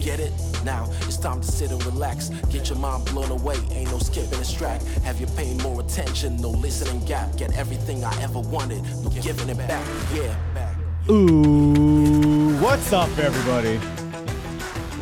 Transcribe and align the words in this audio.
Get 0.00 0.20
it? 0.20 0.32
Now 0.64 0.88
it's 1.02 1.16
time 1.16 1.40
to 1.40 1.46
sit 1.46 1.70
and 1.70 1.84
relax. 1.84 2.28
Get 2.50 2.68
your 2.68 2.78
mind 2.78 3.06
blown 3.06 3.30
away, 3.30 3.56
ain't 3.72 3.90
no 3.90 3.98
skipping 3.98 4.38
this 4.38 4.52
track. 4.52 4.82
Have 5.04 5.20
you 5.20 5.26
paying 5.26 5.58
more 5.58 5.80
attention? 5.80 6.36
No 6.36 6.50
listening 6.50 7.04
gap. 7.04 7.36
Get 7.36 7.56
everything 7.56 8.04
I 8.04 8.22
ever 8.22 8.40
wanted, 8.40 8.82
no 9.02 9.10
giving 9.10 9.48
it 9.48 9.58
back. 9.58 9.86
Yeah. 10.14 10.36
Back. 10.54 10.76
Ooh, 11.10 12.56
what's 12.58 12.92
up, 12.92 13.08
everybody? 13.18 13.80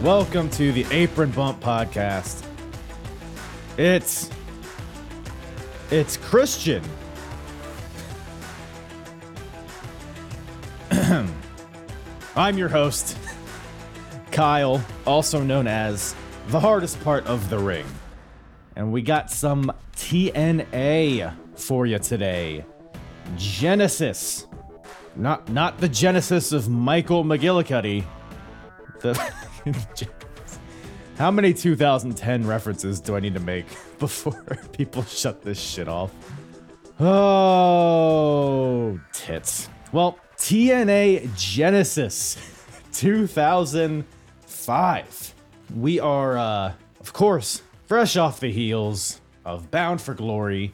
Welcome 0.03 0.51
to 0.51 0.73
the 0.73 0.87
Apron 0.91 1.31
Bump 1.31 1.61
Podcast. 1.61 2.45
It's 3.77 4.31
it's 5.91 6.17
Christian. 6.17 6.83
I'm 12.37 12.59
your 12.59 12.69
host, 12.69 13.17
Kyle, 14.37 14.85
also 15.07 15.43
known 15.43 15.67
as 15.67 16.15
the 16.49 16.61
hardest 16.61 17.01
part 17.01 17.27
of 17.27 17.49
the 17.49 17.59
ring. 17.59 17.87
And 18.77 18.93
we 18.93 19.01
got 19.01 19.31
some 19.31 19.73
TNA 19.97 21.35
for 21.55 21.87
you 21.87 21.99
today. 21.99 22.63
Genesis. 23.39 24.47
Not 25.17 25.49
not 25.49 25.79
the 25.79 25.89
genesis 25.89 26.53
of 26.53 26.69
Michael 26.69 27.25
McGillicutty. 27.25 28.05
The 29.01 29.15
How 31.17 31.31
many 31.31 31.55
2010 31.55 32.47
references 32.47 33.01
do 33.01 33.17
I 33.17 33.21
need 33.21 33.33
to 33.33 33.41
make 33.41 33.65
before 33.99 34.59
people 34.73 35.03
shut 35.05 35.41
this 35.41 35.59
shit 35.59 35.89
off? 35.89 36.13
Oh, 37.01 39.01
tits. 39.15 39.71
Well, 39.93 40.19
TNA 40.37 41.35
Genesis 41.39 42.37
2005. 44.67 45.35
We 45.77 46.01
are, 46.01 46.37
uh, 46.37 46.73
of 47.01 47.13
course, 47.13 47.63
fresh 47.87 48.17
off 48.17 48.41
the 48.41 48.51
heels 48.51 49.21
of 49.45 49.71
Bound 49.71 50.01
for 50.01 50.13
Glory. 50.13 50.73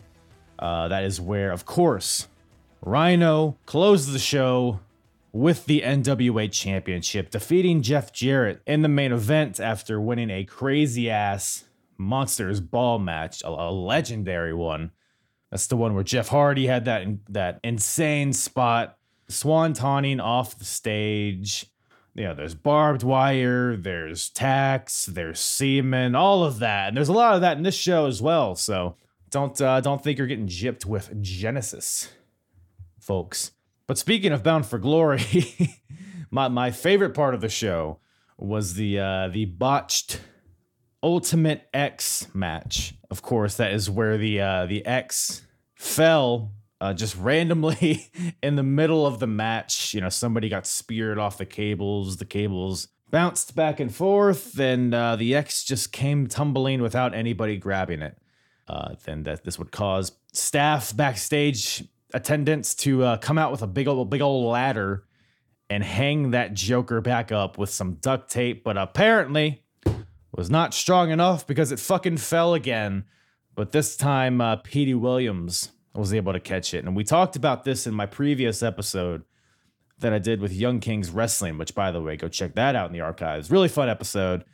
Uh, 0.58 0.88
that 0.88 1.04
is 1.04 1.20
where, 1.20 1.52
of 1.52 1.66
course, 1.66 2.26
Rhino 2.80 3.58
closed 3.66 4.12
the 4.12 4.18
show 4.18 4.80
with 5.30 5.66
the 5.66 5.82
NWA 5.82 6.50
Championship, 6.50 7.30
defeating 7.30 7.82
Jeff 7.82 8.12
Jarrett 8.14 8.62
in 8.66 8.80
the 8.80 8.88
main 8.88 9.12
event 9.12 9.60
after 9.60 10.00
winning 10.00 10.30
a 10.30 10.44
crazy 10.44 11.10
ass 11.10 11.64
Monsters 11.98 12.60
Ball 12.60 12.98
match, 12.98 13.42
a, 13.42 13.48
a 13.48 13.70
legendary 13.70 14.54
one. 14.54 14.92
That's 15.50 15.66
the 15.66 15.76
one 15.76 15.94
where 15.94 16.04
Jeff 16.04 16.28
Hardy 16.28 16.66
had 16.66 16.86
that 16.86 17.06
that 17.28 17.60
insane 17.62 18.32
spot, 18.32 18.96
swan 19.28 19.74
taunting 19.74 20.18
off 20.18 20.58
the 20.58 20.64
stage. 20.64 21.66
You 22.14 22.24
know, 22.24 22.34
there's 22.34 22.54
barbed 22.54 23.02
wire, 23.02 23.74
there's 23.74 24.28
tacks, 24.28 25.06
there's 25.06 25.40
semen, 25.40 26.14
all 26.14 26.44
of 26.44 26.58
that, 26.58 26.88
and 26.88 26.96
there's 26.96 27.08
a 27.08 27.12
lot 27.12 27.34
of 27.34 27.40
that 27.40 27.56
in 27.56 27.62
this 27.62 27.74
show 27.74 28.06
as 28.06 28.20
well. 28.20 28.54
So 28.54 28.96
don't 29.30 29.58
uh, 29.60 29.80
don't 29.80 30.04
think 30.04 30.18
you're 30.18 30.26
getting 30.26 30.46
gypped 30.46 30.84
with 30.84 31.22
Genesis, 31.22 32.12
folks. 33.00 33.52
But 33.86 33.96
speaking 33.96 34.32
of 34.32 34.42
Bound 34.42 34.66
for 34.66 34.78
Glory, 34.78 35.22
my 36.30 36.48
my 36.48 36.70
favorite 36.70 37.14
part 37.14 37.34
of 37.34 37.40
the 37.40 37.48
show 37.48 37.98
was 38.36 38.74
the 38.74 38.98
uh, 38.98 39.28
the 39.28 39.46
botched 39.46 40.20
Ultimate 41.02 41.66
X 41.72 42.28
match. 42.34 42.94
Of 43.10 43.22
course, 43.22 43.56
that 43.56 43.72
is 43.72 43.88
where 43.88 44.18
the 44.18 44.40
uh, 44.40 44.66
the 44.66 44.84
X 44.84 45.46
fell 45.74 46.52
uh, 46.82 46.92
just 46.92 47.16
randomly 47.16 48.10
in 48.42 48.56
the 48.56 48.62
middle 48.64 49.06
of 49.06 49.20
the 49.20 49.26
match. 49.26 49.94
You 49.94 50.00
know, 50.00 50.08
somebody 50.08 50.48
got 50.48 50.66
speared 50.66 51.16
off 51.16 51.38
the 51.38 51.46
cables. 51.46 52.16
The 52.16 52.24
cables 52.24 52.88
bounced 53.08 53.54
back 53.54 53.78
and 53.78 53.94
forth, 53.94 54.58
and 54.58 54.92
uh, 54.92 55.14
the 55.14 55.34
X 55.36 55.62
just 55.62 55.92
came 55.92 56.26
tumbling 56.26 56.82
without 56.82 57.14
anybody 57.14 57.56
grabbing 57.56 58.02
it. 58.02 58.18
Uh, 58.66 58.96
then 59.04 59.22
that 59.22 59.44
this 59.44 59.60
would 59.60 59.70
cause 59.70 60.12
staff 60.32 60.96
backstage 60.96 61.84
attendants 62.14 62.74
to 62.74 63.04
uh, 63.04 63.16
come 63.16 63.38
out 63.38 63.52
with 63.52 63.62
a 63.62 63.66
big 63.66 63.86
old 63.86 64.10
big 64.10 64.20
old 64.20 64.50
ladder 64.50 65.04
and 65.70 65.84
hang 65.84 66.32
that 66.32 66.52
Joker 66.52 67.00
back 67.00 67.30
up 67.30 67.58
with 67.58 67.70
some 67.70 67.94
duct 67.94 68.28
tape, 68.28 68.64
but 68.64 68.76
apparently 68.76 69.64
was 70.34 70.50
not 70.50 70.74
strong 70.74 71.10
enough 71.10 71.46
because 71.46 71.70
it 71.70 71.78
fucking 71.78 72.16
fell 72.16 72.54
again. 72.54 73.04
But 73.54 73.70
this 73.70 73.96
time, 73.96 74.40
uh, 74.40 74.56
Petey 74.56 74.94
Williams 74.94 75.70
was 75.94 76.14
able 76.14 76.32
to 76.32 76.40
catch 76.40 76.74
it, 76.74 76.84
and 76.84 76.96
we 76.96 77.04
talked 77.04 77.36
about 77.36 77.64
this 77.64 77.86
in 77.86 77.94
my 77.94 78.06
previous 78.06 78.62
episode 78.62 79.24
that 79.98 80.12
I 80.12 80.18
did 80.18 80.40
with 80.40 80.52
Young 80.52 80.80
Kings 80.80 81.10
Wrestling, 81.10 81.58
which, 81.58 81.74
by 81.74 81.90
the 81.90 82.00
way, 82.00 82.16
go 82.16 82.28
check 82.28 82.54
that 82.54 82.76
out 82.76 82.88
in 82.88 82.92
the 82.92 83.00
archives. 83.00 83.50
Really 83.50 83.68
fun 83.68 83.88
episode. 83.88 84.44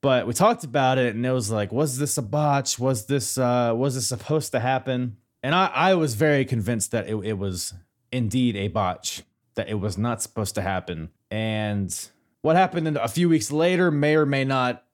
But 0.00 0.26
we 0.26 0.32
talked 0.32 0.64
about 0.64 0.98
it, 0.98 1.14
and 1.14 1.26
it 1.26 1.32
was 1.32 1.50
like, 1.50 1.72
was 1.72 1.98
this 1.98 2.18
a 2.18 2.22
botch? 2.22 2.78
Was 2.78 3.06
this 3.06 3.36
uh, 3.36 3.72
was 3.74 3.94
this 3.94 4.08
supposed 4.08 4.52
to 4.52 4.60
happen? 4.60 5.16
And 5.42 5.54
I, 5.54 5.66
I 5.66 5.94
was 5.94 6.14
very 6.14 6.44
convinced 6.44 6.90
that 6.92 7.08
it, 7.08 7.16
it 7.16 7.38
was 7.38 7.74
indeed 8.12 8.56
a 8.56 8.68
botch, 8.68 9.22
that 9.54 9.68
it 9.68 9.74
was 9.74 9.98
not 9.98 10.22
supposed 10.22 10.54
to 10.56 10.62
happen. 10.62 11.10
And 11.30 11.94
what 12.42 12.56
happened 12.56 12.96
a 12.96 13.08
few 13.08 13.28
weeks 13.28 13.50
later 13.50 13.90
may 13.90 14.16
or 14.16 14.26
may 14.26 14.44
not, 14.44 14.84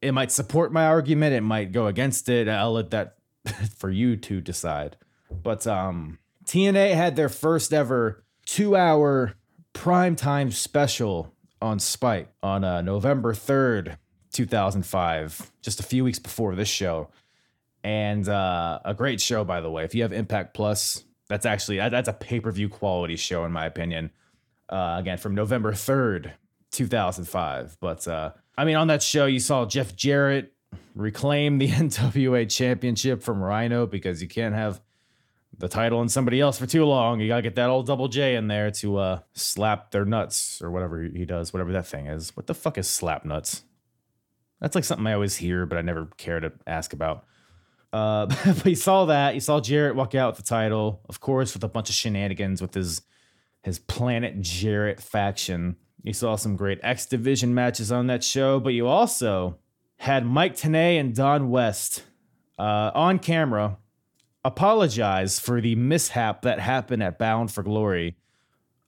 it 0.00 0.12
might 0.12 0.32
support 0.32 0.72
my 0.72 0.86
argument, 0.86 1.34
it 1.34 1.42
might 1.42 1.72
go 1.72 1.86
against 1.86 2.28
it. 2.28 2.48
I'll 2.48 2.72
let 2.72 2.90
that 2.90 3.16
for 3.76 3.90
you 3.90 4.16
to 4.16 4.40
decide. 4.40 4.96
But 5.42 5.66
um, 5.66 6.18
TNA 6.44 6.94
had 6.94 7.16
their 7.16 7.28
first 7.28 7.72
ever 7.72 8.24
two 8.46 8.76
hour 8.76 9.34
primetime 9.74 10.52
special 10.52 11.32
on 11.60 11.78
Spike 11.78 12.32
on 12.42 12.64
uh, 12.64 12.82
November 12.82 13.32
3rd, 13.32 13.96
2005, 14.32 15.52
just 15.62 15.80
a 15.80 15.82
few 15.82 16.04
weeks 16.04 16.18
before 16.18 16.54
this 16.54 16.68
show 16.68 17.08
and 17.84 18.28
uh, 18.28 18.80
a 18.84 18.94
great 18.94 19.20
show 19.20 19.44
by 19.44 19.60
the 19.60 19.70
way. 19.70 19.84
If 19.84 19.94
you 19.94 20.02
have 20.02 20.12
Impact 20.12 20.54
Plus, 20.54 21.04
that's 21.28 21.46
actually 21.46 21.78
that's 21.78 22.08
a 22.08 22.12
pay 22.12 22.40
per 22.40 22.50
view 22.50 22.68
quality 22.68 23.16
show 23.16 23.44
in 23.44 23.52
my 23.52 23.66
opinion. 23.66 24.10
Uh, 24.68 24.96
again, 24.98 25.18
from 25.18 25.34
November 25.34 25.72
third, 25.72 26.32
two 26.70 26.86
thousand 26.86 27.24
five. 27.24 27.76
But 27.80 28.06
uh, 28.06 28.32
I 28.56 28.64
mean, 28.64 28.76
on 28.76 28.88
that 28.88 29.02
show, 29.02 29.26
you 29.26 29.40
saw 29.40 29.66
Jeff 29.66 29.96
Jarrett 29.96 30.52
reclaim 30.94 31.58
the 31.58 31.68
NWA 31.70 32.50
Championship 32.50 33.22
from 33.22 33.42
Rhino 33.42 33.86
because 33.86 34.22
you 34.22 34.28
can't 34.28 34.54
have 34.54 34.80
the 35.58 35.68
title 35.68 36.00
and 36.00 36.10
somebody 36.10 36.40
else 36.40 36.58
for 36.58 36.66
too 36.66 36.84
long. 36.84 37.20
You 37.20 37.28
gotta 37.28 37.42
get 37.42 37.54
that 37.56 37.70
old 37.70 37.86
double 37.86 38.08
J 38.08 38.36
in 38.36 38.48
there 38.48 38.70
to 38.72 38.96
uh, 38.98 39.18
slap 39.32 39.90
their 39.90 40.04
nuts 40.04 40.60
or 40.62 40.70
whatever 40.70 41.02
he 41.02 41.24
does, 41.24 41.52
whatever 41.52 41.72
that 41.72 41.86
thing 41.86 42.06
is. 42.06 42.36
What 42.36 42.46
the 42.46 42.54
fuck 42.54 42.78
is 42.78 42.88
slap 42.88 43.24
nuts? 43.24 43.62
That's 44.60 44.74
like 44.74 44.84
something 44.84 45.06
I 45.06 45.14
always 45.14 45.36
hear, 45.36 45.66
but 45.66 45.78
I 45.78 45.82
never 45.82 46.06
care 46.16 46.40
to 46.40 46.52
ask 46.66 46.92
about. 46.92 47.24
Uh, 47.92 48.26
but 48.44 48.66
you 48.66 48.76
saw 48.76 49.06
that. 49.06 49.34
You 49.34 49.40
saw 49.40 49.60
Jarrett 49.60 49.96
walk 49.96 50.14
out 50.14 50.32
with 50.32 50.44
the 50.44 50.48
title, 50.48 51.00
of 51.08 51.20
course, 51.20 51.54
with 51.54 51.64
a 51.64 51.68
bunch 51.68 51.88
of 51.88 51.94
shenanigans 51.94 52.62
with 52.62 52.74
his 52.74 53.02
his 53.62 53.78
Planet 53.78 54.40
Jarrett 54.40 55.00
faction. 55.00 55.76
You 56.02 56.12
saw 56.12 56.34
some 56.34 56.56
great 56.56 56.80
X 56.82 57.06
Division 57.06 57.54
matches 57.54 57.92
on 57.92 58.08
that 58.08 58.24
show, 58.24 58.58
but 58.58 58.70
you 58.70 58.88
also 58.88 59.58
had 59.98 60.26
Mike 60.26 60.56
Tenay 60.56 60.98
and 60.98 61.14
Don 61.14 61.48
West 61.48 62.02
uh, 62.58 62.90
on 62.92 63.20
camera 63.20 63.78
apologize 64.44 65.38
for 65.38 65.60
the 65.60 65.74
mishap 65.74 66.42
that 66.42 66.58
happened 66.60 67.02
at 67.02 67.18
Bound 67.18 67.50
for 67.50 67.62
Glory. 67.62 68.16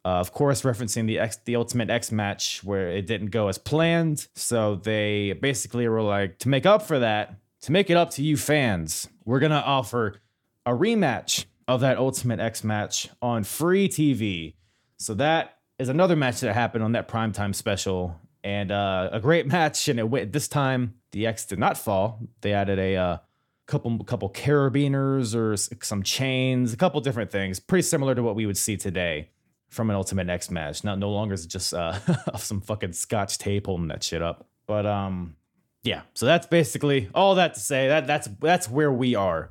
Uh, 0.04 0.20
of 0.20 0.32
course, 0.32 0.62
referencing 0.62 1.06
the 1.06 1.18
X, 1.18 1.38
the 1.44 1.56
Ultimate 1.56 1.88
X 1.88 2.12
match 2.12 2.62
where 2.62 2.90
it 2.90 3.06
didn't 3.06 3.30
go 3.30 3.48
as 3.48 3.56
planned. 3.56 4.28
So 4.34 4.76
they 4.76 5.32
basically 5.32 5.88
were 5.88 6.02
like, 6.02 6.38
to 6.40 6.48
make 6.48 6.66
up 6.66 6.82
for 6.82 6.98
that, 6.98 7.36
to 7.62 7.72
make 7.72 7.88
it 7.88 7.96
up 7.96 8.10
to 8.10 8.22
you 8.22 8.36
fans, 8.36 9.08
we're 9.24 9.40
to 9.40 9.54
offer 9.54 10.20
a 10.66 10.72
rematch 10.72 11.46
of 11.66 11.80
that 11.80 11.96
Ultimate 11.96 12.40
X 12.40 12.62
match 12.62 13.08
on 13.22 13.44
free 13.44 13.88
TV. 13.88 14.54
So 14.98 15.14
that 15.14 15.58
is 15.78 15.88
another 15.88 16.16
match 16.16 16.40
that 16.40 16.52
happened 16.52 16.84
on 16.84 16.92
that 16.92 17.08
primetime 17.08 17.54
special, 17.54 18.20
and 18.42 18.70
uh, 18.70 19.08
a 19.12 19.20
great 19.20 19.46
match. 19.56 19.88
And 19.88 19.98
it 19.98 20.08
went 20.08 20.32
this 20.32 20.48
time. 20.48 20.94
The 21.12 21.26
X 21.26 21.46
did 21.46 21.58
not 21.58 21.78
fall. 21.78 22.20
They 22.40 22.52
added 22.52 22.78
a 22.78 22.96
uh, 22.96 23.18
couple 23.66 24.02
couple 24.04 24.30
carabiners 24.30 25.34
or 25.34 25.56
some 25.56 26.02
chains, 26.02 26.72
a 26.72 26.76
couple 26.76 27.00
different 27.00 27.30
things, 27.30 27.60
pretty 27.60 27.82
similar 27.82 28.14
to 28.14 28.22
what 28.22 28.34
we 28.34 28.46
would 28.46 28.58
see 28.58 28.76
today 28.76 29.30
from 29.68 29.90
an 29.90 29.96
Ultimate 29.96 30.28
X 30.28 30.50
match. 30.50 30.84
Not 30.84 30.98
no 30.98 31.10
longer 31.10 31.34
is 31.34 31.44
it 31.44 31.48
just 31.48 31.74
uh, 31.74 31.98
some 32.36 32.60
fucking 32.60 32.92
Scotch 32.92 33.38
tape 33.38 33.66
holding 33.66 33.88
that 33.88 34.02
shit 34.02 34.22
up. 34.22 34.46
But 34.66 34.86
um, 34.86 35.36
yeah. 35.82 36.02
So 36.14 36.26
that's 36.26 36.46
basically 36.46 37.08
all 37.14 37.34
that 37.36 37.54
to 37.54 37.60
say. 37.60 37.88
That 37.88 38.06
that's 38.06 38.28
that's 38.40 38.68
where 38.68 38.92
we 38.92 39.14
are 39.14 39.50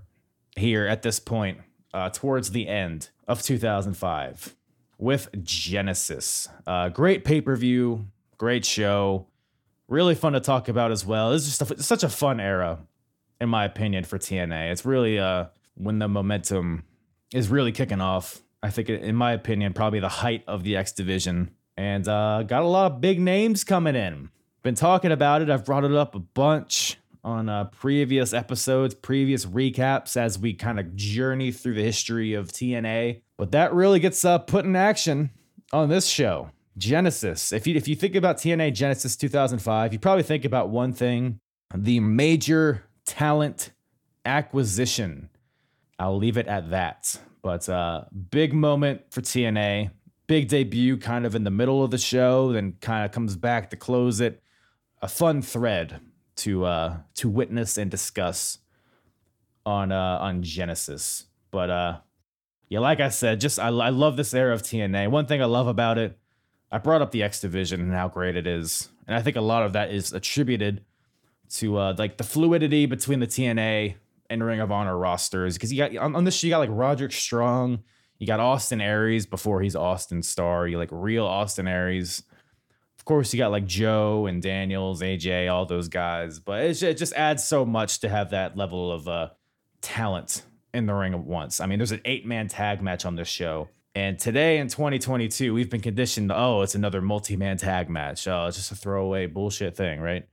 here 0.55 0.85
at 0.87 1.01
this 1.01 1.19
point, 1.19 1.59
uh, 1.93 2.09
towards 2.09 2.51
the 2.51 2.67
end 2.67 3.09
of 3.27 3.41
2005 3.41 4.55
with 4.97 5.29
Genesis. 5.43 6.47
Uh, 6.65 6.89
great 6.89 7.23
pay 7.23 7.41
per 7.41 7.55
view, 7.55 8.07
great 8.37 8.65
show, 8.65 9.27
really 9.87 10.15
fun 10.15 10.33
to 10.33 10.39
talk 10.39 10.67
about 10.67 10.91
as 10.91 11.05
well. 11.05 11.31
It's 11.33 11.45
just 11.45 11.61
a, 11.61 11.83
such 11.83 12.03
a 12.03 12.09
fun 12.09 12.39
era, 12.39 12.79
in 13.43 13.49
my 13.49 13.65
opinion, 13.65 14.03
for 14.03 14.17
TNA. 14.17 14.71
It's 14.71 14.85
really 14.85 15.19
uh, 15.19 15.45
when 15.75 15.99
the 15.99 16.07
momentum 16.07 16.85
is 17.33 17.49
really 17.49 17.71
kicking 17.71 18.01
off. 18.01 18.41
I 18.63 18.69
think, 18.69 18.89
in 18.89 19.15
my 19.15 19.33
opinion, 19.33 19.73
probably 19.73 19.99
the 19.99 20.09
height 20.09 20.43
of 20.47 20.63
the 20.63 20.77
X 20.77 20.93
division, 20.93 21.51
and 21.77 22.07
uh, 22.07 22.43
got 22.43 22.63
a 22.63 22.67
lot 22.67 22.91
of 22.91 23.01
big 23.01 23.19
names 23.19 23.63
coming 23.63 23.95
in. 23.95 24.29
Been 24.63 24.75
talking 24.75 25.11
about 25.11 25.41
it. 25.41 25.49
I've 25.49 25.65
brought 25.65 25.83
it 25.83 25.93
up 25.93 26.15
a 26.15 26.19
bunch 26.19 26.97
on 27.23 27.49
uh, 27.49 27.65
previous 27.65 28.33
episodes, 28.33 28.93
previous 28.93 29.45
recaps 29.45 30.17
as 30.17 30.39
we 30.39 30.53
kind 30.53 30.79
of 30.79 30.95
journey 30.95 31.51
through 31.51 31.73
the 31.73 31.83
history 31.83 32.33
of 32.33 32.47
TNA. 32.47 33.21
But 33.37 33.51
that 33.51 33.73
really 33.73 33.99
gets 33.99 34.23
uh, 34.23 34.39
put 34.39 34.65
in 34.65 34.75
action 34.75 35.31
on 35.71 35.89
this 35.89 36.07
show. 36.07 36.51
Genesis. 36.77 37.51
If 37.51 37.67
you 37.67 37.75
if 37.75 37.87
you 37.87 37.95
think 37.95 38.15
about 38.15 38.37
TNA 38.37 38.73
Genesis 38.73 39.15
2005, 39.15 39.93
you 39.93 39.99
probably 39.99 40.23
think 40.23 40.45
about 40.45 40.69
one 40.69 40.93
thing: 40.93 41.39
the 41.75 41.99
major 41.99 42.83
talent 43.05 43.71
acquisition. 44.25 45.29
I'll 45.99 46.17
leave 46.17 46.37
it 46.37 46.47
at 46.47 46.69
that. 46.71 47.19
But 47.41 47.67
uh, 47.67 48.05
big 48.31 48.53
moment 48.53 49.01
for 49.11 49.21
TNA. 49.21 49.91
Big 50.27 50.47
debut, 50.47 50.97
kind 50.97 51.25
of 51.25 51.35
in 51.35 51.43
the 51.43 51.51
middle 51.51 51.83
of 51.83 51.91
the 51.91 51.97
show, 51.97 52.53
then 52.53 52.77
kind 52.79 53.05
of 53.05 53.11
comes 53.11 53.35
back 53.35 53.69
to 53.71 53.75
close 53.75 54.21
it. 54.21 54.41
A 55.01 55.07
fun 55.07 55.41
thread 55.41 55.99
to 56.37 56.65
uh, 56.65 56.97
to 57.15 57.29
witness 57.29 57.77
and 57.77 57.91
discuss 57.91 58.59
on 59.65 59.91
uh, 59.91 60.17
on 60.21 60.41
Genesis. 60.41 61.25
But 61.51 61.69
uh, 61.69 61.97
yeah, 62.69 62.79
like 62.79 63.01
I 63.01 63.09
said, 63.09 63.41
just 63.41 63.59
I, 63.59 63.67
I 63.67 63.89
love 63.89 64.15
this 64.15 64.33
era 64.33 64.53
of 64.53 64.63
TNA. 64.63 65.11
One 65.11 65.25
thing 65.25 65.41
I 65.41 65.45
love 65.45 65.67
about 65.67 65.97
it, 65.97 66.17
I 66.71 66.77
brought 66.77 67.01
up 67.01 67.11
the 67.11 67.21
X 67.21 67.41
Division 67.41 67.81
and 67.81 67.91
how 67.91 68.07
great 68.07 68.37
it 68.37 68.47
is, 68.47 68.89
and 69.05 69.15
I 69.15 69.21
think 69.21 69.35
a 69.35 69.41
lot 69.41 69.63
of 69.63 69.73
that 69.73 69.91
is 69.91 70.13
attributed 70.13 70.85
to 71.53 71.77
uh, 71.77 71.95
like 71.97 72.17
the 72.17 72.23
fluidity 72.23 72.85
between 72.85 73.19
the 73.19 73.27
TNA 73.27 73.95
and 74.29 74.43
Ring 74.43 74.59
of 74.59 74.71
Honor 74.71 74.97
rosters. 74.97 75.55
Because 75.55 75.71
you 75.71 75.77
got 75.77 75.95
on, 75.95 76.15
on 76.15 76.23
this, 76.23 76.43
you 76.43 76.49
got 76.49 76.59
like 76.59 76.69
Roderick 76.71 77.11
Strong, 77.11 77.83
you 78.19 78.27
got 78.27 78.39
Austin 78.39 78.81
Aries 78.81 79.25
before 79.25 79.61
he's 79.61 79.75
Austin 79.75 80.23
Star, 80.23 80.67
you 80.67 80.77
like 80.77 80.89
real 80.91 81.25
Austin 81.25 81.67
Aries. 81.67 82.23
Of 82.97 83.05
course, 83.05 83.33
you 83.33 83.37
got 83.37 83.51
like 83.51 83.65
Joe 83.65 84.27
and 84.27 84.41
Daniels, 84.41 85.01
AJ, 85.01 85.51
all 85.51 85.65
those 85.65 85.89
guys, 85.89 86.39
but 86.39 86.63
it's, 86.63 86.81
it 86.81 86.97
just 86.97 87.13
adds 87.13 87.43
so 87.43 87.65
much 87.65 87.99
to 87.99 88.09
have 88.09 88.31
that 88.31 88.55
level 88.55 88.91
of 88.91 89.07
uh, 89.07 89.29
talent 89.81 90.43
in 90.73 90.85
the 90.85 90.93
ring 90.93 91.13
at 91.13 91.19
once. 91.19 91.59
I 91.59 91.65
mean, 91.65 91.79
there's 91.79 91.91
an 91.91 92.01
eight 92.05 92.25
man 92.25 92.47
tag 92.47 92.81
match 92.81 93.05
on 93.05 93.15
this 93.15 93.27
show. 93.27 93.69
And 93.95 94.17
today 94.17 94.57
in 94.57 94.69
2022, 94.69 95.53
we've 95.53 95.69
been 95.69 95.81
conditioned, 95.81 96.31
oh, 96.31 96.63
it's 96.63 96.73
another 96.73 96.99
multi 96.99 97.35
man 97.35 97.57
tag 97.57 97.89
match. 97.89 98.27
Oh, 98.27 98.47
it's 98.47 98.57
just 98.57 98.71
a 98.71 98.75
throwaway 98.75 99.27
bullshit 99.27 99.77
thing, 99.77 99.99
right? 99.99 100.25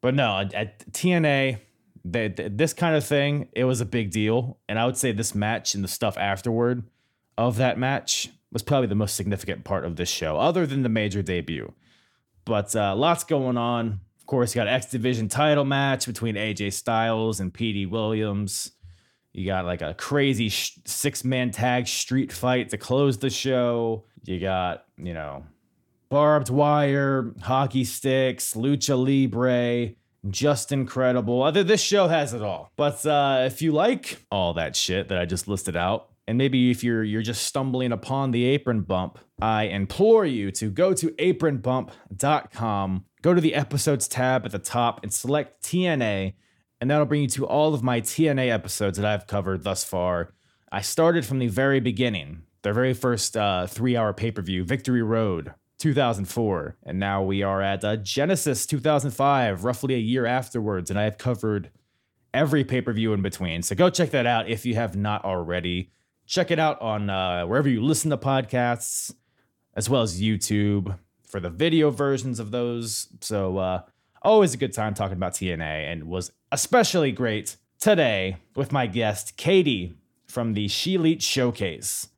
But 0.00 0.14
no, 0.14 0.48
at, 0.54 0.92
TNA, 0.92 1.60
they, 2.04 2.28
th- 2.28 2.52
this 2.54 2.72
kind 2.72 2.96
of 2.96 3.04
thing, 3.04 3.48
it 3.52 3.64
was 3.64 3.80
a 3.80 3.84
big 3.84 4.10
deal. 4.10 4.58
And 4.68 4.78
I 4.78 4.86
would 4.86 4.96
say 4.96 5.12
this 5.12 5.34
match 5.34 5.74
and 5.74 5.82
the 5.82 5.88
stuff 5.88 6.16
afterward 6.16 6.84
of 7.36 7.56
that 7.56 7.78
match 7.78 8.30
was 8.52 8.62
probably 8.62 8.88
the 8.88 8.94
most 8.94 9.14
significant 9.14 9.64
part 9.64 9.84
of 9.84 9.96
this 9.96 10.08
show, 10.08 10.38
other 10.38 10.66
than 10.66 10.82
the 10.82 10.88
major 10.88 11.22
debut. 11.22 11.72
But 12.44 12.74
uh, 12.74 12.96
lots 12.96 13.24
going 13.24 13.58
on. 13.58 14.00
Of 14.18 14.26
course, 14.26 14.54
you 14.54 14.60
got 14.60 14.68
X 14.68 14.86
Division 14.86 15.28
title 15.28 15.64
match 15.64 16.06
between 16.06 16.34
AJ 16.34 16.72
Styles 16.72 17.40
and 17.40 17.52
Petey 17.52 17.86
Williams. 17.86 18.72
You 19.32 19.46
got 19.46 19.66
like 19.66 19.82
a 19.82 19.94
crazy 19.94 20.48
sh- 20.48 20.78
six 20.86 21.24
man 21.24 21.50
tag 21.50 21.86
street 21.86 22.32
fight 22.32 22.70
to 22.70 22.78
close 22.78 23.18
the 23.18 23.30
show. 23.30 24.04
You 24.24 24.40
got, 24.40 24.84
you 24.96 25.14
know, 25.14 25.44
barbed 26.08 26.50
wire, 26.50 27.32
hockey 27.42 27.84
sticks, 27.84 28.54
lucha 28.54 28.96
libre, 28.96 29.94
just 30.28 30.72
incredible. 30.72 31.42
Other 31.42 31.62
this 31.62 31.80
show 31.80 32.08
has 32.08 32.34
it 32.34 32.42
all. 32.42 32.72
But 32.76 33.04
uh, 33.06 33.44
if 33.46 33.62
you 33.62 33.72
like 33.72 34.24
all 34.30 34.54
that 34.54 34.76
shit 34.76 35.08
that 35.08 35.18
I 35.18 35.24
just 35.24 35.48
listed 35.48 35.76
out, 35.76 36.08
and 36.26 36.36
maybe 36.36 36.70
if 36.70 36.84
you're 36.84 37.04
you're 37.04 37.22
just 37.22 37.44
stumbling 37.44 37.92
upon 37.92 38.32
the 38.32 38.44
apron 38.44 38.82
bump, 38.82 39.18
I 39.40 39.64
implore 39.64 40.26
you 40.26 40.50
to 40.52 40.70
go 40.70 40.92
to 40.92 41.08
apronbump.com, 41.12 43.04
go 43.22 43.34
to 43.34 43.40
the 43.40 43.54
episodes 43.54 44.08
tab 44.08 44.44
at 44.44 44.52
the 44.52 44.58
top 44.58 45.00
and 45.02 45.12
select 45.12 45.62
TNA, 45.64 46.34
and 46.80 46.90
that'll 46.90 47.06
bring 47.06 47.22
you 47.22 47.28
to 47.28 47.46
all 47.46 47.72
of 47.72 47.82
my 47.82 48.00
TNA 48.00 48.50
episodes 48.50 48.98
that 48.98 49.06
I've 49.06 49.26
covered 49.26 49.64
thus 49.64 49.84
far. 49.84 50.34
I 50.70 50.82
started 50.82 51.24
from 51.24 51.38
the 51.38 51.48
very 51.48 51.80
beginning, 51.80 52.42
their 52.62 52.74
very 52.74 52.92
first 52.92 53.34
uh, 53.34 53.66
three-hour 53.66 54.12
pay-per-view, 54.12 54.64
Victory 54.64 55.02
Road, 55.02 55.54
2004, 55.78 56.76
and 56.82 56.98
now 56.98 57.22
we 57.22 57.42
are 57.42 57.62
at 57.62 57.84
uh, 57.84 57.96
Genesis 57.96 58.66
2005, 58.66 59.64
roughly 59.64 59.94
a 59.94 59.98
year 59.98 60.26
afterwards, 60.26 60.90
and 60.90 60.98
I 60.98 61.04
have 61.04 61.18
covered 61.18 61.70
every 62.34 62.64
pay 62.64 62.80
per 62.80 62.92
view 62.92 63.12
in 63.12 63.22
between. 63.22 63.62
So 63.62 63.74
go 63.74 63.90
check 63.90 64.10
that 64.10 64.26
out 64.26 64.48
if 64.48 64.66
you 64.66 64.74
have 64.74 64.96
not 64.96 65.24
already. 65.24 65.92
Check 66.26 66.50
it 66.50 66.58
out 66.58 66.80
on 66.82 67.08
uh, 67.08 67.46
wherever 67.46 67.68
you 67.68 67.82
listen 67.82 68.10
to 68.10 68.18
podcasts, 68.18 69.14
as 69.74 69.88
well 69.88 70.02
as 70.02 70.20
YouTube 70.20 70.98
for 71.26 71.40
the 71.40 71.50
video 71.50 71.90
versions 71.90 72.40
of 72.40 72.50
those. 72.50 73.08
So 73.20 73.58
uh, 73.58 73.82
always 74.22 74.54
a 74.54 74.58
good 74.58 74.72
time 74.72 74.94
talking 74.94 75.16
about 75.16 75.34
TNA, 75.34 75.92
and 75.92 76.04
was 76.04 76.32
especially 76.52 77.12
great 77.12 77.56
today 77.78 78.36
with 78.56 78.72
my 78.72 78.86
guest 78.86 79.36
Katie 79.36 79.94
from 80.26 80.54
the 80.54 80.66
ShElite 80.66 81.22
Showcase. 81.22 82.08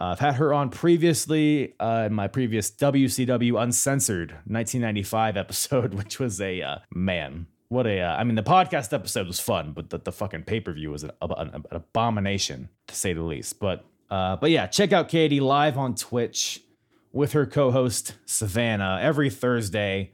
Uh, 0.00 0.04
I've 0.04 0.20
had 0.20 0.34
her 0.36 0.54
on 0.54 0.70
previously 0.70 1.74
uh, 1.80 2.04
in 2.06 2.14
my 2.14 2.28
previous 2.28 2.70
WCW 2.70 3.60
Uncensored 3.60 4.30
1995 4.46 5.36
episode, 5.36 5.94
which 5.98 6.18
was 6.18 6.40
a 6.40 6.62
uh, 6.62 6.78
man. 6.94 7.46
What 7.68 7.86
a! 7.86 8.00
Uh, 8.00 8.16
I 8.16 8.24
mean, 8.24 8.34
the 8.34 8.42
podcast 8.42 8.92
episode 8.92 9.26
was 9.26 9.40
fun, 9.40 9.72
but 9.72 9.90
the, 9.90 9.98
the 9.98 10.12
fucking 10.12 10.44
pay 10.44 10.60
per 10.60 10.72
view 10.72 10.90
was 10.90 11.02
an, 11.02 11.10
an, 11.20 11.50
an 11.54 11.64
abomination 11.70 12.70
to 12.86 12.94
say 12.94 13.12
the 13.12 13.22
least. 13.22 13.60
But 13.60 13.84
uh, 14.10 14.36
but 14.36 14.50
yeah, 14.50 14.66
check 14.66 14.92
out 14.92 15.08
Katie 15.08 15.40
live 15.40 15.76
on 15.76 15.94
Twitch 15.94 16.62
with 17.12 17.32
her 17.32 17.44
co-host 17.44 18.14
Savannah 18.24 18.98
every 19.02 19.28
Thursday 19.28 20.12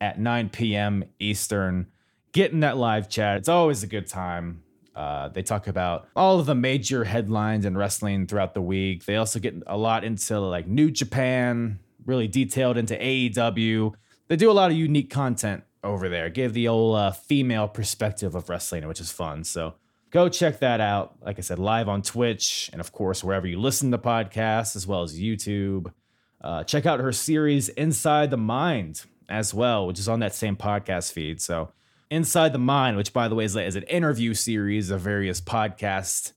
at 0.00 0.18
9 0.18 0.48
p.m. 0.50 1.04
Eastern. 1.18 1.86
Get 2.32 2.52
in 2.52 2.60
that 2.60 2.76
live 2.76 3.08
chat. 3.08 3.38
It's 3.38 3.48
always 3.48 3.82
a 3.82 3.86
good 3.86 4.06
time. 4.06 4.62
Uh, 4.96 5.28
they 5.28 5.42
talk 5.42 5.66
about 5.66 6.08
all 6.16 6.40
of 6.40 6.46
the 6.46 6.54
major 6.54 7.04
headlines 7.04 7.66
in 7.66 7.76
wrestling 7.76 8.26
throughout 8.26 8.54
the 8.54 8.62
week. 8.62 9.04
They 9.04 9.16
also 9.16 9.38
get 9.38 9.54
a 9.66 9.76
lot 9.76 10.04
into 10.04 10.40
like 10.40 10.66
New 10.66 10.90
Japan, 10.90 11.78
really 12.06 12.26
detailed 12.26 12.78
into 12.78 12.94
AEW. 12.96 13.92
They 14.28 14.36
do 14.36 14.50
a 14.50 14.52
lot 14.52 14.70
of 14.70 14.76
unique 14.78 15.10
content 15.10 15.64
over 15.84 16.08
there. 16.08 16.30
Give 16.30 16.54
the 16.54 16.68
old 16.68 16.96
uh, 16.96 17.10
female 17.10 17.68
perspective 17.68 18.34
of 18.34 18.48
wrestling, 18.48 18.88
which 18.88 19.00
is 19.00 19.12
fun. 19.12 19.44
So 19.44 19.74
go 20.10 20.30
check 20.30 20.60
that 20.60 20.80
out. 20.80 21.16
Like 21.20 21.38
I 21.38 21.42
said, 21.42 21.58
live 21.58 21.90
on 21.90 22.00
Twitch 22.00 22.70
and 22.72 22.80
of 22.80 22.90
course 22.90 23.22
wherever 23.22 23.46
you 23.46 23.60
listen 23.60 23.90
to 23.90 23.98
podcasts, 23.98 24.76
as 24.76 24.86
well 24.86 25.02
as 25.02 25.20
YouTube. 25.20 25.92
Uh, 26.40 26.64
check 26.64 26.86
out 26.86 27.00
her 27.00 27.12
series 27.12 27.68
Inside 27.68 28.30
the 28.30 28.38
Mind 28.38 29.04
as 29.28 29.52
well, 29.52 29.86
which 29.86 29.98
is 29.98 30.08
on 30.08 30.20
that 30.20 30.34
same 30.34 30.56
podcast 30.56 31.12
feed. 31.12 31.42
So 31.42 31.70
Inside 32.10 32.52
the 32.52 32.58
Mind, 32.58 32.96
which 32.96 33.12
by 33.12 33.28
the 33.28 33.34
way 33.34 33.44
is, 33.44 33.56
is 33.56 33.76
an 33.76 33.82
interview 33.84 34.34
series 34.34 34.90
of 34.90 35.00
various 35.00 35.40
podcast 35.40 36.32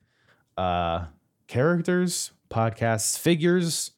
uh, 0.57 1.05
characters, 1.47 2.31
podcast 2.49 3.19
figures, 3.19 3.91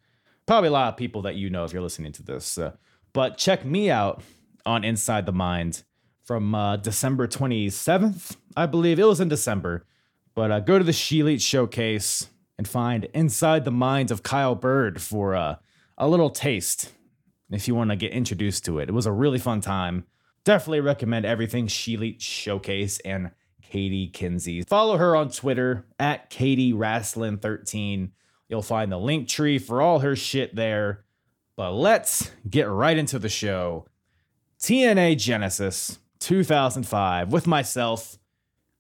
probably 0.46 0.70
a 0.70 0.72
lot 0.72 0.90
of 0.90 0.98
people 0.98 1.22
that 1.22 1.36
you 1.36 1.50
know 1.50 1.64
if 1.64 1.74
you're 1.74 1.82
listening 1.82 2.12
to 2.14 2.24
this. 2.24 2.58
Uh, 2.58 2.72
but 3.14 3.38
check 3.38 3.66
me 3.66 3.90
out 3.90 4.22
on 4.66 4.84
Inside 4.84 5.26
the 5.26 5.32
Mind 5.32 5.84
from 6.24 6.54
uh, 6.54 6.78
December 6.78 7.28
27th, 7.28 8.36
I 8.56 8.66
believe 8.66 9.00
it 9.00 9.06
was 9.06 9.20
in 9.20 9.28
December. 9.30 9.86
But 10.36 10.52
uh, 10.52 10.60
go 10.60 10.78
to 10.78 10.84
the 10.84 10.92
ShElite 10.92 11.42
Showcase 11.42 12.30
and 12.58 12.68
find 12.68 13.06
Inside 13.14 13.66
the 13.66 13.72
Mind 13.72 14.12
of 14.12 14.24
Kyle 14.24 14.56
Bird 14.56 15.02
for 15.02 15.36
uh, 15.36 15.56
a 15.98 16.08
little 16.08 16.30
taste 16.30 16.92
if 17.50 17.68
you 17.68 17.76
want 17.76 17.90
to 17.90 17.96
get 17.96 18.12
introduced 18.12 18.64
to 18.66 18.80
it. 18.80 18.88
It 18.88 18.94
was 18.94 19.06
a 19.06 19.12
really 19.12 19.40
fun 19.40 19.62
time. 19.62 20.06
Definitely 20.44 20.80
recommend 20.80 21.26
everything 21.26 21.68
ShElite 21.68 22.20
Showcase 22.20 23.00
and 23.02 23.32
Katie 23.62 24.08
Kinsey. 24.08 24.64
Follow 24.64 24.98
her 24.98 25.16
on 25.16 25.30
Twitter 25.30 25.86
at 26.00 26.32
KatieWrasslin13. 26.32 28.10
You'll 28.50 28.62
find 28.64 28.92
the 28.92 28.98
link 28.98 29.28
tree 29.28 29.60
for 29.60 29.82
all 29.82 30.00
her 30.00 30.16
shit 30.16 30.56
there. 30.56 31.06
But 31.56 31.74
let's 31.74 32.32
get 32.50 32.68
right 32.68 32.98
into 32.98 33.20
the 33.20 33.30
show. 33.30 33.86
TNA 34.60 35.18
Genesis 35.18 36.00
2005 36.20 37.32
with 37.32 37.46
myself 37.46 38.18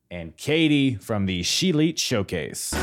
and 0.10 0.36
Katie 0.36 0.96
from 0.96 1.26
the 1.26 1.42
ShElite 1.42 2.00
Showcase. 2.00 2.74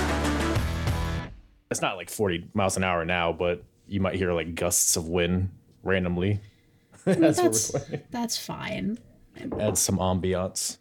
It's 1.70 1.82
not 1.82 1.96
like 1.96 2.10
40 2.10 2.50
miles 2.54 2.76
an 2.76 2.84
hour 2.84 3.04
now, 3.04 3.32
but 3.32 3.64
you 3.88 4.00
might 4.00 4.14
hear 4.14 4.32
like 4.32 4.54
gusts 4.54 4.96
of 4.96 5.08
wind 5.08 5.50
randomly. 5.82 6.40
That's, 7.20 7.40
that's 7.40 7.72
that's 8.10 8.38
fine. 8.38 8.98
Adds 9.58 9.80
some 9.80 9.98
ambiance. 9.98 10.78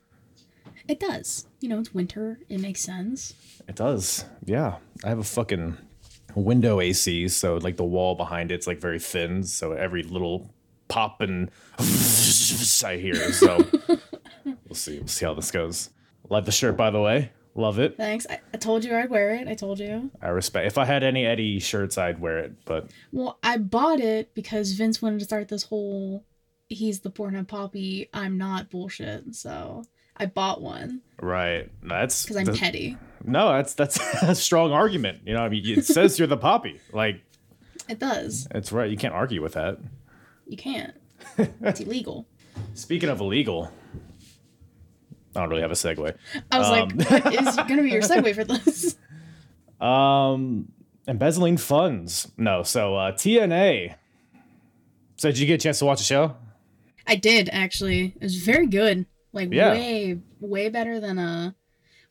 It 0.87 0.99
does. 0.99 1.47
You 1.59 1.69
know, 1.69 1.79
it's 1.79 1.93
winter. 1.93 2.39
It 2.49 2.59
makes 2.59 2.81
sense. 2.81 3.33
It 3.67 3.75
does. 3.75 4.25
Yeah. 4.45 4.77
I 5.03 5.09
have 5.09 5.19
a 5.19 5.23
fucking 5.23 5.77
window 6.35 6.79
AC, 6.79 7.27
so 7.29 7.57
like 7.57 7.77
the 7.77 7.83
wall 7.83 8.15
behind 8.15 8.51
it's 8.51 8.67
like 8.67 8.79
very 8.79 8.99
thin, 8.99 9.43
so 9.43 9.73
every 9.73 10.03
little 10.03 10.49
pop 10.87 11.21
and 11.21 11.51
I 11.79 12.97
hear. 12.97 13.31
So 13.33 13.65
we'll 14.45 14.73
see. 14.73 14.99
We'll 14.99 15.07
see 15.07 15.25
how 15.25 15.33
this 15.33 15.51
goes. 15.51 15.89
Love 16.29 16.45
the 16.45 16.51
shirt, 16.51 16.77
by 16.77 16.89
the 16.89 17.01
way. 17.01 17.31
Love 17.57 17.79
it. 17.79 17.97
Thanks. 17.97 18.25
I, 18.29 18.39
I 18.53 18.57
told 18.57 18.85
you 18.85 18.95
I'd 18.95 19.09
wear 19.09 19.33
it. 19.35 19.47
I 19.47 19.55
told 19.55 19.79
you. 19.79 20.11
I 20.21 20.29
respect. 20.29 20.67
If 20.67 20.77
I 20.77 20.85
had 20.85 21.03
any 21.03 21.25
Eddie 21.25 21.59
shirts, 21.59 21.97
I'd 21.97 22.19
wear 22.21 22.37
it. 22.37 22.53
But 22.65 22.91
Well, 23.11 23.39
I 23.43 23.57
bought 23.57 23.99
it 23.99 24.33
because 24.35 24.71
Vince 24.73 25.01
wanted 25.01 25.19
to 25.19 25.25
start 25.25 25.47
this 25.49 25.63
whole 25.63 26.23
he's 26.69 26.99
the 26.99 27.09
Pornhub 27.09 27.47
Poppy, 27.47 28.09
I'm 28.13 28.37
not 28.37 28.69
bullshit. 28.69 29.33
So 29.35 29.83
I 30.17 30.25
bought 30.27 30.61
one 30.61 31.01
right, 31.21 31.69
that's 31.83 32.23
because 32.23 32.37
I'm 32.37 32.45
that's- 32.45 32.59
petty. 32.59 32.97
No, 33.25 33.49
that's 33.51 33.73
that's 33.73 33.99
a 34.21 34.35
strong 34.35 34.71
argument. 34.71 35.21
You 35.25 35.33
know, 35.33 35.41
I 35.41 35.49
mean, 35.49 35.63
it 35.65 35.85
says 35.85 36.19
you're 36.19 36.27
the 36.27 36.37
poppy. 36.37 36.79
Like 36.93 37.21
It 37.89 37.99
does. 37.99 38.47
it's 38.53 38.71
right. 38.71 38.89
You 38.89 38.97
can't 38.97 39.13
argue 39.13 39.41
with 39.41 39.53
that. 39.53 39.79
You 40.45 40.57
can't. 40.57 40.93
it's 41.37 41.79
illegal. 41.81 42.27
Speaking 42.75 43.09
of 43.09 43.19
illegal, 43.19 43.71
I 45.37 45.41
don't 45.41 45.49
really 45.49 45.61
have 45.61 45.71
a 45.71 45.75
segue. 45.75 46.15
I 46.51 46.57
was 46.59 46.67
Um, 46.67 46.89
like, 46.97 47.09
what 47.23 47.33
is 47.33 47.55
going 47.55 47.77
to 47.77 47.83
be 47.83 47.91
your 47.91 48.01
segue 48.01 48.33
for 48.35 48.43
this? 48.43 48.97
Um, 49.79 50.71
embezzling 51.07 51.57
funds. 51.57 52.31
No, 52.35 52.63
so 52.63 52.95
uh, 52.95 53.11
TNA. 53.11 53.93
So 55.17 55.29
did 55.29 55.37
you 55.37 55.45
get 55.45 55.53
a 55.55 55.57
chance 55.63 55.77
to 55.79 55.85
watch 55.85 55.99
the 55.99 56.03
show? 56.03 56.35
I 57.05 57.15
did 57.15 57.47
actually. 57.51 58.13
It 58.15 58.23
was 58.23 58.37
very 58.37 58.65
good. 58.65 59.05
Like 59.33 59.53
Yeah. 59.53 59.73
way, 59.73 60.19
way 60.39 60.69
better 60.69 60.99
than 60.99 61.19
uh. 61.19 61.51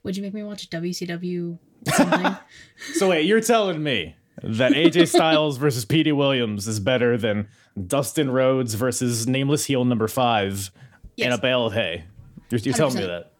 Would 0.03 0.15
you 0.15 0.23
make 0.23 0.33
me 0.33 0.43
watch 0.43 0.69
WCW 0.69 1.57
something? 1.93 2.37
So 2.93 3.09
wait, 3.09 3.25
you're 3.25 3.41
telling 3.41 3.83
me 3.83 4.15
that 4.41 4.71
AJ 4.71 5.09
Styles 5.09 5.57
versus 5.57 5.83
Petey 5.83 6.13
Williams 6.13 6.67
is 6.69 6.79
better 6.79 7.17
than 7.17 7.49
Dustin 7.87 8.31
Rhodes 8.31 8.75
versus 8.75 9.27
Nameless 9.27 9.65
Heel 9.65 9.83
number 9.83 10.07
five 10.07 10.71
in 11.17 11.33
a 11.33 11.37
bale 11.37 11.65
of 11.65 11.73
hay? 11.73 12.05
You're, 12.49 12.59
you're 12.59 12.73
telling 12.73 12.95
me 12.95 13.05
that? 13.05 13.31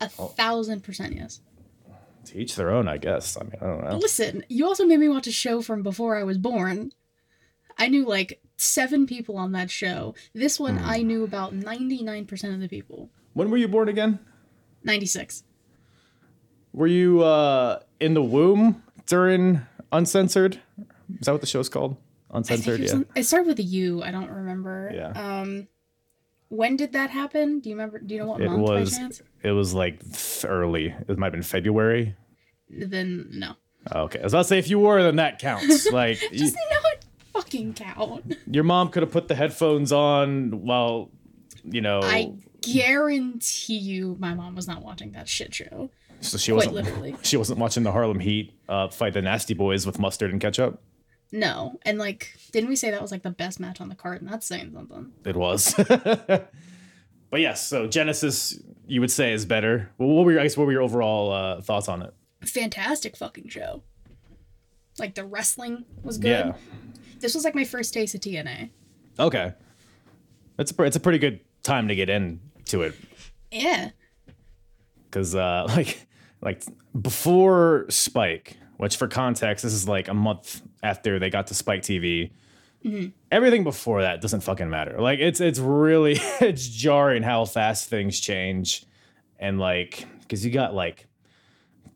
A 0.00 0.08
thousand 0.08 0.82
percent 0.84 1.14
yes. 1.14 1.40
To 2.26 2.38
each 2.38 2.56
their 2.56 2.70
own, 2.70 2.88
I 2.88 2.96
guess. 2.96 3.36
I 3.36 3.42
mean, 3.44 3.52
I 3.60 3.66
don't 3.66 3.84
know. 3.84 3.96
Listen, 3.98 4.44
you 4.48 4.66
also 4.66 4.86
made 4.86 4.98
me 4.98 5.08
watch 5.08 5.26
a 5.26 5.32
show 5.32 5.60
from 5.62 5.82
before 5.82 6.16
I 6.16 6.24
was 6.24 6.38
born. 6.38 6.92
I 7.78 7.88
knew 7.88 8.06
like 8.06 8.40
seven 8.56 9.06
people 9.06 9.36
on 9.36 9.52
that 9.52 9.70
show. 9.70 10.14
This 10.34 10.58
one, 10.58 10.78
Hmm. 10.78 10.88
I 10.88 11.02
knew 11.02 11.22
about 11.24 11.54
99% 11.54 12.54
of 12.54 12.60
the 12.60 12.68
people. 12.68 13.10
When 13.34 13.50
were 13.50 13.56
you 13.56 13.68
born 13.68 13.88
again? 13.88 14.20
96. 14.84 15.42
Were 16.72 16.86
you 16.86 17.22
uh, 17.22 17.80
in 18.00 18.14
the 18.14 18.22
womb 18.22 18.82
during 19.06 19.60
Uncensored? 19.92 20.60
Is 21.20 21.26
that 21.26 21.32
what 21.32 21.40
the 21.40 21.46
show's 21.46 21.68
called? 21.68 21.96
Uncensored, 22.30 22.80
it, 22.80 22.84
yeah. 22.84 22.90
some- 22.90 23.06
it 23.14 23.24
started 23.24 23.46
with 23.48 23.58
a 23.58 23.62
U. 23.62 24.02
I 24.02 24.10
don't 24.10 24.30
remember. 24.30 24.90
Yeah. 24.94 25.10
Um, 25.40 25.68
when 26.48 26.76
did 26.76 26.92
that 26.92 27.10
happen? 27.10 27.60
Do 27.60 27.68
you 27.70 27.74
remember? 27.76 27.98
Do 27.98 28.14
you 28.14 28.20
know 28.20 28.26
what 28.28 28.40
It 28.40 28.48
month 28.48 28.62
was. 28.62 29.22
It 29.42 29.50
was 29.50 29.74
like 29.74 30.00
early. 30.44 30.94
It 31.08 31.18
might 31.18 31.26
have 31.26 31.32
been 31.32 31.42
February. 31.42 32.16
Then 32.70 33.28
no. 33.30 33.54
Okay, 33.94 34.18
I 34.20 34.22
was 34.22 34.32
about 34.32 34.42
to 34.42 34.48
say 34.48 34.58
if 34.58 34.68
you 34.70 34.78
were, 34.78 35.02
then 35.02 35.16
that 35.16 35.38
counts. 35.38 35.86
Like 35.92 36.18
y- 36.22 36.28
Does 36.38 36.54
it 36.54 36.58
not 36.70 37.04
fucking 37.34 37.74
count? 37.74 38.36
your 38.50 38.64
mom 38.64 38.88
could 38.90 39.02
have 39.02 39.12
put 39.12 39.28
the 39.28 39.34
headphones 39.34 39.92
on 39.92 40.62
while, 40.64 41.10
you 41.64 41.80
know, 41.82 42.00
I 42.02 42.32
guarantee 42.62 43.76
you, 43.78 44.16
my 44.18 44.34
mom 44.34 44.54
was 44.54 44.66
not 44.66 44.82
watching 44.82 45.12
that 45.12 45.28
shit 45.28 45.54
show. 45.54 45.90
so 46.20 46.38
she 46.38 46.52
quite 46.52 46.68
wasn't. 46.70 46.74
literally. 46.86 47.16
She 47.22 47.36
wasn't 47.36 47.58
watching 47.58 47.82
the 47.82 47.92
Harlem 47.92 48.20
Heat 48.20 48.54
uh, 48.68 48.88
fight 48.88 49.12
the 49.14 49.22
Nasty 49.22 49.54
Boys 49.54 49.86
with 49.86 49.98
mustard 49.98 50.30
and 50.32 50.40
ketchup. 50.40 50.80
No, 51.34 51.80
and 51.82 51.98
like, 51.98 52.36
didn't 52.52 52.68
we 52.68 52.76
say 52.76 52.92
that 52.92 53.02
was 53.02 53.10
like 53.10 53.24
the 53.24 53.30
best 53.30 53.58
match 53.58 53.80
on 53.80 53.88
the 53.88 53.96
card? 53.96 54.22
And 54.22 54.30
that's 54.30 54.46
saying 54.46 54.70
something. 54.72 55.10
It 55.24 55.34
was. 55.34 55.74
but 55.76 56.50
yes, 57.32 57.66
so 57.66 57.88
Genesis, 57.88 58.56
you 58.86 59.00
would 59.00 59.10
say 59.10 59.32
is 59.32 59.44
better. 59.44 59.90
Well, 59.98 60.08
what 60.10 60.24
were 60.26 60.30
your, 60.32 60.40
I 60.40 60.44
guess 60.44 60.56
what 60.56 60.66
were 60.66 60.72
your 60.72 60.82
overall 60.82 61.32
uh, 61.32 61.60
thoughts 61.60 61.88
on 61.88 62.02
it? 62.02 62.14
fantastic 62.44 63.16
fucking 63.16 63.48
show. 63.48 63.82
Like 64.98 65.14
the 65.16 65.24
wrestling 65.24 65.86
was 66.04 66.18
good. 66.18 66.28
Yeah. 66.28 66.52
This 67.18 67.34
was 67.34 67.42
like 67.42 67.54
my 67.54 67.64
first 67.64 67.92
taste 67.94 68.14
of 68.14 68.20
TNA. 68.20 68.70
Okay. 69.18 69.54
It's 70.58 70.72
a, 70.78 70.82
it's 70.84 70.94
a 70.96 71.00
pretty 71.00 71.18
good 71.18 71.40
time 71.62 71.88
to 71.88 71.96
get 71.96 72.08
into 72.10 72.82
it 72.82 72.94
Yeah. 73.50 73.90
because 75.06 75.34
uh, 75.34 75.64
like 75.68 76.06
like 76.42 76.62
before 77.00 77.86
Spike, 77.88 78.56
which 78.76 78.96
for 78.98 79.08
context, 79.08 79.64
this 79.64 79.72
is 79.72 79.88
like 79.88 80.06
a 80.08 80.14
month 80.14 80.62
after 80.84 81.18
they 81.18 81.30
got 81.30 81.48
to 81.48 81.54
Spike 81.54 81.82
TV. 81.82 82.30
Everything 83.32 83.64
before 83.64 84.02
that 84.02 84.20
doesn't 84.20 84.42
fucking 84.42 84.68
matter. 84.68 85.00
Like 85.00 85.18
it's 85.18 85.40
it's 85.40 85.58
really 85.58 86.12
it's 86.42 86.68
jarring 86.68 87.22
how 87.22 87.46
fast 87.46 87.88
things 87.88 88.20
change, 88.20 88.84
and 89.38 89.58
like 89.58 90.06
because 90.20 90.44
you 90.44 90.52
got 90.52 90.74
like 90.74 91.06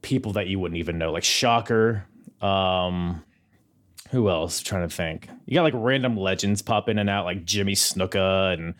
people 0.00 0.32
that 0.32 0.46
you 0.46 0.58
wouldn't 0.58 0.78
even 0.78 0.96
know, 0.96 1.12
like 1.12 1.24
Shocker. 1.24 2.06
Um, 2.40 3.22
who 4.12 4.30
else? 4.30 4.60
trying 4.60 4.88
to 4.88 4.94
think. 4.94 5.28
You 5.44 5.54
got 5.54 5.64
like 5.64 5.74
random 5.76 6.16
legends 6.16 6.62
pop 6.62 6.88
in 6.88 6.98
and 6.98 7.10
out, 7.10 7.26
like 7.26 7.44
Jimmy 7.44 7.74
Snuka 7.74 8.54
and 8.54 8.74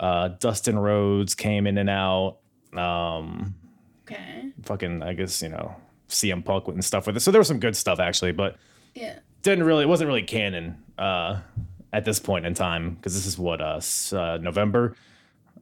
uh, 0.00 0.28
Dustin 0.28 0.78
Rhodes 0.78 1.34
came 1.34 1.66
in 1.66 1.76
and 1.76 1.90
out. 1.90 2.38
Um, 2.74 3.56
Okay. 4.04 4.52
fucking 4.62 5.02
I 5.02 5.12
guess 5.12 5.42
you 5.42 5.50
know 5.50 5.76
CM 6.08 6.42
Punk 6.44 6.66
and 6.68 6.82
stuff 6.82 7.06
with 7.06 7.16
it. 7.18 7.20
So 7.20 7.30
there 7.30 7.40
was 7.40 7.48
some 7.48 7.60
good 7.60 7.76
stuff 7.76 8.00
actually, 8.00 8.32
but 8.32 8.56
Yeah. 8.94 9.18
Didn't 9.42 9.64
really 9.64 9.84
it 9.84 9.88
wasn't 9.88 10.08
really 10.08 10.22
canon 10.22 10.82
uh, 10.98 11.40
at 11.92 12.04
this 12.04 12.20
point 12.20 12.46
in 12.46 12.54
time 12.54 12.94
because 12.94 13.14
this 13.14 13.26
is 13.26 13.38
what 13.38 13.60
uh, 13.60 13.80
uh 14.16 14.38
November 14.40 14.96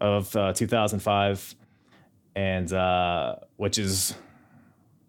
of 0.00 0.34
uh, 0.34 0.52
2005, 0.52 1.54
and 2.34 2.72
uh, 2.72 3.36
which 3.56 3.78
is 3.78 4.14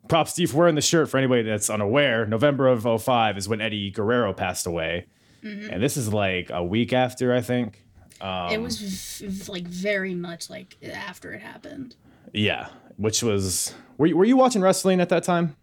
props 0.07 0.33
to 0.33 0.41
you 0.41 0.47
for 0.47 0.57
wearing 0.57 0.75
the 0.75 0.81
shirt 0.81 1.09
for 1.09 1.17
anybody 1.17 1.43
that's 1.43 1.69
unaware. 1.69 2.25
November 2.25 2.67
of 2.67 3.01
05 3.01 3.37
is 3.37 3.47
when 3.47 3.61
Eddie 3.61 3.91
Guerrero 3.91 4.33
passed 4.33 4.67
away, 4.67 5.05
and 5.71 5.81
this 5.81 5.97
is 5.97 6.13
like 6.13 6.49
a 6.49 6.63
week 6.63 6.93
after 6.93 7.33
I 7.33 7.41
think. 7.41 7.83
Um, 8.19 8.51
it 8.51 8.61
was 8.61 8.79
v- 9.21 9.51
like 9.51 9.63
very 9.63 10.13
much 10.13 10.49
like 10.49 10.77
after 10.83 11.33
it 11.33 11.41
happened. 11.41 11.95
Yeah, 12.33 12.69
which 12.97 13.23
was 13.23 13.73
were 13.97 14.07
you, 14.07 14.17
were 14.17 14.25
you 14.25 14.37
watching 14.37 14.61
wrestling 14.61 14.99
at 15.01 15.09
that 15.09 15.23
time? 15.23 15.55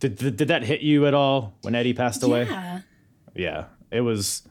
Did, 0.00 0.16
did 0.16 0.36
did 0.36 0.48
that 0.48 0.62
hit 0.62 0.80
you 0.80 1.06
at 1.06 1.14
all 1.14 1.54
when 1.62 1.74
Eddie 1.74 1.94
passed 1.94 2.22
away? 2.22 2.44
Yeah. 2.44 2.80
Yeah, 3.34 3.64
it 3.90 4.00
was. 4.00 4.42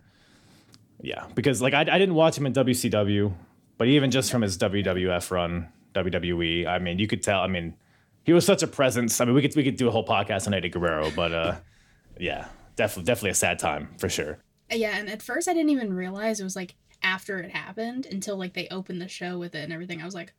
Yeah, 1.02 1.26
because 1.36 1.62
like 1.62 1.74
I, 1.74 1.82
I 1.82 1.98
didn't 1.98 2.16
watch 2.16 2.38
him 2.38 2.46
in 2.46 2.54
WCW, 2.54 3.34
but 3.78 3.88
even 3.88 4.12
just 4.12 4.32
from 4.32 4.42
his 4.42 4.58
WWF 4.58 5.30
run, 5.30 5.68
WWE, 5.94 6.66
I 6.66 6.80
mean, 6.80 6.98
you 6.98 7.08
could 7.08 7.22
tell. 7.22 7.42
I 7.42 7.48
mean, 7.48 7.76
he 8.24 8.34
was 8.34 8.46
such 8.46 8.64
a 8.64 8.68
presence. 8.68 9.20
I 9.22 9.26
mean, 9.26 9.36
we 9.36 9.42
could 9.42 9.56
we 9.56 9.64
could 9.64 9.78
do 9.78 9.88
a 9.88 9.92
whole 9.92 10.06
podcast 10.06 10.48
on 10.48 10.54
Eddie 10.54 10.70
Guerrero, 10.70 11.12
but 11.12 11.32
uh, 11.34 11.56
yeah, 12.20 12.48
definitely 12.76 13.06
definitely 13.06 13.32
a 13.32 13.36
sad 13.36 13.60
time 13.60 13.90
for 14.00 14.10
sure. 14.10 14.40
Yeah, 14.72 14.98
and 14.98 15.10
at 15.10 15.22
first 15.22 15.48
I 15.48 15.54
didn't 15.54 15.70
even 15.70 15.94
realize 15.94 16.40
it 16.40 16.44
was 16.44 16.56
like 16.56 16.76
after 17.04 17.40
it 17.40 17.52
happened 17.52 18.08
until 18.10 18.38
like 18.38 18.54
they 18.54 18.68
opened 18.70 19.02
the 19.02 19.08
show 19.08 19.38
with 19.38 19.56
it 19.56 19.64
and 19.64 19.72
everything. 19.72 20.02
I 20.02 20.06
was 20.06 20.16
like, 20.16 20.34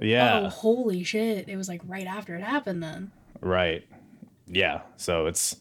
Yeah, 0.00 0.40
oh, 0.40 0.48
holy 0.48 1.04
shit. 1.04 1.48
It 1.48 1.56
was 1.56 1.68
like 1.68 1.80
right 1.86 2.06
after 2.06 2.34
it 2.34 2.42
happened 2.42 2.82
then. 2.82 3.12
Right. 3.40 3.84
Yeah. 4.50 4.80
So 4.96 5.26
it's 5.26 5.56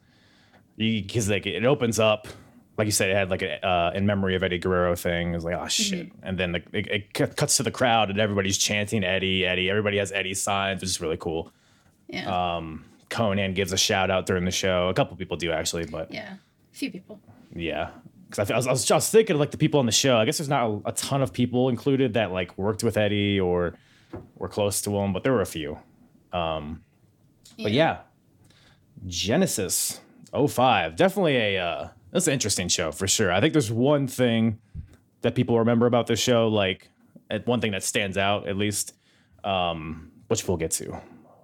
because 0.77 1.29
like 1.29 1.45
it 1.45 1.65
opens 1.65 1.99
up, 1.99 2.27
like 2.77 2.85
you 2.85 2.91
said, 2.91 3.09
it 3.09 3.15
had 3.15 3.29
like 3.29 3.41
a 3.41 3.65
uh, 3.65 3.91
in 3.93 4.05
memory 4.05 4.35
of 4.35 4.43
Eddie 4.43 4.57
Guerrero 4.57 4.95
thing. 4.95 5.31
It 5.31 5.35
was 5.35 5.43
like 5.43 5.55
oh 5.55 5.67
shit, 5.67 6.11
and 6.23 6.37
then 6.37 6.53
the, 6.53 6.63
it, 6.71 6.87
it 6.87 7.13
cuts 7.13 7.57
to 7.57 7.63
the 7.63 7.71
crowd 7.71 8.09
and 8.09 8.19
everybody's 8.19 8.57
chanting 8.57 9.03
Eddie, 9.03 9.45
Eddie. 9.45 9.69
Everybody 9.69 9.97
has 9.97 10.11
Eddie 10.11 10.33
signs, 10.33 10.81
which 10.81 10.89
is 10.89 11.01
really 11.01 11.17
cool. 11.17 11.51
Yeah. 12.07 12.55
Um, 12.57 12.85
Konnan 13.09 13.53
gives 13.55 13.73
a 13.73 13.77
shout 13.77 14.09
out 14.09 14.25
during 14.25 14.45
the 14.45 14.51
show. 14.51 14.87
A 14.87 14.93
couple 14.93 15.17
people 15.17 15.35
do 15.37 15.51
actually, 15.51 15.85
but 15.85 16.11
yeah. 16.13 16.35
A 16.73 16.75
few 16.75 16.89
people. 16.91 17.19
yeah. 17.53 17.89
Because 18.29 18.49
I, 18.51 18.53
I, 18.53 18.57
was, 18.57 18.67
I 18.67 18.71
was 18.71 18.85
just 18.85 19.11
thinking 19.11 19.33
of 19.35 19.39
like 19.39 19.49
the 19.51 19.57
people 19.57 19.79
on 19.79 19.87
the 19.87 19.91
show. 19.91 20.15
I 20.17 20.23
guess 20.25 20.37
there's 20.37 20.47
not 20.49 20.69
a, 20.69 20.89
a 20.89 20.91
ton 20.91 21.23
of 21.23 21.33
people 21.33 21.67
included 21.69 22.13
that 22.13 22.31
like 22.31 22.55
worked 22.59 22.83
with 22.83 22.95
Eddie 22.95 23.39
or 23.39 23.73
were 24.35 24.47
close 24.47 24.81
to 24.83 24.95
him, 24.95 25.11
but 25.13 25.23
there 25.23 25.33
were 25.33 25.41
a 25.41 25.45
few. 25.47 25.79
Um, 26.31 26.83
But 27.57 27.71
yeah, 27.71 28.01
Genesis 29.07 29.99
05. 30.33 30.95
Definitely 30.95 31.37
a 31.37 31.57
uh, 31.63 31.87
that's 32.11 32.27
an 32.27 32.33
interesting 32.33 32.67
show 32.67 32.91
for 32.91 33.07
sure. 33.07 33.31
I 33.31 33.39
think 33.39 33.53
there's 33.53 33.71
one 33.71 34.07
thing 34.07 34.59
that 35.21 35.35
people 35.35 35.59
remember 35.59 35.85
about 35.85 36.07
this 36.07 36.19
show, 36.19 36.47
like 36.47 36.89
one 37.45 37.61
thing 37.61 37.71
that 37.71 37.83
stands 37.83 38.17
out 38.17 38.47
at 38.47 38.57
least, 38.57 38.93
um, 39.43 40.11
which 40.27 40.47
we'll 40.47 40.57
get 40.57 40.71
to. 40.71 40.99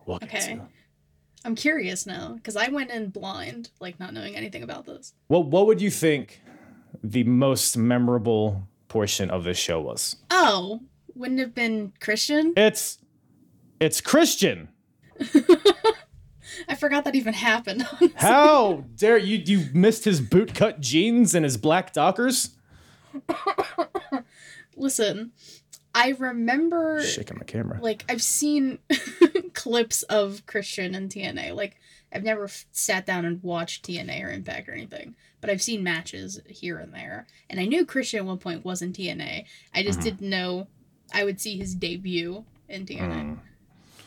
We'll 0.06 0.20
get 0.20 0.30
Okay. 0.34 0.56
to. 0.56 0.62
I'm 1.44 1.56
curious 1.56 2.06
now 2.08 2.34
because 2.34 2.56
I 2.56 2.70
went 2.70 2.90
in 2.90 3.10
blind, 3.10 3.70
like 3.80 4.00
not 4.00 4.14
knowing 4.14 4.36
anything 4.36 4.64
about 4.64 4.86
this. 4.86 5.14
What 5.28 5.46
what 5.48 5.68
would 5.68 5.80
you 5.82 5.92
think 5.92 6.42
the 7.04 7.24
most 7.24 7.78
memorable 7.78 8.68
portion 8.88 9.30
of 9.30 9.44
this 9.44 9.58
show 9.58 9.80
was? 9.80 10.16
Oh, 10.32 10.82
wouldn't 11.14 11.40
have 11.40 11.54
been 11.54 11.94
Christian? 12.00 12.54
It's 12.58 12.98
it's 13.80 14.02
Christian. 14.02 14.70
I 16.68 16.76
forgot 16.76 17.04
that 17.06 17.16
even 17.16 17.34
happened. 17.34 17.86
How 18.16 18.84
dare 18.96 19.18
you 19.18 19.38
you 19.38 19.68
missed 19.74 20.06
his 20.06 20.22
bootcut 20.22 20.80
jeans 20.80 21.34
and 21.36 21.44
his 21.44 21.58
black 21.58 21.94
dockers? 21.94 22.52
Listen, 24.78 25.32
I 25.94 26.16
remember 26.20 27.02
Shaking 27.02 27.38
my 27.38 27.46
camera. 27.46 27.80
like 27.82 28.04
I've 28.10 28.22
seen 28.22 28.80
clips 29.54 30.04
of 30.04 30.46
Christian 30.46 30.94
and 30.96 31.10
TNA. 31.10 31.56
Like 31.56 31.78
I've 32.12 32.24
never 32.24 32.46
f- 32.46 32.66
sat 32.72 33.06
down 33.06 33.24
and 33.26 33.42
watched 33.42 33.86
TNA 33.86 34.24
or 34.26 34.30
Impact 34.32 34.68
or 34.68 34.74
anything, 34.74 35.16
but 35.42 35.50
I've 35.50 35.62
seen 35.62 35.84
matches 35.84 36.42
here 36.48 36.78
and 36.80 36.94
there. 36.94 37.28
And 37.50 37.60
I 37.60 37.66
knew 37.66 37.86
Christian 37.86 38.20
at 38.20 38.26
one 38.26 38.38
point 38.38 38.66
was 38.66 38.82
in 38.82 38.92
TNA. 38.94 39.46
I 39.74 39.84
just 39.84 40.00
Mm-hmm. 40.00 40.04
didn't 40.10 40.30
know 40.30 40.68
I 41.14 41.24
would 41.24 41.40
see 41.40 41.58
his 41.58 41.74
debut 41.76 42.44
in 42.68 42.86
TNA. 42.86 43.00
Mm. 43.00 43.40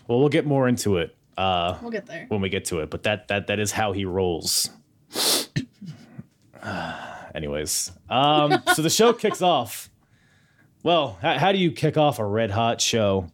Well, 0.06 0.18
we'll 0.20 0.28
get 0.28 0.44
more 0.46 0.68
into 0.68 0.96
it 0.98 1.16
uh, 1.38 1.78
We'll 1.80 1.90
get 1.90 2.06
there. 2.06 2.26
when 2.28 2.40
we 2.40 2.48
get 2.50 2.66
to 2.66 2.80
it, 2.80 2.90
but 2.90 3.04
that 3.04 3.28
that 3.28 3.46
that 3.46 3.58
is 3.58 3.72
how 3.72 3.92
he 3.92 4.04
rolls. 4.04 4.68
Anyways, 7.34 7.92
um, 8.10 8.62
so 8.74 8.82
the 8.82 8.90
show 8.90 9.12
kicks 9.12 9.42
off. 9.42 9.90
Well, 10.82 11.18
how, 11.22 11.38
how 11.38 11.52
do 11.52 11.58
you 11.58 11.70
kick 11.72 11.96
off 11.96 12.18
a 12.18 12.24
red 12.24 12.50
hot 12.50 12.80
show 12.80 13.30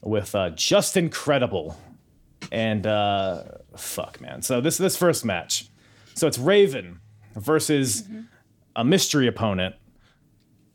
with 0.00 0.34
uh, 0.34 0.50
Justin 0.50 1.10
Credible 1.10 1.76
and 2.52 2.86
uh, 2.86 3.44
fuck 3.76 4.20
man? 4.20 4.42
So 4.42 4.60
this 4.60 4.76
this 4.78 4.96
first 4.96 5.24
match, 5.24 5.68
so 6.14 6.26
it's 6.26 6.38
Raven 6.38 7.00
versus 7.34 8.08
a 8.76 8.84
mystery 8.84 9.26
opponent, 9.26 9.74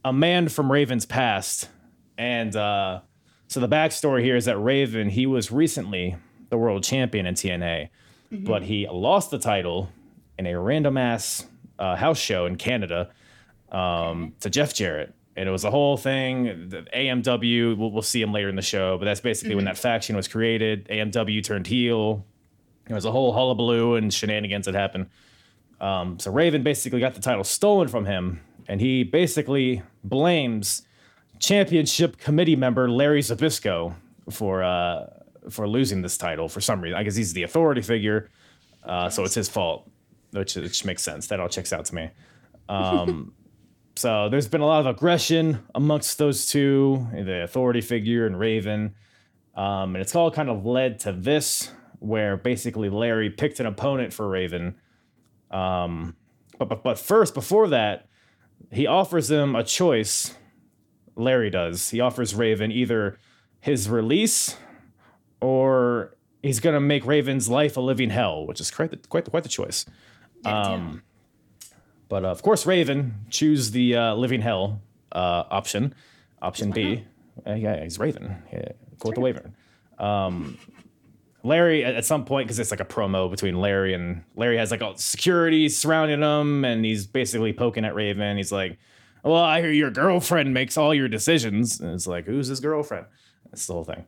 a 0.04 0.14
man 0.14 0.50
from 0.50 0.72
Raven's 0.72 1.06
past, 1.06 1.70
and 2.18 2.56
uh, 2.56 3.02
so 3.48 3.60
the 3.60 3.70
backstory 3.70 4.24
here 4.24 4.36
is 4.36 4.46
that 4.46 4.58
Raven 4.58 5.10
he 5.10 5.26
was 5.26 5.52
recently 5.52 6.16
the 6.54 6.58
world 6.60 6.84
champion 6.84 7.26
in 7.26 7.34
TNA, 7.34 7.90
but 8.32 8.62
he 8.62 8.88
lost 8.88 9.32
the 9.32 9.40
title 9.40 9.90
in 10.38 10.46
a 10.46 10.60
random 10.60 10.98
ass 10.98 11.48
uh, 11.80 11.96
house 11.96 12.20
show 12.20 12.46
in 12.46 12.58
Canada 12.58 13.10
um, 13.72 14.34
to 14.42 14.52
Jeff 14.52 14.72
Jarrett. 14.76 15.16
And 15.36 15.50
it 15.50 15.52
was 15.52 15.64
a 15.64 15.72
whole 15.72 15.98
thing. 15.98 16.70
The 16.70 16.86
AMW, 16.96 17.76
we'll, 17.76 17.90
we'll 17.90 18.04
see 18.04 18.22
him 18.22 18.32
later 18.32 18.50
in 18.50 18.56
the 18.56 18.62
show, 18.62 19.00
but 19.00 19.06
that's 19.06 19.20
basically 19.20 19.56
when 19.56 19.66
that 19.66 19.80
faction 19.80 20.16
was 20.16 20.28
created. 20.28 20.88
AMW 20.90 21.44
turned 21.44 21.66
heel. 21.66 22.24
There 22.86 22.94
was 22.94 23.06
a 23.06 23.12
whole 23.12 23.34
hullabaloo 23.34 23.96
and 23.96 24.14
shenanigans 24.14 24.68
that 24.68 24.76
happened. 24.76 25.08
Um, 25.82 26.20
so 26.20 26.32
Raven 26.32 26.62
basically 26.62 27.00
got 27.00 27.16
the 27.16 27.20
title 27.20 27.44
stolen 27.44 27.88
from 27.88 28.06
him, 28.06 28.42
and 28.68 28.80
he 28.80 29.04
basically 29.04 29.82
blames 30.04 30.84
championship 31.40 32.18
committee 32.18 32.56
member 32.56 32.88
Larry 32.92 33.22
Zbyszko 33.22 33.96
for 34.30 34.62
uh, 34.62 35.08
for 35.50 35.68
losing 35.68 36.02
this 36.02 36.18
title 36.18 36.48
for 36.50 36.62
some 36.62 36.82
reason. 36.82 36.98
I 36.98 37.04
guess 37.04 37.16
he's 37.16 37.34
the 37.34 37.44
authority 37.44 37.82
figure, 37.82 38.30
uh, 38.84 39.10
so 39.10 39.24
it's 39.24 39.36
his 39.36 39.50
fault, 39.50 39.90
which 40.32 40.56
which 40.56 40.86
makes 40.86 41.02
sense. 41.02 41.28
That 41.28 41.40
all 41.40 41.50
checks 41.50 41.74
out 41.74 41.86
to 41.86 41.96
me. 41.96 42.10
Um, 42.70 43.34
so 43.96 44.30
there's 44.30 44.48
been 44.48 44.62
a 44.62 44.66
lot 44.66 44.82
of 44.82 44.88
aggression 44.88 45.60
amongst 45.76 46.18
those 46.18 46.48
two, 46.48 47.08
the 47.14 47.44
authority 47.44 47.82
figure 47.82 48.26
and 48.26 48.40
Raven, 48.40 48.96
um, 49.56 49.96
and 49.96 49.98
it's 49.98 50.16
all 50.16 50.32
kind 50.32 50.50
of 50.50 50.66
led 50.66 51.00
to 51.02 51.12
this, 51.12 51.72
where 52.00 52.38
basically 52.38 52.90
Larry 52.90 53.30
picked 53.30 53.60
an 53.60 53.66
opponent 53.66 54.14
for 54.14 54.28
Raven. 54.28 54.76
Um, 55.52 56.16
but, 56.58 56.70
but 56.70 56.84
but 56.84 57.00
first, 57.00 57.34
before 57.34 57.68
that, 57.70 58.08
he 58.72 58.88
offers 58.88 59.30
him 59.30 59.56
a 59.56 59.64
choice. 59.64 60.36
Larry 61.16 61.50
does. 61.50 61.90
He 61.92 62.00
offers 62.00 62.34
Raven 62.34 62.72
either 62.72 63.20
his 63.60 63.90
release 63.90 64.58
or 65.44 66.16
he's 66.42 66.60
gonna 66.62 66.80
make 66.80 67.06
Raven's 67.06 67.50
life 67.50 67.76
a 67.76 67.82
living 67.82 68.10
hell, 68.10 68.48
which 68.48 68.62
is 68.62 68.72
quite 68.72 68.92
the, 68.92 68.98
quite 68.98 69.26
the, 69.26 69.32
quite 69.32 69.44
the 69.44 69.50
choice. 69.50 69.86
Um, 70.46 71.04
but 72.08 72.24
uh, 72.24 72.30
of 72.30 72.42
course, 72.42 72.66
Raven 72.66 73.26
choose 73.30 73.72
the 73.72 73.96
uh, 73.96 74.16
living 74.16 74.42
hell 74.42 74.82
uh, 75.12 75.44
option, 75.52 75.94
option 76.42 76.72
B. 76.72 77.04
Uh, 77.46 77.54
yeah, 77.54 77.84
he's 77.84 78.00
Raven. 78.00 78.42
Yeah, 78.54 78.70
quote 79.00 79.16
the 79.16 79.22
Wyvern. 79.22 79.54
Um, 80.00 80.58
Larry 81.44 81.84
at, 81.84 81.96
at 81.96 82.06
some 82.06 82.24
point 82.24 82.48
because 82.48 82.60
it's 82.60 82.72
like 82.72 82.80
a 82.80 82.86
promo 82.86 83.30
between 83.30 83.60
Larry 83.60 83.94
and 83.94 84.24
Larry 84.36 84.58
has 84.58 84.72
like 84.72 84.82
all 84.82 84.96
security 84.96 85.68
surrounding 85.68 86.22
him, 86.22 86.64
and 86.64 86.86
he's 86.86 87.06
basically 87.06 87.52
poking 87.52 87.84
at 87.84 87.96
Raven. 87.96 88.38
He's 88.38 88.52
like, 88.52 88.78
"Well, 89.24 89.36
I 89.36 89.60
hear 89.60 89.72
your 89.72 89.92
girlfriend 89.92 90.54
makes 90.54 90.78
all 90.78 90.94
your 90.94 91.10
decisions," 91.10 91.82
and 91.82 91.94
it's 91.94 92.08
like, 92.08 92.26
"Who's 92.26 92.48
his 92.48 92.62
girlfriend?" 92.62 93.08
That's 93.50 93.68
the 93.68 93.74
whole 93.74 93.84
thing. 93.84 94.06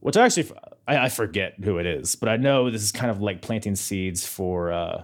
Which 0.00 0.16
I 0.16 0.24
actually 0.24 0.50
I, 0.86 1.04
I 1.04 1.08
forget 1.08 1.54
who 1.62 1.78
it 1.78 1.86
is, 1.86 2.16
but 2.16 2.28
I 2.28 2.36
know 2.36 2.70
this 2.70 2.82
is 2.82 2.92
kind 2.92 3.10
of 3.10 3.20
like 3.20 3.42
planting 3.42 3.76
seeds 3.76 4.26
for 4.26 4.72
uh, 4.72 5.02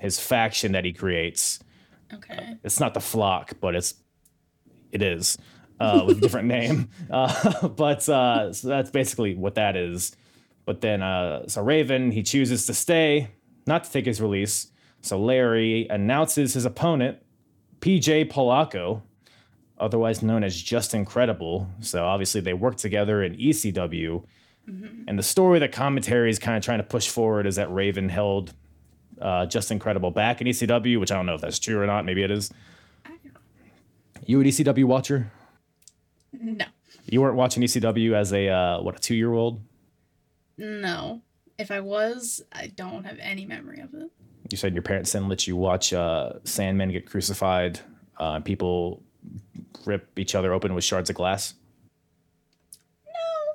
his 0.00 0.18
faction 0.18 0.72
that 0.72 0.84
he 0.84 0.92
creates. 0.92 1.58
Okay. 2.12 2.56
It's 2.62 2.80
not 2.80 2.94
the 2.94 3.00
flock, 3.00 3.54
but 3.60 3.74
it's 3.74 3.94
it 4.92 5.02
is 5.02 5.36
uh, 5.80 6.04
with 6.06 6.18
a 6.18 6.20
different 6.20 6.48
name. 6.58 6.88
Uh, 7.10 7.68
but 7.76 8.08
uh, 8.08 8.52
so 8.52 8.68
that's 8.68 8.90
basically 8.90 9.34
what 9.34 9.56
that 9.56 9.76
is. 9.76 10.16
But 10.64 10.80
then, 10.80 11.02
uh, 11.02 11.46
so 11.48 11.62
Raven 11.62 12.10
he 12.10 12.22
chooses 12.22 12.66
to 12.66 12.74
stay, 12.74 13.30
not 13.66 13.84
to 13.84 13.90
take 13.90 14.06
his 14.06 14.20
release. 14.20 14.68
So 15.00 15.20
Larry 15.20 15.86
announces 15.88 16.54
his 16.54 16.64
opponent, 16.64 17.18
PJ 17.80 18.30
Polaco, 18.32 19.02
otherwise 19.78 20.22
known 20.22 20.44
as 20.44 20.60
Justin 20.60 21.04
Credible. 21.04 21.68
So 21.80 22.04
obviously 22.04 22.40
they 22.40 22.54
work 22.54 22.76
together 22.76 23.22
in 23.22 23.36
ECW. 23.36 24.24
And 25.06 25.16
the 25.16 25.22
story 25.22 25.60
that 25.60 25.70
commentary 25.70 26.28
is 26.28 26.40
kind 26.40 26.56
of 26.56 26.64
trying 26.64 26.78
to 26.78 26.84
push 26.84 27.08
forward 27.08 27.46
is 27.46 27.54
that 27.54 27.72
Raven 27.72 28.08
held 28.08 28.52
uh, 29.20 29.46
Justin 29.46 29.78
Credible 29.78 30.10
back 30.10 30.40
in 30.40 30.48
ECW, 30.48 30.98
which 30.98 31.12
I 31.12 31.14
don't 31.14 31.26
know 31.26 31.34
if 31.34 31.40
that's 31.40 31.60
true 31.60 31.80
or 31.80 31.86
not. 31.86 32.04
Maybe 32.04 32.22
it 32.22 32.32
is. 32.32 32.50
You 34.24 34.40
an 34.40 34.46
ECW 34.46 34.84
watcher? 34.84 35.30
No. 36.32 36.64
You 37.04 37.20
weren't 37.20 37.36
watching 37.36 37.62
ECW 37.62 38.14
as 38.14 38.32
a 38.32 38.48
uh, 38.48 38.80
what 38.82 38.96
a 38.96 38.98
two 38.98 39.14
year 39.14 39.32
old? 39.32 39.60
No. 40.58 41.22
If 41.58 41.70
I 41.70 41.78
was, 41.78 42.42
I 42.52 42.66
don't 42.66 43.04
have 43.04 43.18
any 43.20 43.46
memory 43.46 43.80
of 43.80 43.94
it. 43.94 44.10
You 44.50 44.56
said 44.56 44.74
your 44.74 44.82
parents 44.82 45.12
didn't 45.12 45.28
let 45.28 45.46
you 45.46 45.54
watch 45.54 45.92
uh, 45.92 46.34
Sandmen 46.42 46.90
get 46.90 47.06
crucified, 47.06 47.78
uh, 48.18 48.40
people 48.40 49.02
rip 49.84 50.18
each 50.18 50.34
other 50.34 50.52
open 50.52 50.74
with 50.74 50.84
shards 50.84 51.10
of 51.10 51.16
glass. 51.16 51.54
No. 53.06 53.54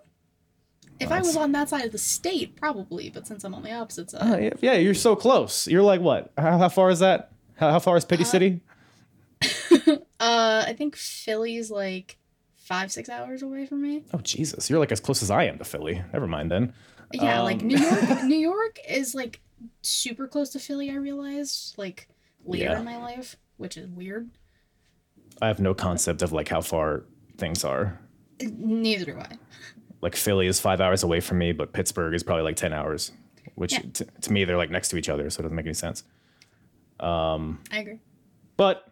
If 0.99 1.11
I 1.11 1.19
was 1.19 1.35
on 1.35 1.51
that 1.53 1.69
side 1.69 1.85
of 1.85 1.91
the 1.91 1.97
state, 1.97 2.55
probably, 2.55 3.09
but 3.09 3.27
since 3.27 3.43
I'm 3.43 3.53
on 3.55 3.63
the 3.63 3.71
opposite 3.73 4.11
side, 4.11 4.21
Uh, 4.33 4.37
yeah, 4.37 4.53
yeah, 4.61 4.73
you're 4.73 4.93
so 4.93 5.15
close. 5.15 5.67
You're 5.67 5.81
like 5.83 6.01
what? 6.01 6.31
How, 6.37 6.57
how 6.57 6.69
far 6.69 6.89
is 6.89 6.99
that? 6.99 7.31
How, 7.55 7.71
how 7.71 7.79
far 7.79 7.97
is 7.97 8.05
Pity 8.05 8.23
City? 8.23 8.61
uh, 10.19 10.63
I 10.67 10.73
think 10.77 10.95
Philly's 10.95 11.71
like 11.71 12.17
five, 12.57 12.91
six 12.91 13.09
hours 13.09 13.41
away 13.41 13.65
from 13.65 13.81
me. 13.81 14.03
Oh 14.13 14.19
Jesus, 14.19 14.69
you're 14.69 14.79
like 14.79 14.91
as 14.91 14.99
close 14.99 15.21
as 15.23 15.31
I 15.31 15.43
am 15.45 15.57
to 15.57 15.63
Philly. 15.63 16.01
Never 16.13 16.27
mind 16.27 16.51
then. 16.51 16.73
Yeah, 17.13 17.41
like 17.41 17.61
Um, 17.61 17.67
New 17.67 17.77
York. 17.77 18.23
New 18.23 18.37
York 18.37 18.77
is 18.87 19.13
like 19.13 19.41
super 19.81 20.27
close 20.27 20.49
to 20.51 20.59
Philly. 20.59 20.89
I 20.91 20.95
realized 20.95 21.77
like 21.77 22.07
later 22.45 22.65
Yeah. 22.65 22.79
in 22.79 22.85
my 22.85 22.97
life, 22.97 23.35
which 23.57 23.75
is 23.77 23.89
weird. 23.89 24.29
I 25.41 25.47
have 25.47 25.59
no 25.59 25.73
concept 25.73 26.21
of 26.21 26.31
like 26.31 26.47
how 26.49 26.61
far 26.61 27.03
things 27.37 27.63
are. 27.63 27.99
Neither 28.41 29.05
do 29.05 29.17
I. 29.19 29.37
Like 30.01 30.15
Philly 30.15 30.47
is 30.47 30.59
five 30.59 30.81
hours 30.81 31.03
away 31.03 31.19
from 31.19 31.37
me, 31.37 31.51
but 31.51 31.73
Pittsburgh 31.73 32.13
is 32.13 32.23
probably 32.23 32.43
like 32.43 32.55
ten 32.55 32.73
hours. 32.73 33.11
Which 33.55 33.73
Yeah. 33.73 33.81
t- 33.93 34.05
to 34.21 34.31
me 34.33 34.45
they're 34.45 34.57
like 34.57 34.69
next 34.71 34.89
to 34.89 34.97
each 34.97 35.09
other, 35.09 35.29
so 35.29 35.39
it 35.39 35.43
doesn't 35.43 35.55
make 35.55 35.65
any 35.65 35.73
sense. 35.73 36.03
I 36.99 37.55
agree. 37.71 37.99
But 38.57 38.85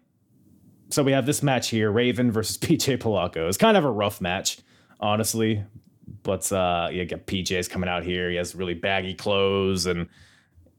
so 0.89 1.03
we 1.03 1.11
have 1.11 1.25
this 1.25 1.43
match 1.43 1.69
here, 1.69 1.91
Raven 1.91 2.31
versus 2.31 2.57
PJ 2.59 2.97
Polaco. 2.97 3.47
It's 3.47 3.57
kind 3.57 3.77
of 3.77 3.85
a 3.85 3.91
rough 3.91 4.21
match, 4.21 4.59
honestly. 4.99 5.63
But 6.23 6.51
uh 6.51 6.89
you 6.91 7.05
get 7.05 7.27
PJ's 7.27 7.67
coming 7.67 7.89
out 7.89 8.03
here. 8.03 8.29
He 8.29 8.35
has 8.37 8.55
really 8.55 8.73
baggy 8.73 9.13
clothes, 9.13 9.85
and 9.85 10.07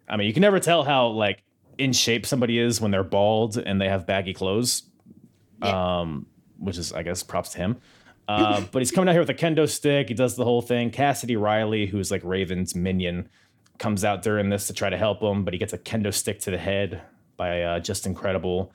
I 0.08 0.16
mean 0.16 0.26
you 0.26 0.32
can 0.32 0.40
never 0.42 0.58
tell 0.60 0.82
how 0.84 1.08
like 1.08 1.42
in 1.78 1.92
shape 1.92 2.26
somebody 2.26 2.58
is 2.58 2.80
when 2.80 2.90
they're 2.90 3.04
bald 3.04 3.56
and 3.56 3.80
they 3.80 3.88
have 3.88 4.06
baggy 4.06 4.34
clothes. 4.34 4.82
Yeah. 5.62 6.00
Um, 6.00 6.26
which 6.58 6.78
is 6.78 6.92
I 6.92 7.02
guess 7.02 7.22
props 7.22 7.50
to 7.50 7.58
him. 7.58 7.76
Uh, 8.28 8.62
but 8.72 8.80
he's 8.80 8.90
coming 8.90 9.08
out 9.08 9.12
here 9.12 9.22
with 9.22 9.30
a 9.30 9.34
kendo 9.34 9.68
stick. 9.68 10.08
He 10.08 10.14
does 10.14 10.36
the 10.36 10.44
whole 10.44 10.62
thing. 10.62 10.90
Cassidy 10.90 11.36
Riley, 11.36 11.86
who's 11.86 12.10
like 12.10 12.22
Raven's 12.24 12.74
minion, 12.74 13.28
comes 13.78 14.04
out 14.04 14.22
during 14.22 14.50
this 14.50 14.66
to 14.68 14.72
try 14.72 14.90
to 14.90 14.96
help 14.96 15.22
him, 15.22 15.44
but 15.44 15.54
he 15.54 15.58
gets 15.58 15.72
a 15.72 15.78
kendo 15.78 16.12
stick 16.12 16.40
to 16.40 16.50
the 16.50 16.58
head 16.58 17.02
by 17.36 17.62
uh, 17.62 17.80
Justin 17.80 18.14
Credible. 18.14 18.72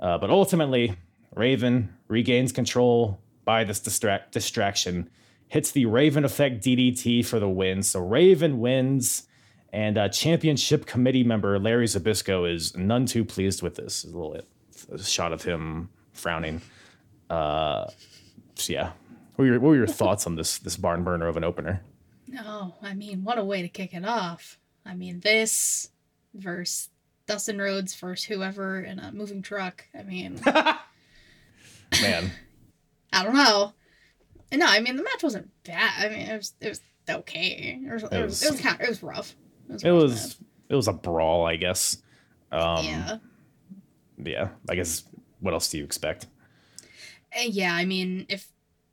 Uh, 0.00 0.18
but 0.18 0.30
ultimately, 0.30 0.96
Raven 1.34 1.94
regains 2.08 2.52
control 2.52 3.20
by 3.44 3.64
this 3.64 3.80
distract- 3.80 4.32
distraction, 4.32 5.08
hits 5.46 5.70
the 5.70 5.86
Raven 5.86 6.24
effect 6.24 6.62
DDT 6.62 7.24
for 7.24 7.40
the 7.40 7.48
win. 7.48 7.82
So 7.82 8.00
Raven 8.00 8.58
wins, 8.58 9.26
and 9.72 9.96
uh, 9.96 10.08
championship 10.08 10.86
committee 10.86 11.24
member 11.24 11.58
Larry 11.58 11.86
Zbyszko 11.86 12.52
is 12.52 12.76
none 12.76 13.06
too 13.06 13.24
pleased 13.24 13.62
with 13.62 13.76
this. 13.76 14.04
A 14.04 14.08
little 14.08 14.36
a 14.92 15.02
shot 15.02 15.32
of 15.32 15.42
him 15.42 15.88
frowning. 16.18 16.60
Uh, 17.30 17.86
so 18.54 18.72
yeah, 18.72 18.92
what 19.36 19.44
were, 19.44 19.46
your, 19.46 19.60
what 19.60 19.68
were 19.70 19.76
your 19.76 19.86
thoughts 19.86 20.26
on 20.26 20.34
this 20.34 20.58
this 20.58 20.76
barn 20.76 21.04
burner 21.04 21.28
of 21.28 21.36
an 21.36 21.44
opener? 21.44 21.82
No, 22.26 22.74
I 22.82 22.94
mean, 22.94 23.24
what 23.24 23.38
a 23.38 23.44
way 23.44 23.62
to 23.62 23.68
kick 23.68 23.94
it 23.94 24.04
off. 24.04 24.58
I 24.84 24.94
mean, 24.94 25.20
this 25.20 25.90
versus 26.34 26.88
Dustin 27.26 27.58
Rhodes 27.58 27.94
versus 27.94 28.24
whoever 28.24 28.80
in 28.80 28.98
a 28.98 29.12
moving 29.12 29.42
truck. 29.42 29.86
I 29.98 30.02
mean, 30.02 30.40
Man, 32.02 32.30
I 33.12 33.24
don't 33.24 33.34
know. 33.34 33.72
No, 34.52 34.66
I 34.66 34.80
mean 34.80 34.96
the 34.96 35.02
match 35.02 35.22
wasn't 35.22 35.50
bad. 35.64 36.06
I 36.06 36.08
mean, 36.08 36.20
it 36.28 36.36
was 36.36 36.52
it 36.60 36.68
was 36.68 36.80
okay. 37.08 37.80
It 37.86 37.92
was 37.92 38.02
it, 38.04 38.10
was, 38.10 38.22
was- 38.22 38.42
it 38.42 38.50
was 38.52 38.60
kind 38.60 38.76
of, 38.76 38.80
it 38.82 38.88
was 38.88 39.02
rough. 39.02 39.34
It 39.68 39.72
was. 39.72 39.84
it 39.84 39.90
was 39.90 40.36
it 40.70 40.74
was 40.74 40.88
a 40.88 40.92
brawl, 40.92 41.46
I 41.46 41.56
guess. 41.56 41.98
Um, 42.50 42.84
yeah. 42.84 43.18
yeah. 44.22 44.48
I 44.68 44.74
guess. 44.74 45.04
What 45.40 45.54
else 45.54 45.68
do 45.70 45.78
you 45.78 45.84
expect? 45.84 46.26
Uh, 47.36 47.42
Yeah, 47.42 47.74
I 47.74 47.84
mean, 47.84 48.26
if 48.28 48.48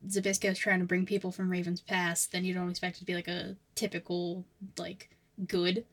Zbyszko's 0.07 0.57
trying 0.59 0.79
to 0.79 0.85
bring 0.85 1.05
people 1.05 1.31
from 1.31 1.49
Raven's 1.49 1.81
past, 1.81 2.31
then 2.31 2.45
you 2.45 2.53
don't 2.53 2.69
expect 2.69 2.97
it 2.97 2.99
to 2.99 3.05
be 3.05 3.15
like 3.15 3.27
a 3.27 3.55
typical 3.75 4.45
like 4.77 5.09
good 5.47 5.85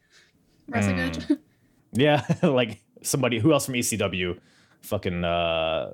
wrestling 0.69 0.97
Hmm. 0.97 1.03
match. 1.05 1.19
Yeah, 1.93 2.25
like 2.43 2.83
somebody 3.03 3.39
who 3.39 3.53
else 3.53 3.67
from 3.67 3.75
ECW, 3.75 4.39
fucking 4.81 5.25
uh, 5.25 5.91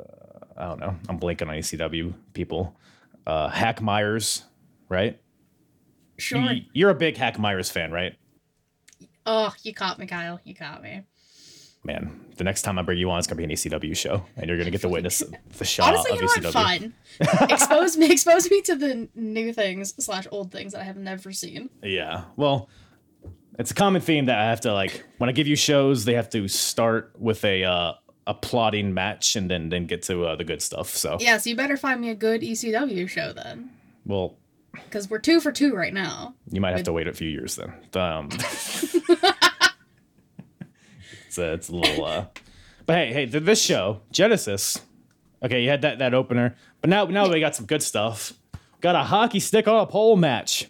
I 0.57 0.65
don't 0.67 0.79
know. 0.79 0.95
I'm 1.09 1.19
blanking 1.19 1.49
on 1.49 1.57
ECW 1.57 2.15
people. 2.35 2.77
Uh, 3.27 3.49
Hack 3.49 3.83
Meyers, 3.83 4.45
right? 4.89 5.19
sure. 6.19 6.53
You, 6.53 6.63
you're 6.73 6.91
a 6.91 6.95
big 6.95 7.17
Hack 7.17 7.39
Meyers 7.39 7.71
fan, 7.71 7.91
right? 7.91 8.15
Oh, 9.27 9.53
you 9.63 9.75
caught 9.75 9.99
me, 9.99 10.07
Kyle. 10.07 10.41
You 10.45 10.55
caught 10.55 10.83
me. 10.83 11.03
Man, 11.89 12.21
the 12.37 12.45
next 12.45 12.63
time 12.63 12.79
I 12.79 12.83
bring 12.83 12.99
you 12.99 13.11
on, 13.11 13.19
it's 13.19 13.27
gonna 13.27 13.39
be 13.39 13.45
an 13.45 13.51
ECW 13.51 13.97
show, 13.97 14.23
and 14.37 14.47
you're 14.47 14.59
gonna 14.59 14.71
get 14.71 14.83
to 14.83 14.91
witness 14.91 15.23
the 15.57 15.65
shot 15.65 15.95
Honestly, 15.95 16.11
of 16.13 16.17
you 16.21 16.43
know 16.43 16.51
ECW. 16.51 16.55
what? 16.55 17.33
Fun. 17.33 17.51
expose 17.51 17.97
me. 17.97 18.13
Expose 18.13 18.51
me 18.51 18.61
to 18.61 18.77
the 18.77 19.09
new 19.15 19.55
things 19.55 19.95
slash 20.05 20.27
old 20.31 20.53
things 20.53 20.73
that 20.73 20.83
I 20.83 20.85
have 20.85 20.99
never 20.99 21.33
seen. 21.33 21.71
Yeah. 21.83 22.25
Well, 22.37 22.69
it's 23.59 23.71
a 23.71 23.75
common 23.75 24.03
theme 24.03 24.27
that 24.27 24.39
I 24.39 24.45
have 24.51 24.61
to 24.63 24.75
like 24.75 25.03
when 25.17 25.31
I 25.31 25.33
give 25.33 25.47
you 25.47 25.57
shows, 25.57 26.05
they 26.05 26.13
have 26.13 26.29
to 26.31 26.47
start 26.47 27.15
with 27.19 27.43
a 27.43 27.65
uh, 27.65 27.95
a 28.27 28.35
plotting 28.35 28.93
match 28.93 29.35
and 29.35 29.51
then 29.51 29.71
then 29.71 29.87
get 29.87 30.03
to 30.03 30.27
uh, 30.27 30.37
the 30.37 30.45
good 30.45 30.61
stuff. 30.61 30.91
So, 30.91 31.17
Yeah, 31.19 31.39
so 31.39 31.49
you 31.49 31.57
better 31.57 31.79
find 31.79 32.03
me 32.03 32.11
a 32.11 32.15
good 32.15 32.43
ECW 32.43 33.09
show 33.09 33.33
then, 33.33 33.71
well, 34.05 34.37
because 34.75 35.09
we're 35.09 35.21
two 35.21 35.41
for 35.41 35.53
two 35.53 35.75
right 35.75 35.95
now. 35.95 36.35
you 36.51 36.61
might 36.61 36.73
have 36.77 36.83
to 36.85 36.93
wait 36.93 37.09
a 37.09 37.15
few 37.15 37.31
years 37.31 37.57
then. 37.57 37.73
Um, 37.95 38.29
it's 41.39 41.39
a, 41.39 41.53
it's 41.53 41.69
a 41.69 41.75
little. 41.75 42.05
Uh, 42.05 42.27
but 42.87 42.97
hey, 42.97 43.13
hey, 43.13 43.27
th- 43.27 43.45
this 43.45 43.63
show 43.63 44.01
Genesis. 44.11 44.81
Okay, 45.43 45.63
you 45.63 45.69
had 45.69 45.83
that 45.83 45.99
that 45.99 46.15
opener, 46.15 46.57
but 46.81 46.91
now 46.91 47.05
now 47.05 47.29
we 47.31 47.41
got 47.41 47.55
some 47.55 47.67
good 47.67 47.83
stuff. 47.83 48.33
Got 48.81 48.97
a 48.97 49.05
hockey 49.05 49.41
stick 49.41 49.67
on 49.69 49.81
a 49.81 49.87
pole 49.87 50.17
match. 50.17 50.69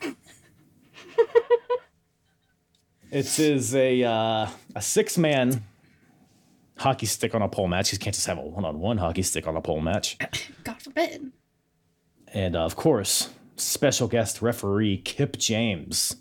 It 3.12 3.38
is 3.38 3.74
a 3.74 4.02
uh, 4.02 4.48
a 4.74 4.80
six 4.80 5.18
man 5.18 5.62
hockey 6.78 7.04
stick 7.04 7.34
on 7.34 7.42
a 7.42 7.48
pole 7.48 7.68
match. 7.68 7.92
You 7.92 7.98
can't 7.98 8.14
just 8.14 8.26
have 8.26 8.38
a 8.38 8.40
one 8.40 8.64
on 8.64 8.80
one 8.80 8.96
hockey 8.96 9.20
stick 9.20 9.46
on 9.46 9.54
a 9.54 9.60
pole 9.60 9.82
match. 9.82 10.16
God 10.64 10.80
forbid. 10.80 11.30
And 12.28 12.56
uh, 12.56 12.60
of 12.60 12.74
course, 12.74 13.28
special 13.56 14.08
guest 14.08 14.40
referee 14.40 14.96
Kip 14.96 15.36
James. 15.36 16.16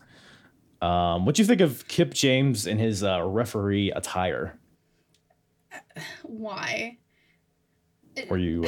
Um, 0.82 1.26
what 1.26 1.36
do 1.36 1.42
you 1.42 1.48
think 1.48 1.62
of 1.62 1.88
Kip 1.88 2.14
James 2.14 2.66
in 2.66 2.80
his 2.80 3.04
uh, 3.04 3.24
referee 3.24 3.92
attire? 3.92 4.58
Why? 6.24 6.98
Were 8.30 8.38
you 8.38 8.64
uh, 8.64 8.68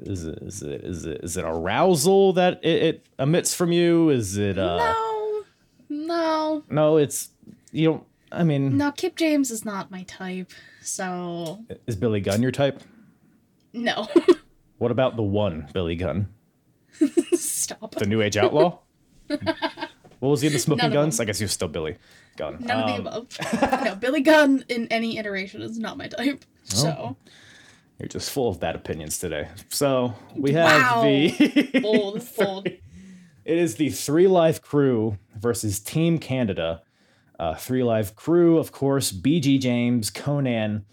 is 0.00 0.24
it 0.24 0.38
is 0.42 0.62
it 0.62 0.84
is 0.84 1.06
it 1.06 1.20
is 1.22 1.36
it 1.36 1.44
arousal 1.44 2.32
that 2.34 2.60
it, 2.64 2.82
it 2.82 3.06
emits 3.18 3.54
from 3.54 3.72
you? 3.72 4.08
Is 4.10 4.36
it 4.36 4.58
uh, 4.58 4.76
No, 4.78 5.42
no, 5.88 6.64
no? 6.68 6.96
It's 6.96 7.28
you 7.70 7.88
don't. 7.90 8.04
I 8.32 8.42
mean, 8.44 8.76
no. 8.78 8.90
Kip 8.92 9.14
James 9.16 9.50
is 9.50 9.64
not 9.64 9.90
my 9.90 10.04
type. 10.04 10.50
So 10.80 11.64
is 11.86 11.96
Billy 11.96 12.20
Gunn 12.20 12.42
your 12.42 12.52
type? 12.52 12.80
no. 13.72 14.08
What 14.78 14.90
about 14.90 15.14
the 15.14 15.22
one 15.22 15.68
Billy 15.72 15.94
Gunn, 15.94 16.26
Stop. 17.34 17.94
the 17.94 18.04
New 18.04 18.20
Age 18.20 18.36
Outlaw? 18.36 18.80
what 20.22 20.28
was 20.30 20.40
he 20.40 20.46
in 20.46 20.52
the 20.52 20.58
Smoking 20.60 20.84
None 20.84 20.92
Gunns? 20.92 21.18
I 21.18 21.24
guess 21.24 21.38
he 21.38 21.44
was 21.44 21.50
still 21.52 21.66
Billy 21.66 21.96
Gunn. 22.36 22.58
None 22.60 22.78
of 22.78 22.88
Um, 22.90 23.04
the 23.04 23.10
above. 23.10 23.82
no, 23.84 23.94
Billy 23.96 24.20
Gunn 24.20 24.64
in 24.68 24.86
any 24.86 25.18
iteration 25.18 25.62
is 25.62 25.78
not 25.80 25.98
my 25.98 26.06
type. 26.06 26.44
Oh. 26.44 26.64
So 26.76 27.16
You're 27.98 28.08
just 28.08 28.30
full 28.30 28.48
of 28.48 28.60
bad 28.60 28.76
opinions 28.76 29.18
today. 29.18 29.48
So 29.68 30.14
we 30.36 30.52
have 30.52 30.80
Wow. 30.80 31.02
the 31.02 31.80
bold, 31.82 32.28
bold. 32.38 32.68
It 33.44 33.58
is 33.58 33.74
the 33.74 33.88
3Live 33.88 34.60
Kru 34.62 35.18
versus 35.36 35.80
Team 35.80 36.18
Canada. 36.18 36.82
Uh, 37.40 37.54
3Live 37.54 38.14
Kru, 38.14 38.56
of 38.58 38.70
course, 38.70 39.10
BG 39.10 39.58
James, 39.60 40.12
Konnan, 40.12 40.84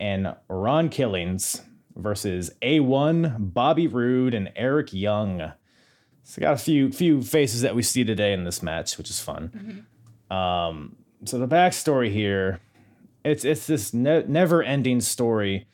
and 0.00 0.34
Ron 0.48 0.88
Killings 0.88 1.62
versus 1.94 2.50
A1, 2.60 3.36
Bobby 3.54 3.86
Roode, 3.86 4.34
and 4.34 4.50
Eric 4.56 4.92
Young. 4.92 5.52
So 6.32 6.40
got 6.40 6.54
a 6.54 6.56
few 6.56 6.90
few 6.90 7.20
faces 7.20 7.60
that 7.60 7.74
we 7.74 7.82
see 7.82 8.04
today 8.04 8.32
in 8.32 8.44
this 8.44 8.62
match, 8.62 8.96
which 8.96 9.10
is 9.10 9.20
fun. 9.20 9.84
Um, 10.30 10.96
so 11.26 11.38
the 11.38 11.46
backstory 11.46 12.10
here, 12.10 12.58
it's 13.22 13.44
it's 13.44 13.66
this 13.66 13.92
ne- 13.92 14.24
never 14.26 14.62
ending 14.62 15.02
story. 15.02 15.66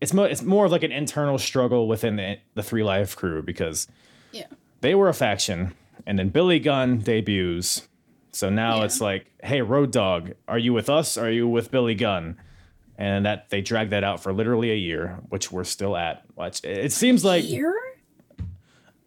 It's 0.00 0.12
mo- 0.12 0.24
it's 0.24 0.42
more 0.42 0.64
of 0.64 0.72
like 0.72 0.82
an 0.82 0.90
internal 0.90 1.38
struggle 1.38 1.86
within 1.86 2.16
the 2.16 2.38
the 2.54 2.62
3Live 2.62 3.14
Kru 3.14 3.40
because 3.40 3.86
Yeah. 4.32 4.46
they 4.80 4.96
were 4.96 5.08
a 5.08 5.14
faction, 5.14 5.74
and 6.08 6.18
then 6.18 6.30
Billy 6.30 6.58
Gunn 6.58 6.98
debuts. 6.98 7.86
So 8.32 8.50
now 8.50 8.78
Yeah. 8.78 8.86
it's 8.86 9.00
like, 9.00 9.26
hey, 9.44 9.62
Road 9.62 9.92
Dog, 9.92 10.32
are 10.48 10.58
you 10.58 10.72
with 10.72 10.90
us? 10.90 11.16
Are 11.18 11.30
you 11.30 11.46
with 11.46 11.70
Billy 11.70 11.94
Gunn? 11.94 12.36
And 12.98 13.24
that 13.26 13.50
they 13.50 13.60
dragged 13.60 13.92
that 13.92 14.02
out 14.02 14.20
for 14.20 14.32
literally 14.32 14.72
a 14.72 14.76
year, 14.76 15.20
which 15.28 15.52
we're 15.52 15.62
still 15.62 15.96
at. 15.96 16.24
Which 16.34 16.64
it 16.64 16.90
seems 16.90 17.24
like 17.24 17.44
Here? 17.44 17.72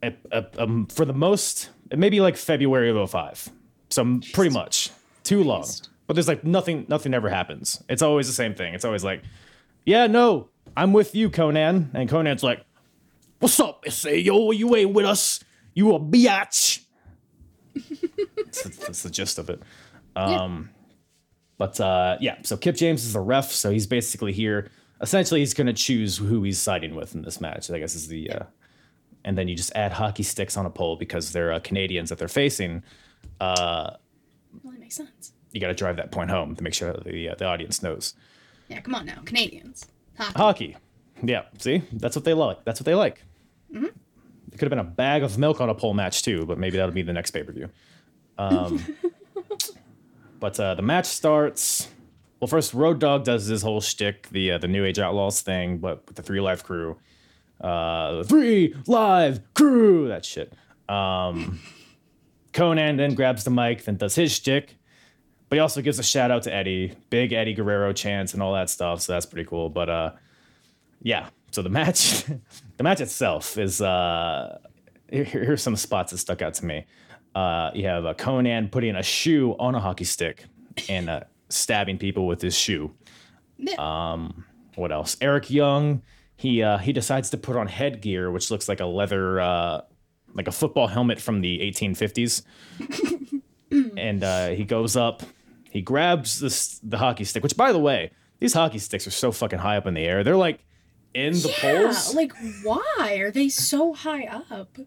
A, 0.04 0.14
a, 0.32 0.46
um, 0.58 0.86
for 0.88 1.06
the 1.06 1.14
most, 1.14 1.70
maybe 1.96 2.20
like 2.20 2.38
February 2.38 2.90
of 2.90 3.10
05. 3.10 3.50
So 3.90 4.20
pretty 4.34 4.54
much 4.54 4.92
too 5.24 5.44
long. 5.44 5.62
Christ. 5.62 5.90
But 6.06 6.16
there's 6.16 6.28
like 6.28 6.44
nothing, 6.44 6.86
nothing 6.90 7.14
ever 7.14 7.30
happens. 7.30 7.82
It's 7.88 8.02
always 8.02 8.28
the 8.28 8.34
same 8.34 8.54
thing. 8.54 8.74
It's 8.74 8.84
always 8.86 9.04
like, 9.04 9.24
yeah, 9.86 10.08
no, 10.08 10.50
I'm 10.76 10.92
with 10.94 11.16
you, 11.16 11.30
Konnan. 11.30 11.90
And 11.94 12.10
Konnan's 12.10 12.44
like, 12.44 12.66
what's 13.40 13.60
up, 13.60 13.88
say 13.90 14.20
yo, 14.20 14.52
you 14.52 14.76
ain't 14.76 14.94
with 14.94 15.06
us. 15.06 15.40
You 15.74 15.96
a 15.96 16.00
biatch. 16.00 16.84
that's, 18.36 18.64
that's 18.64 19.04
the 19.04 19.10
gist 19.10 19.40
of 19.40 19.50
it. 19.50 19.62
Um, 20.16 20.70
But 21.58 21.80
uh, 21.80 22.18
yeah, 22.20 22.38
so 22.44 22.58
Kip 22.58 22.76
James 22.76 23.06
is 23.06 23.14
the 23.14 23.20
ref, 23.22 23.52
so 23.52 23.72
he's 23.72 23.88
basically 23.88 24.34
here. 24.34 24.70
Essentially, 25.02 25.40
he's 25.40 25.54
going 25.54 25.68
to 25.68 25.74
choose 25.74 26.18
who 26.18 26.44
he's 26.44 26.60
siding 26.60 26.96
with 26.96 27.16
in 27.16 27.22
this 27.22 27.40
match. 27.40 27.72
I 27.72 27.80
guess 27.80 27.96
is 27.96 28.08
the, 28.08 28.30
uh, 28.30 28.44
and 29.26 29.38
then 29.38 29.48
you 29.48 29.56
just 29.56 29.72
add 29.76 29.92
hockey 29.94 30.24
sticks 30.24 30.58
on 30.58 30.66
a 30.66 30.70
pole 30.70 30.96
because 30.96 31.32
they're 31.32 31.54
uh, 31.54 31.60
Canadians 31.60 32.10
that 32.10 32.18
they're 32.20 32.28
facing. 32.28 32.84
Well, 33.40 34.72
that 34.74 34.80
makes 34.80 34.96
sense. 34.96 35.34
You 35.52 35.62
got 35.62 35.68
to 35.68 35.74
drive 35.74 35.98
that 35.98 36.12
point 36.12 36.30
home 36.30 36.56
to 36.56 36.64
make 36.64 36.74
sure 36.74 36.94
the 36.94 37.30
uh, 37.30 37.36
the 37.36 37.46
audience 37.46 37.84
knows 37.84 38.16
Yeah, 38.70 38.82
come 38.82 38.96
on 38.96 39.06
now, 39.06 39.22
Canadians. 39.26 39.88
Hockey. 40.18 40.38
hockey. 40.38 40.78
Yeah, 41.24 41.44
see, 41.58 41.82
that's 41.94 42.16
what 42.16 42.26
they 42.26 42.34
like. 42.34 42.64
That's 42.66 42.80
what 42.80 42.86
they 42.86 42.96
like. 42.96 43.24
Hmm. 43.72 43.86
It 43.86 44.58
could 44.60 44.62
have 44.62 44.70
been 44.70 44.80
a 44.80 44.84
bag 44.84 45.24
of 45.24 45.38
milk 45.38 45.62
on 45.62 45.70
a 45.70 45.74
pole 45.76 45.94
match 45.94 46.22
too, 46.24 46.46
but 46.46 46.58
maybe 46.60 46.78
that'll 46.78 46.94
be 46.94 47.02
the 47.02 47.14
next 47.14 47.32
pay 47.32 47.44
per 47.44 47.52
view. 47.52 47.70
Um, 48.38 48.84
but 50.40 50.60
uh, 50.60 50.76
the 50.76 50.82
match 50.82 51.06
starts. 51.06 51.88
Well, 52.40 52.48
first 52.48 52.74
Road 52.74 53.00
Dog 53.00 53.24
does 53.24 53.46
his 53.46 53.62
whole 53.62 53.80
shtick, 53.82 54.28
the 54.30 54.52
uh, 54.52 54.58
the 54.58 54.68
New 54.68 54.84
Age 54.86 55.00
Outlaws 55.00 55.42
thing, 55.42 55.78
but 55.78 56.06
with 56.08 56.16
the 56.18 56.24
3Live 56.24 56.64
Kru, 56.64 56.98
uh, 57.62 58.24
Three 58.24 58.76
Live 58.88 59.42
Crew, 59.54 60.08
that 60.10 60.26
shit. 60.26 60.54
Um, 60.90 61.60
Konnan 62.54 62.98
then 62.98 63.16
grabs 63.16 63.44
the 63.44 63.52
mic, 63.52 63.84
then 63.84 63.98
does 63.98 64.16
his 64.16 64.32
shtick, 64.32 64.76
but 65.50 65.56
he 65.56 65.60
also 65.60 65.82
gives 65.82 66.00
a 66.00 66.04
shout 66.04 66.32
out 66.32 66.44
to 66.44 66.54
Eddie, 66.54 66.94
big 67.10 67.34
Eddie 67.34 67.54
Guerrero 67.54 67.94
chants 67.94 68.34
and 68.34 68.44
all 68.44 68.54
that 68.54 68.70
stuff. 68.70 69.02
So 69.02 69.14
that's 69.14 69.26
pretty 69.26 69.48
cool. 69.48 69.70
But 69.70 69.90
uh, 69.90 70.12
yeah, 71.02 71.30
so 71.52 71.62
the 71.62 71.70
match, 71.70 72.26
the 72.78 72.84
match 72.84 73.02
itself 73.02 73.58
is 73.58 73.82
uh, 73.82 74.60
here, 75.10 75.24
here's 75.24 75.62
some 75.62 75.76
spots 75.76 76.12
that 76.12 76.20
stuck 76.20 76.42
out 76.42 76.54
to 76.56 76.66
me. 76.66 76.86
Uh, 77.36 77.72
you 77.74 77.86
have 77.88 78.06
uh, 78.06 78.14
Konnan 78.14 78.72
putting 78.72 78.96
a 78.96 79.04
shoe 79.04 79.56
on 79.58 79.74
a 79.74 79.80
hockey 79.80 80.06
stick 80.06 80.46
and 80.90 81.10
uh, 81.10 81.22
stabbing 81.50 81.98
people 81.98 82.28
with 82.28 82.42
his 82.42 82.56
shoe. 82.56 82.94
Yeah. 83.58 84.28
What 84.76 84.92
else? 84.92 85.18
Eric 85.22 85.52
Young, 85.52 86.02
he 86.36 86.64
uh, 86.64 86.78
he 86.78 86.94
decides 86.94 87.30
to 87.32 87.38
put 87.38 87.56
on 87.56 87.68
headgear, 87.68 88.32
which 88.32 88.52
looks 88.52 88.68
like 88.68 88.80
a 88.80 88.86
leather, 88.86 89.40
uh, 89.40 89.82
like 90.34 90.48
a 90.48 90.52
football 90.52 90.88
helmet 90.88 91.20
from 91.20 91.42
the 91.42 91.60
1850s, 91.60 92.44
and 93.98 94.24
uh, 94.24 94.50
he 94.50 94.66
goes 94.66 94.96
up, 94.96 95.24
he 95.70 95.82
grabs 95.82 96.40
this 96.40 96.80
the 96.84 96.98
hockey 96.98 97.24
stick. 97.24 97.44
Which, 97.44 97.56
by 97.58 97.72
the 97.72 97.80
way, 97.80 98.12
these 98.40 98.54
hockey 98.54 98.80
sticks 98.80 99.08
are 99.08 99.12
so 99.12 99.32
fucking 99.32 99.60
high 99.60 99.78
up 99.78 99.88
in 99.88 99.94
the 99.94 100.06
air. 100.06 100.24
They're 100.24 100.36
like 100.36 100.60
in 101.14 101.34
the 101.34 101.50
yeah, 101.50 101.84
poles. 101.84 102.16
like 102.16 102.34
why 102.64 103.18
are 103.20 103.32
they 103.32 103.50
so 103.50 103.94
high 103.94 104.26
up? 104.26 104.78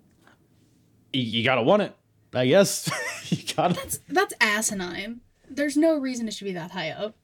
you, 1.13 1.23
you 1.23 1.45
gotta 1.45 1.63
want 1.63 1.83
it, 1.83 1.97
I 2.35 2.47
guess. 2.47 2.91
you 3.31 3.39
gotta. 3.55 3.99
That's 4.09 4.35
asinine. 4.41 5.21
There's 5.49 5.77
no 5.77 5.97
reason 5.97 6.29
it 6.29 6.35
should 6.35 6.45
be 6.45 6.53
that 6.53 6.73
high 6.73 6.91
up. 6.91 7.17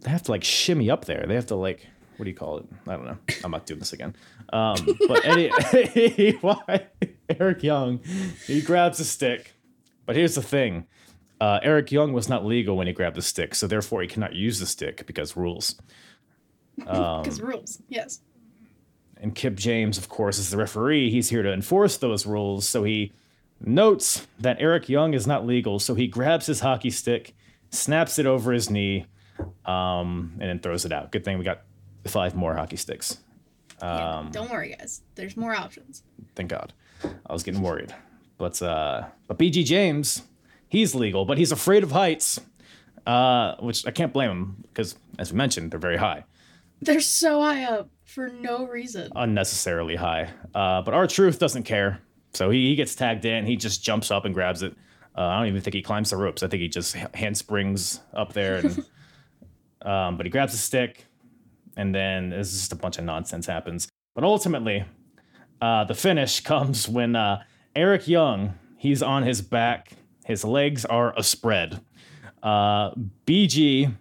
They 0.00 0.10
have 0.10 0.22
to 0.24 0.32
like 0.32 0.44
shimmy 0.44 0.90
up 0.90 1.06
there. 1.06 1.24
They 1.26 1.34
have 1.34 1.46
to 1.46 1.56
like. 1.56 1.86
What 2.16 2.24
do 2.24 2.30
you 2.30 2.36
call 2.36 2.58
it? 2.58 2.66
I 2.86 2.96
don't 2.96 3.06
know. 3.06 3.18
I'm 3.42 3.50
not 3.50 3.66
doing 3.66 3.80
this 3.80 3.92
again. 3.92 4.14
Um, 4.52 4.76
but 5.08 5.24
any, 5.24 5.50
anyway, 5.72 6.86
Eric 7.28 7.62
Young, 7.62 8.00
he 8.46 8.60
grabs 8.60 9.00
a 9.00 9.04
stick. 9.04 9.54
But 10.06 10.16
here's 10.16 10.34
the 10.34 10.42
thing 10.42 10.86
uh, 11.40 11.60
Eric 11.62 11.90
Young 11.90 12.12
was 12.12 12.28
not 12.28 12.44
legal 12.44 12.76
when 12.76 12.86
he 12.86 12.92
grabbed 12.92 13.16
the 13.16 13.22
stick, 13.22 13.54
so 13.54 13.66
therefore 13.66 14.02
he 14.02 14.08
cannot 14.08 14.34
use 14.34 14.60
the 14.60 14.66
stick 14.66 15.06
because 15.06 15.36
rules. 15.36 15.76
Because 16.76 17.40
rules, 17.40 17.80
yes. 17.88 18.20
And 19.16 19.32
Kip 19.32 19.54
James, 19.54 19.96
of 19.96 20.08
course, 20.08 20.38
is 20.38 20.50
the 20.50 20.56
referee. 20.56 21.08
He's 21.08 21.28
here 21.28 21.44
to 21.44 21.52
enforce 21.52 21.96
those 21.98 22.26
rules. 22.26 22.66
So 22.66 22.82
he 22.82 23.12
notes 23.60 24.26
that 24.40 24.56
Eric 24.58 24.88
Young 24.88 25.14
is 25.14 25.24
not 25.24 25.46
legal. 25.46 25.78
So 25.78 25.94
he 25.94 26.08
grabs 26.08 26.46
his 26.46 26.58
hockey 26.60 26.90
stick, 26.90 27.36
snaps 27.70 28.18
it 28.18 28.26
over 28.26 28.52
his 28.52 28.70
knee, 28.70 29.06
um, 29.64 30.32
and 30.40 30.48
then 30.48 30.58
throws 30.58 30.84
it 30.84 30.92
out. 30.92 31.12
Good 31.12 31.24
thing 31.24 31.38
we 31.38 31.44
got 31.44 31.62
five 32.06 32.34
more 32.34 32.54
hockey 32.54 32.76
sticks. 32.76 33.18
Yeah, 33.82 34.18
Um, 34.18 34.30
Don't 34.30 34.50
worry, 34.50 34.74
guys. 34.78 35.02
There's 35.14 35.36
more 35.36 35.54
options. 35.54 36.02
Thank 36.34 36.50
God. 36.50 36.72
I 37.26 37.32
was 37.32 37.42
getting 37.42 37.60
worried. 37.62 37.94
But 38.38 38.60
uh, 38.62 39.06
but 39.26 39.38
BG 39.38 39.64
James, 39.64 40.22
he's 40.68 40.94
legal, 40.94 41.24
but 41.24 41.38
he's 41.38 41.52
afraid 41.52 41.82
of 41.82 41.92
heights. 41.92 42.40
Uh, 43.06 43.54
which 43.56 43.86
I 43.86 43.90
can't 43.90 44.14
blame 44.14 44.30
him 44.30 44.64
because, 44.68 44.96
as 45.18 45.30
we 45.30 45.36
mentioned, 45.36 45.70
they're 45.70 45.78
very 45.78 45.98
high. 45.98 46.24
They're 46.80 47.00
so 47.00 47.42
high 47.42 47.64
up 47.64 47.90
for 48.04 48.28
no 48.30 48.66
reason. 48.66 49.12
unnecessarily 49.14 49.96
high. 49.96 50.30
Uh, 50.54 50.80
but 50.80 50.94
R-Truth 50.94 51.38
doesn't 51.38 51.64
care, 51.64 52.00
so 52.32 52.48
he, 52.48 52.68
he 52.70 52.74
gets 52.76 52.94
tagged 52.94 53.26
in. 53.26 53.44
He 53.44 53.56
just 53.56 53.84
jumps 53.84 54.10
up 54.10 54.24
and 54.24 54.32
grabs 54.34 54.62
it. 54.62 54.74
Uh, 55.16 55.20
I 55.20 55.38
don't 55.38 55.48
even 55.48 55.60
think 55.60 55.74
he 55.74 55.82
climbs 55.82 56.10
the 56.10 56.16
ropes. 56.16 56.42
I 56.42 56.46
think 56.48 56.62
he 56.62 56.68
just 56.68 56.94
handsprings 57.14 58.00
up 58.14 58.32
there, 58.32 58.56
and, 58.56 58.78
um, 59.82 60.16
but 60.16 60.24
he 60.24 60.30
grabs 60.30 60.54
a 60.54 60.58
stick, 60.58 61.04
and 61.76 61.94
then 61.94 62.32
it's 62.32 62.52
just 62.52 62.72
a 62.72 62.76
bunch 62.76 62.98
of 62.98 63.04
nonsense 63.04 63.46
happens. 63.46 63.88
But 64.14 64.24
ultimately, 64.24 64.84
uh, 65.60 65.84
the 65.84 65.94
finish 65.94 66.40
comes 66.52 66.88
when 66.88 67.16
uh, 67.16 67.42
Eric 67.74 68.08
Young 68.08 68.54
he's 68.84 69.02
on 69.02 69.22
his 69.22 69.40
back. 69.40 69.92
His 70.26 70.44
legs 70.44 70.84
are 70.84 71.14
a 71.16 71.22
spread. 71.22 71.80
Uh, 72.42 72.90
BG 73.26 73.94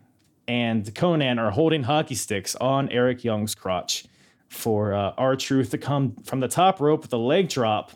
and 0.45 0.83
Konnan 0.93 1.39
are 1.39 1.51
holding 1.51 1.83
hockey 1.83 2.15
sticks 2.15 2.53
on 2.57 2.89
Eric 2.89 3.23
Young's 3.23 3.55
crotch 3.55 4.05
for 4.49 4.93
uh, 4.93 5.13
R-Truth 5.17 5.71
to 5.71 5.77
come 5.77 6.17
from 6.25 6.41
the 6.41 6.49
top 6.49 6.81
rope 6.81 7.03
with 7.03 7.13
a 7.13 7.17
leg 7.17 7.47
drop, 7.47 7.91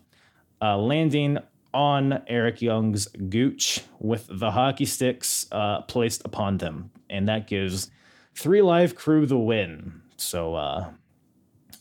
uh, 0.61 0.77
landing 0.77 1.37
on 1.73 2.23
Eric 2.27 2.61
Young's 2.61 3.07
gooch 3.07 3.81
with 3.99 4.25
the 4.29 4.51
hockey 4.51 4.85
sticks 4.85 5.45
uh, 5.51 5.81
placed 5.81 6.21
upon 6.23 6.57
them. 6.57 6.89
And 7.09 7.27
that 7.27 7.47
gives 7.47 7.91
3Live 8.37 8.95
Kru 8.95 9.25
the 9.25 9.37
win. 9.37 10.01
So, 10.17 10.55
uh, 10.55 10.91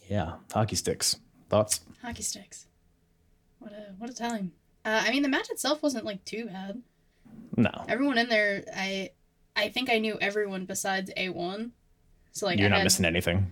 yeah, 0.08 0.34
hockey 0.52 0.76
sticks. 0.76 1.16
Thoughts? 1.48 1.80
Hockey 2.02 2.22
sticks. 2.22 2.66
What 3.58 3.72
a 3.72 3.92
what 3.98 4.10
a 4.10 4.14
time. 4.14 4.52
Uh, 4.84 5.02
I 5.06 5.10
mean, 5.10 5.22
the 5.22 5.28
match 5.28 5.50
itself 5.50 5.82
wasn't 5.82 6.04
like 6.04 6.24
too 6.24 6.46
bad. 6.46 6.82
No. 7.56 7.70
Everyone 7.88 8.18
in 8.18 8.28
there, 8.28 8.64
I 8.74 9.10
I 9.54 9.68
think 9.70 9.90
I 9.90 9.98
knew 9.98 10.18
everyone 10.20 10.64
besides 10.66 11.10
A 11.16 11.28
one. 11.30 11.72
So 12.32 12.46
like 12.46 12.58
You're 12.58 12.66
I 12.66 12.70
not 12.70 12.78
had, 12.78 12.84
missing 12.84 13.04
anything. 13.04 13.50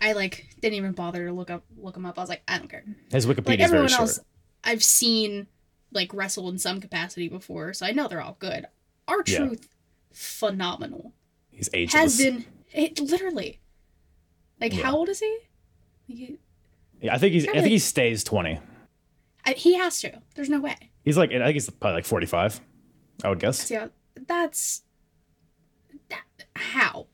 I 0.00 0.12
like 0.12 0.46
didn't 0.60 0.74
even 0.74 0.92
bother 0.92 1.26
to 1.26 1.32
look 1.32 1.50
up 1.50 1.64
look 1.76 1.94
them 1.94 2.04
up. 2.06 2.18
I 2.18 2.22
was 2.22 2.28
like, 2.28 2.42
I 2.48 2.58
don't 2.58 2.68
care. 2.68 2.84
His 3.10 3.26
Wikipedia 3.26 3.46
Like 3.48 3.60
is 3.60 3.70
very 3.70 3.84
everyone 3.84 3.88
short. 3.88 4.00
else, 4.00 4.20
I've 4.64 4.82
seen 4.84 5.46
like 5.92 6.12
wrestle 6.12 6.48
in 6.48 6.58
some 6.58 6.80
capacity 6.80 7.28
before, 7.28 7.72
so 7.72 7.86
I 7.86 7.92
know 7.92 8.08
they're 8.08 8.20
all 8.20 8.36
good. 8.38 8.66
Our 9.08 9.22
Yeah. 9.26 9.38
truth, 9.38 9.68
phenomenal. 10.12 11.12
He's 11.60 11.68
ageless. 11.74 12.00
Has 12.02 12.18
been 12.18 12.44
it 12.72 12.98
literally. 12.98 13.60
Like 14.60 14.74
Yeah. 14.74 14.84
how 14.84 14.96
old 14.96 15.10
is 15.10 15.20
he? 15.20 15.38
Like? 16.08 16.38
Yeah, 17.02 17.14
I 17.14 17.18
think 17.18 17.34
he's. 17.34 17.44
I 17.44 17.52
think 17.52 17.62
like- 17.64 17.70
he 17.70 17.78
stays 17.78 18.24
twenty. 18.24 18.58
I, 19.44 19.52
he 19.52 19.74
has 19.76 20.00
to. 20.00 20.20
There's 20.34 20.48
no 20.48 20.60
way. 20.60 20.76
He's 21.04 21.18
like. 21.18 21.30
I 21.32 21.38
think 21.38 21.52
he's 21.54 21.68
probably 21.68 21.96
like 21.96 22.04
forty-five. 22.06 22.60
I 23.22 23.28
would 23.28 23.40
guess. 23.40 23.70
Yeah, 23.70 23.88
that's 24.26 24.82
that, 26.08 26.22
how? 26.56 27.06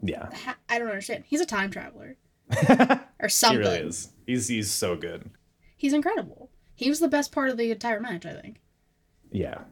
Yeah. 0.00 0.28
Ha- 0.32 0.58
I 0.68 0.78
don't 0.78 0.88
understand. 0.88 1.24
He's 1.26 1.40
a 1.40 1.46
time 1.46 1.70
traveler 1.70 2.16
or 3.20 3.28
something. 3.28 3.60
He 3.62 3.66
really 3.68 3.78
is. 3.88 4.10
He's 4.26 4.46
he's 4.48 4.70
so 4.70 4.94
good. 4.96 5.28
He's 5.76 5.92
incredible. 5.92 6.50
He 6.76 6.88
was 6.88 7.00
the 7.00 7.08
best 7.08 7.32
part 7.32 7.50
of 7.50 7.56
the 7.56 7.70
entire 7.72 7.98
match, 8.00 8.24
I 8.26 8.34
think. 8.34 8.60
Yeah. 9.32 9.62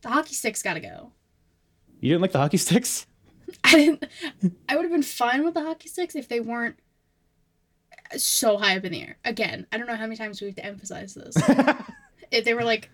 The 0.00 0.08
hockey 0.08 0.34
sticks 0.34 0.62
got 0.62 0.74
to 0.74 0.80
go. 0.80 1.12
You 2.00 2.10
didn't 2.10 2.22
like 2.22 2.32
the 2.32 2.38
hockey 2.38 2.56
sticks? 2.56 3.06
I 3.64 3.72
didn't. 3.74 4.04
I 4.68 4.76
would 4.76 4.82
have 4.82 4.92
been 4.92 5.02
fine 5.02 5.44
with 5.44 5.54
the 5.54 5.62
hockey 5.62 5.88
sticks 5.88 6.14
if 6.14 6.28
they 6.28 6.40
weren't 6.40 6.76
so 8.16 8.56
high 8.56 8.76
up 8.76 8.84
in 8.84 8.92
the 8.92 9.02
air. 9.02 9.16
Again, 9.24 9.66
I 9.72 9.78
don't 9.78 9.86
know 9.86 9.94
how 9.96 10.02
many 10.04 10.16
times 10.16 10.40
we 10.40 10.48
have 10.48 10.56
to 10.56 10.64
emphasize 10.64 11.14
this. 11.14 11.34
if 12.30 12.44
they 12.44 12.54
were 12.54 12.64
like, 12.64 12.90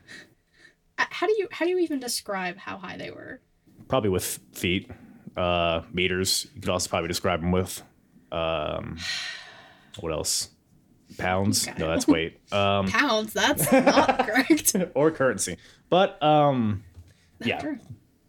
uh, 0.98 1.04
how 1.10 1.26
do 1.26 1.34
you 1.38 1.48
how 1.50 1.64
do 1.64 1.70
you 1.70 1.78
even 1.78 2.00
describe 2.00 2.56
how 2.56 2.76
high 2.78 2.96
they 2.96 3.10
were? 3.10 3.40
Probably 3.88 4.10
with 4.10 4.40
feet, 4.52 4.90
uh, 5.36 5.82
meters. 5.92 6.46
You 6.54 6.60
could 6.60 6.70
also 6.70 6.88
probably 6.88 7.08
describe 7.08 7.40
them 7.40 7.52
with, 7.52 7.82
um, 8.32 8.98
what 10.00 10.12
else? 10.12 10.50
Pounds? 11.18 11.68
Okay. 11.68 11.78
No, 11.78 11.88
that's 11.88 12.06
weight. 12.08 12.40
Um, 12.52 12.88
Pounds. 12.88 13.32
That's 13.32 13.70
not 13.70 14.26
correct. 14.26 14.74
or 14.94 15.10
currency. 15.10 15.56
But 15.88 16.20
um, 16.22 16.84
yeah. 17.40 17.76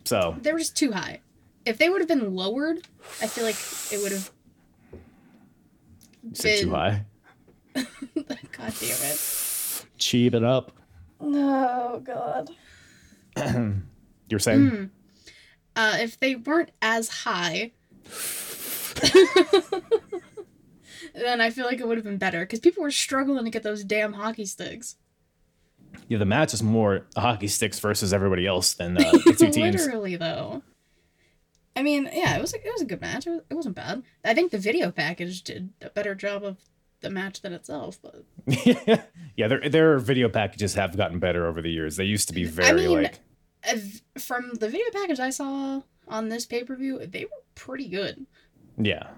So 0.06 0.36
They 0.42 0.52
were 0.54 0.60
just 0.60 0.78
too 0.78 0.92
high. 0.92 1.22
If 1.68 1.78
they 1.78 1.90
would 1.90 2.02
have 2.02 2.08
been 2.08 2.34
lowered, 2.36 2.78
I 3.22 3.28
feel 3.28 3.44
like 3.44 3.56
it 3.92 4.02
would 4.02 4.12
have. 4.12 4.32
you 6.24 6.32
said 6.34 6.60
too 6.60 6.66
Been- 6.68 6.76
high. 6.76 7.06
God 7.76 8.74
damn 8.80 9.02
it. 9.04 9.86
Cheap 9.98 10.34
it 10.34 10.44
up. 10.44 10.72
Oh 11.20 12.00
God. 12.00 12.50
You're 14.30 14.40
saying? 14.40 14.68
Hmm. 14.70 14.84
Uh, 15.76 15.98
if 16.00 16.20
they 16.20 16.36
weren't 16.36 16.72
as 16.82 17.08
high, 17.10 17.72
then 21.14 21.42
I 21.42 21.50
feel 21.52 21.66
like 21.66 21.80
it 21.80 21.88
would 21.88 21.98
have 21.98 22.06
been 22.06 22.18
better 22.18 22.40
because 22.42 22.60
people 22.60 22.82
were 22.84 22.92
struggling 22.92 23.44
to 23.46 23.52
get 23.52 23.64
those 23.64 23.84
damn 23.84 24.14
hockey 24.14 24.46
sticks. 24.46 24.96
Yeah, 26.08 26.18
the 26.18 26.26
match 26.26 26.54
is 26.54 26.64
more 26.64 27.06
hockey 27.16 27.48
sticks 27.48 27.80
versus 27.80 28.14
everybody 28.14 28.48
else 28.48 28.74
than 28.74 28.98
uh, 28.98 29.12
the 29.26 29.36
two 29.38 29.52
teams. 29.52 29.86
Literally, 29.86 30.16
though. 30.16 30.64
I 31.78 31.84
mean, 31.84 32.10
yeah, 32.12 32.36
it 32.36 32.42
was 32.42 32.56
a, 32.56 32.58
it 32.58 32.72
was 32.74 32.82
a 32.82 32.86
good 32.86 33.02
match. 33.02 33.28
It, 33.28 33.30
was, 33.30 33.42
it 33.52 33.54
wasn't 33.54 33.76
bad. 33.76 34.02
I 34.26 34.34
think 34.34 34.52
the 34.52 34.58
video 34.58 34.90
package 34.90 35.44
did 35.44 35.70
a 35.80 35.92
better 35.92 36.16
job 36.16 36.44
of 36.44 36.58
the 37.02 37.12
match 37.12 37.42
than 37.42 37.54
itself. 37.54 38.00
But 38.02 38.26
yeah, 39.36 39.48
their 39.48 39.70
their 39.70 40.00
video 40.00 40.28
packages 40.28 40.74
have 40.74 40.98
gotten 40.98 41.20
better 41.20 41.46
over 41.46 41.62
the 41.62 41.70
years. 41.70 41.96
They 41.96 42.06
used 42.06 42.30
to 42.30 42.34
be 42.34 42.46
very 42.46 42.88
mean- 42.88 43.04
like 43.04 43.20
uh, 43.64 43.76
from 44.20 44.56
the 44.56 44.68
video 44.68 44.88
package 44.92 45.20
I 45.20 45.30
saw 45.30 45.84
on 46.08 46.30
this 46.30 46.48
pay 46.48 46.64
per 46.64 46.76
view, 46.76 47.06
they 47.06 47.26
were 47.26 47.44
pretty 47.54 47.88
good. 47.88 48.26
yeah, 48.78 49.10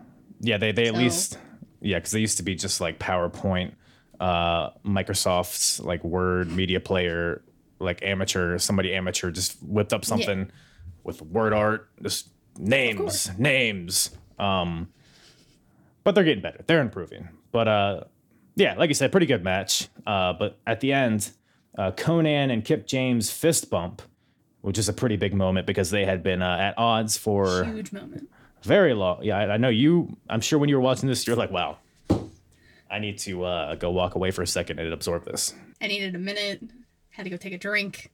yeah. 0.41 0.57
They 0.57 0.73
they 0.73 0.87
at 0.87 0.95
least 0.95 1.37
yeah, 1.79 1.97
because 1.97 2.11
they 2.11 2.19
used 2.19 2.37
to 2.37 2.43
be 2.43 2.55
just 2.55 2.81
like 2.81 2.99
PowerPoint, 2.99 3.75
uh, 4.19 4.71
Microsoft's 4.85 5.79
like 5.79 6.03
Word 6.03 6.51
media 6.51 6.81
player, 6.81 7.41
like 7.79 8.03
amateur 8.03 8.57
somebody 8.57 8.93
amateur 8.93 9.31
just 9.31 9.63
whipped 9.63 9.93
up 9.93 10.03
something 10.03 10.51
with 11.05 11.21
word 11.21 11.53
art, 11.53 11.89
just 12.03 12.27
names 12.57 13.29
names. 13.37 14.11
Um, 14.37 14.89
but 16.03 16.15
they're 16.15 16.23
getting 16.23 16.41
better. 16.41 16.63
They're 16.65 16.81
improving. 16.81 17.29
But 17.51 17.67
uh, 17.67 18.03
yeah, 18.55 18.75
like 18.75 18.89
you 18.89 18.93
said, 18.93 19.11
pretty 19.11 19.25
good 19.25 19.43
match. 19.43 19.89
Uh, 20.05 20.33
but 20.33 20.57
at 20.65 20.79
the 20.79 20.93
end, 20.93 21.31
uh, 21.77 21.91
Konnan 21.91 22.51
and 22.51 22.63
Kip 22.63 22.87
James 22.87 23.29
fist 23.31 23.69
bump, 23.69 24.01
which 24.61 24.77
is 24.77 24.89
a 24.89 24.93
pretty 24.93 25.17
big 25.17 25.33
moment 25.33 25.67
because 25.67 25.91
they 25.91 26.05
had 26.05 26.23
been 26.23 26.41
uh, 26.41 26.57
at 26.57 26.77
odds 26.77 27.17
for 27.17 27.63
Huge 27.65 27.91
moment. 27.91 28.29
Very 28.63 28.93
long. 28.93 29.23
Yeah, 29.23 29.37
I, 29.37 29.53
I 29.53 29.57
know 29.57 29.69
you. 29.69 30.17
I'm 30.29 30.41
sure 30.41 30.59
when 30.59 30.69
you 30.69 30.75
were 30.75 30.81
watching 30.81 31.07
this, 31.07 31.25
you're 31.25 31.35
like, 31.35 31.51
wow, 31.51 31.77
I 32.91 32.99
need 32.99 33.17
to 33.19 33.43
uh, 33.43 33.75
go 33.75 33.91
walk 33.91 34.15
away 34.15 34.31
for 34.31 34.41
a 34.41 34.47
second 34.47 34.79
and 34.79 34.91
absorb 34.91 35.25
this. 35.25 35.53
I 35.81 35.87
needed 35.87 36.15
a 36.15 36.19
minute. 36.19 36.61
Had 37.11 37.23
to 37.23 37.29
go 37.29 37.37
take 37.37 37.53
a 37.53 37.57
drink. 37.57 38.11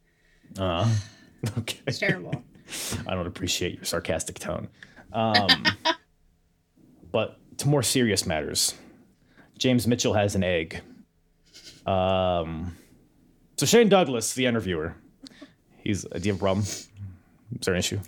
Uh, 0.60 0.94
okay. 1.60 1.80
It's 1.88 2.00
terrible. 2.00 2.44
I 3.08 3.14
don't 3.14 3.28
appreciate 3.28 3.76
your 3.76 3.86
sarcastic 3.86 4.40
tone. 4.40 4.70
Um, 5.14 5.66
but 7.12 7.40
to 7.60 7.68
more 7.68 7.84
serious 7.84 8.26
matters, 8.26 8.74
James 9.58 9.88
Mitchell 9.88 10.14
has 10.14 10.36
an 10.36 10.44
egg. 10.44 10.82
Um, 11.86 12.76
so 13.58 13.66
Shane 13.66 13.90
Douglas, 13.90 14.34
the 14.34 14.46
interviewer, 14.46 14.96
he's. 15.78 16.04
Do 16.04 16.20
you 16.20 16.32
have 16.34 16.42
a 16.42 16.44
problem? 16.44 16.66
Is 16.66 16.90
there 17.62 17.74
an 17.74 17.80
issue? 17.80 18.00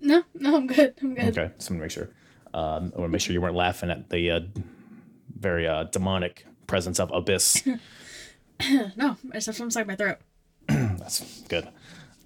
no, 0.00 0.22
no, 0.34 0.56
I'm 0.56 0.66
good. 0.66 0.94
I'm 1.02 1.14
good. 1.14 1.38
Okay, 1.38 1.52
just 1.56 1.70
want 1.70 1.80
to 1.80 1.84
make 1.84 1.90
sure. 1.90 2.10
Um, 2.54 2.92
I 2.94 3.00
want 3.00 3.08
to 3.08 3.08
make 3.08 3.20
sure 3.20 3.32
you 3.32 3.40
weren't 3.40 3.54
laughing 3.54 3.90
at 3.90 4.10
the 4.10 4.30
uh, 4.30 4.40
very 5.38 5.66
uh, 5.66 5.84
demonic 5.84 6.46
presence 6.66 7.00
of 7.00 7.10
Abyss. 7.12 7.66
No, 8.94 9.16
it's 9.34 9.46
from 9.56 9.64
inside 9.66 9.88
my 9.88 9.96
throat. 9.96 10.18
That's 10.68 11.42
good. 11.48 11.66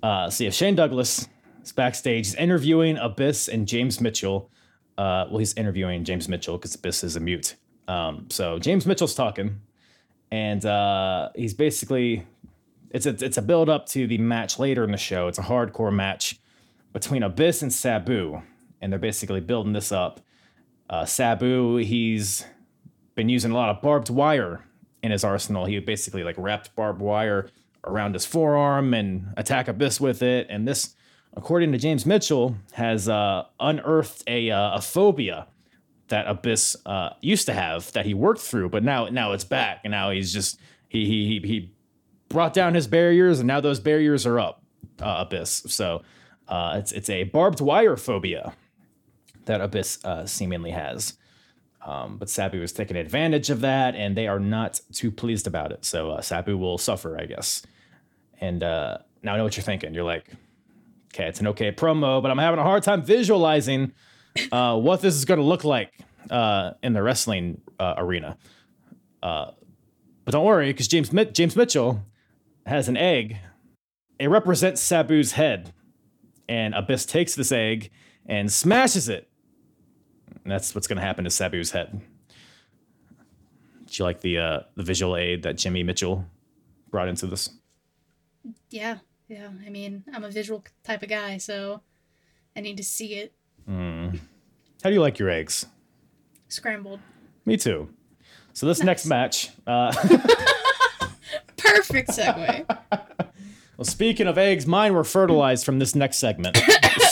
Uh, 0.03 0.29
so 0.29 0.45
yeah, 0.45 0.51
Shane 0.51 0.75
Douglas 0.75 1.27
is 1.67 1.73
backstage. 1.73 2.27
He's 2.27 2.35
interviewing 2.35 2.97
Abyss 2.97 3.49
and 3.49 3.67
James 3.69 4.01
Mitchell. 4.01 4.51
Uh, 4.97 5.27
well, 5.29 5.39
he's 5.39 5.55
interviewing 5.55 6.05
James 6.05 6.29
Mitchell 6.29 6.57
because 6.57 6.75
Abyss 6.75 7.05
is 7.05 7.17
a 7.17 7.21
mute. 7.21 7.57
Um, 7.89 8.27
so 8.31 8.59
James 8.59 8.87
Mitchell's 8.87 9.15
talking, 9.15 9.61
and 10.31 10.65
uh, 10.65 11.31
he's 11.35 11.55
basically 11.55 12.27
it's 12.91 13.07
a 13.07 13.11
it's 13.25 13.37
a 13.37 13.43
build 13.43 13.69
up 13.69 13.87
to 13.87 14.07
the 14.07 14.19
match 14.19 14.59
later 14.59 14.85
in 14.85 14.91
the 14.91 14.97
show. 14.97 15.29
It's 15.29 15.39
a 15.39 15.43
hardcore 15.43 15.95
match 15.95 16.41
between 16.93 17.23
Abyss 17.23 17.63
and 17.63 17.73
Sabu, 17.73 18.43
and 18.81 18.93
they're 18.93 18.99
basically 18.99 19.41
building 19.41 19.73
this 19.73 19.93
up. 19.93 20.21
Uh, 20.89 21.05
Sabu, 21.05 21.77
he's 21.77 22.45
been 23.15 23.29
using 23.29 23.51
a 23.51 23.55
lot 23.55 23.69
of 23.69 23.83
barbed 23.83 24.09
wire 24.09 24.65
in 25.03 25.11
his 25.11 25.25
arsenal. 25.25 25.67
He 25.67 25.79
basically 25.81 26.25
like 26.25 26.37
wrapped 26.39 26.75
barbed 26.75 27.01
wire 27.01 27.51
around 27.85 28.15
his 28.15 28.27
forearm 28.27 28.95
and 28.95 29.33
attack 29.37 29.69
Abyss 29.69 30.01
with 30.01 30.23
it. 30.23 30.47
And 30.51 30.67
this, 30.67 30.95
according 31.37 31.71
to 31.73 31.79
James 31.79 32.07
Mitchell, 32.07 32.57
has 32.73 33.09
uh, 33.09 33.45
unearthed 33.61 34.25
a, 34.27 34.51
uh, 34.51 34.77
a 34.77 34.81
phobia 34.81 35.47
that 36.09 36.27
Abyss 36.27 36.77
uh, 36.87 37.11
used 37.21 37.47
to 37.47 37.53
have 37.53 37.93
that 37.93 38.07
he 38.07 38.15
worked 38.15 38.41
through, 38.41 38.71
but 38.71 38.83
now 38.83 39.09
now 39.09 39.33
it's 39.33 39.45
back, 39.45 39.81
and 39.85 39.91
now 39.91 40.11
he's 40.11 40.33
just 40.33 40.59
he 40.89 41.05
he 41.05 41.27
he, 41.41 41.47
he 41.47 41.73
brought 42.29 42.55
down 42.55 42.75
his 42.75 42.87
barriers, 42.87 43.41
and 43.41 43.47
now 43.47 43.61
those 43.61 43.81
barriers 43.81 44.25
are 44.27 44.39
up, 44.39 44.63
uh, 45.01 45.25
Abyss. 45.27 45.65
So 45.67 46.03
uh, 46.49 46.77
it's 46.79 46.93
it's 46.93 47.11
a 47.11 47.25
barbed 47.25 47.61
wire 47.61 47.97
phobia 47.97 48.55
that 49.47 49.61
Abyss 49.61 50.05
uh, 50.05 50.27
seemingly 50.27 50.71
has. 50.71 51.15
Um, 51.85 52.19
but 52.19 52.29
Sabu 52.29 52.61
was 52.61 52.73
taking 52.73 52.97
advantage 52.97 53.49
of 53.49 53.61
that, 53.61 53.95
and 53.95 54.17
they 54.17 54.27
are 54.27 54.41
not 54.41 54.81
too 54.93 55.13
pleased 55.13 55.47
about 55.47 55.71
it. 55.71 55.85
So 55.85 56.19
Sabu 56.21 56.57
will 56.59 56.79
suffer, 56.79 57.17
I 57.21 57.27
guess. 57.27 57.63
And 58.41 58.61
now 58.61 58.99
I 59.25 59.37
know 59.37 59.45
what 59.45 59.57
you're 59.57 59.63
thinking. 59.63 59.95
You're 59.95 60.03
like, 60.03 60.33
okay, 61.17 61.29
it's 61.29 61.41
an 61.41 61.47
okay 61.49 61.73
promo, 61.73 62.21
but 62.21 62.31
I'm 62.31 62.39
having 62.39 62.61
a 62.61 62.63
hard 62.63 62.83
time 62.83 63.03
visualizing 63.03 63.93
uh, 64.53 64.79
what 64.79 65.01
this 65.01 65.15
is 65.15 65.25
going 65.25 65.41
to 65.41 65.47
look 65.47 65.65
like 65.65 65.93
uh, 66.31 66.73
in 66.83 66.93
the 66.93 67.03
wrestling 67.03 67.63
uh, 67.81 67.95
arena. 67.97 68.37
Uh, 69.23 69.53
but 70.25 70.33
don't 70.33 70.45
worry, 70.45 70.71
because 70.73 70.89
James 70.89 71.13
Mi- 71.13 71.25
James 71.25 71.57
Mitchell 71.57 72.03
has 72.67 72.89
an 72.89 72.99
egg. 72.99 73.39
It 74.19 74.29
represents 74.29 74.87
Sabu's 74.87 75.33
head, 75.33 75.73
and 76.49 76.75
Abyss 76.75 77.07
takes 77.07 77.35
this 77.35 77.51
egg 77.51 77.91
and 78.27 78.53
smashes 78.53 79.09
it. 79.09 79.29
And 80.45 80.53
that's 80.53 80.75
what's 80.75 80.87
going 80.87 80.99
to 80.99 81.03
happen 81.03 81.25
to 81.25 81.31
Sabu's 81.31 81.71
head. 81.71 82.01
Do 83.87 83.93
you 83.93 84.05
like 84.05 84.21
the 84.21 84.39
uh, 84.39 84.61
the 84.75 84.83
visual 84.83 85.17
aid 85.17 85.45
that 85.45 85.57
Jimmy 85.57 85.83
Mitchell 85.83 86.27
brought 86.91 87.09
into 87.09 87.27
this? 87.27 87.49
Yeah, 88.69 88.99
yeah. 89.29 89.49
I 89.67 89.71
mean, 89.71 90.05
I'm 90.13 90.25
a 90.25 90.31
visual 90.31 90.65
type 90.85 91.03
of 91.03 91.09
guy, 91.09 91.39
so 91.39 91.83
I 92.57 92.61
need 92.61 92.77
to 92.79 92.85
see 92.85 93.15
it 93.15 93.33
How 93.67 94.91
do 94.91 94.93
you 94.93 95.01
like 95.01 95.19
your 95.19 95.31
eggs? 95.31 95.67
scrambled. 96.49 97.01
Me 97.45 97.57
too. 97.57 97.89
So 98.53 98.67
this 98.67 98.83
next 98.83 99.05
match, 99.07 99.51
uh, 99.67 99.93
Perfect 101.57 102.11
segue. 102.11 102.65
well, 103.77 103.85
speaking 103.85 104.27
of 104.27 104.39
eggs, 104.39 104.67
mine 104.67 104.95
were 104.95 105.05
fertilized 105.05 105.65
from 105.67 105.79
this 105.79 105.95
next 105.95 106.19
segment. 106.19 106.57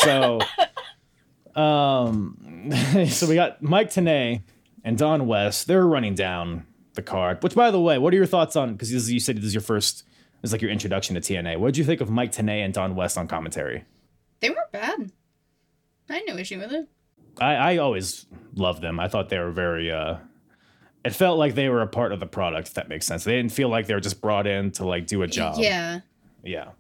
so, 0.01 0.41
um, 1.55 2.71
so 3.09 3.27
we 3.27 3.35
got 3.35 3.63
Mike 3.63 3.91
Tenay 3.91 4.43
and 4.85 4.97
Don 4.97 5.27
West. 5.27 5.67
They're 5.67 5.87
running 5.87 6.15
down 6.15 6.67
the 6.95 7.03
card. 7.03 7.43
Which, 7.43 7.55
by 7.55 7.71
the 7.71 7.81
way, 7.81 7.99
what 7.99 8.13
are 8.15 8.17
your 8.17 8.27
thoughts 8.27 8.57
on? 8.57 8.73
Because 8.73 9.11
you 9.13 9.21
said 9.21 9.37
this 9.39 9.45
is 9.47 9.55
your 9.55 9.61
first, 9.61 10.05
is 10.45 10.53
like 10.53 10.63
your 10.63 10.71
introduction 10.71 11.15
to 11.15 11.21
TNA. 11.21 11.59
What 11.59 11.69
did 11.69 11.79
you 11.79 11.85
think 11.85 12.01
of 12.01 12.11
Mike 12.11 12.31
Tenay 12.33 12.65
and 12.65 12.73
Don 12.73 12.95
West 12.95 13.19
on 13.19 13.27
commentary? 13.27 13.85
they 14.41 14.51
weren't 14.51 14.71
bad. 14.73 15.11
I 16.11 16.15
had 16.15 16.23
no 16.29 16.37
issue 16.37 16.59
with 16.59 16.71
it. 16.73 16.87
I, 17.41 17.55
I 17.55 17.77
always 17.79 18.27
loved 18.55 18.83
them. 18.83 19.01
I 19.01 19.09
thought 19.09 19.29
they 19.31 19.39
were 19.39 19.51
very. 19.51 19.91
uh 19.91 20.19
It 21.05 21.15
felt 21.15 21.39
like 21.39 21.55
they 21.55 21.69
were 21.71 21.81
a 21.81 21.87
part 21.87 22.13
of 22.13 22.21
the 22.21 22.27
product. 22.27 22.69
If 22.69 22.75
that 22.75 22.89
makes 22.89 23.07
sense. 23.07 23.25
They 23.25 23.37
didn't 23.37 23.53
feel 23.53 23.69
like 23.71 23.87
they 23.87 23.95
were 23.95 24.01
just 24.01 24.21
brought 24.21 24.47
in 24.47 24.71
to 24.73 24.87
like 24.87 25.07
do 25.07 25.23
a 25.23 25.27
job. 25.27 25.57
Yeah. 25.59 26.01
Yeah. 26.45 26.71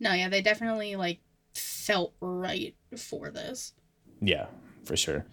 No, 0.00 0.12
yeah, 0.12 0.28
they 0.28 0.42
definitely 0.42 0.96
like 0.96 1.20
felt 1.54 2.12
right 2.20 2.74
for 2.96 3.30
this. 3.30 3.72
Yeah, 4.20 4.46
for 4.84 4.96
sure. 4.96 5.24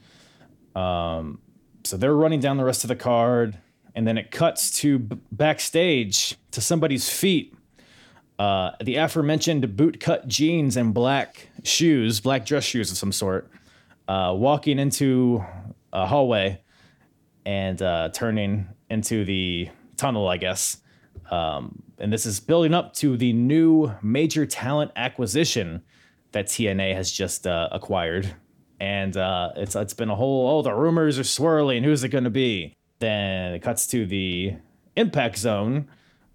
Um, 0.76 1.40
so 1.84 1.98
they're 1.98 2.16
running 2.16 2.40
down 2.40 2.56
the 2.58 2.64
rest 2.64 2.84
of 2.84 2.88
the 2.88 2.96
card, 2.96 3.58
and 3.96 4.08
then 4.08 4.18
it 4.18 4.32
cuts 4.32 4.72
to 4.80 5.00
b- 5.00 5.18
backstage 5.32 6.38
to 6.52 6.62
somebody's 6.62 7.10
feet. 7.10 7.54
Uh, 8.42 8.76
the 8.84 8.96
aforementioned 8.96 9.64
bootcut 9.78 10.26
jeans 10.26 10.76
and 10.76 10.96
black 10.96 11.50
shoes, 11.64 12.20
black 12.20 12.44
dress 12.44 12.64
shoes 12.64 12.90
of 12.90 12.98
some 12.98 13.12
sort, 13.12 13.48
uh, 14.08 14.34
walking 14.36 14.80
into 14.80 15.46
a 15.94 16.08
hallway 16.08 16.60
and 17.46 17.84
uh, 17.84 18.10
turning 18.12 18.68
into 18.90 19.24
the 19.26 19.70
tunnel, 19.96 20.28
I 20.28 20.38
guess. 20.38 20.78
Um, 21.30 21.84
and 22.00 22.12
this 22.12 22.26
is 22.26 22.40
building 22.40 22.74
up 22.74 22.96
to 22.96 23.16
the 23.16 23.32
new 23.32 23.92
major 24.02 24.48
talent 24.48 24.90
acquisition 24.96 25.84
that 26.32 26.48
TNA 26.48 26.96
has 26.96 27.12
just 27.12 27.46
uh, 27.46 27.70
acquired. 27.72 28.34
And 28.80 29.16
uh, 29.18 29.52
it's 29.56 29.76
it's 29.76 29.94
been 29.94 30.10
a 30.10 30.16
whole 30.16 30.50
oh 30.50 30.64
the 30.64 30.74
rumors 30.74 31.20
are 31.20 31.24
swirling. 31.24 31.84
Who's 31.84 32.04
it 32.04 32.10
going 32.10 32.24
to 32.24 32.32
be? 32.32 32.76
Then 32.98 33.54
it 33.54 33.60
cuts 33.60 33.86
to 33.88 34.08
the 34.08 34.56
Impact 34.96 35.38
Zone. 35.38 35.90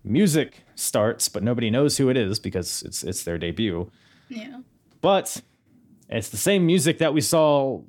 Music 0.07 0.65
starts, 0.75 1.29
but 1.29 1.43
nobody 1.43 1.69
knows 1.69 1.97
who 1.97 2.09
it 2.09 2.17
is 2.17 2.39
because 2.39 2.83
it's 2.83 3.03
it's 3.03 3.25
their 3.25 3.39
debut. 3.39 3.91
Yeah. 4.29 4.61
But 5.01 5.43
it's 6.09 6.29
the 6.29 6.37
same 6.37 6.65
music 6.65 6.99
that 6.99 7.13
we 7.13 7.21
saw. 7.21 7.83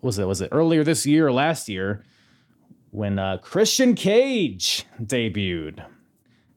Was 0.00 0.18
it 0.18 0.26
was 0.26 0.40
it 0.40 0.50
earlier 0.52 0.84
this 0.84 1.04
year 1.04 1.26
or 1.26 1.32
last 1.32 1.68
year 1.68 2.04
when 2.90 3.18
uh, 3.18 3.38
Christian 3.38 3.96
Cage 3.96 4.86
debuted, 5.02 5.84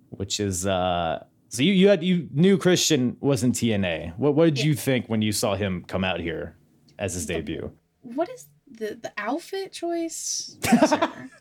which 0.10 0.40
is 0.40 0.68
uh, 0.68 1.24
so 1.50 1.64
you 1.64 1.74
you 1.74 1.88
had 1.88 2.04
you 2.04 2.30
knew 2.32 2.58
Christian 2.58 3.18
was 3.20 3.44
in 3.44 3.54
TNA. 3.54 4.18
What 4.18 4.36
what 4.36 4.54
did 4.54 4.64
you 4.64 4.76
think 4.76 5.08
when 5.08 5.22
you 5.24 5.32
saw 5.32 5.56
him 5.56 5.84
come 5.88 6.04
out 6.04 6.20
here 6.20 6.56
as 7.00 7.16
his 7.16 7.26
debut? 7.26 7.72
What 8.02 8.30
is 8.30 8.48
the 8.70 9.00
the 9.02 9.12
outfit 9.18 9.72
choice? 9.72 10.58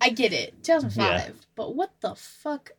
I 0.00 0.10
get 0.10 0.32
it, 0.32 0.62
2005, 0.62 1.46
but 1.54 1.74
what 1.74 1.92
the 2.00 2.14
fuck? 2.14 2.72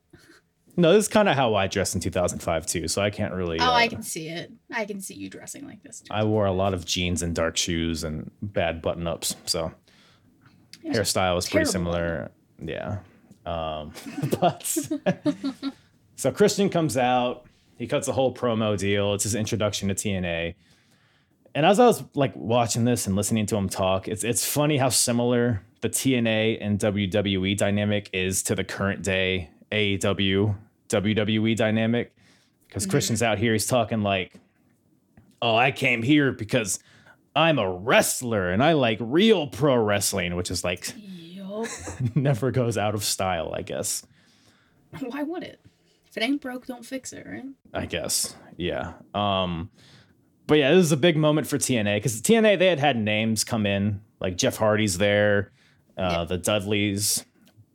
No, 0.80 0.93
this 0.93 1.05
is 1.05 1.07
kind 1.07 1.28
of 1.28 1.36
how 1.36 1.55
I 1.55 1.65
dressed 1.65 1.95
in 1.95 2.01
2005 2.01 2.68
too, 2.68 2.88
so 2.88 3.01
I 3.01 3.09
can't 3.09 3.34
really. 3.34 3.59
Oh, 3.59 3.65
uh, 3.65 3.72
I 3.72 3.88
can 3.88 4.03
see 4.03 4.30
it. 4.30 4.51
I 4.72 4.86
can 4.86 5.01
see 5.01 5.15
you 5.15 5.28
dressing 5.28 5.65
like 5.65 5.82
this. 5.82 6.01
Too. 6.01 6.13
I 6.13 6.24
wore 6.24 6.45
a 6.45 6.51
lot 6.51 6.76
of 6.76 6.86
jeans 6.86 7.24
and 7.24 7.34
dark 7.34 7.57
shoes 7.57 8.03
and 8.03 8.30
bad 8.43 8.82
button 8.84 9.07
ups, 9.07 9.36
so 9.45 9.72
hairstyle 10.86 11.36
was 11.36 11.49
pretty 11.49 11.65
similar. 11.65 12.32
Yeah. 12.63 12.99
Um, 13.45 13.93
but 14.39 14.63
so 16.15 16.32
Christian 16.32 16.70
comes 16.70 16.95
out, 16.95 17.47
he 17.78 17.88
cuts 17.88 18.07
a 18.07 18.13
whole 18.13 18.34
promo 18.34 18.78
deal. 18.78 19.15
It's 19.15 19.24
his 19.24 19.36
introduction 19.36 19.88
to 19.88 19.95
TNA. 19.95 20.55
And 21.58 21.66
as 21.66 21.80
I 21.80 21.88
was 21.88 22.03
like 22.14 22.36
watching 22.36 22.86
this 22.86 23.08
and 23.08 23.16
listening 23.16 23.47
to 23.47 23.55
him 23.55 23.68
talk, 23.68 24.08
it's 24.08 24.24
it's 24.24 24.45
funny 24.45 24.78
how 24.78 24.89
similar 24.89 25.64
the 25.82 25.89
TNA 25.89 26.60
and 26.62 26.78
WWE 26.78 27.58
dynamic 27.58 28.12
is 28.14 28.43
to 28.43 28.53
the 28.53 28.64
current 28.64 29.01
day 29.01 29.49
AEW 29.72 30.55
WWE 30.88 31.55
dynamic. 31.55 32.16
Because 32.68 32.86
Christian's 32.86 33.24
out 33.24 33.39
here, 33.39 33.53
he's 33.53 33.66
talking 33.66 34.03
like, 34.03 34.36
"Oh, 35.41 35.55
I 35.55 35.72
came 35.72 36.03
here 36.03 36.32
because 36.32 36.78
I'm 37.36 37.58
a 37.58 37.68
wrestler 37.68 38.51
and 38.51 38.64
I 38.64 38.74
like 38.74 38.99
real 39.01 39.47
pro 39.47 39.78
wrestling," 39.78 40.36
which 40.36 40.51
is 40.51 40.64
like 40.64 40.93
Yup. 40.95 41.66
never 42.16 42.51
goes 42.51 42.78
out 42.78 42.93
of 42.93 43.03
style, 43.03 43.51
I 43.55 43.64
guess. 43.64 44.05
Why 44.99 45.24
would 45.24 45.41
it? 45.41 45.60
If 46.05 46.18
it 46.18 46.22
ain't 46.22 46.39
broke, 46.39 46.68
don't 46.68 46.86
fix 46.86 47.14
it, 47.14 47.26
right? 47.28 47.45
I 47.74 47.88
guess. 47.88 48.36
Yeah. 48.58 48.93
Um 49.16 49.72
but 50.48 50.58
yeah, 50.58 50.74
this 50.74 50.86
is 50.86 50.91
a 50.91 50.98
big 50.98 51.18
moment 51.18 51.45
for 51.48 51.58
TNA 51.58 51.98
because 51.98 52.22
TNA 52.22 52.58
they 52.60 52.68
had 52.68 52.80
had 52.80 52.98
names 52.98 53.43
come 53.43 53.66
in 53.66 54.02
like 54.20 54.38
Jeff 54.38 54.58
Hardy's 54.58 54.98
there, 54.98 55.52
uh, 55.98 56.02
Yeah. 56.20 56.24
the 56.26 56.38
Dudleys, 56.38 57.24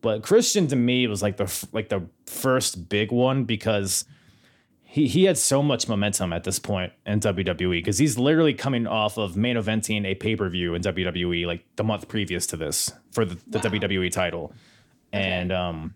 but 0.00 0.22
Christian 0.22 0.66
to 0.68 0.76
me 0.76 1.06
was 1.06 1.22
like 1.22 1.36
the 1.36 1.66
like 1.72 1.88
the 1.88 2.02
first 2.26 2.88
big 2.88 3.12
one 3.12 3.44
because 3.44 4.04
he 4.82 5.06
he 5.06 5.24
had 5.24 5.38
so 5.38 5.62
much 5.62 5.88
momentum 5.88 6.32
at 6.32 6.44
this 6.44 6.58
point 6.58 6.92
in 7.06 7.20
WWE 7.20 7.70
because 7.78 7.98
he's 7.98 8.18
literally 8.18 8.52
coming 8.54 8.86
off 8.86 9.16
of 9.18 9.36
main 9.36 9.56
eventing 9.56 10.04
a 10.04 10.14
pay 10.14 10.34
per 10.36 10.48
view 10.48 10.74
in 10.74 10.82
WWE 10.82 11.46
like 11.46 11.64
the 11.76 11.84
month 11.84 12.08
previous 12.08 12.46
to 12.48 12.56
this 12.56 12.90
for 13.12 13.24
the, 13.24 13.36
the 13.46 13.58
Wow. 13.58 13.64
WWE 13.78 14.10
title, 14.10 14.52
and 15.12 15.52
um. 15.52 15.94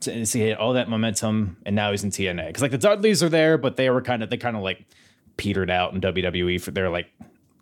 So 0.00 0.22
so 0.24 0.38
he 0.38 0.46
had 0.48 0.58
all 0.58 0.74
that 0.74 0.88
momentum, 0.88 1.56
and 1.66 1.74
now 1.74 1.90
he's 1.90 2.04
in 2.04 2.10
TNA. 2.10 2.46
Because 2.46 2.62
like 2.62 2.70
the 2.70 2.78
Dudleys 2.78 3.20
are 3.20 3.28
there, 3.28 3.58
but 3.58 3.76
they 3.76 3.90
were 3.90 4.00
kind 4.00 4.22
of 4.22 4.30
they 4.30 4.36
kind 4.36 4.56
of 4.56 4.62
like 4.62 4.86
petered 5.38 5.70
out 5.70 5.94
in 5.94 6.00
WWE 6.02 6.60
for 6.60 6.70
their 6.70 6.90
like 6.90 7.06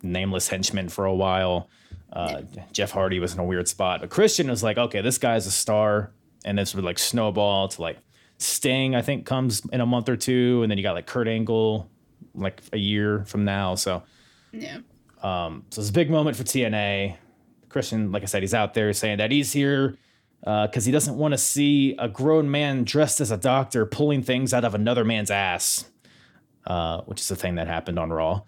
nameless 0.03 0.49
henchmen 0.49 0.89
for 0.89 1.05
a 1.05 1.15
while. 1.15 1.69
Uh, 2.11 2.41
Jeff 2.73 2.91
Hardy 2.91 3.19
was 3.19 3.33
in 3.33 3.39
a 3.39 3.43
weird 3.45 3.67
spot, 3.69 4.01
but 4.01 4.09
Christian 4.09 4.49
was 4.49 4.63
like, 4.63 4.77
okay, 4.77 5.01
this 5.01 5.17
guy's 5.17 5.47
a 5.47 5.51
star, 5.51 6.11
and 6.43 6.57
this 6.57 6.75
would 6.75 6.83
like 6.83 6.99
snowball 6.99 7.67
to 7.69 7.81
like 7.81 7.97
Sting. 8.37 8.95
I 8.95 9.01
think 9.01 9.25
comes 9.25 9.61
in 9.71 9.79
a 9.81 9.85
month 9.85 10.09
or 10.09 10.15
two, 10.17 10.61
and 10.63 10.69
then 10.71 10.77
you 10.77 10.83
got 10.83 10.93
like 10.95 11.05
Kurt 11.07 11.27
Angle, 11.27 11.89
like 12.35 12.61
a 12.73 12.77
year 12.77 13.23
from 13.25 13.45
now. 13.45 13.75
So 13.75 14.03
Yeah. 14.51 14.79
um, 15.23 15.65
so 15.69 15.81
it's 15.81 15.89
a 15.89 15.93
big 15.93 16.09
moment 16.09 16.35
for 16.37 16.43
TNA. 16.43 17.15
Christian, 17.69 18.11
like 18.11 18.23
I 18.23 18.25
said, 18.27 18.41
he's 18.43 18.53
out 18.53 18.73
there 18.73 18.91
saying 18.93 19.17
that 19.17 19.31
he's 19.31 19.51
here 19.51 19.97
because 20.41 20.85
he 20.85 20.91
doesn't 20.91 21.17
want 21.17 21.33
to 21.33 21.37
see 21.37 21.95
a 21.99 22.07
grown 22.07 22.49
man 22.49 22.83
dressed 22.85 23.19
as 23.19 23.31
a 23.31 23.37
doctor 23.37 23.85
pulling 23.85 24.23
things 24.23 24.53
out 24.53 24.63
of 24.63 24.73
another 24.73 25.03
man's 25.03 25.29
ass, 25.29 25.85
uh, 26.67 27.01
which 27.01 27.19
is 27.21 27.31
a 27.31 27.35
thing 27.35 27.55
that 27.55 27.67
happened 27.67 27.97
on 27.97 28.11
Raw. 28.11 28.41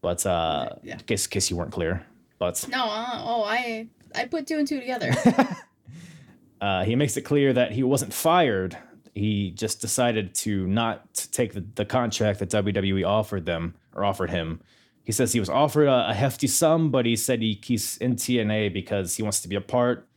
But 0.00 0.24
uh, 0.26 0.70
Yeah. 0.82 0.94
in 0.94 1.00
case, 1.00 1.26
in 1.26 1.30
case 1.30 1.50
you 1.50 1.56
weren't 1.56 1.72
clear, 1.72 2.04
but 2.38 2.64
No. 2.68 2.84
Uh, 2.84 3.22
oh, 3.24 3.42
I 3.44 3.88
I 4.14 4.26
put 4.26 4.46
two 4.46 4.58
and 4.58 4.68
two 4.68 4.78
together. 4.78 5.10
uh, 6.60 6.84
he 6.84 6.94
makes 6.96 7.16
it 7.16 7.22
clear 7.22 7.52
that 7.52 7.72
he 7.72 7.82
wasn't 7.82 8.12
fired. 8.12 8.76
He 9.14 9.50
just 9.50 9.80
decided 9.80 10.34
to 10.36 10.66
not 10.66 11.14
take 11.32 11.52
the, 11.54 11.64
the 11.74 11.84
contract 11.84 12.38
that 12.40 12.50
WWE 12.50 13.06
offered 13.06 13.46
them 13.46 13.74
or 13.94 14.04
offered 14.04 14.30
him. 14.30 14.60
He 15.04 15.12
says 15.12 15.32
he 15.32 15.40
was 15.40 15.50
offered 15.50 15.86
a, 15.86 16.10
a 16.10 16.14
hefty 16.14 16.46
sum, 16.46 16.90
but 16.90 17.06
he 17.06 17.14
said 17.16 17.42
he, 17.42 17.60
he's 17.62 17.96
in 17.98 18.16
TNA 18.16 18.72
because 18.72 19.16
he 19.16 19.22
wants 19.22 19.40
to 19.42 19.48
be 19.48 19.54
a 19.56 19.60
part 19.60 20.08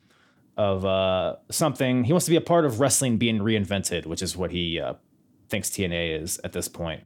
of 0.56 0.86
uh, 0.86 1.36
something. 1.52 2.06
He 2.06 2.14
wants 2.14 2.26
to 2.26 2.32
be 2.32 2.38
a 2.38 2.41
part 2.41 2.66
of 2.66 2.80
wrestling 2.80 3.18
being 3.18 3.39
reinvented, 3.39 4.06
which 4.06 4.22
is 4.22 4.36
what 4.38 4.52
he 4.52 4.80
uh, 4.80 4.93
thinks 5.50 5.70
TNA 5.70 6.22
is 6.24 6.39
at 6.43 6.54
this 6.54 6.68
point. 6.68 7.04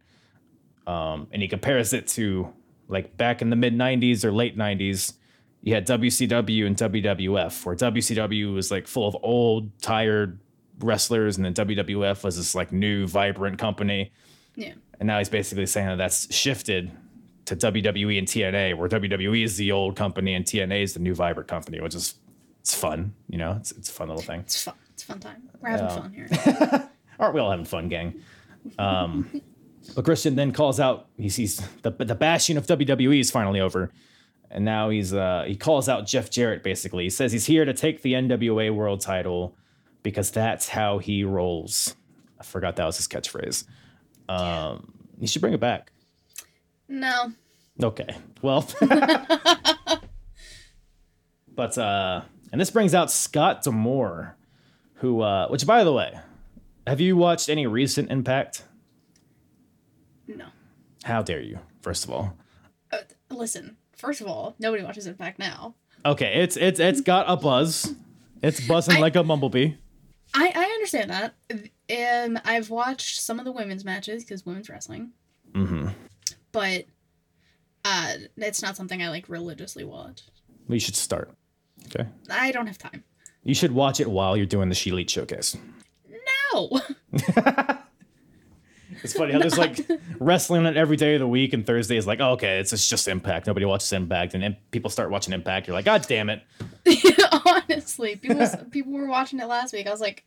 Um, 0.91 1.27
and 1.31 1.41
he 1.41 1.47
compares 1.47 1.93
it 1.93 2.07
to 2.09 2.51
like 2.87 3.15
back 3.17 3.41
in 3.41 3.49
the 3.49 3.55
mid 3.55 3.75
90s 3.75 4.23
or 4.25 4.31
late 4.31 4.57
90s 4.57 5.13
you 5.63 5.75
had 5.75 5.85
WCW 5.85 6.65
and 6.65 6.75
WWF, 6.75 7.65
where 7.65 7.75
WCW 7.75 8.53
was 8.53 8.71
like 8.71 8.87
full 8.87 9.07
of 9.07 9.15
old, 9.21 9.69
tired 9.79 10.39
wrestlers, 10.79 11.37
and 11.37 11.45
then 11.45 11.53
WWF 11.53 12.23
was 12.23 12.37
this 12.37 12.55
like 12.55 12.71
new, 12.71 13.07
vibrant 13.07 13.59
company. 13.59 14.11
yeah. 14.55 14.73
And 14.99 15.07
now 15.07 15.17
he's 15.17 15.29
basically 15.29 15.65
saying 15.65 15.87
that 15.87 15.97
that's 15.97 16.33
shifted 16.33 16.91
to 17.45 17.55
WWE 17.55 18.19
and 18.19 18.27
TNA, 18.27 18.77
where 18.77 18.87
WWE 18.87 19.43
is 19.43 19.57
the 19.57 19.71
old 19.71 19.95
company 19.95 20.35
and 20.35 20.45
TNA 20.45 20.83
is 20.83 20.93
the 20.93 20.99
new, 20.99 21.15
vibrant 21.15 21.49
company, 21.49 21.79
which 21.79 21.95
is 21.95 22.15
it's 22.59 22.75
fun, 22.75 23.13
you 23.27 23.37
know, 23.37 23.53
it's 23.59 23.71
it's 23.71 23.89
a 23.89 23.93
fun 23.93 24.09
little 24.09 24.21
thing. 24.21 24.41
It's 24.41 24.63
fun. 24.63 24.75
It's 24.93 25.03
a 25.03 25.05
fun 25.07 25.19
time. 25.19 25.49
We're 25.59 25.69
having 25.69 25.89
fun 25.89 26.13
here. 26.13 26.89
Aren't 27.19 27.33
we 27.33 27.39
all 27.39 27.49
having 27.49 27.65
fun, 27.65 27.87
gang? 27.89 28.21
Um, 28.77 29.41
Christian 30.03 30.35
then 30.35 30.51
calls 30.51 30.79
out. 30.79 31.07
He 31.17 31.29
sees 31.29 31.57
the 31.81 31.91
the 31.91 32.15
bashing 32.15 32.57
of 32.57 32.67
WWE 32.67 33.19
is 33.19 33.31
finally 33.31 33.59
over, 33.59 33.91
and 34.49 34.63
now 34.65 34.89
he's 34.89 35.13
uh, 35.13 35.45
he 35.47 35.55
calls 35.55 35.89
out 35.89 36.05
Jeff 36.05 36.29
Jarrett. 36.29 36.63
Basically, 36.63 37.03
he 37.03 37.09
says 37.09 37.31
he's 37.31 37.45
here 37.45 37.65
to 37.65 37.73
take 37.73 38.01
the 38.01 38.13
NWA 38.13 38.73
World 38.73 39.01
Title 39.01 39.55
because 40.03 40.31
that's 40.31 40.69
how 40.69 40.97
he 40.99 41.23
rolls. 41.23 41.95
I 42.39 42.43
forgot 42.43 42.75
that 42.77 42.85
was 42.85 42.97
his 42.97 43.07
catchphrase. 43.07 43.65
Um, 44.29 44.93
you 45.19 45.27
should 45.27 45.41
bring 45.41 45.53
it 45.53 45.59
back. 45.59 45.91
No. 46.87 47.31
Okay. 47.81 48.15
Well, 48.41 48.67
but 51.55 51.77
uh, 51.77 52.21
and 52.51 52.59
this 52.59 52.69
brings 52.69 52.93
out 52.93 53.11
Scott 53.11 53.63
D'Amore, 53.63 54.35
who, 54.95 55.21
uh, 55.21 55.47
which 55.47 55.65
by 55.65 55.83
the 55.83 55.93
way, 55.93 56.19
have 56.87 56.99
you 56.99 57.15
watched 57.15 57.49
any 57.49 57.67
recent 57.67 58.11
Impact? 58.11 58.63
No. 60.37 60.47
How 61.03 61.21
dare 61.21 61.41
you? 61.41 61.59
First 61.81 62.03
of 62.05 62.11
all, 62.11 62.37
Uh, 62.91 62.97
listen. 63.29 63.77
First 63.95 64.21
of 64.21 64.27
all, 64.27 64.55
nobody 64.59 64.83
watches 64.83 65.07
Impact 65.07 65.39
now. 65.39 65.75
okay, 66.05 66.41
it's 66.43 66.57
it's 66.57 66.79
it's 66.79 67.01
got 67.01 67.25
a 67.29 67.35
buzz. 67.37 67.93
It's 68.41 68.65
buzzing 68.67 68.97
I- 68.97 68.99
like 68.99 69.15
a 69.15 69.23
bumblebee. 69.23 69.73
I 70.33 70.51
I 70.55 70.63
understand 70.63 71.09
that. 71.11 71.33
Um, 72.25 72.39
I've 72.45 72.69
watched 72.69 73.19
some 73.21 73.37
of 73.39 73.45
the 73.45 73.51
women's 73.51 73.83
matches 73.83 74.23
because 74.23 74.45
women's 74.45 74.69
wrestling. 74.69 75.11
Mm-hmm. 75.53 75.89
But 76.53 76.85
uh, 77.83 78.13
it's 78.37 78.61
not 78.61 78.77
something 78.77 79.01
I 79.03 79.09
like 79.09 79.27
religiously 79.27 79.83
watch. 79.83 80.21
We 80.67 80.79
should 80.79 80.95
start. 80.95 81.31
Okay. 81.87 82.07
I 82.29 82.51
don't 82.51 82.67
have 82.67 82.77
time. 82.77 83.03
You 83.43 83.53
should 83.55 83.71
watch 83.73 83.99
it 83.99 84.09
while 84.09 84.37
you're 84.37 84.45
doing 84.45 84.69
the 84.69 84.75
ShElite 84.75 85.09
Showcase. 85.09 85.57
No. 86.53 86.79
It's 89.03 89.13
funny 89.13 89.33
how 89.33 89.39
there's 89.39 89.57
like 89.57 89.79
wrestling 90.19 90.65
on 90.65 90.77
every 90.77 90.97
day 90.97 91.15
of 91.15 91.19
the 91.19 91.27
week, 91.27 91.53
and 91.53 91.65
Thursday 91.65 91.97
is 91.97 92.05
like, 92.07 92.19
oh, 92.19 92.31
okay, 92.33 92.59
it's, 92.59 92.71
it's 92.73 92.87
just 92.87 93.07
Impact. 93.07 93.47
Nobody 93.47 93.65
watches 93.65 93.91
Impact, 93.93 94.33
and 94.33 94.55
people 94.71 94.89
start 94.89 95.09
watching 95.11 95.33
Impact. 95.33 95.67
You're 95.67 95.75
like, 95.75 95.85
God 95.85 96.05
damn 96.07 96.29
it. 96.29 96.41
Honestly, 97.45 98.15
people 98.15 98.47
people 98.71 98.91
were 98.93 99.07
watching 99.07 99.39
it 99.39 99.45
last 99.47 99.73
week. 99.73 99.87
I 99.87 99.91
was 99.91 100.01
like, 100.01 100.23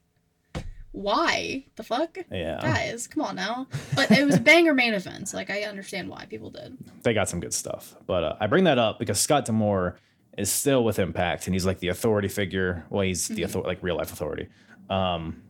why 0.93 1.65
the 1.77 1.83
fuck, 1.83 2.19
Yeah. 2.31 2.61
guys? 2.61 3.07
Come 3.09 3.23
on 3.25 3.37
now. 3.37 3.67
But 3.97 4.11
it 4.13 4.25
was 4.25 4.37
a 4.37 4.41
banger 4.41 4.75
main 4.75 4.95
events. 4.95 5.35
Like 5.35 5.51
I 5.51 5.63
understand 5.63 6.09
why 6.09 6.27
people 6.27 6.51
did. 6.51 6.77
they 7.03 7.15
got 7.15 7.29
some 7.29 7.41
good 7.41 7.55
stuff. 7.55 7.97
But 8.07 8.25
uh, 8.25 8.37
I 8.41 8.47
bring 8.47 8.65
that 8.65 8.79
up 8.79 8.99
because 8.99 9.19
Scott 9.21 9.45
D'Amore 9.45 9.99
is 10.39 10.51
still 10.51 10.85
with 10.85 10.99
Impact, 10.99 11.47
and 11.47 11.55
he's 11.55 11.67
like 11.67 11.79
the 11.81 11.89
authority 11.89 12.29
figure. 12.29 12.85
Well, 12.91 13.03
he's 13.03 13.29
the 13.29 13.45
author- 13.45 13.61
like 13.63 13.79
real 13.83 13.97
life 13.97 14.13
authority. 14.13 14.49
Um, 14.91 15.43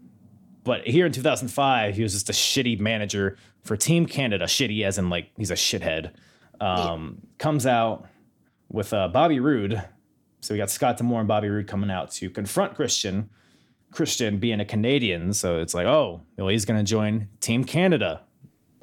but 0.65 0.87
here 0.87 1.07
in 1.07 1.13
2005, 1.13 1.95
he 1.95 2.03
was 2.03 2.13
just 2.13 2.29
a 2.31 2.33
shitty 2.33 2.81
manager 2.81 3.37
for 3.63 3.77
Team 3.77 4.07
Canada. 4.07 4.47
Shitty 4.47 4.85
as 4.85 4.99
in 4.99 5.11
like 5.11 5.31
he's 5.37 5.51
a 5.51 5.55
shithead. 5.55 6.13
Um, 6.61 7.21
Comes 7.39 7.67
out 7.67 8.07
with 8.71 8.93
uh, 8.93 9.09
Bobby 9.09 9.41
Roode. 9.41 9.83
So 10.41 10.53
we 10.55 10.59
got 10.59 10.71
Scott 10.71 10.97
D'Amore 10.99 11.21
and 11.21 11.29
Bobby 11.29 11.49
Roode 11.49 11.67
coming 11.67 11.91
out 11.91 12.11
to 12.13 12.29
confront 12.31 12.75
Christian. 12.75 13.31
Christian 13.93 14.39
being 14.39 14.59
a 14.61 14.65
Canadian, 14.65 15.33
so 15.33 15.61
it's 15.61 15.73
like, 15.73 15.87
oh, 15.87 16.21
well, 16.37 16.49
he's 16.49 16.65
going 16.65 16.79
to 16.79 16.85
join 16.85 17.29
Team 17.41 17.63
Canada. 17.63 18.23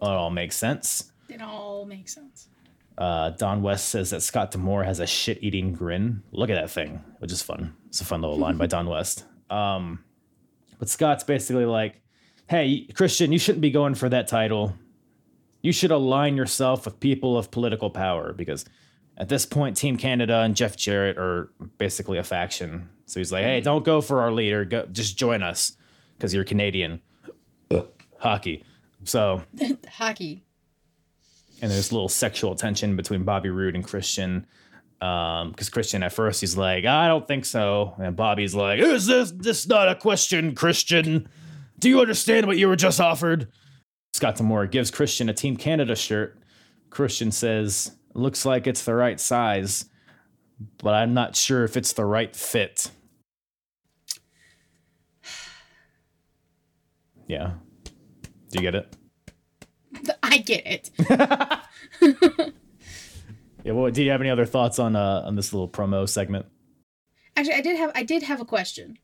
It 0.02 0.06
all 0.08 0.32
makes 0.32 0.56
sense. 0.56 1.12
It 1.28 1.42
all 1.42 1.86
makes 1.86 2.16
sense. 2.16 2.48
Uh, 2.98 3.32
Don 3.32 3.62
West 3.62 3.90
says 3.90 4.12
that 4.12 4.22
Scott 4.22 4.52
D'Amore 4.52 4.84
has 4.84 5.00
a 5.00 5.08
shit-eating 5.08 5.74
grin. 5.74 6.24
Look 6.32 6.50
at 6.50 6.56
that 6.56 6.70
thing, 6.72 7.04
which 7.20 7.32
is 7.32 7.42
fun. 7.42 7.76
It's 7.88 8.00
a 8.00 8.06
fun 8.06 8.22
little 8.22 8.38
line 8.38 8.58
by 8.58 8.68
Don 8.68 8.88
West. 8.88 9.26
Um, 9.50 10.04
but 10.82 10.90
Scott's 10.90 11.24
basically 11.24 11.66
like, 11.66 12.02
"Hey, 12.50 12.88
Christian, 12.96 13.32
you 13.32 13.38
shouldn't 13.38 13.62
be 13.62 13.70
going 13.70 13.94
for 13.94 14.10
that 14.10 14.28
title. 14.28 14.74
You 15.62 15.72
should 15.72 15.92
align 15.92 16.36
yourself 16.36 16.86
with 16.86 17.00
people 17.00 17.38
of 17.38 17.52
political 17.52 17.92
power 17.92 18.34
because 18.34 18.66
at 19.16 19.30
this 19.30 19.46
point, 19.46 19.78
Team 19.78 19.96
Canada 19.96 20.40
and 20.40 20.56
Jeff 20.56 20.76
Jarrett 20.76 21.20
are 21.20 21.52
basically 21.78 22.18
a 22.18 22.24
faction. 22.24 22.90
So 23.06 23.20
he's 23.20 23.32
like, 23.32 23.44
"Hey, 23.44 23.62
don't 23.62 23.86
go 23.86 24.02
for 24.02 24.22
our 24.22 24.32
leader. 24.32 24.66
Go, 24.66 24.88
just 24.92 25.20
join 25.20 25.44
us 25.44 25.78
because 26.18 26.34
you're 26.34 26.44
Canadian." 26.44 27.00
Hockey. 28.18 28.64
So 29.04 29.44
Hockey. 29.88 30.44
and 31.62 31.70
there's 31.72 31.92
a 31.92 31.94
little 31.94 32.10
sexual 32.10 32.56
tension 32.56 32.96
between 32.96 33.24
Bobby 33.24 33.50
Roode 33.50 33.76
and 33.76 33.84
Christian. 33.84 34.48
Um, 35.02 35.49
because 35.49 35.70
Christian 35.70 36.04
at 36.04 36.14
first 36.14 36.41
he's 36.41 36.56
like, 36.56 36.86
I 36.86 37.08
don't 37.08 37.28
think 37.28 37.45
so, 37.45 37.95
and 37.97 38.16
Bobby's 38.16 38.54
like, 38.54 38.80
Is 38.80 39.08
this 39.08 39.32
this 39.32 39.68
not 39.68 39.89
a 39.89 39.95
question, 39.95 40.54
Christian? 40.54 41.28
Do 41.80 41.89
you 41.89 41.99
understand 41.99 42.45
what 42.45 42.60
you 42.60 42.68
were 42.68 42.76
just 42.76 43.02
offered? 43.02 43.47
Scott 44.14 44.36
D'Amore 44.36 44.68
gives 44.68 44.91
Christian 44.91 45.30
a 45.30 45.34
Team 45.34 45.58
Canada 45.58 45.95
shirt. 45.95 46.38
Christian 46.91 47.32
says, 47.32 47.91
Looks 48.14 48.45
like 48.45 48.68
it's 48.68 48.86
the 48.86 48.93
right 48.93 49.20
size, 49.20 49.86
but 50.78 50.93
I'm 50.93 51.16
not 51.16 51.36
sure 51.36 51.64
if 51.64 51.76
it's 51.76 51.93
the 51.93 52.06
right 52.06 52.36
fit. 52.36 52.91
Yeah. 57.28 57.54
Do 58.49 58.62
you 58.62 58.62
get 58.62 58.76
it? 58.76 58.93
I 60.22 60.39
get 60.39 60.91
it. 62.02 62.52
Yeah. 63.64 63.74
Well, 63.74 63.91
do 63.91 64.03
you 64.03 64.12
have 64.12 64.22
any 64.22 64.30
other 64.30 64.45
thoughts 64.45 64.80
on 64.80 64.95
uh 64.95 65.24
on 65.26 65.36
this 65.36 65.53
little 65.53 65.70
promo 65.70 66.07
segment? 66.07 66.45
Actually, 67.36 67.55
I 67.55 67.62
did 67.62 67.78
have 67.78 67.91
I 67.95 68.03
did 68.03 68.24
have 68.24 68.41
a 68.41 68.45
question. 68.45 68.97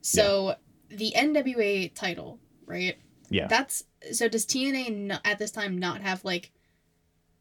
So 0.00 0.54
the 0.90 1.12
NWA 1.16 1.94
title, 1.94 2.38
right? 2.66 2.96
Yeah. 3.30 3.46
That's 3.46 3.84
so. 4.12 4.28
Does 4.28 4.46
TNA 4.46 4.96
not, 4.96 5.20
at 5.24 5.38
this 5.38 5.50
time 5.50 5.78
not 5.78 6.00
have 6.00 6.24
like 6.24 6.50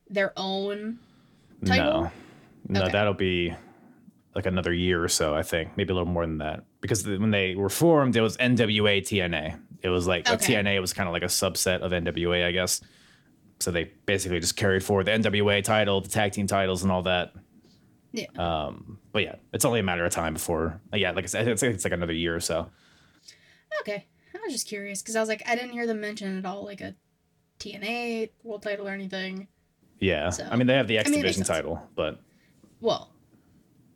their 0.10 0.34
own 0.38 1.00
title? 1.66 2.04
No, 2.04 2.12
no, 2.68 2.82
Okay. 2.84 2.92
that'll 2.92 3.14
be 3.14 3.54
like 4.36 4.46
another 4.46 4.74
year 4.74 5.04
or 5.04 5.08
so. 5.08 5.34
I 5.34 5.44
think 5.44 5.76
maybe 5.78 5.92
a 5.92 5.96
little 5.96 6.12
more 6.12 6.26
than 6.26 6.40
that 6.40 6.66
because 6.82 7.06
when 7.08 7.32
they 7.32 7.56
were 7.56 7.70
formed, 7.70 8.16
it 8.16 8.22
was 8.22 8.38
NWA 8.38 9.02
TNA. 9.02 9.60
It 9.82 9.90
was 9.90 10.08
like 10.08 10.30
Okay. 10.30 10.56
TNA 10.56 10.82
was 10.82 10.94
kind 10.94 11.08
of 11.08 11.14
like 11.14 11.24
a 11.24 11.28
subset 11.28 11.80
of 11.82 11.92
NWA, 11.92 12.46
I 12.46 12.52
guess. 12.52 12.82
So 13.60 13.72
they 13.72 13.92
basically 14.06 14.40
just 14.40 14.56
carried 14.56 14.84
forward 14.84 15.06
the 15.08 15.12
NWA 15.12 15.64
title, 15.64 16.02
the 16.02 16.10
tag 16.10 16.32
team 16.34 16.48
titles, 16.48 16.84
and 16.84 16.92
all 16.92 17.04
that. 17.04 17.34
Yeah. 18.12 18.26
Um, 18.38 19.00
but 19.12 19.24
yeah, 19.24 19.36
it's 19.54 19.66
only 19.66 19.80
a 19.80 19.84
matter 19.84 20.06
of 20.06 20.12
time 20.12 20.34
before. 20.34 20.80
Yeah, 20.94 21.12
like 21.12 21.24
I 21.24 21.28
said, 21.28 21.48
it's, 21.48 21.64
it's 21.64 21.84
like 21.84 21.94
another 21.94 22.14
year 22.14 22.36
or 22.36 22.40
so. 22.40 22.70
Okay. 23.82 24.06
I 24.34 24.40
was 24.44 24.54
just 24.54 24.68
curious 24.68 25.02
because 25.02 25.16
I 25.16 25.20
was 25.20 25.28
like, 25.30 25.44
I 25.48 25.56
didn't 25.56 25.72
hear 25.72 25.88
them 25.88 26.00
mention 26.00 26.38
at 26.38 26.46
all 26.46 26.64
like 26.64 26.82
a 26.82 26.96
TNA 27.60 28.30
world 28.44 28.62
title 28.64 28.88
or 28.88 28.92
anything. 28.92 29.48
Yeah, 30.00 30.30
So- 30.30 30.48
I 30.50 30.56
mean 30.56 30.68
they 30.68 30.76
have 30.76 30.88
the 30.88 31.00
X 31.00 31.10
I 31.10 31.12
mean, 31.12 31.22
Division 31.22 31.44
title, 31.44 31.82
but 31.96 32.20
Well, 32.80 33.12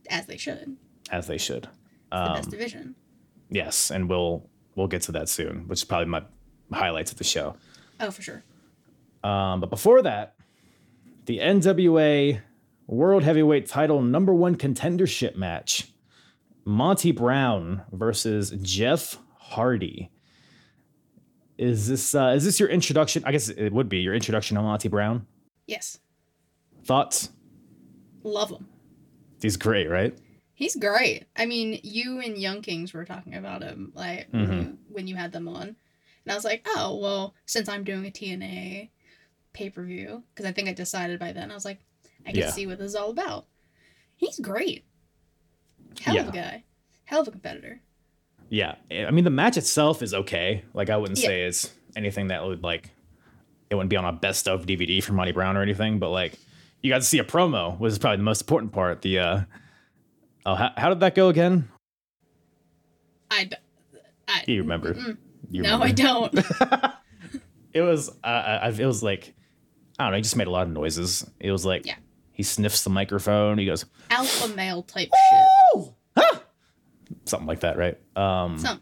as 0.10 0.26
they 0.26 0.38
should. 0.38 0.76
as 1.12 1.28
they 1.28 1.38
should. 1.38 1.70
The 2.12 2.18
Um, 2.18 2.34
best 2.34 2.50
division. 2.50 2.96
yes, 3.50 3.92
and 3.92 4.10
we'll 4.10 4.50
we'll 4.76 4.88
get 4.88 5.04
to 5.04 5.12
that 5.14 5.30
soon, 5.30 5.68
which 5.68 5.80
is 5.80 5.84
probably 5.84 6.08
my 6.08 6.24
highlights 6.74 7.12
of 7.12 7.18
the 7.20 7.24
show. 7.24 7.56
Oh, 8.00 8.10
for 8.10 8.22
sure. 8.24 8.44
Um, 9.24 9.60
but 9.60 9.70
before 9.70 10.02
that, 10.02 10.36
the 11.26 11.40
NWA 11.40 12.42
World 12.88 13.24
Heavyweight 13.24 13.68
Title 13.68 14.02
number 14.02 14.34
one 14.34 14.56
contendership 14.56 15.36
match: 15.36 15.92
Monty 16.66 17.12
Brown 17.12 17.84
versus 17.92 18.52
Jeff 18.62 19.18
Hardy. 19.38 20.10
Is 21.58 21.88
this 21.88 22.16
uh, 22.16 22.34
is 22.36 22.44
this 22.44 22.60
your 22.60 22.70
introduction? 22.70 23.24
I 23.26 23.32
guess 23.32 23.50
it 23.50 23.72
would 23.72 23.90
be 23.90 24.00
your 24.00 24.16
introduction 24.16 24.56
to 24.58 24.64
Monty 24.64 24.90
Brown. 24.90 25.28
Yes. 25.68 26.00
Thoughts? 26.84 27.30
Love 28.24 28.50
him. 28.50 28.68
He's 29.42 29.58
great, 29.58 29.88
right? 29.88 30.18
He's 30.54 30.76
great. 30.76 31.26
I 31.36 31.46
mean, 31.46 31.80
you 31.84 32.20
and 32.20 32.38
Young 32.38 32.62
Kings 32.62 32.94
were 32.94 33.06
talking 33.06 33.36
about 33.36 33.64
him 33.64 33.92
like 33.96 34.28
when, 34.32 34.48
Mhm. 34.48 34.62
you, 34.64 34.78
when 34.90 35.08
you 35.08 35.16
had 35.16 35.32
them 35.32 35.48
on, 35.48 35.62
and 35.64 36.32
I 36.32 36.36
was 36.36 36.44
like, 36.46 36.64
oh 36.68 36.98
well, 37.02 37.34
since 37.46 37.70
I'm 37.70 37.84
doing 37.84 38.06
a 38.06 38.12
TNA 38.12 38.90
pay 39.54 39.70
per 39.70 39.84
view, 39.84 40.24
because 40.34 40.46
I 40.50 40.52
think 40.54 40.70
I 40.70 40.74
decided 40.74 41.20
by 41.20 41.32
then, 41.34 41.52
I 41.52 41.54
was 41.54 41.66
like, 41.66 41.80
I 42.26 42.32
can 42.32 42.40
Yeah. 42.42 42.52
see 42.52 42.68
what 42.68 42.78
this 42.80 42.90
is 42.92 42.96
all 42.96 43.10
about. 43.10 43.46
He's 44.16 44.40
great. 44.40 44.86
Hell 46.00 46.18
of 46.20 46.30
a 46.30 46.32
guy. 46.32 46.64
Hell 47.06 47.22
of 47.22 47.28
a 47.28 47.32
competitor. 47.32 47.82
Yeah, 48.50 48.76
I 48.92 49.12
mean 49.12 49.24
the 49.24 49.30
match 49.30 49.58
itself 49.58 50.02
is 50.02 50.14
okay. 50.14 50.64
Like 50.74 50.90
I 50.90 50.98
wouldn't 50.98 51.20
Yeah. 51.20 51.28
say 51.28 51.44
it's 51.44 51.72
anything 51.96 52.28
that 52.28 52.44
would 52.46 52.64
like 52.64 52.92
it 53.70 53.76
wouldn't 53.76 53.90
be 53.90 53.96
on 53.98 54.06
a 54.06 54.12
best 54.12 54.48
of 54.48 54.66
DVD 54.66 55.02
for 55.02 55.14
Monty 55.14 55.32
Brown 55.32 55.56
or 55.58 55.62
anything, 55.62 56.00
but 56.00 56.10
like 56.10 56.34
you 56.82 56.90
got 56.90 56.98
to 57.00 57.04
see 57.08 57.20
a 57.20 57.24
promo 57.24 57.80
was 57.80 57.98
probably 58.00 58.18
the 58.18 58.24
most 58.24 58.42
important 58.42 58.72
part. 58.74 59.02
The 59.02 59.20
uh 59.20 59.42
oh 60.46 60.56
how, 60.56 60.72
how 60.78 60.90
did 60.90 61.00
that 61.02 61.16
go 61.16 61.30
again? 61.30 61.70
I, 63.30 63.50
I 64.28 64.44
You 64.48 64.62
remember? 64.62 64.94
You 65.50 65.62
no, 65.64 65.80
remember. 65.80 65.86
I 65.86 65.92
don't. 65.92 66.94
It 67.74 67.80
was 67.82 68.10
uh, 68.10 68.12
I, 68.28 68.56
I- 68.68 68.70
it 68.78 68.86
was 68.86 69.02
like 69.02 69.34
I 70.02 70.06
don't 70.06 70.12
know. 70.12 70.18
He 70.18 70.22
just 70.24 70.36
made 70.36 70.48
a 70.48 70.52
lot 70.52 70.68
of 70.68 70.74
noises. 70.74 71.30
It 71.40 71.52
was 71.52 71.66
like 71.66 71.86
Yeah. 71.86 71.96
he 72.32 72.44
sniffs 72.44 72.84
the 72.84 72.90
microphone. 72.90 73.58
He 73.58 73.66
goes 73.66 73.86
Alpha 74.10 74.48
male 74.56 74.84
type 74.84 75.10
shit. 75.78 76.42
something 77.26 77.48
like 77.48 77.62
that, 77.62 77.78
right? 77.78 77.98
Um, 78.16 78.58
Some 78.58 78.80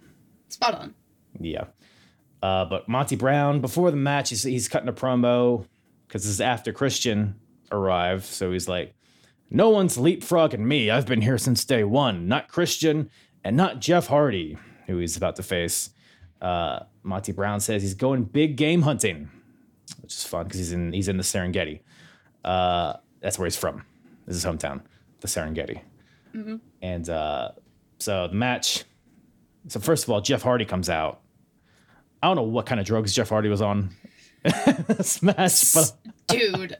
spot 0.50 0.76
on. 0.76 0.96
Yeah. 1.40 1.66
Uh, 2.42 2.66
but 2.66 2.88
Monty 2.88 3.16
Brown, 3.16 3.60
before 3.62 3.92
the 3.92 3.98
match, 3.98 4.30
he's, 4.30 4.44
he's 4.44 4.68
cutting 4.68 4.88
a 4.90 4.94
promo 4.94 5.66
because 6.08 6.24
this 6.24 6.32
is 6.32 6.42
after 6.42 6.72
Christian 6.72 7.36
arrived. 7.72 8.24
So 8.26 8.52
he's 8.52 8.68
like, 8.68 8.94
No 9.50 9.70
one's 9.70 9.98
leapfrogging 9.98 10.60
me. 10.60 10.90
I've 10.90 11.06
been 11.06 11.22
here 11.22 11.38
since 11.38 11.66
day 11.66 11.84
one. 11.84 12.28
Not 12.28 12.48
Christian 12.48 13.10
and 13.44 13.58
not 13.58 13.80
Jeff 13.82 14.08
Hardy, 14.08 14.58
who 14.88 14.98
he's 14.98 15.18
about 15.18 15.36
to 15.38 15.44
face. 15.44 15.90
Uh, 16.42 16.80
Monty 17.04 17.32
Brown 17.34 17.60
says 17.60 17.82
he's 17.82 17.94
going 17.94 18.24
big 18.24 18.56
game 18.56 18.84
hunting, 18.84 19.30
which 20.10 20.16
is 20.16 20.24
fun 20.24 20.46
because 20.46 20.58
he's 20.58 20.72
in 20.72 20.92
he's 20.92 21.08
in 21.08 21.18
the 21.18 21.24
Serengeti. 21.24 21.82
Uh, 22.44 22.94
that's 23.20 23.38
where 23.38 23.46
he's 23.46 23.56
from. 23.56 23.86
This 24.26 24.38
is 24.38 24.42
his 24.42 24.52
hometown, 24.52 24.82
the 25.22 25.28
Serengeti. 25.28 25.82
And 26.82 27.08
uh, 27.08 27.52
so 28.00 28.28
the 28.28 28.34
match. 28.34 28.86
So 29.68 29.80
first 29.80 30.06
of 30.06 30.10
all, 30.10 30.20
Jeff 30.20 30.42
Hardy 30.42 30.66
comes 30.66 30.90
out. 30.90 31.22
I 32.24 32.28
don't 32.28 32.38
know 32.38 32.42
what 32.42 32.66
kind 32.66 32.82
of 32.82 32.88
drugs 32.88 33.14
Jeff 33.14 33.30
Hardy 33.30 33.50
was 33.50 33.62
on. 33.62 33.92
match, 35.22 35.74
but 35.76 35.94
Dude, 36.28 36.78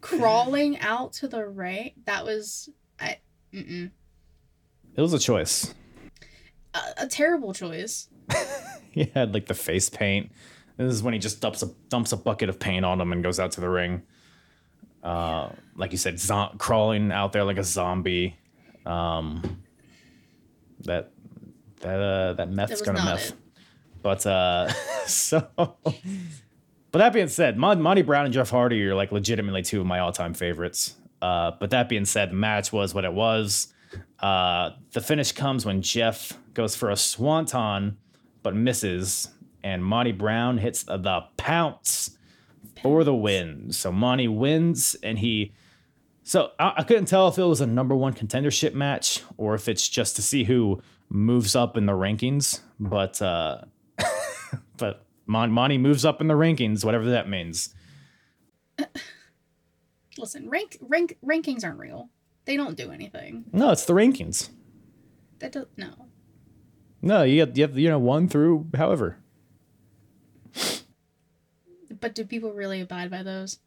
crawling 0.00 0.76
out 0.80 1.12
to 1.14 1.28
the 1.28 1.46
right, 1.46 1.94
that 2.06 2.24
was 2.24 2.68
I, 2.98 3.18
mm-mm. 3.54 3.92
it 4.96 5.00
was 5.00 5.12
a 5.12 5.20
choice. 5.20 5.72
A, 6.74 6.80
a 7.02 7.06
terrible 7.06 7.54
choice. 7.54 8.08
He 8.92 9.04
had 9.14 9.32
like 9.34 9.46
the 9.46 9.54
face 9.54 9.88
paint. 9.88 10.32
This 10.86 10.94
is 10.94 11.02
when 11.02 11.12
he 11.12 11.20
just 11.20 11.40
dumps 11.42 11.62
a 11.62 11.66
dumps 11.90 12.12
a 12.12 12.16
bucket 12.16 12.48
of 12.48 12.58
paint 12.58 12.86
on 12.86 12.98
him 13.00 13.12
and 13.12 13.22
goes 13.22 13.38
out 13.38 13.52
to 13.52 13.60
the 13.60 13.68
ring. 13.68 14.02
Uh, 15.02 15.50
like 15.76 15.92
you 15.92 15.98
said, 15.98 16.18
zo- 16.18 16.52
crawling 16.56 17.12
out 17.12 17.32
there 17.32 17.44
like 17.44 17.58
a 17.58 17.64
zombie. 17.64 18.38
Um, 18.86 19.62
that 20.84 21.10
that 21.80 22.00
uh, 22.00 22.32
that 22.34 22.50
meth's 22.50 22.80
gonna 22.80 23.04
meth. 23.04 23.30
it. 23.30 23.34
But 24.02 24.24
uh, 24.24 24.72
so, 25.06 25.46
but 25.56 25.84
that 26.92 27.12
being 27.12 27.28
said, 27.28 27.58
Mon- 27.58 27.82
Monty 27.82 28.00
Brown 28.00 28.24
and 28.24 28.32
Jeff 28.32 28.48
Hardy 28.48 28.82
are 28.86 28.94
like 28.94 29.12
legitimately 29.12 29.62
two 29.62 29.80
of 29.80 29.86
my 29.86 29.98
all-time 29.98 30.32
favorites. 30.32 30.94
Uh, 31.20 31.50
but 31.60 31.68
that 31.70 31.90
being 31.90 32.06
said, 32.06 32.30
the 32.30 32.34
match 32.34 32.72
was 32.72 32.94
what 32.94 33.04
it 33.04 33.12
was. 33.12 33.74
Uh, 34.18 34.70
the 34.92 35.02
finish 35.02 35.32
comes 35.32 35.66
when 35.66 35.82
Jeff 35.82 36.32
goes 36.54 36.74
for 36.74 36.88
a 36.88 36.96
swanton, 36.96 37.98
but 38.42 38.54
misses, 38.54 39.28
and 39.62 39.84
Monty 39.84 40.12
Brown 40.12 40.58
hits 40.58 40.82
the 40.84 41.24
pounce 41.36 42.16
for 42.82 43.04
the 43.04 43.14
win. 43.14 43.72
So 43.72 43.92
Monty 43.92 44.28
wins, 44.28 44.96
and 45.02 45.18
he. 45.18 45.52
So 46.22 46.50
I, 46.58 46.74
I 46.78 46.82
couldn't 46.82 47.06
tell 47.06 47.28
if 47.28 47.38
it 47.38 47.44
was 47.44 47.60
a 47.60 47.66
number 47.66 47.94
one 47.94 48.14
contendership 48.14 48.74
match 48.74 49.22
or 49.36 49.54
if 49.54 49.68
it's 49.68 49.88
just 49.88 50.16
to 50.16 50.22
see 50.22 50.44
who 50.44 50.80
moves 51.08 51.56
up 51.56 51.76
in 51.76 51.86
the 51.86 51.92
rankings. 51.92 52.60
But 52.78 53.20
uh, 53.20 53.62
but 54.76 55.04
Mon- 55.26 55.52
Monty 55.52 55.78
moves 55.78 56.04
up 56.04 56.20
in 56.20 56.28
the 56.28 56.34
rankings, 56.34 56.84
whatever 56.84 57.10
that 57.10 57.28
means. 57.28 57.74
Listen, 60.18 60.48
rank 60.48 60.78
rank 60.80 61.18
rankings 61.24 61.64
aren't 61.64 61.78
real. 61.78 62.10
They 62.44 62.56
don't 62.56 62.76
do 62.76 62.90
anything. 62.90 63.44
No, 63.52 63.70
it's 63.70 63.84
the 63.84 63.92
rankings. 63.92 64.50
That 65.38 65.52
does 65.52 65.66
no. 65.76 66.06
No, 67.02 67.22
you 67.22 67.40
have, 67.40 67.56
you 67.56 67.62
have 67.62 67.78
you 67.78 67.88
know 67.88 67.98
one 67.98 68.28
through 68.28 68.66
however. 68.74 69.18
But 72.00 72.14
do 72.14 72.24
people 72.24 72.52
really 72.52 72.80
abide 72.80 73.10
by 73.10 73.22
those? 73.22 73.58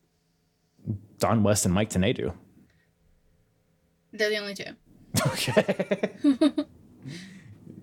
Don 1.19 1.43
West 1.43 1.65
and 1.65 1.73
Mike 1.73 1.89
Tenay 1.89 2.15
do. 2.15 2.33
They're 4.11 4.29
the 4.29 4.37
only 4.37 4.55
two. 4.55 4.65
Okay. 5.27 6.09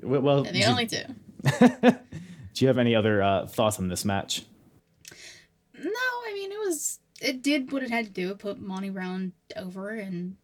well, 0.02 0.20
well, 0.20 0.42
They're 0.42 0.52
the 0.52 0.64
only 0.64 0.86
two. 0.86 1.04
do 2.54 2.64
you 2.64 2.66
have 2.66 2.78
any 2.78 2.96
other 2.96 3.22
uh, 3.22 3.46
thoughts 3.46 3.78
on 3.78 3.86
this 3.86 4.04
match? 4.04 4.42
No, 5.78 5.90
I 5.90 6.32
mean 6.34 6.50
it 6.50 6.58
was 6.58 6.98
it 7.20 7.42
did 7.42 7.70
what 7.70 7.84
it 7.84 7.90
had 7.90 8.06
to 8.06 8.10
do. 8.10 8.30
It 8.30 8.40
put 8.40 8.60
Monty 8.60 8.90
Brown 8.90 9.32
over 9.56 9.90
and 9.90 10.36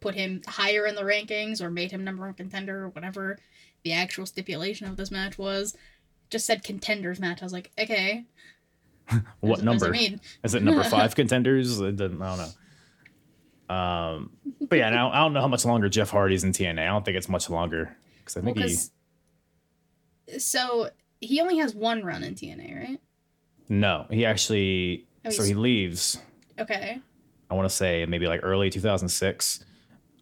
put 0.00 0.16
him 0.16 0.42
higher 0.46 0.84
in 0.84 0.96
the 0.96 1.02
rankings 1.02 1.60
or 1.60 1.70
made 1.70 1.92
him 1.92 2.02
number 2.02 2.24
one 2.24 2.34
contender 2.34 2.82
or 2.84 2.88
whatever 2.88 3.38
the 3.84 3.92
actual 3.92 4.26
stipulation 4.26 4.88
of 4.88 4.96
this 4.96 5.12
match 5.12 5.38
was. 5.38 5.76
Just 6.28 6.44
said 6.46 6.64
contenders 6.64 7.20
match. 7.20 7.40
I 7.40 7.44
was 7.44 7.52
like, 7.52 7.70
okay. 7.78 8.24
What 9.40 9.62
number? 9.62 9.92
It? 9.94 10.20
Is 10.42 10.54
it 10.54 10.62
number 10.62 10.82
five 10.98 11.14
contenders? 11.14 11.80
I 11.80 11.90
don't 11.92 12.18
know. 12.18 12.48
Um, 13.74 14.30
but 14.68 14.78
yeah, 14.78 14.90
now 14.90 15.10
I 15.10 15.18
don't 15.18 15.32
know 15.32 15.40
how 15.40 15.48
much 15.48 15.64
longer 15.64 15.88
Jeff 15.88 16.10
Hardy's 16.10 16.44
in 16.44 16.52
TNA. 16.52 16.82
I 16.82 16.86
don't 16.86 17.04
think 17.04 17.16
it's 17.16 17.28
much 17.28 17.50
longer 17.50 17.96
because 18.18 18.36
I 18.36 18.40
Well, 18.40 18.54
think 18.54 18.66
he 18.68 18.74
'cause- 18.74 18.90
so 20.38 20.90
he 21.20 21.40
only 21.40 21.58
has 21.58 21.74
one 21.74 22.04
run 22.04 22.22
in 22.22 22.34
TNA, 22.34 22.74
right? 22.76 23.00
no, 23.68 24.06
he 24.10 24.24
actually 24.24 25.06
Oh, 25.24 25.30
so 25.30 25.42
he 25.42 25.54
leaves. 25.54 26.18
Okay. 26.58 27.00
I 27.50 27.54
want 27.54 27.68
to 27.68 27.74
say 27.74 28.06
maybe 28.06 28.26
like 28.28 28.40
early 28.44 28.70
2006. 28.70 29.64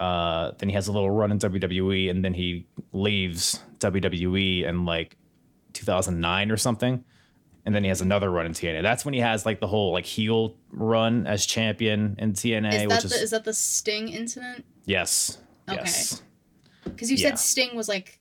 Uh, 0.01 0.53
then 0.59 0.69
he 0.71 0.75
has 0.75 0.89
a 0.89 0.93
little 0.93 1.11
run 1.11 1.31
in 1.31 1.39
WWE, 1.39 2.09
and 2.11 2.25
then 2.25 2.33
he 2.35 2.67
leaves 2.93 3.61
WWE 3.81 4.65
in 4.65 4.85
like 4.87 5.17
2009 5.75 6.51
or 6.51 6.57
something. 6.57 7.05
And 7.67 7.75
then 7.75 7.83
he 7.83 7.89
has 7.89 8.01
another 8.03 8.31
run 8.31 8.45
in 8.47 8.53
TNA. 8.53 8.83
That's 8.83 9.05
when 9.07 9.15
he 9.15 9.21
has 9.21 9.47
like 9.47 9.59
the 9.61 9.67
whole 9.67 9.93
like 9.93 10.05
heel 10.05 10.55
run 10.71 11.27
as 11.27 11.47
champion 11.47 12.15
in 12.19 12.33
TNA, 12.35 12.75
Is 12.85 12.89
that 12.89 13.01
the, 13.03 13.07
is 13.07 13.13
is 13.23 13.31
that 13.31 13.45
the 13.45 13.55
Sting 13.55 14.09
incident? 14.09 14.65
yes, 14.85 15.39
Okay. 15.69 15.77
yes. 15.83 16.23
Because 16.85 17.11
you 17.11 17.17
Yeah. 17.17 17.31
said 17.31 17.39
Sting 17.39 17.75
was 17.75 17.89
like 17.89 18.21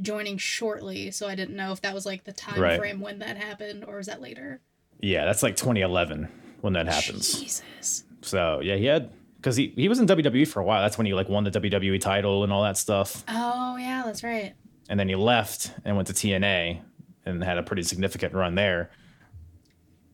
joining 0.00 0.36
shortly, 0.38 1.10
so 1.12 1.28
I 1.28 1.34
didn't 1.36 1.54
know 1.54 1.70
if 1.72 1.80
that 1.82 1.94
was 1.94 2.04
like 2.06 2.24
the 2.24 2.32
time 2.32 2.60
Right. 2.60 2.78
frame 2.78 3.00
when 3.00 3.20
that 3.20 3.36
happened 3.36 3.84
or 3.84 3.98
is 4.00 4.06
that 4.06 4.20
later? 4.20 4.60
Yeah, 5.00 5.24
that's 5.26 5.42
like 5.42 5.54
2011 5.56 6.28
when 6.60 6.72
that 6.72 6.86
happens. 6.88 7.38
Jesus. 7.40 8.04
So 8.22 8.60
yeah, 8.62 8.76
he 8.76 8.86
had 8.86 9.10
because 9.36 9.56
he, 9.56 9.72
he 9.76 9.88
was 9.88 9.98
in 10.00 10.06
WWE 10.06 10.46
for 10.46 10.60
a 10.60 10.64
while. 10.64 10.82
That's 10.82 10.96
when 10.98 11.06
he 11.06 11.14
like 11.14 11.28
won 11.28 11.44
the 11.44 11.50
WWE 11.50 12.00
title 12.00 12.42
and 12.44 12.52
all 12.52 12.62
that 12.64 12.76
stuff. 12.76 13.24
Oh 13.28 13.76
yeah, 13.76 14.02
that's 14.04 14.24
right. 14.24 14.54
And 14.88 14.98
then 14.98 15.08
he 15.08 15.14
left 15.14 15.72
and 15.84 15.94
went 15.96 16.08
to 16.08 16.14
TNA 16.14 16.80
and 17.24 17.42
had 17.42 17.58
a 17.58 17.62
pretty 17.62 17.82
significant 17.82 18.34
run 18.34 18.54
there. 18.54 18.90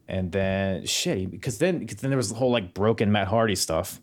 And 0.07 0.33
then 0.33 0.87
shit, 0.87 1.31
because 1.31 1.59
then 1.59 1.79
because 1.79 1.97
then 1.97 2.11
there 2.11 2.17
was 2.17 2.31
the 2.31 2.35
whole 2.35 2.51
like 2.51 2.73
broken 2.75 3.13
Matt 3.13 3.29
Hardy 3.29 3.55
stuff. 3.55 4.01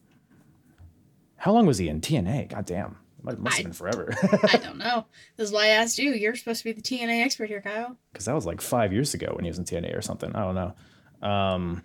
How 1.37 1.51
long 1.51 1.65
was 1.65 1.77
he 1.77 1.89
in 1.89 2.01
TNA? 2.01 2.49
God 2.49 2.65
damn. 2.65 2.97
It 3.27 3.39
must 3.39 3.57
have 3.57 3.65
been 3.65 3.73
forever. 3.73 4.13
I 4.53 4.57
don't 4.57 4.77
know. 4.77 5.05
This 5.35 5.47
is 5.47 5.51
why 5.53 5.65
I 5.65 5.69
asked 5.69 5.97
you. 5.97 6.11
You're 6.11 6.35
supposed 6.35 6.59
to 6.59 6.65
be 6.65 6.73
the 6.73 6.81
TNA 6.81 7.23
expert 7.25 7.49
here, 7.49 7.61
Kyle. 7.61 7.97
Because 8.13 8.25
that 8.25 8.35
was 8.35 8.45
like 8.45 8.61
five 8.61 8.93
years 8.93 9.15
ago 9.15 9.31
when 9.33 9.43
he 9.45 9.49
was 9.49 9.57
in 9.57 9.65
TNA 9.65 9.97
or 9.97 10.01
something. 10.01 10.35
I 10.35 10.41
don't 10.41 10.53
know. 10.53 11.27
Um, 11.27 11.83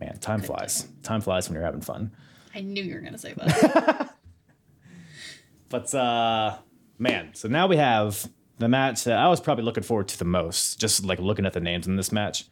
man, 0.00 0.16
time 0.18 0.40
flies. 0.40 0.86
Time 1.02 1.20
flies 1.20 1.48
when 1.48 1.54
you're 1.54 1.64
having 1.64 1.80
fun. 1.80 2.12
I 2.54 2.60
knew 2.60 2.82
you 2.84 2.94
were 2.94 3.00
gonna 3.00 3.18
say 3.18 3.32
that. 3.36 4.16
But 5.68 5.92
uh 5.92 6.58
man, 6.98 7.30
so 7.34 7.48
now 7.48 7.66
we 7.66 7.76
have 7.76 8.28
the 8.58 8.68
match 8.68 9.04
that 9.04 9.18
I 9.18 9.28
was 9.28 9.40
probably 9.40 9.64
looking 9.64 9.82
forward 9.82 10.08
to 10.08 10.18
the 10.18 10.24
most, 10.24 10.78
just 10.80 11.04
like 11.04 11.18
looking 11.18 11.46
at 11.46 11.52
the 11.52 11.60
names 11.60 11.86
in 11.86 11.96
this 11.96 12.12
match. 12.12 12.44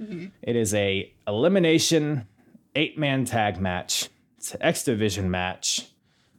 Mm-hmm. 0.00 0.26
It 0.42 0.56
is 0.56 0.74
a 0.74 1.12
elimination 1.26 2.26
eight 2.74 2.98
man 2.98 3.24
tag 3.24 3.60
match. 3.60 4.08
It's 4.38 4.54
an 4.54 4.62
X 4.62 4.84
Division 4.84 5.30
match. 5.30 5.88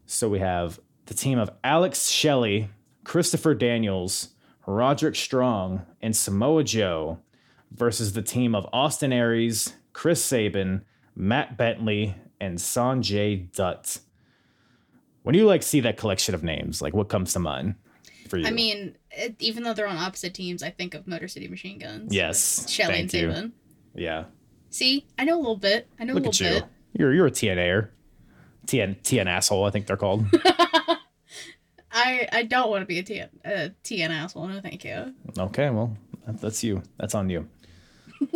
So 0.05 0.29
we 0.29 0.39
have 0.39 0.79
the 1.05 1.13
team 1.13 1.39
of 1.39 1.49
Alex 1.63 2.09
Shelley, 2.09 2.69
Christopher 3.03 3.55
Daniels, 3.55 4.29
Roderick 4.67 5.15
Strong, 5.15 5.85
and 6.01 6.15
Samoa 6.15 6.63
Joe 6.63 7.19
versus 7.71 8.13
the 8.13 8.21
team 8.21 8.55
of 8.55 8.67
Austin 8.73 9.13
Aries, 9.13 9.73
Chris 9.93 10.23
Sabin, 10.23 10.83
Matt 11.15 11.57
Bentley, 11.57 12.15
and 12.39 12.57
Sanjay 12.57 13.51
Dutt. 13.53 13.99
When 15.23 15.35
you 15.35 15.45
like 15.45 15.63
see 15.63 15.79
that 15.79 15.97
collection 15.97 16.35
of 16.35 16.43
names, 16.43 16.81
like 16.81 16.93
what 16.93 17.09
comes 17.09 17.33
to 17.33 17.39
mind 17.39 17.75
for 18.27 18.37
you? 18.37 18.45
I 18.45 18.51
mean, 18.51 18.95
even 19.39 19.63
though 19.63 19.73
they're 19.73 19.87
on 19.87 19.97
opposite 19.97 20.33
teams, 20.33 20.61
I 20.63 20.69
think 20.69 20.93
of 20.93 21.07
Motor 21.07 21.27
City 21.27 21.47
Machine 21.47 21.79
Guns. 21.79 22.13
yes, 22.13 22.69
Shelley 22.69 22.99
and 23.01 23.13
you. 23.13 23.51
Yeah, 23.95 24.25
See, 24.69 25.05
I 25.17 25.23
know 25.23 25.35
a 25.37 25.39
little 25.39 25.55
bit. 25.57 25.87
I 25.99 26.03
know 26.03 26.13
look 26.13 26.25
a 26.25 26.27
at 26.27 26.39
little 26.41 26.55
you. 26.55 26.61
bit. 26.61 26.69
You're 26.93 27.13
you're 27.13 27.27
a 27.27 27.31
TNAer. 27.31 27.89
TN 28.67 28.99
TN 29.03 29.27
asshole, 29.27 29.63
I 29.65 29.69
think 29.69 29.85
they're 29.87 29.95
called. 29.97 30.25
I 31.91 32.27
I 32.31 32.43
don't 32.43 32.69
want 32.69 32.81
to 32.81 32.85
be 32.85 32.99
a 32.99 33.03
TN, 33.03 33.29
a 33.45 33.71
TN 33.83 34.09
asshole. 34.09 34.47
No, 34.47 34.59
thank 34.59 34.83
you. 34.83 35.13
okay, 35.37 35.69
well 35.69 35.95
that- 36.25 36.41
that's 36.41 36.63
you. 36.63 36.81
That's 36.97 37.15
on 37.15 37.29
you. 37.29 37.47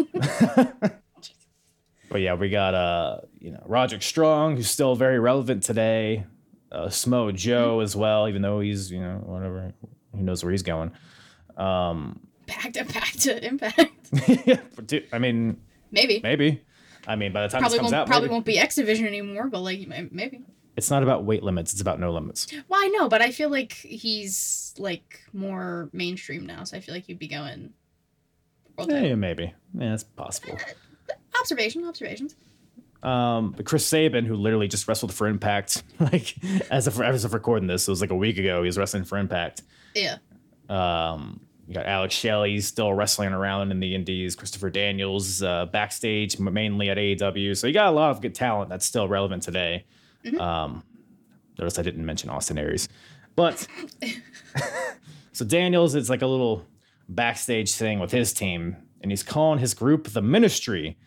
but 2.10 2.22
yeah, 2.22 2.34
we 2.36 2.50
got 2.50 2.74
uh 2.74 3.18
you 3.40 3.52
know 3.52 3.64
Roderick 3.66 4.02
Strong, 4.04 4.58
who's 4.58 4.70
still 4.70 4.96
very 4.96 5.20
relevant 5.20 5.64
today. 5.64 6.26
Uh, 6.72 6.86
Smo 6.88 7.34
Joe 7.34 7.80
as 7.80 7.96
well, 7.96 8.28
even 8.30 8.42
though 8.42 8.60
he's 8.60 8.92
you 8.92 9.00
know 9.00 9.22
whatever, 9.26 9.74
who 10.16 10.22
knows 10.22 10.44
where 10.44 10.52
he's 10.52 10.64
going. 10.64 10.92
Back 11.58 12.74
to 12.74 12.84
back 12.86 13.12
to 13.12 13.46
Impact. 13.46 13.92
yeah, 14.46 14.60
dude, 14.86 15.08
I 15.14 15.20
mean 15.20 15.58
Maybe. 15.92 16.20
maybe. 16.22 16.64
I 17.08 17.16
mean, 17.16 17.32
by 17.32 17.44
the 17.44 17.48
time 17.48 17.62
Probably 17.62 17.78
this 17.78 17.82
comes 17.82 17.92
won't 17.92 18.02
out, 18.02 18.08
probably 18.08 18.28
maybe. 18.28 18.34
won't 18.34 18.46
be 18.46 18.60
X 18.60 18.76
Division 18.76 19.08
anymore, 19.08 19.48
but 19.48 19.62
like 19.62 19.88
maybe. 19.88 20.42
it's 20.76 20.92
not 20.92 21.02
about 21.02 21.24
weight 21.26 21.44
limits; 21.44 21.72
it's 21.72 21.82
about 21.82 22.00
no 22.00 22.12
limits. 22.12 22.48
Well, 22.68 22.80
I 22.84 22.88
know, 22.90 23.08
but 23.10 23.22
I 23.22 23.32
feel 23.32 23.50
like 23.50 23.74
he's 23.74 24.74
like 24.78 25.22
more 25.34 25.90
mainstream 25.94 26.46
now, 26.46 26.64
so 26.66 26.78
I 26.78 26.82
feel 26.82 26.94
like 26.94 27.06
he'd 27.06 27.18
be 27.20 27.28
going. 27.28 27.74
Yeah, 28.88 29.02
yeah, 29.02 29.16
maybe. 29.16 29.54
Yeah, 29.74 29.94
it's 29.94 30.04
possible. 30.04 30.58
Observation, 31.40 31.86
observations. 31.86 32.36
Um, 33.02 33.52
but 33.52 33.66
Chris 33.66 33.86
Sabin, 33.86 34.26
who 34.26 34.36
literally 34.36 34.68
just 34.68 34.88
wrestled 34.88 35.14
for 35.14 35.28
Impact, 35.28 35.84
like 36.00 36.36
as 36.70 36.86
of 36.88 37.00
as 37.02 37.26
of 37.26 37.34
recording 37.34 37.68
this, 37.68 37.88
it 37.88 37.92
was 37.92 38.02
like 38.02 38.12
a 38.12 38.16
week 38.16 38.38
ago. 38.38 38.62
He 38.62 38.68
was 38.68 38.78
wrestling 38.78 39.04
for 39.06 39.18
Impact. 39.18 39.62
Yeah. 39.96 40.18
Um, 40.70 41.42
you 41.68 41.76
got 41.76 41.86
Alex 41.86 42.16
Shelley 42.16 42.60
still 42.62 42.94
wrestling 42.94 43.32
around 43.32 43.72
in 43.72 43.80
the 43.80 43.94
Indies. 43.94 44.36
Christopher 44.36 44.72
Daniels 44.72 45.44
uh, 45.44 45.68
backstage, 45.68 46.40
mainly 46.40 46.90
at 46.90 46.98
AEW. 46.98 47.56
So 47.56 47.68
you 47.68 47.74
got 47.74 47.90
a 47.90 47.92
lot 47.92 48.10
of 48.10 48.22
good 48.22 48.34
talent 48.34 48.70
that's 48.70 48.88
still 48.88 49.08
relevant 49.08 49.44
today. 49.44 49.86
Um, 50.40 50.84
notice 51.60 51.78
I 51.78 51.84
didn't 51.84 52.06
mention 52.06 52.32
Austin 52.32 52.58
Aries, 52.58 52.90
but 53.36 53.68
so 55.32 55.46
Daniels 55.46 55.94
is 55.94 56.10
like 56.10 56.24
a 56.24 56.28
little 56.28 56.66
backstage 57.08 57.74
thing 57.74 58.00
with 58.00 58.12
his 58.12 58.34
team, 58.34 58.76
and 59.02 59.12
he's 59.12 59.24
calling 59.24 59.60
his 59.60 59.74
group 59.76 60.08
the 60.08 60.22
Ministry. 60.22 60.98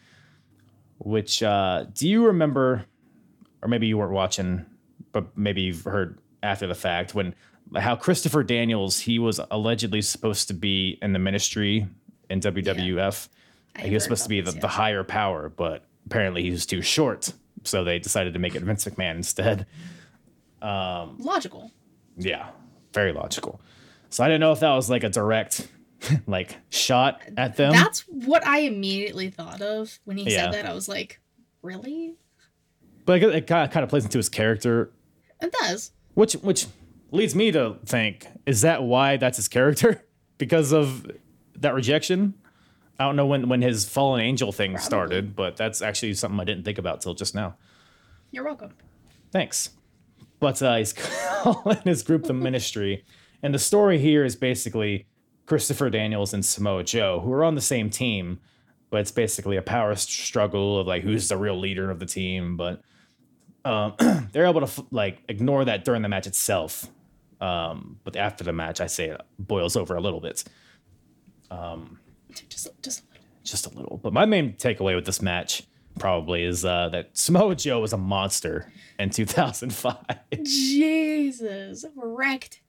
Which 0.99 1.43
uh, 1.43 1.87
do 1.93 2.09
you 2.09 2.27
remember, 2.27 2.85
or 3.63 3.69
maybe 3.69 3.89
you 3.89 3.99
weren't 3.99 4.13
watching, 4.13 4.65
but 5.11 5.37
maybe 5.37 5.63
you've 5.63 5.83
heard 5.83 6.21
after 6.43 6.69
the 6.69 6.75
fact 6.77 7.15
when 7.15 7.35
how 7.77 7.97
Christopher 7.97 8.43
Daniels 8.43 8.99
he 9.01 9.19
was 9.19 9.41
allegedly 9.51 10.03
supposed 10.03 10.49
to 10.49 10.55
be 10.55 10.99
in 11.03 11.13
the 11.13 11.19
Ministry 11.19 11.87
in 12.31 12.41
WWF. 12.41 13.29
I 13.77 13.81
he 13.83 13.95
was 13.95 14.03
supposed 14.05 14.23
to 14.25 14.29
be 14.29 14.41
the, 14.41 14.51
this, 14.53 14.61
the 14.61 14.69
higher 14.69 15.03
power, 15.05 15.49
but 15.49 15.85
apparently 16.07 16.43
he 16.43 16.51
was 16.51 16.67
too 16.67 16.83
short, 16.83 17.33
so 17.65 17.85
they 17.85 17.99
decided 17.99 18.35
to 18.35 18.39
make 18.39 18.55
it 18.55 18.63
Vince 18.63 18.85
McMahon 18.85 19.17
instead. 19.17 19.67
Um, 20.61 21.17
logical. 21.19 21.73
Yeah, 22.17 22.49
very 22.93 23.13
logical. 23.13 23.61
So 24.11 24.23
I 24.23 24.29
didn't 24.29 24.41
know 24.41 24.53
if 24.53 24.61
that 24.61 24.75
was 24.75 24.91
like 24.91 25.05
a 25.05 25.09
direct 25.09 25.67
like 26.27 26.57
shot 26.71 27.23
at 27.37 27.57
them. 27.57 27.73
That's 27.73 28.01
what 28.09 28.47
I 28.47 28.61
immediately 28.61 29.31
thought 29.31 29.63
of 29.63 29.99
when 30.05 30.17
he 30.19 30.25
Yeah. 30.31 30.45
said 30.51 30.53
that. 30.55 30.67
I 30.67 30.75
was 30.75 30.89
like, 30.89 31.21
really? 31.63 32.17
but 33.05 33.23
it, 33.23 33.35
it 33.35 33.47
kind 33.49 33.77
of 33.79 33.89
plays 33.89 34.05
into 34.05 34.19
his 34.19 34.29
character, 34.29 34.93
It 35.41 35.53
does. 35.61 35.91
which 36.15 36.35
which 36.35 36.67
leads 37.13 37.35
me 37.35 37.53
to 37.53 37.77
think 37.87 38.27
is 38.47 38.63
that 38.63 38.83
why 38.83 39.17
that's 39.17 39.37
his 39.37 39.49
character 39.49 40.05
because 40.39 40.73
of 40.73 41.11
that 41.59 41.75
rejection. 41.75 42.35
I 42.99 43.05
don't 43.05 43.17
know 43.17 43.27
when 43.27 43.49
when 43.49 43.63
his 43.63 43.89
fallen 43.89 44.21
angel 44.21 44.53
thing 44.53 44.79
started, 44.79 45.37
but 45.37 45.57
that's 45.57 45.83
actually 45.83 46.15
something 46.15 46.41
I 46.41 46.45
didn't 46.45 46.65
think 46.65 46.79
about 46.79 47.01
till 47.01 47.15
just 47.15 47.35
now. 47.35 47.57
You're 48.31 48.45
welcome. 48.45 48.75
Thanks. 49.31 49.71
But 50.41 50.61
uh, 50.63 50.77
he's 50.77 50.93
calling 51.43 51.81
his 51.85 52.03
group 52.03 52.25
the 52.25 52.33
Ministry, 52.33 53.05
and 53.43 53.55
the 53.55 53.59
story 53.59 53.99
here 53.99 54.25
is 54.25 54.37
basically 54.37 55.07
Christopher 55.47 55.91
Daniels 55.91 56.35
and 56.35 56.45
Samoa 56.45 56.85
Joe, 56.85 57.21
who 57.21 57.33
are 57.33 57.45
on 57.45 57.55
the 57.55 57.61
same 57.61 57.91
team, 57.91 58.41
but 58.91 59.01
it's 59.01 59.11
basically 59.11 59.57
a 59.57 59.63
power 59.63 59.95
struggle 59.95 60.79
of 60.79 60.87
like 60.87 61.03
who's 61.03 61.29
the 61.29 61.37
real 61.37 61.59
leader 61.59 61.91
of 61.91 61.99
the 61.99 62.07
team. 62.07 62.57
But 62.57 62.83
um, 63.65 63.95
they're 64.33 64.47
able 64.47 64.61
to 64.61 64.67
f- 64.67 64.81
like 64.91 65.23
ignore 65.29 65.65
that 65.65 65.85
during 65.85 66.03
the 66.03 66.09
match 66.09 66.27
itself. 66.27 66.89
Um, 67.43 67.99
but 68.05 68.15
after 68.17 68.45
the 68.45 68.53
match, 68.53 68.81
I 68.81 68.87
say 68.87 69.09
it 69.11 69.21
boils 69.39 69.77
over 69.77 69.97
a 69.97 70.01
little 70.01 70.21
bit, 70.21 70.45
Just, 72.49 72.69
just 72.83 73.01
a 73.01 73.05
little. 73.13 73.27
just 73.43 73.67
a 73.67 73.71
little. 73.71 73.99
But 74.03 74.13
my 74.13 74.25
main 74.27 74.53
takeaway 74.55 74.95
with 74.95 75.05
this 75.07 75.21
match 75.21 75.65
probably 75.99 76.45
is 76.45 76.65
uh, 76.65 76.89
that 76.91 77.11
Samoa 77.19 77.57
Joe 77.57 77.81
was 77.81 77.93
a 77.93 77.99
monster 77.99 78.71
in 78.99 79.11
2005. 79.11 79.97
Jesus, 80.45 81.85
wrecked 81.97 82.61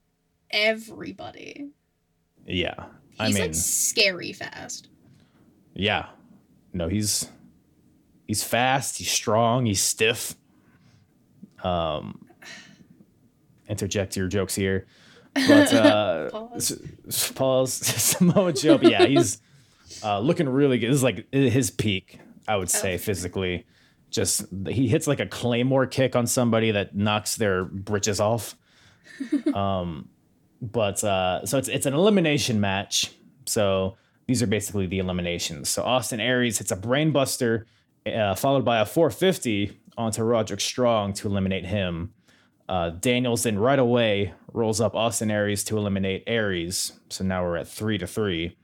everybody. 0.51 1.69
yeah, 2.45 2.85
He's 3.11 3.19
I 3.19 3.27
mean, 3.29 3.41
like 3.41 3.55
scary 3.55 4.33
fast. 4.33 4.89
Yeah. 5.75 6.07
No, 6.73 6.87
he's 6.87 7.29
he's 8.27 8.43
fast, 8.43 8.97
he's 8.97 9.11
strong, 9.11 9.67
he's 9.67 9.81
stiff. 9.81 10.35
Um 11.63 12.22
interject 13.67 14.15
your 14.15 14.27
jokes 14.27 14.55
here. 14.55 14.85
But 15.35 15.73
uh 15.73 16.29
Pause. 16.31 16.81
s- 17.07 17.31
pause 17.31 17.73
Samoa 17.73 18.53
Joe. 18.53 18.77
But 18.77 18.91
yeah, 18.91 19.05
he's 19.05 19.41
uh 20.03 20.19
looking 20.19 20.47
really 20.49 20.77
good. 20.79 20.89
This 20.89 20.97
is 20.97 21.03
like 21.03 21.27
his 21.33 21.71
peak, 21.71 22.19
I 22.47 22.55
would 22.57 22.69
say, 22.69 22.95
Oh. 22.95 22.97
physically. 22.97 23.65
Just 24.09 24.45
he 24.67 24.87
hits 24.87 25.07
like 25.07 25.19
a 25.19 25.25
claymore 25.25 25.87
kick 25.87 26.15
on 26.15 26.27
somebody 26.27 26.71
that 26.71 26.95
knocks 26.95 27.35
their 27.35 27.65
britches 27.65 28.19
off. 28.19 28.55
um 29.53 30.09
but 30.61 31.03
uh 31.03 31.45
so 31.45 31.57
it's 31.57 31.67
it's 31.67 31.85
an 31.85 31.93
elimination 31.93 32.59
match. 32.59 33.11
So 33.45 33.97
these 34.27 34.41
are 34.41 34.47
basically 34.47 34.85
the 34.85 34.99
eliminations. 34.99 35.67
So 35.69 35.83
Austin 35.83 36.19
Aries 36.21 36.57
hits 36.59 36.71
a 36.71 36.77
brainbuster, 36.77 37.65
uh, 38.05 38.35
followed 38.35 38.63
by 38.63 38.79
a 38.79 38.85
450 38.85 39.77
onto 39.97 40.23
Roderick 40.23 40.61
Strong 40.61 41.13
to 41.13 41.27
eliminate 41.27 41.65
him. 41.65 42.13
Uh, 42.69 42.89
Daniels 42.91 43.43
then 43.43 43.59
right 43.59 43.79
away 43.79 44.33
rolls 44.53 44.79
up 44.79 44.95
Austin 44.95 45.29
Aries 45.29 45.63
to 45.65 45.77
eliminate 45.77 46.23
Aries. 46.27 46.93
So 47.09 47.23
now 47.23 47.43
we're 47.43 47.57
at 47.57 47.67
three 47.67 47.97
to 47.97 48.07
three. 48.07 48.57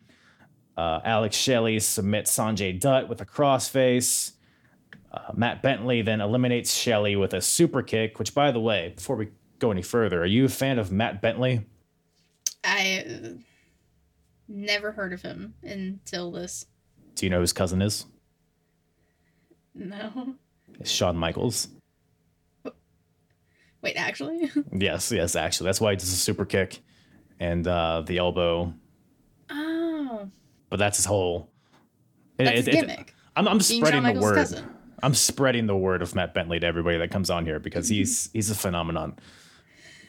Uh, 0.78 1.02
Alex 1.04 1.36
Shelley 1.36 1.80
submits 1.80 2.36
Sanjay 2.36 2.80
Dutt 2.80 3.10
with 3.10 3.20
a 3.20 3.26
crossface. 3.26 4.32
Uh, 5.12 5.32
Matt 5.36 5.62
Bentley 5.62 6.02
then 6.02 6.22
eliminates 6.22 6.74
Shelley 6.74 7.16
with 7.16 7.34
a 7.34 7.42
super 7.42 7.82
kick, 7.82 8.20
which, 8.20 8.34
by 8.34 8.52
the 8.52 8.60
way, 8.60 8.94
before 8.96 9.16
we 9.16 9.30
go 9.58 9.72
any 9.72 9.82
further, 9.82 10.22
are 10.22 10.28
you 10.28 10.46
a 10.46 10.50
fan 10.50 10.80
of 10.80 10.92
Matt 10.92 11.22
Bentley? 11.22 11.66
I 12.64 13.06
uh, 13.06 13.30
never 14.48 14.92
heard 14.92 15.12
of 15.12 15.22
him 15.22 15.54
until 15.64 16.32
this. 16.32 16.66
Do 17.16 17.26
you 17.26 17.30
know 17.30 17.38
who 17.38 17.42
his 17.42 17.54
cousin 17.54 17.82
is? 17.82 18.06
No. 19.76 20.36
It's 20.80 20.92
Shawn 20.92 21.18
Michaels. 21.18 21.68
Wait, 23.82 23.96
actually? 23.96 24.50
Yes, 24.74 25.12
yes, 25.12 25.36
actually. 25.36 25.66
That's 25.68 25.80
why 25.82 25.92
he 25.92 25.98
does 25.98 26.12
a 26.12 26.16
super 26.16 26.46
kick 26.46 26.80
and 27.40 27.66
uh, 27.68 28.04
the 28.06 28.18
elbow. 28.18 28.74
Oh. 29.50 30.30
But 30.70 30.78
that's 30.80 30.98
his 30.98 31.06
whole. 31.06 31.50
it- 32.38 32.46
That's 32.46 32.60
it- 32.62 32.68
it- 32.68 32.72
gimmick. 32.74 33.14
I'm, 33.36 33.48
I'm 33.48 33.62
spreading 33.62 34.04
the 34.04 34.20
word. 34.20 34.36
cousin. 34.36 34.66
I'm 35.02 35.14
spreading 35.14 35.66
the 35.66 35.76
word 35.78 36.02
of 36.02 36.14
Matt 36.14 36.34
Bentley 36.34 36.60
to 36.60 36.68
everybody 36.68 36.98
that 36.98 37.10
comes 37.10 37.30
on 37.30 37.46
here 37.46 37.58
because 37.60 37.86
Mm-hmm. 37.86 37.96
he's 37.96 38.30
he's 38.34 38.50
a 38.52 38.56
phenomenon. 38.56 39.18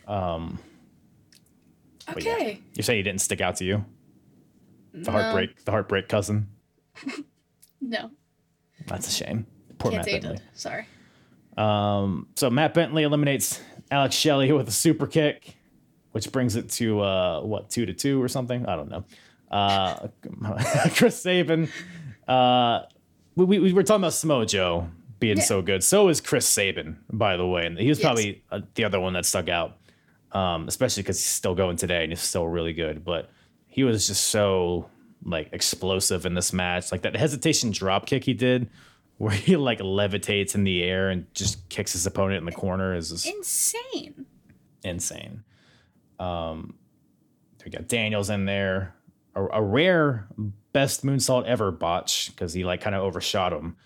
Yeah. 0.08 0.48
Okay. 2.10 2.60
You 2.74 2.82
say 2.82 2.96
he 2.96 3.02
didn't 3.04 3.20
stick 3.20 3.40
out 3.40 3.56
to 3.56 3.64
you? 3.64 3.84
The 4.92 5.12
No. 5.12 5.12
heartbreak, 5.12 5.64
the 5.64 5.70
heartbreak 5.70 6.08
cousin. 6.08 6.48
No. 7.82 8.10
That's 8.88 9.08
a 9.08 9.10
shame. 9.10 9.46
Poor 9.78 9.90
Can't 9.92 10.04
Matt 10.04 10.14
it 10.16 10.22
Bentley. 10.22 10.44
Sorry. 10.52 10.86
Um, 11.57 12.28
so 12.36 12.51
Matt 12.51 12.74
Bentley 12.74 13.03
eliminates 13.03 13.61
Alex 13.90 14.14
Shelley 14.14 14.53
with 14.53 14.68
a 14.68 14.72
super 14.72 15.07
kick, 15.07 15.57
which 16.12 16.30
brings 16.32 16.57
it 16.57 16.68
to 16.70 17.01
uh, 17.01 17.40
what 17.42 17.70
two 17.70 17.86
to 17.86 17.92
two 17.92 18.22
or 18.22 18.28
something. 18.28 18.66
I 18.66 18.76
don't 18.76 18.88
know. 18.90 19.05
Uh, 19.51 20.09
Chris 20.94 21.20
Sabin. 21.20 21.68
Uh, 22.28 22.82
we, 23.36 23.44
we, 23.44 23.59
we 23.59 23.72
were 23.72 23.82
talking 23.82 24.03
about 24.03 24.12
Smojo 24.12 24.88
being 25.18 25.38
Yeah. 25.38 25.44
so 25.44 25.61
good. 25.62 25.82
So 25.82 26.09
is 26.09 26.20
Chris 26.20 26.46
Sabin, 26.46 26.98
by 27.12 27.36
the 27.36 27.46
way, 27.46 27.66
and 27.66 27.78
he 27.78 27.88
was 27.88 27.98
Yes. 27.98 28.05
probably 28.05 28.42
uh, 28.51 28.61
the 28.74 28.84
other 28.84 29.01
one 29.01 29.12
that 29.14 29.26
stuck 29.26 29.48
out, 29.48 29.76
um, 30.32 30.68
especially 30.68 31.03
because 31.03 31.18
he's 31.18 31.26
still 31.26 31.55
going 31.55 31.76
today 31.76 32.05
and 32.05 32.12
he's 32.12 32.20
still 32.22 32.46
really 32.46 32.72
good. 32.72 33.05
But 33.05 33.30
he 33.66 33.84
was 33.84 34.07
just 34.07 34.26
so 34.28 34.88
like 35.24 35.48
explosive 35.53 36.24
in 36.26 36.34
this 36.34 36.53
match. 36.53 36.90
Like 36.92 37.03
that 37.03 37.16
hesitation 37.16 37.70
drop 37.72 38.07
kick 38.07 38.24
he 38.24 38.32
did, 38.34 38.70
where 39.20 39.34
he 39.34 39.54
like 39.54 39.80
levitates 39.80 40.54
in 40.54 40.64
the 40.64 40.82
air 40.82 41.10
and 41.10 41.26
just 41.34 41.68
kicks 41.68 41.92
his 41.92 42.06
opponent 42.06 42.38
in 42.38 42.46
the 42.46 42.52
corner, 42.52 42.94
is 42.94 43.26
Insane. 43.26 44.24
insane. 44.82 45.44
Um, 46.18 46.72
we 47.62 47.70
got 47.70 47.86
Daniels 47.86 48.30
in 48.30 48.46
there, 48.46 48.94
a, 49.34 49.44
a 49.44 49.62
rare 49.62 50.26
best 50.72 51.04
moonsault 51.04 51.44
ever 51.44 51.70
botch 51.70 52.30
because 52.30 52.54
he 52.54 52.64
like 52.64 52.80
kind 52.80 52.96
of 52.96 53.02
overshot 53.02 53.52
him. 53.52 53.76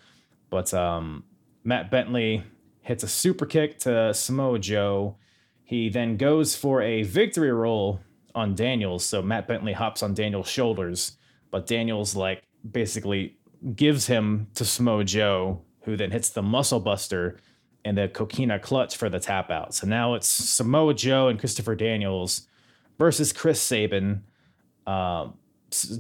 But 0.51 0.73
um, 0.73 1.25
Matt 1.65 1.91
Bentley 1.91 2.45
hits 2.83 3.03
a 3.03 3.09
super 3.09 3.45
kick 3.45 3.81
to 3.81 4.15
Samoa 4.15 4.61
Joe. 4.61 5.17
He 5.65 5.89
then 5.89 6.17
goes 6.17 6.55
for 6.55 6.81
a 6.81 7.03
victory 7.03 7.51
roll 7.51 7.99
on 8.37 8.55
Daniels. 8.55 9.05
So 9.05 9.21
Matt 9.21 9.49
Bentley 9.49 9.73
hops 9.73 10.01
on 10.01 10.15
Daniels' 10.15 10.49
shoulders, 10.49 11.17
but 11.51 11.67
Daniels 11.67 12.15
like 12.15 12.45
basically 12.71 13.37
gives 13.75 14.07
him 14.07 14.49
to 14.55 14.65
Samoa 14.65 15.05
Joe, 15.05 15.63
who 15.83 15.97
then 15.97 16.11
hits 16.11 16.31
the 16.31 16.43
muscle 16.43 16.81
buster 16.81 17.39
and 17.85 17.99
the 17.99 18.09
coquina 18.09 18.59
clutch 18.59 18.97
for 18.97 19.09
the 19.09 19.21
tap 19.21 19.51
out. 19.51 19.75
So 19.75 19.87
now 19.87 20.15
it's 20.15 20.27
Samoa 20.27 20.95
Joe 20.95 21.29
and 21.29 21.39
Christopher 21.39 21.75
Daniels 21.75 22.49
versus 22.99 23.33
Chris 23.33 23.61
Sabin. 23.61 24.25
Um, 24.87 25.35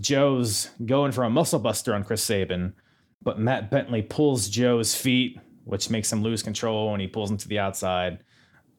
Joe's 0.00 0.70
going 0.84 1.12
for 1.12 1.24
a 1.24 1.30
muscle 1.30 1.58
buster 1.58 1.94
on 1.94 2.04
Chris 2.04 2.22
Sabin, 2.22 2.74
but 3.22 3.38
Matt 3.38 3.70
Bentley 3.70 4.02
pulls 4.02 4.48
Joe's 4.48 4.94
feet, 4.94 5.38
which 5.64 5.90
makes 5.90 6.12
him 6.12 6.22
lose 6.22 6.42
control 6.42 6.92
and 6.92 7.00
he 7.00 7.08
pulls 7.08 7.30
him 7.30 7.36
to 7.38 7.48
the 7.48 7.58
outside. 7.58 8.20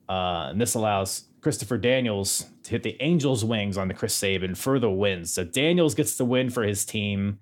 Uh, 0.08 0.48
and 0.52 0.62
this 0.62 0.76
allows 0.76 1.26
Christopher 1.42 1.78
Daniels 1.78 2.46
to 2.64 2.72
hit 2.72 2.84
the 2.84 2.98
Angels' 3.02 3.44
wings 3.44 3.78
on 3.78 3.88
the 3.88 3.94
Chris 3.94 4.14
Sabin 4.14 4.56
for 4.56 4.80
the 4.80 4.90
win. 4.90 5.26
So 5.26 5.44
Daniels 5.44 5.96
gets 5.96 6.18
the 6.18 6.26
win 6.26 6.50
for 6.50 6.64
his 6.64 6.86
team. 6.86 7.40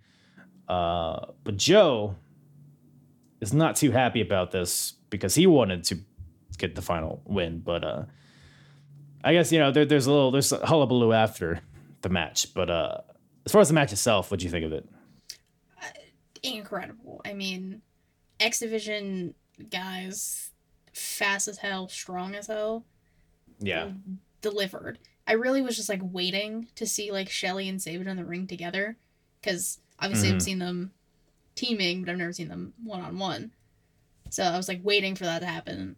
Uh, 0.67 1.27
but 1.43 1.57
Joe 1.57 2.15
is 3.41 3.53
not 3.53 3.75
too 3.75 3.91
happy 3.91 4.21
about 4.21 4.51
this 4.51 4.93
because 5.09 5.35
he 5.35 5.45
wanted 5.47 5.83
to 5.85 5.99
get 6.57 6.75
the 6.75 6.81
final 6.81 7.21
win. 7.25 7.59
But 7.59 7.83
uh, 7.83 8.03
I 9.23 9.33
guess 9.33 9.51
you 9.51 9.59
know 9.59 9.71
there, 9.71 9.85
there's 9.85 10.07
a 10.07 10.11
little 10.11 10.31
there's 10.31 10.51
a 10.51 10.65
hullabaloo 10.65 11.11
after 11.13 11.59
the 12.01 12.09
match. 12.09 12.53
But 12.53 12.69
uh, 12.69 12.97
as 13.45 13.51
far 13.51 13.61
as 13.61 13.67
the 13.67 13.73
match 13.73 13.91
itself, 13.91 14.31
what 14.31 14.39
do 14.39 14.45
you 14.45 14.51
think 14.51 14.65
of 14.65 14.73
it? 14.73 14.87
Incredible. 16.41 17.21
I 17.25 17.33
mean, 17.33 17.81
X 18.39 18.59
Division 18.59 19.33
guys, 19.69 20.51
fast 20.91 21.47
as 21.47 21.57
hell, 21.57 21.87
strong 21.87 22.35
as 22.35 22.47
hell, 22.47 22.85
Yeah, 23.59 23.91
delivered. 24.41 24.99
I 25.25 25.33
really 25.33 25.61
was 25.61 25.77
just 25.77 25.87
like 25.87 26.01
waiting 26.03 26.67
to 26.75 26.85
see 26.85 27.11
like 27.11 27.29
Shelley 27.29 27.69
and 27.69 27.81
Sabin 27.81 28.09
in 28.09 28.17
the 28.17 28.25
ring 28.25 28.45
together. 28.47 28.97
Because 29.41 29.79
obviously 29.99 30.29
Mhm. 30.29 30.33
I've 30.35 30.41
seen 30.41 30.59
them 30.59 30.91
teaming, 31.55 32.01
but 32.03 32.11
I've 32.11 32.17
never 32.17 32.33
seen 32.33 32.47
them 32.49 32.73
one 32.83 33.01
on 33.01 33.17
one. 33.19 33.51
So 34.29 34.43
I 34.43 34.57
was 34.57 34.67
like 34.67 34.81
waiting 34.83 35.15
for 35.15 35.25
that 35.25 35.39
to 35.39 35.45
happen. 35.45 35.95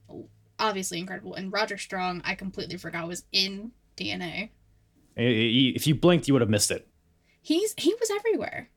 Obviously 0.59 0.99
incredible. 0.99 1.33
And 1.35 1.51
Roger 1.51 1.77
Strong, 1.77 2.21
I 2.25 2.35
completely 2.35 2.77
forgot 2.77 3.07
was 3.07 3.23
in 3.31 3.71
TNA. 3.97 4.49
If 5.15 5.87
you 5.87 5.95
blinked, 5.95 6.27
you 6.27 6.33
would 6.33 6.41
have 6.41 6.49
missed 6.49 6.71
it. 6.71 6.87
He's 7.41 7.73
he 7.77 7.93
was 7.99 8.09
everywhere. 8.11 8.69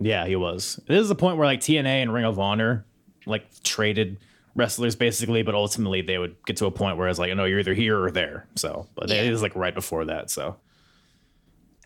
Yeah, 0.00 0.26
he 0.26 0.36
was. 0.36 0.78
This 0.86 1.00
is 1.00 1.08
the 1.08 1.14
point 1.14 1.38
where 1.38 1.46
like 1.46 1.60
TNA 1.60 2.02
and 2.02 2.12
Ring 2.12 2.24
of 2.26 2.38
Honor 2.38 2.84
like 3.24 3.46
traded 3.62 4.18
wrestlers 4.54 4.94
basically, 4.96 5.42
but 5.42 5.54
ultimately 5.54 6.02
they 6.02 6.18
would 6.18 6.36
get 6.46 6.56
to 6.58 6.66
a 6.66 6.70
point 6.70 6.96
where 6.98 7.08
it's 7.08 7.18
like, 7.18 7.30
oh 7.30 7.34
no, 7.34 7.44
you're 7.44 7.58
either 7.60 7.74
here 7.74 7.98
or 8.02 8.10
there. 8.10 8.46
So, 8.56 8.88
but 8.94 9.08
Yeah. 9.08 9.16
it 9.22 9.32
is 9.32 9.40
like 9.42 9.54
right 9.56 9.74
before 9.74 10.04
that. 10.06 10.30
So, 10.30 10.56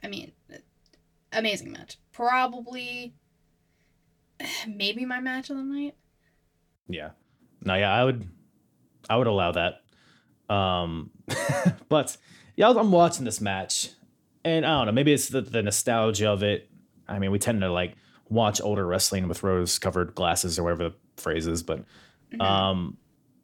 I 0.03 0.09
mean, 0.09 0.33
amazing 1.33 1.73
match. 1.73 1.99
Probably 2.21 3.15
maybe 4.69 5.07
my 5.07 5.21
match 5.21 5.49
of 5.49 5.57
the 5.57 5.63
night. 5.63 5.95
yeah, 6.89 7.11
no, 7.63 7.75
yeah, 7.75 7.93
I 7.93 8.05
would, 8.05 8.29
I 9.09 9.17
would 9.17 9.27
allow 9.27 9.53
that. 9.53 9.81
Um, 10.55 11.11
but 11.89 12.17
yeah, 12.57 12.69
I'm 12.69 12.93
watching 12.93 13.25
this 13.25 13.41
match, 13.41 13.91
and 14.45 14.67
I 14.67 14.79
don't 14.79 14.87
know, 14.87 14.93
maybe 14.93 15.15
it's 15.15 15.29
the, 15.29 15.41
the 15.41 15.63
nostalgia 15.63 16.29
of 16.29 16.43
it. 16.43 16.69
I 17.09 17.19
mean, 17.19 17.31
we 17.31 17.39
tend 17.39 17.63
to 17.63 17.73
like 17.73 17.97
watch 18.29 18.61
older 18.61 18.87
wrestling 18.87 19.27
with 19.27 19.43
rose-covered 19.43 20.15
glasses 20.15 20.59
or 20.59 20.65
whatever 20.65 20.91
the 20.91 20.95
phrase 21.17 21.47
is, 21.47 21.63
but 21.63 21.85
um, 22.39 22.99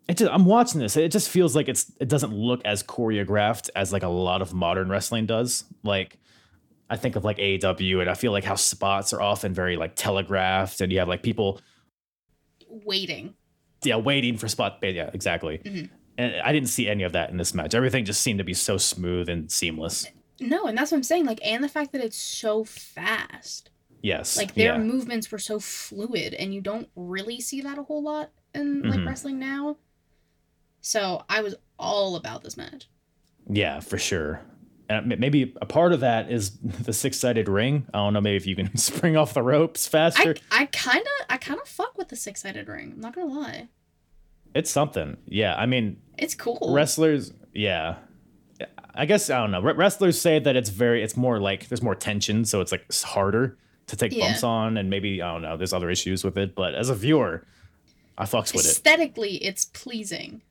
it 0.07 0.19
just 0.19 0.31
I'm 0.31 0.45
watching 0.45 0.81
this. 0.81 0.97
It 0.97 1.11
just 1.11 1.31
feels 1.31 1.57
like 1.57 1.69
it's 1.69 1.91
it 1.99 2.09
doesn't 2.09 2.33
look 2.33 2.61
as 2.65 2.83
choreographed 2.83 3.71
as 3.75 3.93
like 3.93 4.03
a 4.03 4.09
lot 4.09 4.43
of 4.43 4.53
modern 4.53 4.91
wrestling 4.91 5.25
does. 5.25 5.65
Like 5.83 6.19
I 6.89 6.97
think 6.97 7.17
of 7.17 7.25
like 7.25 7.39
AEW, 7.39 8.01
and 8.01 8.09
I 8.09 8.15
feel 8.15 8.33
like 8.33 8.45
how 8.45 8.55
spots 8.55 9.13
are 9.13 9.21
often 9.21 9.53
very 9.53 9.77
like 9.77 9.97
telegraphed, 9.97 10.81
and 10.81 10.93
you 10.93 10.99
have 11.01 11.09
like 11.09 11.23
people 11.23 11.61
Waiting. 12.69 13.35
yeah 13.85 13.97
waiting 13.97 14.37
for 14.37 14.49
spot. 14.49 14.79
Yeah, 14.83 15.11
exactly. 15.13 15.59
Mhm. 15.59 15.91
And 16.19 16.35
I 16.43 16.53
didn't 16.53 16.69
see 16.69 16.89
any 16.89 17.03
of 17.03 17.13
that 17.13 17.31
in 17.31 17.37
this 17.37 17.55
match. 17.55 17.75
Everything 17.75 18.05
just 18.05 18.23
seemed 18.23 18.39
to 18.39 18.45
be 18.45 18.55
so 18.55 18.79
smooth 18.79 19.29
and 19.29 19.51
seamless. 19.53 20.07
No, 20.41 20.67
and 20.67 20.77
that's 20.77 20.91
what 20.91 20.97
I'm 20.99 21.03
saying. 21.03 21.27
Like, 21.27 21.41
and 21.45 21.63
the 21.63 21.69
fact 21.69 21.93
that 21.93 22.01
it's 22.03 22.17
so 22.17 22.65
fast. 22.65 23.71
Yes, 24.03 24.37
Like 24.37 24.55
their 24.55 24.75
yeah. 24.75 24.79
movements 24.79 25.31
were 25.33 25.39
so 25.39 25.59
fluid, 25.59 26.35
and 26.35 26.55
you 26.55 26.61
don't 26.61 26.89
really 26.97 27.41
see 27.41 27.61
that 27.63 27.79
a 27.79 27.83
whole 27.83 28.03
lot 28.03 28.31
in 28.55 28.83
like 28.83 29.01
Mhm. 29.01 29.07
wrestling 29.07 29.39
now. 29.39 29.77
So 30.81 31.25
I 31.29 31.41
was 31.43 31.55
all 31.79 32.17
about 32.17 32.45
this 32.45 32.57
match. 32.57 32.89
Yeah, 33.49 33.81
for 33.81 33.99
sure. 33.99 34.41
And 34.89 35.19
maybe 35.19 35.53
a 35.61 35.67
part 35.67 35.93
of 35.93 36.01
that 36.01 36.31
is 36.31 36.51
the 36.63 36.93
six-sided 36.93 37.49
ring. 37.49 37.87
I 37.93 37.99
don't 37.99 38.13
know. 38.13 38.21
Maybe 38.21 38.37
if 38.37 38.47
you 38.47 38.55
can 38.57 38.77
spring 38.77 39.17
off 39.17 39.35
the 39.35 39.43
ropes 39.43 39.87
faster. 39.89 40.37
I 40.51 40.63
I 40.63 40.67
kind 40.67 41.01
of 41.01 41.27
I 41.29 41.37
kind 41.39 41.61
of 41.61 41.67
fuck 41.69 41.99
with 41.99 42.09
the 42.09 42.17
six 42.17 42.43
sided 42.43 42.69
ring. 42.69 42.93
I'm 42.95 43.01
not 43.01 43.15
gonna 43.15 43.33
lie. 43.33 43.69
It's 44.55 44.71
something. 44.71 45.17
Yeah, 45.27 45.55
I 45.57 45.67
mean, 45.67 45.99
It's 46.17 46.35
cool. 46.35 46.73
wrestlers. 46.73 47.33
Yeah, 47.53 47.97
I 48.95 49.05
guess 49.07 49.29
I 49.29 49.39
don't 49.41 49.51
know. 49.51 49.61
Wrestlers 49.61 50.21
say 50.21 50.39
that 50.39 50.57
it's 50.57 50.71
very. 50.71 51.03
It's 51.03 51.17
more 51.17 51.41
like 51.41 51.69
there's 51.69 51.83
more 51.83 51.95
tension, 51.95 52.45
so 52.45 52.61
it's 52.61 52.73
like 52.73 52.85
it's 52.89 53.03
harder 53.03 53.59
to 53.89 53.97
take 53.97 54.13
Yeah. 54.13 54.27
bumps 54.29 54.43
on, 54.45 54.77
and 54.77 54.89
maybe 54.89 55.21
I 55.21 55.33
don't 55.33 55.43
know. 55.43 55.57
There's 55.57 55.73
other 55.73 55.91
issues 55.91 56.25
with 56.25 56.39
it, 56.39 56.55
but 56.55 56.75
as 56.75 56.89
a 56.91 56.95
viewer, 56.95 57.45
I 58.17 58.25
fucks 58.25 58.55
with 58.55 58.65
it. 58.65 58.71
Aesthetically, 58.71 59.37
it's 59.45 59.65
pleasing. 59.67 60.43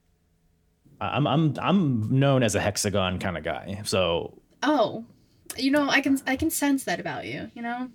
I'm 1.02 1.28
I'm 1.28 1.54
I'm 1.62 2.20
known 2.20 2.44
as 2.44 2.56
a 2.56 2.62
hexagon 2.62 3.20
kind 3.20 3.38
of 3.38 3.44
guy, 3.44 3.82
so 3.86 4.42
Oh, 4.64 5.06
you 5.58 5.72
know, 5.72 5.90
I 5.90 6.02
can 6.02 6.20
I 6.26 6.36
can 6.36 6.50
sense 6.50 6.84
that 6.86 7.00
about 7.00 7.26
you. 7.26 7.52
You 7.54 7.62
know. 7.62 7.90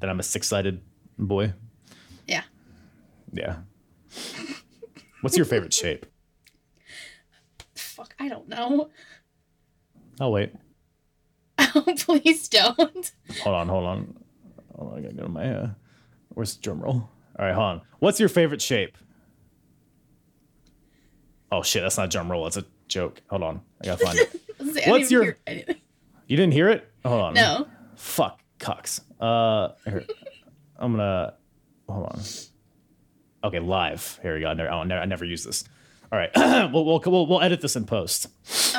that 0.00 0.08
I'm 0.10 0.20
a 0.20 0.22
six-sided 0.22 0.80
boy. 1.18 1.52
Yeah. 2.26 2.42
Yeah. 3.32 3.56
What's 5.22 5.36
your 5.36 5.46
favorite 5.46 5.72
shape? 5.74 6.06
Fuck, 7.74 8.14
I 8.18 8.28
don't 8.28 8.48
know. 8.48 8.90
Oh 10.20 10.30
wait. 10.30 10.52
Oh, 11.72 11.82
please 11.96 12.48
don't. 12.48 13.12
Hold 13.42 13.54
on, 13.54 13.68
hold 13.68 13.84
on. 13.84 14.16
Hold 14.74 14.92
on, 14.92 14.98
I 14.98 15.02
gotta 15.02 15.14
go 15.14 15.22
to 15.24 15.28
my 15.28 15.54
uh 15.54 15.68
where's 16.30 16.56
the 16.56 16.62
drum 16.62 16.80
roll? 16.80 17.08
All 17.38 17.46
right, 17.46 17.54
hold 17.54 17.64
on. 17.66 17.80
What's 18.00 18.18
your 18.18 18.28
favorite 18.28 18.60
shape? 18.62 18.96
Oh 21.52 21.62
shit, 21.62 21.82
that's 21.82 21.96
not 21.96 22.06
a 22.06 22.08
drum 22.08 22.30
roll, 22.30 22.44
that's 22.44 22.56
a 22.56 22.64
joke. 22.88 23.20
Hold 23.28 23.42
on. 23.42 23.60
I 23.82 23.86
gotta 23.86 24.04
find 24.04 24.18
it. 24.18 24.40
What's 24.88 25.10
your- 25.10 25.36
You 25.46 26.36
didn't 26.36 26.52
hear 26.52 26.68
it? 26.68 26.88
Hold 27.04 27.20
on. 27.22 27.34
No. 27.34 27.66
Fuck, 27.96 28.40
Cox. 28.58 29.00
Uh 29.20 29.70
here. 29.84 30.04
I'm 30.78 30.92
gonna 30.92 31.34
hold 31.88 32.06
on. 32.06 32.20
Okay, 33.44 33.58
live. 33.58 34.18
Here 34.22 34.34
we 34.34 34.40
go. 34.40 34.48
I 34.48 34.54
never, 34.54 34.70
I 34.70 34.84
never, 34.84 35.00
I 35.02 35.04
never 35.06 35.24
use 35.24 35.44
this. 35.44 35.64
All 36.12 36.18
right, 36.18 36.30
we'll, 36.72 36.84
we'll 36.84 37.02
we'll 37.06 37.26
we'll 37.26 37.40
edit 37.42 37.60
this 37.60 37.76
in 37.76 37.84
post. 37.84 38.26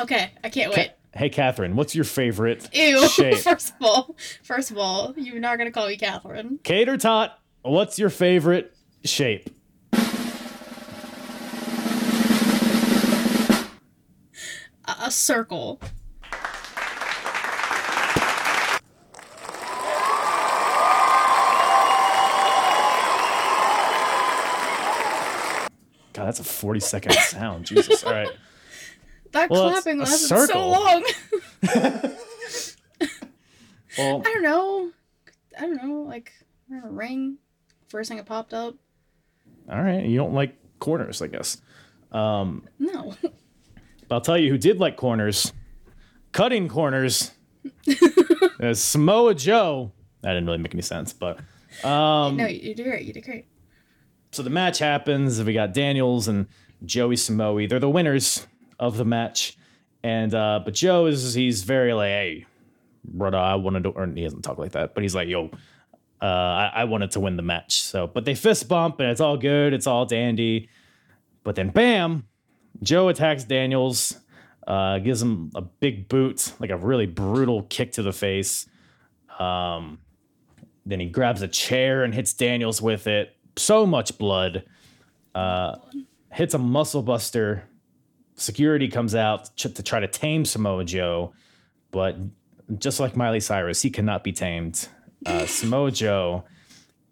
Okay, 0.00 0.30
I 0.44 0.50
can't 0.50 0.74
wait. 0.74 0.92
Hey, 1.14 1.28
Catherine, 1.30 1.76
what's 1.76 1.94
your 1.94 2.04
favorite 2.04 2.68
Ew. 2.72 3.06
shape? 3.08 3.38
First 3.38 3.70
of 3.70 3.76
all, 3.82 4.16
first 4.42 4.70
of 4.70 4.78
all, 4.78 5.14
you're 5.16 5.40
not 5.40 5.58
gonna 5.58 5.70
call 5.70 5.86
me 5.88 5.96
Catherine. 5.96 6.58
Cater 6.62 6.96
Tot, 6.96 7.38
what's 7.62 7.98
your 7.98 8.10
favorite 8.10 8.74
shape? 9.04 9.50
A, 14.84 15.10
circle. 15.10 15.80
God, 26.12 26.26
that's 26.26 26.40
a 26.40 26.44
40 26.44 26.80
second 26.80 27.12
sound. 27.14 27.66
Jesus. 27.66 28.04
All 28.04 28.12
right. 28.12 28.28
That 29.32 29.48
Well, 29.48 29.70
clapping 29.70 29.98
lasted 29.98 30.46
so 30.46 30.68
long. 30.68 31.04
Well, 33.98 34.22
I 34.24 34.32
don't 34.32 34.42
know. 34.42 34.90
I 35.58 35.60
don't 35.62 35.82
know. 35.82 36.02
Like 36.02 36.32
a 36.70 36.88
ring. 36.88 37.38
First 37.88 38.08
thing 38.08 38.18
that 38.18 38.26
popped 38.26 38.52
up. 38.54 38.74
all 39.70 39.82
right. 39.82 40.04
You 40.04 40.16
don't 40.18 40.34
like 40.34 40.54
corners, 40.80 41.20
I 41.22 41.28
guess. 41.28 41.60
Um, 42.10 42.68
no. 42.78 43.14
But 44.12 44.16
I'll 44.16 44.20
tell 44.20 44.36
you 44.36 44.50
who 44.50 44.58
did 44.58 44.78
like 44.78 44.98
corners. 44.98 45.54
Cutting 46.32 46.68
corners. 46.68 47.30
is 48.60 48.78
Samoa 48.84 49.34
Joe. 49.34 49.90
That 50.20 50.34
didn't 50.34 50.44
really 50.44 50.58
make 50.58 50.74
any 50.74 50.82
sense, 50.82 51.14
but 51.14 51.38
um, 51.82 52.36
no, 52.36 52.46
you 52.46 52.74
did 52.74 52.84
great. 52.84 53.06
You 53.06 53.14
did 53.14 53.24
great. 53.24 53.46
so 54.30 54.42
the 54.42 54.50
match 54.50 54.80
happens. 54.80 55.42
We 55.42 55.54
got 55.54 55.72
Daniels 55.72 56.28
and 56.28 56.46
Joey 56.84 57.16
Samoa. 57.16 57.66
They're 57.66 57.80
the 57.80 57.88
winners 57.88 58.46
of 58.78 58.98
the 58.98 59.06
match. 59.06 59.56
And 60.02 60.34
uh, 60.34 60.60
but 60.62 60.74
Joe 60.74 61.06
is 61.06 61.32
he's 61.32 61.62
very 61.62 61.94
like, 61.94 62.10
hey, 62.10 62.44
brother, 63.04 63.38
I 63.38 63.54
wanted 63.54 63.84
to 63.84 63.90
or 63.92 64.06
he 64.06 64.24
doesn't 64.24 64.42
talk 64.42 64.58
like 64.58 64.72
that, 64.72 64.92
but 64.92 65.02
he's 65.02 65.14
like, 65.14 65.28
yo, 65.28 65.48
uh, 66.20 66.26
I, 66.26 66.70
I 66.74 66.84
wanted 66.84 67.12
to 67.12 67.20
win 67.20 67.36
the 67.36 67.42
match. 67.42 67.80
So 67.82 68.08
but 68.08 68.26
they 68.26 68.34
fist 68.34 68.68
bump 68.68 69.00
and 69.00 69.08
it's 69.08 69.22
all 69.22 69.38
good, 69.38 69.72
it's 69.72 69.86
all 69.86 70.04
dandy. 70.04 70.68
But 71.44 71.54
then 71.54 71.70
bam, 71.70 72.26
Joe 72.82 73.08
attacks 73.08 73.44
Daniels, 73.44 74.16
uh, 74.66 74.98
gives 74.98 75.20
him 75.20 75.50
a 75.54 75.60
big 75.62 76.08
boot, 76.08 76.52
like 76.60 76.70
a 76.70 76.76
really 76.76 77.06
brutal 77.06 77.62
kick 77.64 77.92
to 77.92 78.02
the 78.02 78.12
face. 78.12 78.66
Um, 79.38 79.98
then 80.86 81.00
he 81.00 81.06
grabs 81.06 81.42
a 81.42 81.48
chair 81.48 82.04
and 82.04 82.14
hits 82.14 82.32
Daniels 82.32 82.80
with 82.80 83.06
it. 83.06 83.36
So 83.56 83.86
much 83.86 84.18
blood. 84.18 84.64
Uh, 85.34 85.76
hits 86.32 86.54
a 86.54 86.58
muscle 86.58 87.02
buster. 87.02 87.64
Security 88.36 88.88
comes 88.88 89.14
out 89.14 89.56
to 89.58 89.82
try 89.82 90.00
to 90.00 90.08
tame 90.08 90.44
Samoa 90.44 90.84
Joe, 90.84 91.32
but 91.90 92.16
just 92.78 92.98
like 93.00 93.16
Miley 93.16 93.40
Cyrus, 93.40 93.82
he 93.82 93.90
cannot 93.90 94.24
be 94.24 94.32
tamed. 94.32 94.88
Uh, 95.26 95.46
Samoa 95.46 95.90
Joe 95.90 96.44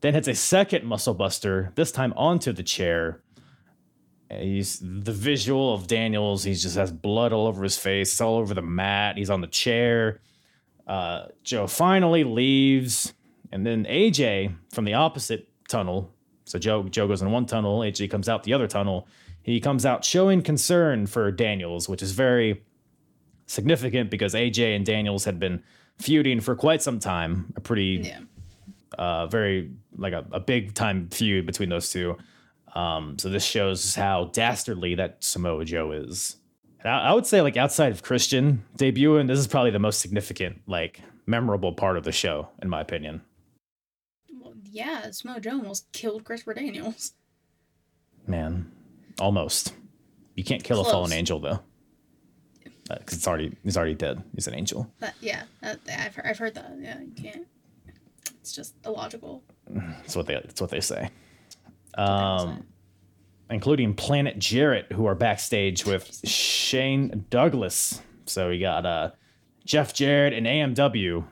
then 0.00 0.14
hits 0.14 0.28
a 0.28 0.34
second 0.34 0.84
muscle 0.84 1.14
buster, 1.14 1.72
this 1.74 1.92
time 1.92 2.12
onto 2.16 2.52
the 2.52 2.62
chair. 2.62 3.20
He's 4.38 4.78
the 4.80 5.12
visual 5.12 5.74
of 5.74 5.86
Daniels. 5.88 6.44
He 6.44 6.54
just 6.54 6.76
has 6.76 6.92
blood 6.92 7.32
all 7.32 7.46
over 7.46 7.62
his 7.64 7.76
face. 7.76 8.12
It's 8.12 8.20
all 8.20 8.36
over 8.36 8.54
the 8.54 8.62
mat. 8.62 9.16
He's 9.16 9.30
on 9.30 9.40
the 9.40 9.46
chair. 9.48 10.20
Uh, 10.86 11.26
Joe 11.42 11.66
finally 11.66 12.22
leaves, 12.24 13.12
and 13.50 13.66
then 13.66 13.84
AJ 13.86 14.54
from 14.72 14.84
the 14.84 14.94
opposite 14.94 15.48
tunnel. 15.68 16.12
So 16.44 16.58
Joe 16.58 16.84
Joe 16.84 17.08
goes 17.08 17.22
in 17.22 17.30
one 17.30 17.46
tunnel. 17.46 17.80
AJ 17.80 18.10
comes 18.10 18.28
out 18.28 18.44
the 18.44 18.52
other 18.52 18.66
tunnel. 18.68 19.08
He 19.42 19.58
comes 19.60 19.84
out 19.86 20.04
showing 20.04 20.42
concern 20.42 21.06
for 21.06 21.30
Daniels, 21.32 21.88
which 21.88 22.02
is 22.02 22.12
very 22.12 22.62
significant 23.46 24.10
because 24.10 24.34
AJ 24.34 24.76
and 24.76 24.84
Daniels 24.86 25.24
had 25.24 25.38
been 25.38 25.62
feuding 25.98 26.40
for 26.40 26.54
quite 26.54 26.82
some 26.82 26.98
time. 27.00 27.52
A 27.56 27.60
pretty 27.60 28.02
Yeah. 28.04 28.20
uh, 28.98 29.26
very 29.26 29.70
like 29.96 30.12
a, 30.12 30.24
a 30.32 30.40
big 30.40 30.74
time 30.74 31.08
feud 31.10 31.46
between 31.46 31.68
those 31.68 31.90
two. 31.90 32.16
Um, 32.74 33.18
so 33.18 33.28
this 33.28 33.44
shows 33.44 33.94
how 33.94 34.30
dastardly 34.32 34.94
that 34.94 35.24
Samoa 35.24 35.64
Joe 35.64 35.92
is. 35.92 36.36
And 36.80 36.90
I, 36.90 37.08
I 37.08 37.12
would 37.12 37.26
say 37.26 37.42
like 37.42 37.56
outside 37.56 37.92
of 37.92 38.02
Christian 38.02 38.64
debuting, 38.78 39.26
this 39.26 39.38
is 39.38 39.46
probably 39.46 39.70
the 39.70 39.78
most 39.78 40.00
significant, 40.00 40.62
like 40.66 41.00
memorable 41.26 41.72
part 41.72 41.96
of 41.96 42.04
the 42.04 42.12
show, 42.12 42.48
in 42.62 42.68
my 42.68 42.80
opinion. 42.80 43.22
Well, 44.40 44.54
yeah, 44.64 45.10
Samoa 45.10 45.40
Joe 45.40 45.52
almost 45.52 45.90
killed 45.92 46.24
Christopher 46.24 46.54
Daniels. 46.54 47.12
Man, 48.26 48.70
almost. 49.18 49.74
You 50.36 50.44
can't 50.44 50.62
kill 50.62 50.80
a 50.80 50.84
fallen 50.84 51.12
angel 51.12 51.40
though, 51.40 51.60
because 52.88 53.18
it's 53.18 53.28
already 53.28 53.56
he's 53.64 53.76
already 53.76 53.94
dead. 53.94 54.22
He's 54.34 54.46
an 54.46 54.54
angel. 54.54 54.90
That 55.00 55.14
yeah, 55.20 55.42
that, 55.60 55.80
I've 55.86 56.14
heard, 56.14 56.26
I've 56.26 56.38
heard 56.38 56.54
that. 56.54 56.72
Yeah, 56.80 57.00
you 57.00 57.12
can't. 57.20 57.46
It's 58.40 58.52
just 58.52 58.74
illogical. 58.86 59.42
That's 59.68 60.16
what 60.16 60.26
they 60.26 60.34
that's 60.34 60.60
what 60.60 60.70
they 60.70 60.80
say. 60.80 61.10
Um, 61.94 62.64
including 63.50 63.94
Planet 63.94 64.38
Jarrett, 64.38 64.92
who 64.92 65.06
are 65.06 65.14
backstage 65.14 65.84
with 65.84 66.20
Shane 66.28 67.26
Douglas. 67.30 68.00
So 68.26 68.48
we 68.48 68.60
got 68.60 68.86
uh, 68.86 69.10
Jeff 69.64 69.92
Jarrett 69.92 70.32
and 70.32 70.46
AMW, 70.46 71.24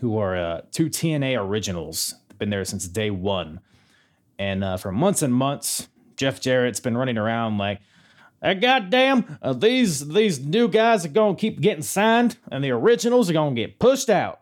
who 0.00 0.18
are 0.18 0.36
uh, 0.36 0.60
two 0.70 0.86
TNA 0.86 1.40
originals. 1.40 2.14
Been 2.38 2.50
there 2.50 2.64
since 2.64 2.86
day 2.86 3.10
one, 3.10 3.60
and 4.38 4.64
uh, 4.64 4.76
for 4.76 4.92
months 4.92 5.22
and 5.22 5.34
months, 5.34 5.88
Jeff 6.16 6.40
Jarrett's 6.40 6.80
been 6.80 6.96
running 6.96 7.16
around 7.16 7.58
like, 7.58 7.80
"Hey, 8.42 8.54
goddamn, 8.54 9.38
uh, 9.40 9.52
these 9.52 10.08
these 10.08 10.40
new 10.40 10.68
guys 10.68 11.04
are 11.04 11.10
gonna 11.10 11.36
keep 11.36 11.60
getting 11.60 11.82
signed, 11.82 12.36
and 12.50 12.62
the 12.62 12.70
originals 12.72 13.30
are 13.30 13.32
gonna 13.32 13.54
get 13.54 13.78
pushed 13.78 14.10
out." 14.10 14.40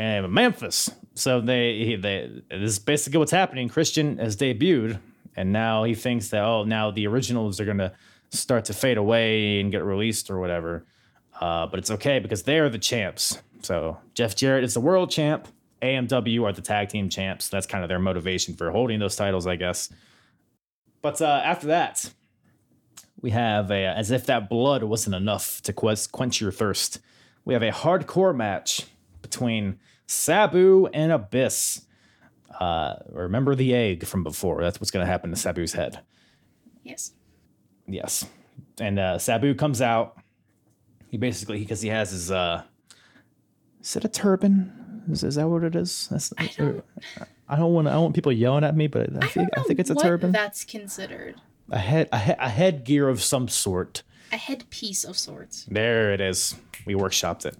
and 0.00 0.32
Memphis. 0.32 0.90
So 1.20 1.42
they, 1.42 1.84
he, 1.84 1.96
they 1.96 2.30
this 2.48 2.72
is 2.72 2.78
basically 2.78 3.18
what's 3.18 3.30
happening. 3.30 3.68
Christian 3.68 4.16
has 4.18 4.38
debuted, 4.38 4.98
and 5.36 5.52
now 5.52 5.84
he 5.84 5.94
thinks 5.94 6.28
that 6.30 6.42
oh, 6.42 6.64
now 6.64 6.90
the 6.90 7.06
originals 7.06 7.60
are 7.60 7.66
gonna 7.66 7.92
start 8.30 8.64
to 8.66 8.72
fade 8.72 8.96
away 8.96 9.60
and 9.60 9.70
get 9.70 9.84
released 9.84 10.30
or 10.30 10.40
whatever. 10.40 10.86
Uh, 11.38 11.66
but 11.66 11.78
it's 11.78 11.90
okay 11.90 12.20
because 12.20 12.44
they 12.44 12.58
are 12.58 12.70
the 12.70 12.78
champs. 12.78 13.38
So 13.60 13.98
Jeff 14.14 14.34
Jarrett 14.34 14.64
is 14.64 14.72
the 14.72 14.80
world 14.80 15.10
champ. 15.10 15.46
AMW 15.82 16.42
are 16.44 16.52
the 16.52 16.62
tag 16.62 16.88
team 16.88 17.10
champs. 17.10 17.48
That's 17.48 17.66
kind 17.66 17.84
of 17.84 17.88
their 17.88 17.98
motivation 17.98 18.54
for 18.54 18.70
holding 18.70 18.98
those 18.98 19.16
titles, 19.16 19.46
I 19.46 19.56
guess. 19.56 19.90
But 21.02 21.20
uh, 21.20 21.42
after 21.44 21.66
that, 21.66 22.12
we 23.20 23.30
have 23.30 23.70
a, 23.70 23.86
as 23.86 24.10
if 24.10 24.24
that 24.26 24.48
blood 24.48 24.82
wasn't 24.84 25.16
enough 25.16 25.60
to 25.62 25.72
quench 25.74 26.40
your 26.40 26.52
thirst. 26.52 27.00
We 27.44 27.52
have 27.52 27.62
a 27.62 27.70
hardcore 27.70 28.34
match 28.34 28.86
between 29.20 29.78
Sabu 30.10 30.88
and 30.92 31.12
Abyss. 31.12 31.82
Uh, 32.58 32.96
remember 33.10 33.54
the 33.54 33.74
egg 33.74 34.04
from 34.04 34.22
before? 34.24 34.60
That's 34.60 34.80
what's 34.80 34.90
going 34.90 35.06
to 35.06 35.10
happen 35.10 35.30
to 35.30 35.36
Sabu's 35.36 35.72
head. 35.72 36.00
Yes. 36.82 37.12
Yes, 37.86 38.24
and 38.80 38.98
uh, 38.98 39.18
Sabu 39.18 39.54
comes 39.54 39.80
out. 39.82 40.16
He 41.08 41.16
basically 41.16 41.58
because 41.60 41.80
he 41.80 41.88
has 41.88 42.10
his 42.12 42.30
uh, 42.30 42.62
is 43.80 43.96
it 43.96 44.04
a 44.04 44.08
turban? 44.08 45.02
Is, 45.10 45.24
is 45.24 45.34
that 45.36 45.48
what 45.48 45.64
it 45.64 45.74
is? 45.74 46.06
That's, 46.08 46.32
I 46.38 46.46
don't- 46.56 46.84
I 47.48 47.56
don't 47.56 47.72
want 47.72 47.88
I 47.88 47.92
don't 47.92 48.02
want 48.02 48.14
people 48.14 48.30
yelling 48.30 48.62
at 48.62 48.76
me, 48.76 48.86
but 48.86 49.12
I 49.12 49.24
I 49.24 49.28
think 49.28 49.48
I, 49.58 49.62
think 49.64 49.80
it's 49.80 49.90
a 49.90 49.96
turban. 49.96 50.30
That's 50.30 50.64
considered 50.64 51.40
a 51.70 51.78
head 51.78 52.08
a, 52.12 52.18
he- 52.18 52.34
a 52.38 52.48
headgear 52.48 53.08
of 53.08 53.20
some 53.22 53.48
sort. 53.48 54.04
a 54.32 54.36
headpiece 54.36 55.02
of 55.02 55.18
sorts. 55.18 55.64
There 55.68 56.12
it 56.12 56.20
is. 56.20 56.54
We 56.86 56.94
workshopped 56.94 57.44
it. 57.46 57.56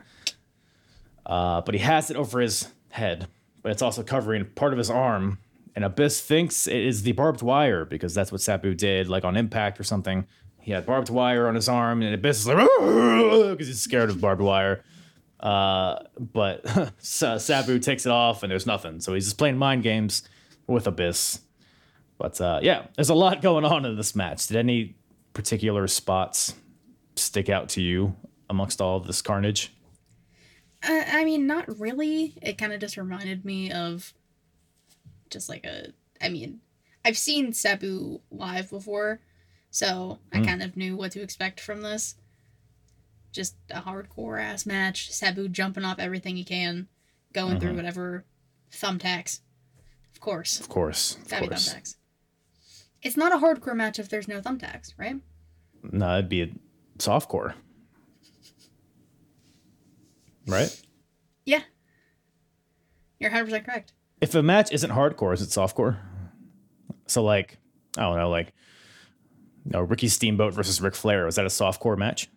Uh, 1.26 1.60
but 1.60 1.74
he 1.74 1.80
has 1.80 2.10
it 2.10 2.16
over 2.16 2.40
his 2.40 2.68
head, 2.90 3.28
but 3.62 3.72
it's 3.72 3.82
also 3.82 4.02
covering 4.02 4.44
part 4.54 4.72
of 4.72 4.78
his 4.78 4.90
arm. 4.90 5.38
And 5.76 5.84
Abyss 5.84 6.20
thinks 6.20 6.66
it 6.66 6.76
is 6.76 7.02
the 7.02 7.12
barbed 7.12 7.42
wire 7.42 7.84
because 7.84 8.14
that's 8.14 8.32
what 8.32 8.40
Sabu 8.40 8.74
did, 8.74 9.08
like 9.08 9.24
on 9.24 9.36
Impact 9.36 9.78
or 9.78 9.84
something. 9.84 10.26
He 10.58 10.72
had 10.72 10.84
barbed 10.84 11.08
wire 11.08 11.46
on 11.48 11.54
his 11.54 11.68
arm, 11.68 12.02
and 12.02 12.14
Abyss 12.14 12.40
is 12.40 12.46
like, 12.48 12.56
because 12.58 13.66
he's 13.66 13.80
scared 13.80 14.10
of 14.10 14.20
barbed 14.20 14.42
wire. 14.42 14.82
Uh, 15.38 16.00
but 16.18 16.66
Sa- 16.98 17.38
Sabu 17.38 17.78
takes 17.78 18.04
it 18.04 18.12
off, 18.12 18.42
and 18.42 18.50
there's 18.50 18.66
nothing. 18.66 19.00
So 19.00 19.14
he's 19.14 19.24
just 19.24 19.38
playing 19.38 19.56
mind 19.56 19.82
games 19.82 20.22
with 20.66 20.86
Abyss. 20.86 21.40
But 22.18 22.40
uh, 22.40 22.60
yeah, 22.62 22.86
there's 22.96 23.08
a 23.08 23.14
lot 23.14 23.40
going 23.48 23.64
on 23.64 23.84
in 23.84 23.96
this 23.96 24.14
match. 24.14 24.46
Did 24.48 24.58
any 24.58 24.96
particular 25.32 25.86
spots 25.86 26.54
stick 27.16 27.48
out 27.48 27.68
to 27.70 27.82
you 27.82 28.14
amongst 28.50 28.80
all 28.80 28.96
of 28.98 29.06
this 29.06 29.22
carnage? 29.22 29.72
Uh, 30.83 31.03
I 31.12 31.24
mean, 31.24 31.47
not 31.47 31.78
really. 31.78 32.35
It 32.41 32.57
kind 32.59 32.72
of 32.72 32.81
just 32.81 32.97
reminded 32.97 33.45
me 33.45 33.70
of 33.70 34.12
just 35.28 35.49
like 35.49 35.64
a. 35.64 35.89
I 36.22 36.28
mean, 36.28 36.61
I've 37.05 37.18
seen 37.18 37.53
Sabu 37.53 38.20
live 38.31 38.70
before, 38.70 39.20
so 39.70 40.18
I 40.33 40.41
kind 40.43 40.62
of 40.62 40.76
knew 40.76 40.97
what 40.97 41.12
to 41.12 41.22
expect 41.22 41.61
from 41.61 41.83
this. 41.83 42.14
Just 43.33 43.57
a 43.70 43.81
hardcore 43.83 44.41
ass 44.43 44.66
match. 44.66 45.12
Sabu 45.12 45.49
jumping 45.49 45.85
off 45.85 45.99
everything 45.99 46.37
he 46.37 46.45
can, 46.45 46.89
going 47.33 47.61
through 47.61 47.76
whatever 47.76 48.24
thumbtacks. 48.72 49.41
Of 50.14 50.20
course, 50.20 50.61
Of 50.61 50.68
course, 50.68 51.16
of 51.16 51.28
gotta 51.28 51.49
course. 51.49 51.72
thumbtacks. 51.72 51.97
It's 53.03 53.16
not 53.16 53.33
a 53.33 53.39
hardcore 53.39 53.76
match 53.76 53.99
if 53.99 54.09
there's 54.09 54.28
no 54.28 54.41
thumbtacks, 54.41 54.93
right? 54.99 55.16
No, 55.83 56.14
it'd 56.18 56.28
be 56.28 56.43
a 56.43 56.49
softcore. 56.99 57.55
Right? 60.47 60.80
Yeah. 61.45 61.62
You're 63.18 63.30
100% 63.30 63.64
correct. 63.64 63.93
If 64.20 64.34
a 64.34 64.43
match 64.43 64.72
isn't 64.72 64.91
hardcore, 64.91 65.32
is 65.32 65.43
it 65.43 65.49
softcore? 65.49 65.99
So 67.07 67.22
like, 67.22 67.59
I 67.97 68.03
don't 68.03 68.16
know, 68.16 68.30
like 68.30 68.53
no, 69.64 69.80
Ricky 69.80 70.09
Steamboat 70.09 70.55
versus 70.55 70.80
Ric 70.80 70.95
Flair, 70.95 71.24
was 71.26 71.36
that 71.36 71.45
a 71.45 71.49
softcore 71.49 71.97
match? 71.99 72.28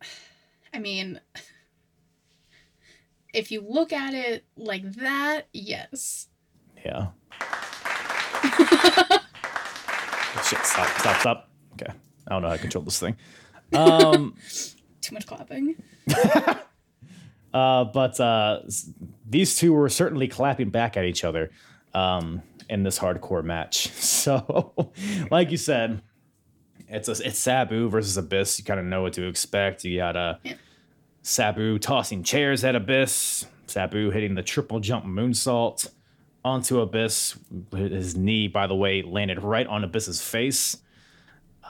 I 0.72 0.78
mean, 0.78 1.20
if 3.34 3.50
you 3.50 3.60
look 3.66 3.92
at 3.92 4.14
it 4.14 4.44
like 4.56 4.92
that, 4.94 5.48
yes. 5.52 6.28
Yeah. 6.84 7.08
Shit, 10.44 10.64
stop, 10.64 10.88
stop, 10.98 11.20
stop. 11.20 11.50
Okay. 11.74 11.92
I 12.26 12.30
don't 12.30 12.42
know 12.42 12.48
how 12.48 12.54
to 12.54 12.60
control 12.60 12.84
this 12.84 12.98
thing. 12.98 13.16
Um 13.72 14.34
Too 15.00 15.14
much 15.14 15.26
clapping. 15.26 15.76
Uh, 17.52 17.84
but 17.84 18.20
uh, 18.20 18.60
these 19.28 19.56
two 19.56 19.72
were 19.72 19.88
certainly 19.88 20.28
clapping 20.28 20.68
back 20.68 20.98
at 20.98 21.04
each 21.06 21.24
other 21.24 21.50
um, 21.94 22.42
in 22.68 22.82
this 22.82 22.98
hardcore 22.98 23.42
match. 23.42 23.88
So, 23.98 24.92
like 25.30 25.50
you 25.50 25.56
said, 25.56 26.02
it's 26.88 27.08
a, 27.08 27.12
it's 27.26 27.38
Sabu 27.38 27.88
versus 27.88 28.18
Abyss. 28.18 28.58
You 28.58 28.64
kind 28.66 28.78
of 28.78 28.84
know 28.84 29.00
what 29.02 29.14
to 29.14 29.26
expect. 29.26 29.82
You 29.84 29.96
got 29.96 30.16
uh, 30.16 30.34
Yeah. 30.42 30.54
Sabu 31.22 31.78
tossing 31.78 32.22
chairs 32.22 32.64
at 32.64 32.74
Abyss. 32.76 33.46
Sabu 33.66 34.10
hitting 34.10 34.34
the 34.34 34.42
triple 34.42 34.80
jump 34.80 35.06
moonsault 35.06 35.88
onto 36.44 36.80
Abyss. 36.80 37.38
His 37.72 38.14
knee, 38.14 38.46
by 38.48 38.66
the 38.66 38.76
way, 38.76 39.00
landed 39.02 39.42
right 39.42 39.66
on 39.66 39.84
Abyss's 39.84 40.20
face. 40.20 40.76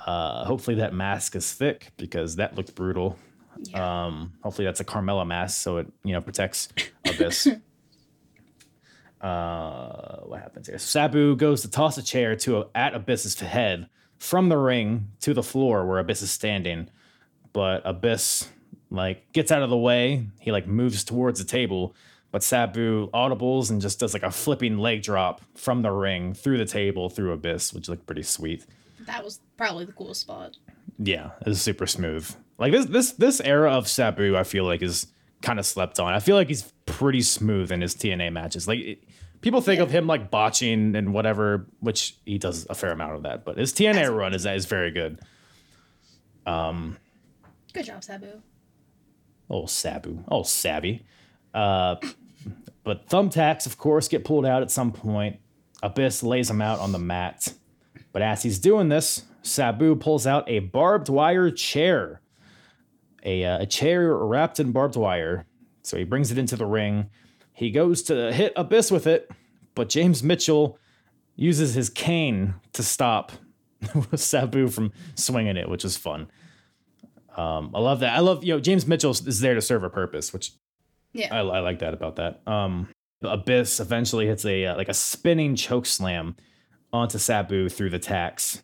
Uh, 0.08 0.42
hopefully 0.46 0.76
that 0.76 0.94
mask 0.94 1.36
is 1.36 1.52
thick 1.52 1.92
because 1.98 2.36
that 2.36 2.56
looked 2.56 2.74
brutal. 2.74 3.18
Yeah. 3.64 4.06
Um, 4.06 4.32
hopefully 4.42 4.64
that's 4.64 4.80
a 4.80 4.84
Carmella 4.84 5.26
mask, 5.26 5.60
so 5.60 5.76
it 5.76 5.92
you 6.02 6.14
know 6.14 6.22
protects 6.22 6.70
Abyss. 7.04 7.46
uh, 9.20 10.16
what 10.20 10.40
happens 10.40 10.66
here? 10.66 10.78
Sabu 10.78 11.36
goes 11.36 11.60
to 11.60 11.70
toss 11.70 11.98
a 11.98 12.02
chair 12.02 12.34
to 12.36 12.70
at 12.74 12.94
Abyss's 12.94 13.38
head 13.38 13.90
from 14.16 14.48
the 14.48 14.56
ring 14.56 15.08
to 15.20 15.34
the 15.34 15.42
floor 15.42 15.84
where 15.84 15.98
Abyss 15.98 16.22
is 16.22 16.30
standing, 16.30 16.88
but 17.52 17.82
Abyss 17.84 18.48
like 18.90 19.30
gets 19.34 19.52
out 19.52 19.60
of 19.62 19.68
the 19.68 19.76
way. 19.76 20.26
He 20.40 20.52
like 20.52 20.66
moves 20.66 21.04
towards 21.04 21.38
the 21.38 21.44
table, 21.44 21.94
but 22.30 22.42
Sabu 22.42 23.10
audibles 23.10 23.70
and 23.70 23.78
just 23.78 24.00
does 24.00 24.14
like 24.14 24.22
a 24.22 24.30
flipping 24.30 24.78
leg 24.78 25.02
drop 25.02 25.42
from 25.54 25.82
the 25.82 25.90
ring 25.90 26.32
through 26.32 26.56
the 26.56 26.64
table 26.64 27.10
through 27.10 27.32
Abyss, 27.32 27.74
which 27.74 27.90
looked 27.90 28.06
pretty 28.06 28.22
sweet. 28.22 28.64
That 29.08 29.24
was 29.24 29.40
probably 29.56 29.84
the 29.84 29.92
coolest 29.92 30.20
spot. 30.20 30.56
Yeah, 30.98 31.30
it's 31.46 31.60
super 31.60 31.86
smooth. 31.86 32.30
Like 32.58 32.72
this 32.72 32.86
this 32.86 33.12
this 33.12 33.40
era 33.40 33.72
of 33.72 33.88
Sabu, 33.88 34.36
I 34.36 34.44
feel 34.44 34.64
like 34.64 34.82
is 34.82 35.06
kind 35.42 35.58
of 35.58 35.66
slept 35.66 35.98
on. 35.98 36.12
I 36.12 36.20
feel 36.20 36.36
like 36.36 36.48
he's 36.48 36.72
pretty 36.86 37.22
smooth 37.22 37.72
in 37.72 37.80
his 37.80 37.94
TNA 37.94 38.32
matches. 38.32 38.68
Like 38.68 38.80
it, 38.80 39.04
people 39.40 39.60
think 39.60 39.80
of 39.80 39.90
him 39.90 40.06
like 40.06 40.30
botching 40.30 40.94
and 40.94 41.12
whatever, 41.12 41.66
which 41.80 42.16
he 42.24 42.38
does 42.38 42.66
a 42.68 42.74
fair 42.74 42.90
amount 42.90 43.14
of 43.14 43.22
that. 43.22 43.44
But 43.44 43.58
his 43.58 43.72
TNA 43.72 44.14
run 44.14 44.34
is 44.34 44.44
is 44.46 44.66
very 44.66 44.90
good. 44.90 45.20
Um, 46.46 46.98
good 47.72 47.86
job, 47.86 48.02
Sabu. 48.04 48.42
Oh 49.50 49.66
Sabu, 49.66 50.24
oh 50.28 50.42
Savvy. 50.42 51.06
Uh, 51.54 51.96
but 52.84 53.08
thumbtacks, 53.08 53.66
of 53.66 53.78
course, 53.78 54.08
get 54.08 54.24
pulled 54.24 54.44
out 54.46 54.62
at 54.62 54.70
some 54.70 54.92
point. 54.92 55.36
Abyss 55.82 56.22
lays 56.22 56.50
him 56.50 56.60
out 56.60 56.80
on 56.80 56.92
the 56.92 56.98
mat. 56.98 57.54
But 58.18 58.24
as 58.24 58.42
he's 58.42 58.58
doing 58.58 58.88
this, 58.88 59.22
Sabu 59.42 59.94
pulls 59.94 60.26
out 60.26 60.42
a 60.50 60.58
barbed 60.58 61.08
wire 61.08 61.52
chair. 61.52 62.20
A, 63.22 63.44
uh, 63.44 63.60
a 63.60 63.66
chair 63.66 64.12
wrapped 64.12 64.58
in 64.58 64.72
barbed 64.72 64.96
wire. 64.96 65.46
So 65.82 65.96
he 65.96 66.02
brings 66.02 66.32
it 66.32 66.36
into 66.36 66.56
the 66.56 66.66
ring. 66.66 67.10
He 67.52 67.70
goes 67.70 68.02
to 68.02 68.32
hit 68.32 68.52
Abyss 68.56 68.90
with 68.90 69.06
it, 69.06 69.30
but 69.76 69.88
James 69.88 70.24
Mitchell 70.24 70.80
uses 71.36 71.74
his 71.74 71.88
cane 71.88 72.54
to 72.72 72.82
stop 72.82 73.30
Sabu 74.16 74.66
from 74.66 74.90
swinging 75.14 75.56
it, 75.56 75.68
which 75.68 75.84
is 75.84 75.96
fun. 75.96 76.28
Um, 77.36 77.70
I 77.72 77.78
love 77.78 78.00
that. 78.00 78.16
I 78.16 78.18
love, 78.18 78.42
you 78.42 78.52
know, 78.52 78.58
James 78.58 78.84
Mitchell 78.84 79.12
is 79.12 79.38
there 79.38 79.54
to 79.54 79.62
serve 79.62 79.84
a 79.84 79.90
purpose, 79.90 80.32
which 80.32 80.54
Yeah. 81.12 81.32
I, 81.32 81.38
I 81.38 81.60
like 81.60 81.78
that 81.78 81.94
about 81.94 82.16
that. 82.16 82.40
Um, 82.48 82.88
Abyss 83.22 83.78
eventually 83.78 84.26
hits 84.26 84.44
a 84.44 84.64
uh, 84.66 84.76
like 84.76 84.88
a 84.88 84.94
spinning 84.94 85.54
choke 85.54 85.86
slam 85.86 86.34
onto 86.92 87.18
Sabu 87.18 87.68
through 87.68 87.90
the 87.90 87.98
tacks. 87.98 88.62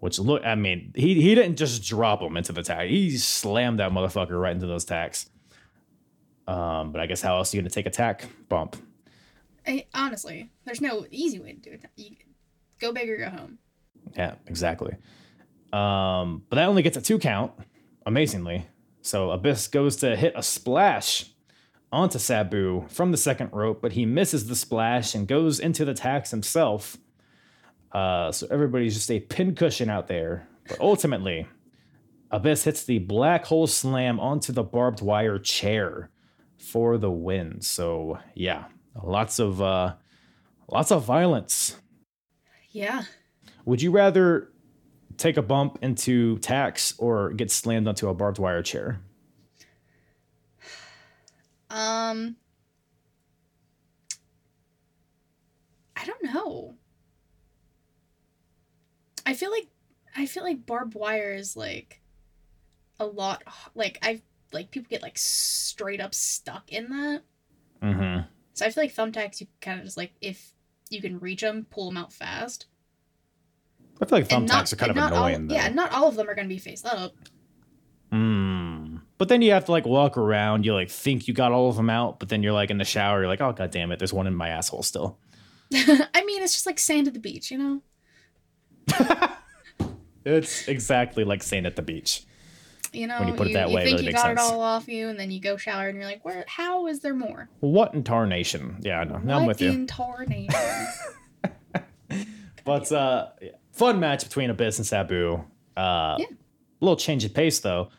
Which 0.00 0.18
look, 0.18 0.44
I 0.44 0.54
mean, 0.54 0.92
he 0.94 1.20
he 1.20 1.34
didn't 1.34 1.56
just 1.56 1.82
drop 1.82 2.20
him 2.20 2.36
into 2.36 2.52
the 2.52 2.62
tag; 2.62 2.90
he 2.90 3.16
slammed 3.16 3.78
that 3.78 3.90
motherfucker 3.90 4.38
right 4.38 4.52
into 4.54 4.66
those 4.66 4.84
tacks. 4.84 5.30
Um, 6.46 6.92
but 6.92 7.00
I 7.00 7.06
guess 7.06 7.22
how 7.22 7.36
else 7.36 7.52
are 7.52 7.56
you 7.56 7.62
gonna 7.62 7.70
take 7.70 7.86
a 7.86 7.90
tack 7.90 8.26
bump? 8.48 8.76
I, 9.66 9.86
honestly, 9.94 10.50
there's 10.66 10.82
no 10.82 11.06
easy 11.10 11.40
way 11.40 11.54
to 11.54 11.58
do 11.58 11.70
it. 11.70 11.84
You, 11.96 12.16
go 12.78 12.92
big 12.92 13.08
or 13.08 13.16
go 13.16 13.30
home. 13.30 13.58
Yeah, 14.14 14.34
exactly. 14.46 14.94
Um, 15.72 16.42
but 16.50 16.56
that 16.56 16.68
only 16.68 16.82
gets 16.82 16.96
a 16.96 17.00
two 17.00 17.18
count, 17.18 17.52
amazingly. 18.04 18.66
So 19.00 19.30
Abyss 19.30 19.68
goes 19.68 19.96
to 19.96 20.16
hit 20.16 20.34
a 20.36 20.42
splash 20.42 21.26
onto 21.92 22.18
Sabu 22.18 22.86
from 22.88 23.10
the 23.10 23.16
second 23.16 23.50
rope, 23.52 23.80
but 23.80 23.92
he 23.92 24.04
misses 24.04 24.48
the 24.48 24.56
splash 24.56 25.14
and 25.14 25.26
goes 25.26 25.60
into 25.60 25.84
the 25.84 25.94
tacks 25.94 26.30
himself. 26.30 26.96
Uh, 27.94 28.32
so 28.32 28.46
everybody's 28.50 28.94
just 28.94 29.10
a 29.10 29.20
pincushion 29.20 29.88
out 29.88 30.08
there. 30.08 30.48
But 30.68 30.80
ultimately, 30.80 31.46
Abyss 32.30 32.64
hits 32.64 32.82
the 32.84 32.98
black 32.98 33.44
hole 33.46 33.68
slam 33.68 34.18
onto 34.18 34.52
the 34.52 34.64
barbed 34.64 35.00
wire 35.00 35.38
chair 35.38 36.10
for 36.58 36.98
the 36.98 37.10
win. 37.10 37.60
So 37.60 38.18
yeah, 38.34 38.64
lots 39.00 39.38
of 39.38 39.62
uh, 39.62 39.94
lots 40.68 40.90
of 40.90 41.04
violence. 41.04 41.76
Yeah. 42.70 43.04
Would 43.64 43.80
you 43.80 43.92
rather 43.92 44.50
take 45.16 45.36
a 45.36 45.42
bump 45.42 45.78
into 45.80 46.38
tacks 46.38 46.94
or 46.98 47.32
get 47.32 47.50
slammed 47.52 47.86
onto 47.86 48.08
a 48.08 48.14
barbed 48.14 48.40
wire 48.40 48.62
chair? 48.62 49.00
Um. 51.70 52.36
I 55.96 56.04
don't 56.06 56.24
know. 56.24 56.74
I 59.26 59.34
feel 59.34 59.50
like 59.50 59.68
I 60.16 60.26
feel 60.26 60.42
like 60.42 60.66
barbed 60.66 60.94
wire 60.94 61.32
is 61.34 61.56
like 61.56 62.00
a 63.00 63.06
lot 63.06 63.42
like 63.74 63.98
I've 64.02 64.22
like 64.52 64.70
people 64.70 64.88
get 64.88 65.02
like 65.02 65.18
straight 65.18 66.00
up 66.00 66.14
stuck 66.14 66.72
in 66.72 66.88
that. 66.90 67.22
Mm-hmm. 67.82 68.26
So 68.54 68.66
I 68.66 68.70
feel 68.70 68.84
like 68.84 68.94
thumbtacks 68.94 69.40
you 69.40 69.48
kind 69.60 69.78
of 69.80 69.84
just 69.84 69.96
like 69.96 70.12
if 70.20 70.52
you 70.90 71.00
can 71.00 71.18
reach 71.18 71.40
them, 71.40 71.66
pull 71.70 71.86
them 71.86 71.96
out 71.96 72.12
fast. 72.12 72.66
I 74.00 74.06
feel 74.06 74.18
like 74.18 74.28
thumbtacks 74.28 74.72
are 74.72 74.76
kind 74.76 74.90
of 74.90 74.98
all- 74.98 75.08
annoying 75.08 75.48
though. 75.48 75.54
Yeah, 75.54 75.68
not 75.68 75.92
all 75.92 76.08
of 76.08 76.16
them 76.16 76.28
are 76.28 76.34
going 76.34 76.48
to 76.48 76.54
be 76.54 76.58
face 76.58 76.84
up. 76.84 77.14
Mm. 78.12 79.00
But 79.18 79.28
then 79.28 79.42
you 79.42 79.52
have 79.52 79.64
to 79.66 79.72
like 79.72 79.86
walk 79.86 80.16
around. 80.16 80.64
You 80.64 80.74
like 80.74 80.90
think 80.90 81.28
you 81.28 81.34
got 81.34 81.52
all 81.52 81.68
of 81.68 81.76
them 81.76 81.90
out, 81.90 82.18
but 82.18 82.28
then 82.28 82.42
you're 82.42 82.52
like 82.52 82.70
in 82.70 82.78
the 82.78 82.84
shower. 82.84 83.20
You're 83.20 83.28
like, 83.28 83.40
oh 83.40 83.52
god 83.52 83.70
damn 83.70 83.92
it, 83.92 83.98
there's 83.98 84.12
one 84.12 84.26
in 84.26 84.34
my 84.34 84.48
asshole 84.48 84.82
still. 84.82 85.18
I 85.74 86.24
mean, 86.24 86.42
it's 86.42 86.52
just 86.52 86.66
like 86.66 86.78
sand 86.78 87.08
at 87.08 87.14
the 87.14 87.20
beach, 87.20 87.50
you 87.50 87.58
know. 87.58 87.82
It's 90.26 90.68
exactly 90.68 91.22
like 91.24 91.42
saying 91.42 91.66
at 91.66 91.76
the 91.76 91.82
beach. 91.82 92.24
You 92.94 93.06
know, 93.06 93.18
When 93.18 93.28
you 93.28 93.34
put 93.34 93.48
it 93.48 93.52
that 93.54 93.68
way, 93.70 93.82
it 93.82 93.84
think 93.84 93.98
really 93.98 94.06
you 94.06 94.12
got 94.14 94.30
it 94.30 94.38
all 94.38 94.60
off 94.60 94.88
you, 94.88 95.10
and 95.10 95.20
then 95.20 95.30
you 95.30 95.38
go 95.40 95.58
shower, 95.58 95.88
and 95.88 95.98
you're 95.98 96.06
like, 96.06 96.24
"Where? 96.24 96.44
How 96.48 96.86
is 96.86 97.00
there 97.00 97.12
more?" 97.12 97.50
What 97.60 97.92
in 97.92 98.04
tarnation? 98.04 98.78
Yeah, 98.80 99.00
I 99.00 99.04
know. 99.04 99.18
Now 99.18 99.40
I'm 99.40 99.46
with 99.46 99.60
you. 99.60 99.70
in 99.70 99.86
tarnation? 99.86 100.54
But 102.64 102.90
uh, 102.92 103.26
fun 103.72 104.00
match 104.00 104.24
between 104.24 104.48
Abyss 104.48 104.78
and 104.78 104.86
Sabu. 104.86 105.44
Uh, 105.76 106.16
Yeah. 106.18 106.26
A 106.30 106.84
little 106.84 106.96
change 106.96 107.24
of 107.24 107.34
pace 107.34 107.60
though. 107.60 107.90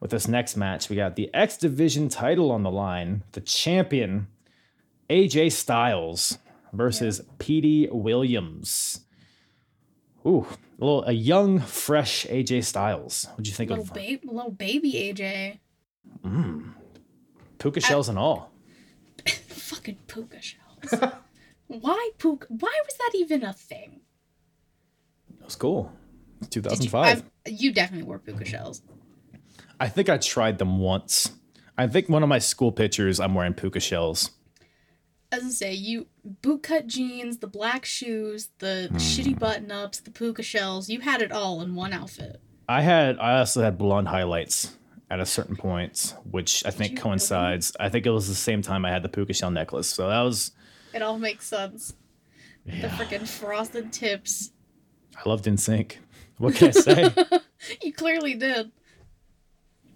With 0.00 0.10
this 0.10 0.28
next 0.28 0.56
match, 0.56 0.88
we 0.90 0.96
got 0.96 1.16
the 1.16 1.32
X 1.34 1.56
Division 1.56 2.08
title 2.10 2.50
on 2.50 2.62
the 2.62 2.70
line. 2.70 3.22
The 3.32 3.40
champion 3.40 4.28
AJ 5.08 5.52
Styles 5.52 6.38
versus 6.72 7.22
Petey 7.38 7.88
Williams. 7.90 9.00
Ooh, 10.26 10.46
a 10.80 10.84
little 10.84 11.04
a 11.04 11.12
young, 11.12 11.60
fresh 11.60 12.26
AJ 12.26 12.64
Styles. 12.64 13.26
What'd 13.30 13.46
you 13.46 13.52
think 13.54 13.70
little 13.70 13.84
of 13.84 13.92
baby, 13.94 14.20
little 14.26 14.50
baby 14.50 14.92
AJ. 14.92 15.58
Mm. 16.24 16.72
puka 17.58 17.80
shells 17.80 18.08
and 18.08 18.18
all? 18.18 18.52
Fucking 19.26 19.98
puka 20.06 20.38
shells. 20.42 21.12
Why 21.68 22.10
puka? 22.18 22.46
Why 22.50 22.80
was 22.84 22.94
that 22.98 23.10
even 23.14 23.44
a 23.44 23.52
thing? 23.52 24.00
It 25.38 25.44
was 25.44 25.56
cool. 25.56 25.92
Did 26.42 26.56
you, 26.56 26.62
2005. 26.62 27.06
I've- 27.06 27.54
you 27.54 27.72
definitely 27.72 28.06
wore 28.06 28.18
puka 28.18 28.44
shells. 28.44 28.82
I 29.78 29.88
think 29.88 30.08
I 30.10 30.18
tried 30.18 30.58
them 30.58 30.78
once. 30.78 31.32
I 31.78 31.86
think 31.86 32.08
one 32.10 32.22
of 32.22 32.28
my 32.28 32.38
school 32.38 32.70
pictures, 32.72 33.18
I'm 33.20 33.34
wearing 33.34 33.54
puka 33.54 33.80
shells. 33.80 34.30
As 35.32 35.44
I 35.44 35.48
say, 35.50 35.72
you 35.74 36.06
bootcut 36.42 36.86
jeans, 36.86 37.38
the 37.38 37.46
black 37.46 37.84
shoes, 37.84 38.48
the 38.58 38.88
shitty 38.94 39.38
button 39.38 39.70
ups, 39.70 40.00
the 40.00 40.10
puka 40.10 40.42
shells. 40.42 40.88
You 40.88 41.00
had 41.00 41.22
it 41.22 41.30
all 41.30 41.60
in 41.60 41.74
one 41.76 41.92
outfit. 41.92 42.40
I 42.68 42.82
had 42.82 43.18
I 43.18 43.38
also 43.38 43.62
had 43.62 43.78
blonde 43.78 44.08
highlights 44.08 44.76
at 45.08 45.20
a 45.20 45.26
certain 45.26 45.56
point, 45.56 46.14
which 46.30 46.64
I 46.66 46.70
think 46.70 47.00
coincides. 47.00 47.72
I 47.78 47.88
think 47.88 48.06
it 48.06 48.10
was 48.10 48.28
the 48.28 48.34
same 48.34 48.62
time 48.62 48.84
I 48.84 48.90
had 48.90 49.02
the 49.02 49.08
puka 49.08 49.32
shell 49.32 49.50
necklace. 49.50 49.88
So 49.88 50.08
that 50.08 50.20
was 50.22 50.52
It 50.92 51.02
all 51.02 51.18
makes 51.18 51.46
sense. 51.46 51.94
The 52.66 52.88
freaking 52.88 53.26
frosted 53.26 53.92
tips. 53.92 54.52
I 55.16 55.28
loved 55.28 55.44
NSYNC. 55.46 55.96
What 56.38 56.54
can 56.54 56.68
I 56.68 56.70
say? 56.72 57.14
You 57.82 57.92
clearly 57.92 58.34
did. 58.34 58.70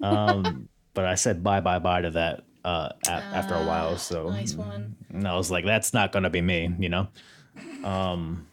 um, 0.02 0.68
but 0.92 1.06
I 1.06 1.14
said 1.14 1.42
bye 1.42 1.60
bye 1.60 1.78
bye 1.78 2.02
to 2.02 2.10
that 2.10 2.44
uh, 2.64 2.90
a- 3.06 3.10
after 3.10 3.54
a 3.54 3.64
while. 3.64 3.90
Ah, 3.94 3.96
So 3.96 4.28
nice 4.30 4.54
one. 4.54 4.96
and 5.10 5.26
I 5.28 5.36
was 5.36 5.50
like, 5.50 5.64
that's 5.64 5.92
not 5.94 6.12
gonna 6.12 6.30
be 6.30 6.40
me, 6.40 6.74
you 6.78 6.88
know. 6.88 7.08
Um, 7.84 8.46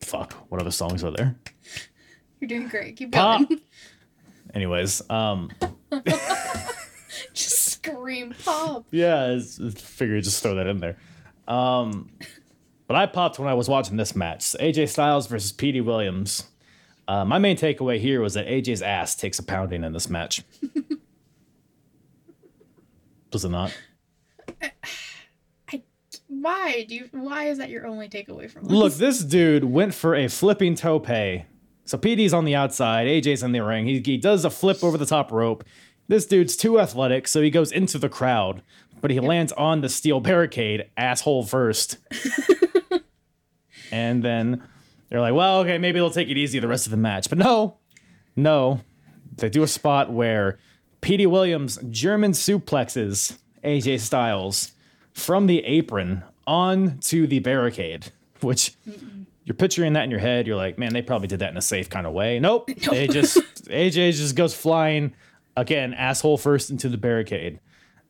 fuck. 0.00 0.32
What 0.48 0.60
other 0.60 0.70
songs 0.70 1.04
are 1.04 1.10
there? 1.10 1.36
You're 2.40 2.48
doing 2.48 2.68
great. 2.68 2.96
Keep 2.96 3.12
Pop. 3.12 3.46
going. 3.48 3.60
Anyways, 4.54 5.02
um, 5.10 5.50
Just 7.34 7.64
scream 7.72 8.34
pop. 8.44 8.86
yeah, 8.90 9.26
it's, 9.32 9.58
it's 9.58 9.80
figured 9.80 10.24
just 10.24 10.42
throw 10.42 10.54
that 10.56 10.66
in 10.66 10.78
there. 10.78 10.96
Um, 11.46 12.10
but 12.88 12.96
I 12.96 13.06
popped 13.06 13.38
when 13.38 13.46
I 13.48 13.54
was 13.54 13.68
watching 13.68 13.96
this 13.96 14.16
match: 14.16 14.40
AJ 14.60 14.88
Styles 14.88 15.26
versus 15.28 15.52
Petey 15.52 15.80
Williams. 15.80 16.44
Uh, 17.06 17.24
my 17.24 17.38
main 17.38 17.56
takeaway 17.56 17.98
here 18.00 18.20
was 18.20 18.34
that 18.34 18.46
AJ's 18.46 18.82
ass 18.82 19.14
takes 19.14 19.38
a 19.38 19.42
pounding 19.42 19.84
in 19.84 19.92
this 19.92 20.08
match. 20.10 20.42
Does 23.30 23.44
it 23.44 23.50
not? 23.50 23.76
I, 25.72 25.82
Why 26.28 26.84
do 26.88 26.94
you? 26.94 27.08
Why 27.12 27.48
is 27.48 27.58
that 27.58 27.70
your 27.70 27.86
only 27.86 28.08
takeaway 28.08 28.50
from 28.50 28.64
this? 28.64 28.72
Look, 28.72 28.94
this 28.94 29.20
dude 29.20 29.64
went 29.64 29.94
for 29.94 30.14
a 30.14 30.28
flipping 30.28 30.74
tope. 30.74 31.06
So 31.06 31.98
PD's 31.98 32.32
on 32.32 32.44
the 32.44 32.54
outside, 32.54 33.06
AJ's 33.06 33.42
in 33.42 33.52
the 33.52 33.60
ring. 33.60 33.86
He, 33.86 34.00
he 34.04 34.16
does 34.16 34.44
a 34.44 34.50
flip 34.50 34.84
over 34.84 34.96
the 34.96 35.06
top 35.06 35.32
rope. 35.32 35.64
This 36.06 36.26
dude's 36.26 36.56
too 36.56 36.80
athletic, 36.80 37.28
so 37.28 37.40
he 37.40 37.50
goes 37.50 37.70
into 37.70 37.98
the 37.98 38.08
crowd, 38.08 38.62
but 39.00 39.10
he 39.10 39.20
lands 39.20 39.52
on 39.52 39.80
the 39.80 39.88
steel 39.88 40.20
barricade, 40.20 40.90
asshole 40.96 41.44
first. 41.44 41.98
and 43.92 44.22
then 44.22 44.62
they're 45.08 45.20
like, 45.20 45.34
well, 45.34 45.60
okay, 45.60 45.78
maybe 45.78 45.98
they'll 45.98 46.10
take 46.10 46.28
it 46.28 46.36
easy 46.36 46.58
the 46.58 46.68
rest 46.68 46.86
of 46.86 46.90
the 46.90 46.96
match. 46.96 47.28
But 47.28 47.38
no, 47.38 47.78
no. 48.36 48.80
They 49.36 49.48
do 49.48 49.62
a 49.62 49.68
spot 49.68 50.12
where 50.12 50.58
Petey 51.00 51.26
Williams 51.26 51.78
German 51.90 52.32
suplexes 52.32 53.38
AJ 53.64 54.00
Styles 54.00 54.72
from 55.12 55.46
the 55.46 55.64
apron 55.64 56.22
onto 56.46 57.26
the 57.26 57.38
barricade, 57.40 58.12
which 58.40 58.74
you're 59.44 59.54
picturing 59.54 59.94
that 59.94 60.04
in 60.04 60.10
your 60.10 60.20
head. 60.20 60.46
You're 60.46 60.56
like, 60.56 60.78
man, 60.78 60.92
they 60.92 61.02
probably 61.02 61.28
did 61.28 61.38
that 61.40 61.50
in 61.50 61.56
a 61.56 61.62
safe 61.62 61.88
kind 61.90 62.06
of 62.06 62.12
way. 62.12 62.38
Nope. 62.38 62.70
They 62.90 63.06
just 63.06 63.36
AJ 63.66 64.12
just 64.16 64.34
goes 64.36 64.54
flying 64.54 65.14
again, 65.56 65.94
asshole 65.94 66.38
first 66.38 66.70
into 66.70 66.88
the 66.88 66.98
barricade. 66.98 67.60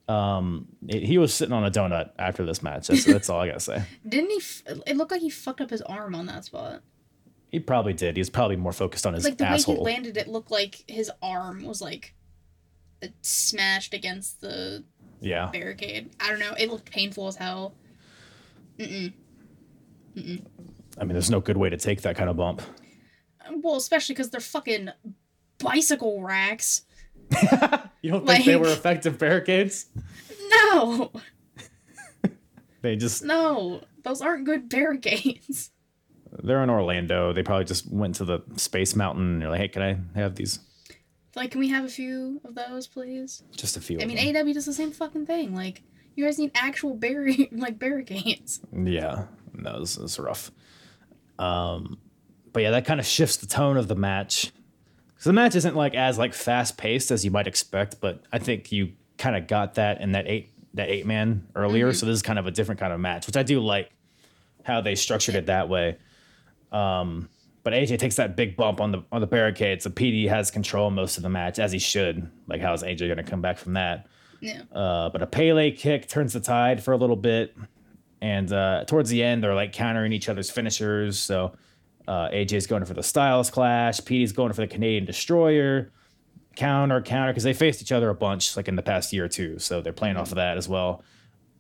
Um, 0.08 0.66
it- 0.88 1.04
he 1.04 1.18
was 1.18 1.32
sitting 1.32 1.52
on 1.52 1.64
a 1.64 1.70
donut 1.70 2.10
after 2.18 2.44
this 2.44 2.62
match. 2.62 2.88
That's, 2.88 3.04
that's 3.04 3.30
all 3.30 3.40
I 3.40 3.46
gotta 3.48 3.60
say. 3.60 3.84
Didn't 4.08 4.30
he? 4.30 4.36
F- 4.38 4.62
it 4.86 4.96
looked 4.96 5.12
like 5.12 5.20
he 5.20 5.30
fucked 5.30 5.60
up 5.60 5.70
his 5.70 5.82
arm 5.82 6.14
on 6.14 6.26
that 6.26 6.44
spot. 6.44 6.82
He 7.52 7.58
probably 7.60 7.92
did. 7.92 8.16
He 8.16 8.20
was 8.20 8.30
probably 8.30 8.54
more 8.56 8.72
focused 8.72 9.06
on 9.06 9.14
his 9.14 9.24
Like 9.24 9.36
the 9.38 9.44
way 9.44 9.50
asshole. 9.50 9.74
he 9.76 9.80
landed, 9.82 10.16
it 10.16 10.28
looked 10.28 10.50
like 10.52 10.84
his 10.88 11.10
arm 11.20 11.64
was 11.64 11.80
like 11.82 12.14
smashed 13.22 13.94
against 13.94 14.40
the 14.40 14.84
yeah. 15.20 15.50
barricade. 15.52 16.10
I 16.20 16.28
don't 16.30 16.38
know. 16.40 16.54
It 16.58 16.70
looked 16.70 16.90
painful 16.90 17.28
as 17.28 17.36
hell. 17.36 17.74
I 18.78 19.12
mean, 20.14 20.42
there's 20.98 21.30
no 21.30 21.40
good 21.40 21.56
way 21.56 21.70
to 21.70 21.76
take 21.76 22.02
that 22.02 22.16
kind 22.16 22.30
of 22.30 22.36
bump. 22.36 22.62
Well, 23.62 23.76
especially 23.76 24.14
because 24.14 24.30
they're 24.30 24.40
fucking 24.40 24.90
bicycle 25.58 26.22
racks. 26.22 26.82
You 28.02 28.12
don't 28.12 28.26
think 28.26 28.46
they 28.46 28.56
were 28.56 28.70
effective 28.70 29.18
barricades? 29.18 29.84
No, 30.48 31.12
They 32.82 32.96
just 32.96 33.22
no, 33.24 33.82
those 34.04 34.22
aren't 34.22 34.44
good 34.44 34.68
barricades. 34.68 35.70
they're 36.42 36.62
in 36.62 36.70
Orlando. 36.70 37.32
They 37.32 37.42
probably 37.42 37.66
just 37.66 37.90
went 37.90 38.14
to 38.16 38.24
the 38.24 38.40
Space 38.56 38.96
Mountain 38.96 39.34
and 39.34 39.42
they're 39.42 39.50
like, 39.50 39.60
hey, 39.60 39.68
can 39.68 39.82
I 39.82 40.18
have 40.18 40.34
these? 40.36 40.60
Like, 41.36 41.52
can 41.52 41.60
we 41.60 41.68
have 41.68 41.84
a 41.84 41.88
few 41.88 42.40
of 42.44 42.54
those, 42.54 42.86
please? 42.86 43.42
Just 43.56 43.76
a 43.76 43.80
few. 43.80 44.00
I 44.00 44.04
mean, 44.04 44.32
them. 44.32 44.48
AW 44.48 44.52
does 44.52 44.66
the 44.66 44.72
same 44.72 44.90
fucking 44.90 45.26
thing. 45.26 45.54
Like, 45.54 45.82
you 46.16 46.24
guys 46.24 46.38
need 46.38 46.50
actual 46.54 46.94
barri- 46.94 47.48
like 47.52 47.78
barricades. 47.78 48.60
Yeah, 48.72 49.26
no, 49.54 49.84
that 49.84 50.00
was 50.00 50.18
rough. 50.18 50.50
Um, 51.38 51.98
but 52.52 52.62
yeah, 52.62 52.70
that 52.72 52.84
kind 52.84 53.00
of 53.00 53.06
shifts 53.06 53.36
the 53.36 53.46
tone 53.46 53.76
of 53.76 53.88
the 53.88 53.94
match. 53.94 54.52
So 55.18 55.30
the 55.30 55.34
match 55.34 55.54
isn't 55.54 55.76
like 55.76 55.94
as 55.94 56.18
like 56.18 56.34
fast 56.34 56.76
paced 56.76 57.10
as 57.10 57.24
you 57.24 57.30
might 57.30 57.46
expect, 57.46 58.00
but 58.00 58.22
I 58.32 58.38
think 58.38 58.72
you 58.72 58.92
kind 59.18 59.36
of 59.36 59.46
got 59.46 59.74
that 59.74 60.00
in 60.00 60.12
that 60.12 60.26
eight 60.26 60.50
that 60.74 60.88
eight 60.88 61.06
man 61.06 61.46
earlier. 61.54 61.92
So 61.92 62.06
this 62.06 62.14
is 62.14 62.22
kind 62.22 62.38
of 62.38 62.46
a 62.46 62.50
different 62.50 62.80
kind 62.80 62.92
of 62.92 63.00
match, 63.00 63.26
which 63.26 63.36
I 63.36 63.42
do 63.42 63.60
like 63.60 63.90
how 64.64 64.80
they 64.80 64.94
structured 64.94 65.34
it 65.34 65.46
that 65.46 65.68
way. 65.68 65.98
Um, 66.72 67.28
but 67.62 67.72
AJ 67.72 67.98
takes 67.98 68.16
that 68.16 68.36
big 68.36 68.56
bump 68.56 68.80
on 68.80 68.92
the 68.92 69.02
on 69.12 69.20
the 69.20 69.26
barricade, 69.26 69.82
so 69.82 69.90
PD 69.90 70.28
has 70.28 70.50
control 70.50 70.90
most 70.90 71.16
of 71.16 71.22
the 71.22 71.28
match 71.28 71.58
as 71.58 71.72
he 71.72 71.78
should. 71.78 72.30
Like, 72.46 72.60
how 72.60 72.72
is 72.72 72.82
AJ 72.82 73.00
going 73.00 73.16
to 73.16 73.22
come 73.22 73.42
back 73.42 73.58
from 73.58 73.74
that? 73.74 74.06
Yeah. 74.40 74.62
Uh, 74.72 75.10
but 75.10 75.22
a 75.22 75.26
Pele 75.26 75.70
kick 75.70 76.08
turns 76.08 76.32
the 76.32 76.40
tide 76.40 76.82
for 76.82 76.92
a 76.92 76.96
little 76.96 77.16
bit. 77.16 77.54
And 78.22 78.52
uh, 78.52 78.84
towards 78.86 79.10
the 79.10 79.22
end, 79.22 79.42
they're 79.42 79.54
like 79.54 79.72
countering 79.72 80.12
each 80.12 80.28
other's 80.28 80.50
finishers. 80.50 81.18
So 81.18 81.54
uh, 82.08 82.28
AJ's 82.30 82.66
going 82.66 82.84
for 82.84 82.94
the 82.94 83.02
Styles 83.02 83.50
Clash. 83.50 84.04
Petey's 84.04 84.32
going 84.32 84.52
for 84.52 84.62
the 84.62 84.66
Canadian 84.66 85.04
Destroyer. 85.04 85.92
Counter, 86.56 87.00
counter, 87.00 87.32
because 87.32 87.44
they 87.44 87.52
faced 87.52 87.80
each 87.80 87.92
other 87.92 88.10
a 88.10 88.14
bunch 88.14 88.56
like 88.56 88.68
in 88.68 88.76
the 88.76 88.82
past 88.82 89.12
year 89.12 89.24
or 89.24 89.28
two. 89.28 89.58
So 89.58 89.80
they're 89.80 89.92
playing 89.92 90.16
off 90.16 90.30
of 90.30 90.36
that 90.36 90.58
as 90.58 90.68
well. 90.68 91.02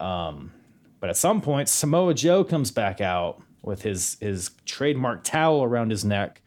Um, 0.00 0.52
but 0.98 1.10
at 1.10 1.16
some 1.16 1.40
point, 1.40 1.68
Samoa 1.68 2.12
Joe 2.12 2.44
comes 2.44 2.70
back 2.70 3.00
out 3.00 3.42
with 3.62 3.82
his 3.82 4.16
his 4.20 4.50
trademark 4.64 5.24
towel 5.24 5.62
around 5.62 5.90
his 5.90 6.04
neck, 6.04 6.42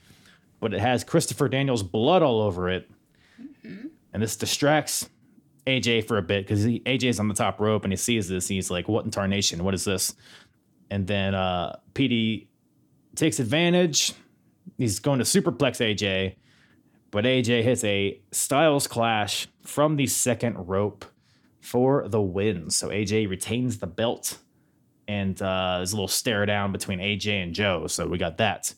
but 0.60 0.74
it 0.74 0.80
has 0.80 1.04
Christopher 1.04 1.50
Daniels' 1.50 1.84
blood 1.84 2.22
all 2.22 2.42
over 2.42 2.70
it. 2.70 2.90
And 4.14 4.22
this 4.22 4.36
distracts 4.36 5.10
AJ 5.66 6.08
for 6.08 6.18
a 6.18 6.22
bit 6.22 6.46
because 6.46 6.66
AJ's 6.66 7.20
on 7.20 7.28
the 7.28 7.34
top 7.34 7.60
rope 7.60 7.84
and 7.84 7.94
he 7.94 7.98
sees 7.98 8.28
this. 8.28 8.50
And 8.50 8.56
he's 8.56 8.70
like, 8.70 8.88
"What 8.88 9.06
in 9.06 9.12
tarnation? 9.12 9.64
What 9.64 9.74
is 9.74 9.86
this?" 9.86 10.16
And 10.90 11.08
then 11.08 11.34
uh, 11.34 11.78
PD 11.94 12.48
takes 13.16 13.40
advantage. 13.40 14.14
He's 14.78 15.00
going 15.00 15.20
to 15.20 15.26
superplex 15.26 15.80
AJ, 15.80 16.36
but 17.12 17.26
AJ 17.26 17.64
hits 17.64 17.84
a 17.84 18.22
Styles 18.32 18.88
clash 18.88 19.48
from 19.62 19.96
the 19.96 20.08
second 20.08 20.56
rope 20.68 21.06
for 21.60 22.08
the 22.08 22.22
win. 22.22 22.70
So 22.70 22.90
AJ 22.90 23.30
retains 23.30 23.80
the 23.80 23.88
belt, 23.88 24.38
and 25.08 25.40
uh, 25.42 25.78
there's 25.78 25.92
a 25.94 25.96
little 25.96 26.08
stare 26.08 26.46
down 26.46 26.72
between 26.72 27.00
AJ 27.00 27.44
and 27.44 27.54
Joe. 27.54 27.88
So 27.88 28.08
we 28.08 28.18
got 28.18 28.38
that 28.38 28.74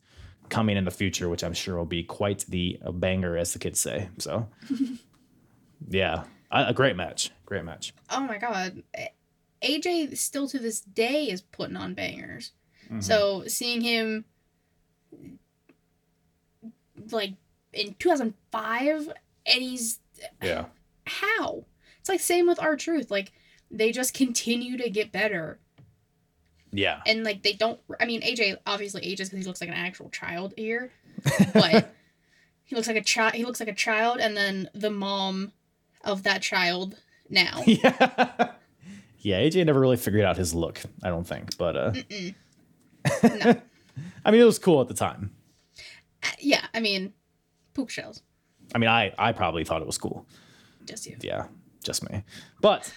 coming 0.50 0.78
in 0.78 0.86
the 0.86 0.92
future, 0.92 1.28
which 1.30 1.44
I'm 1.44 1.54
sure 1.54 1.76
will 1.78 1.86
be 1.86 2.04
quite 2.04 2.46
the 2.48 2.80
banger, 2.94 3.38
as 3.38 3.54
the 3.54 3.60
kids 3.60 3.80
say. 3.80 4.10
So 4.18 4.48
yeah, 5.90 6.24
a 6.52 6.68
a 6.68 6.74
great 6.74 6.96
match. 6.96 7.32
Great 7.46 7.64
match. 7.66 7.94
Oh 8.10 8.22
my 8.22 8.38
god. 8.38 8.84
AJ 9.64 10.18
still 10.18 10.48
to 10.50 10.60
this 10.60 10.82
day 10.82 11.26
is 11.26 11.42
putting 11.42 11.78
on 11.78 11.94
bangers. 11.94 12.52
So 13.00 13.46
seeing 13.48 13.82
him 13.82 14.26
like 17.12 17.34
in 17.74 17.96
2005 18.00 19.08
and 19.46 19.62
he's 19.62 20.00
Yeah. 20.42 20.66
how? 21.06 21.66
It's 22.00 22.10
like 22.10 22.20
same 22.20 22.48
with 22.48 22.62
R-Truth. 22.62 23.10
Like 23.12 23.32
they 23.72 23.92
just 23.92 24.14
continue 24.14 24.78
to 24.78 24.90
get 24.90 25.12
better. 25.12 25.60
Yeah. 26.76 27.02
and 27.08 27.24
like 27.24 27.42
they 27.44 27.54
don't 27.54 27.80
i 28.00 28.06
mean 28.06 28.22
aj 28.22 28.58
obviously 28.68 29.04
ages 29.06 29.30
because 29.30 29.44
he 29.44 29.48
looks 29.48 29.62
like 29.62 29.70
an 29.70 29.76
actual 29.76 30.10
child 30.10 30.54
here 30.58 30.92
but 31.54 31.94
he 32.64 32.76
looks 32.76 32.88
like 32.88 32.98
a 32.98 33.04
child 33.04 33.34
he 33.34 33.46
looks 33.46 33.60
like 33.60 33.70
a 33.70 33.74
child 33.74 34.20
and 34.20 34.36
then 34.36 34.70
the 34.74 34.90
mom 34.92 35.52
of 36.04 36.24
that 36.24 36.42
child 36.42 36.98
now 37.30 37.62
Yeah. 37.66 38.52
Yeah, 39.20 39.40
AJ 39.40 39.66
never 39.66 39.80
really 39.80 39.98
figured 39.98 40.24
out 40.24 40.38
his 40.38 40.54
look, 40.54 40.82
I 41.02 41.10
don't 41.10 41.26
think. 41.26 41.58
But 41.58 41.76
uh 41.76 41.94
no. 43.24 43.56
I 44.24 44.32
mean 44.32 44.42
it 44.42 44.44
was 44.46 44.60
cool 44.60 44.82
at 44.82 44.88
the 44.88 44.94
time. 44.94 45.32
Uh, 46.24 46.28
yeah 46.40 46.66
i 46.74 46.80
mean 46.80 47.14
poop 47.74 47.90
shells 47.90 48.22
I 48.74 48.78
mean 48.80 48.90
I 48.90 49.14
I 49.18 49.32
probably 49.32 49.64
thought 49.64 49.82
it 49.82 49.88
was 49.88 49.98
cool. 49.98 50.26
just 50.86 51.06
you 51.08 51.18
Yeah, 51.22 51.46
just 51.84 52.08
me. 52.10 52.24
But 52.62 52.92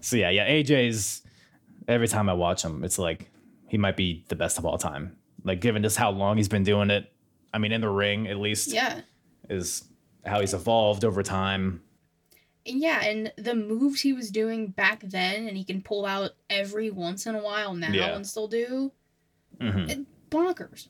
so 0.00 0.16
yeah, 0.16 0.30
yeah, 0.30 0.48
AJ's 0.48 1.22
every 1.88 2.08
time 2.08 2.28
I 2.28 2.32
watch 2.34 2.62
him, 2.64 2.84
it's 2.84 2.98
like 2.98 3.30
he 3.68 3.78
might 3.78 3.96
be 3.96 4.24
the 4.28 4.36
best 4.36 4.58
of 4.58 4.64
all 4.66 4.78
time. 4.78 5.16
Like 5.44 5.60
given 5.60 5.82
just 5.82 5.96
how 5.96 6.10
long 6.10 6.36
he's 6.36 6.48
been 6.48 6.62
doing 6.64 6.90
it. 6.90 7.10
I 7.52 7.58
mean 7.58 7.72
in 7.72 7.80
the 7.82 7.88
ring 7.88 8.26
at 8.26 8.36
least 8.38 8.72
yeah 8.72 9.00
is 9.48 9.84
how 10.26 10.40
he's 10.40 10.54
evolved 10.54 11.04
over 11.04 11.22
time. 11.22 11.82
Yeah, 12.64 13.04
and 13.04 13.30
the 13.36 13.54
moves 13.54 14.00
he 14.00 14.14
was 14.14 14.30
doing 14.30 14.68
back 14.68 15.00
then, 15.02 15.46
and 15.46 15.54
he 15.56 15.64
can 15.64 15.82
pull 15.82 16.06
out 16.06 16.30
every 16.48 16.90
once 16.90 17.26
in 17.26 17.34
a 17.34 17.42
while 17.42 17.74
now 17.74 17.90
Yeah. 17.92 18.16
and 18.16 18.26
still 18.26 18.48
do 18.48 18.90
Mhm. 19.60 19.90
it, 19.90 19.98
bonkers. 20.30 20.88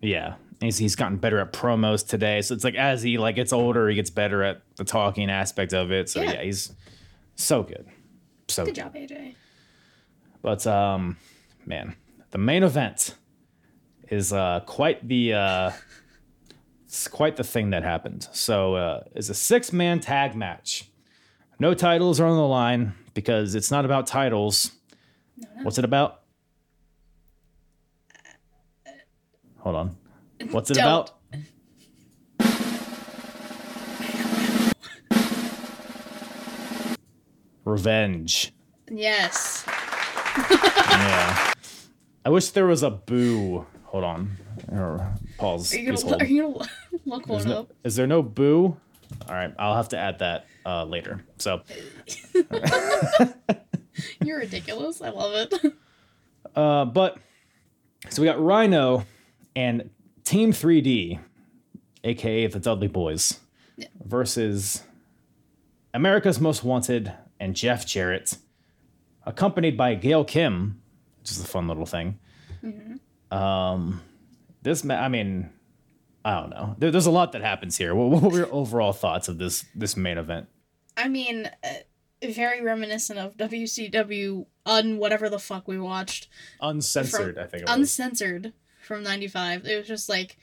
Yeah. 0.00 0.36
He's, 0.60 0.78
he's 0.78 0.96
gotten 0.96 1.18
better 1.18 1.38
at 1.38 1.52
promos 1.52 2.06
today. 2.06 2.40
So 2.40 2.54
it's 2.54 2.64
like 2.64 2.76
as 2.76 3.02
he 3.02 3.18
like 3.18 3.36
gets 3.36 3.52
older, 3.52 3.90
he 3.90 3.94
gets 3.94 4.08
better 4.08 4.42
at 4.42 4.62
the 4.76 4.84
talking 4.84 5.30
aspect 5.30 5.74
of 5.74 5.92
it. 5.92 6.08
So 6.08 6.22
Yeah. 6.22 6.32
yeah, 6.32 6.42
he's 6.44 6.72
so 7.34 7.62
good. 7.62 7.86
So 8.48 8.64
Good 8.64 8.76
job, 8.76 8.94
AJ. 8.94 9.34
But 10.46 10.64
um 10.64 11.16
man, 11.66 11.96
the 12.30 12.38
main 12.38 12.62
event 12.62 13.16
is 14.08 14.32
uh 14.32 14.60
quite 14.64 15.08
the 15.08 15.34
uh 15.34 15.70
it's 16.84 17.08
quite 17.08 17.34
the 17.34 17.42
thing 17.42 17.70
that 17.70 17.82
happened. 17.82 18.28
So 18.30 18.76
uh 18.76 19.02
it's 19.16 19.28
a 19.28 19.34
six-man 19.34 19.98
tag 19.98 20.36
match. 20.36 20.88
No 21.58 21.74
titles 21.74 22.20
are 22.20 22.26
on 22.26 22.36
the 22.36 22.46
line 22.46 22.94
because 23.12 23.56
it's 23.56 23.72
not 23.72 23.84
about 23.84 24.06
titles. 24.06 24.70
What's 25.64 25.78
it 25.78 25.84
about? 25.84 26.22
Hold 29.56 29.74
on. 29.74 29.96
What's 30.52 30.70
it 30.70 30.74
Don't. 30.74 30.84
about? 30.84 31.10
Revenge. 37.64 38.52
Yes. 38.88 39.66
Yeah. 40.38 41.52
I 42.24 42.30
wish 42.30 42.50
there 42.50 42.66
was 42.66 42.82
a 42.82 42.90
boo. 42.90 43.66
Hold 43.84 44.04
on. 44.04 44.36
Or 44.72 45.14
pause. 45.38 45.72
Are 45.74 45.78
you 45.78 45.92
gonna, 45.92 46.16
are 46.16 46.24
you 46.24 46.42
gonna 46.42 46.66
look 47.04 47.28
one 47.28 47.44
no- 47.44 47.60
up? 47.60 47.72
is 47.84 47.96
there 47.96 48.06
no 48.06 48.22
boo? 48.22 48.76
All 49.28 49.34
right, 49.34 49.54
I'll 49.58 49.76
have 49.76 49.90
to 49.90 49.98
add 49.98 50.18
that 50.18 50.46
uh, 50.64 50.84
later. 50.84 51.24
So, 51.38 51.60
You're 54.24 54.38
ridiculous. 54.40 55.00
I 55.00 55.10
love 55.10 55.48
it. 55.52 55.72
uh, 56.56 56.84
but 56.86 57.18
so 58.10 58.22
we 58.22 58.26
got 58.26 58.42
Rhino 58.42 59.04
and 59.54 59.90
Team 60.24 60.52
3D, 60.52 61.18
aka 62.04 62.46
the 62.48 62.58
Dudley 62.58 62.88
Boys, 62.88 63.40
Yeah. 63.76 63.86
versus 64.04 64.82
America's 65.94 66.40
Most 66.40 66.64
Wanted 66.64 67.12
and 67.40 67.54
Jeff 67.54 67.86
Jarrett, 67.86 68.36
accompanied 69.26 69.76
by 69.76 69.94
Gail 69.94 70.24
Kim, 70.24 70.80
which 71.20 71.30
is 71.30 71.40
a 71.40 71.46
fun 71.46 71.68
little 71.68 71.86
thing. 71.86 72.18
Um, 73.30 74.00
this, 74.62 74.84
ma- 74.84 74.94
I 74.94 75.08
mean, 75.08 75.50
I 76.24 76.40
don't 76.40 76.50
know. 76.50 76.74
There, 76.78 76.90
there's 76.90 77.06
a 77.06 77.10
lot 77.10 77.32
that 77.32 77.42
happens 77.42 77.76
here. 77.76 77.94
What, 77.94 78.10
what 78.22 78.32
were 78.32 78.38
your 78.38 78.52
overall 78.52 78.92
thoughts 78.92 79.28
of 79.28 79.38
this 79.38 79.64
this 79.74 79.96
main 79.96 80.18
event? 80.18 80.48
I 80.96 81.08
mean, 81.08 81.50
uh, 81.62 82.26
very 82.30 82.62
reminiscent 82.62 83.18
of 83.18 83.36
WCW 83.36 84.46
on 84.64 84.98
whatever 84.98 85.28
the 85.28 85.38
fuck 85.38 85.68
we 85.68 85.78
watched. 85.78 86.28
Uncensored, 86.60 87.34
From- 87.34 87.44
I 87.44 87.46
think. 87.46 87.62
It 87.62 87.68
was. 87.68 87.76
uncensored 87.78 88.52
from 88.82 89.02
95 89.02 89.66
it 89.66 89.76
was 89.76 89.88
just 89.88 90.08
like 90.08 90.36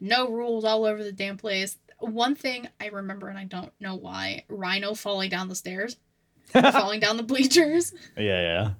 no 0.00 0.30
rules 0.30 0.64
all 0.64 0.86
over 0.86 1.04
the 1.04 1.12
damn 1.12 1.36
place 1.36 1.76
one 1.98 2.34
thing 2.34 2.66
i 2.80 2.86
remember 2.86 3.28
and 3.28 3.36
i 3.38 3.44
don't 3.44 3.70
know 3.80 3.94
why 3.94 4.42
rhino 4.48 4.94
falling 4.94 5.28
down 5.28 5.50
the 5.50 5.54
stairs 5.54 5.98
falling 6.72 7.00
down 7.00 7.16
the 7.16 7.22
bleachers 7.22 7.92
yeah, 8.16 8.22
yeah. 8.40 8.70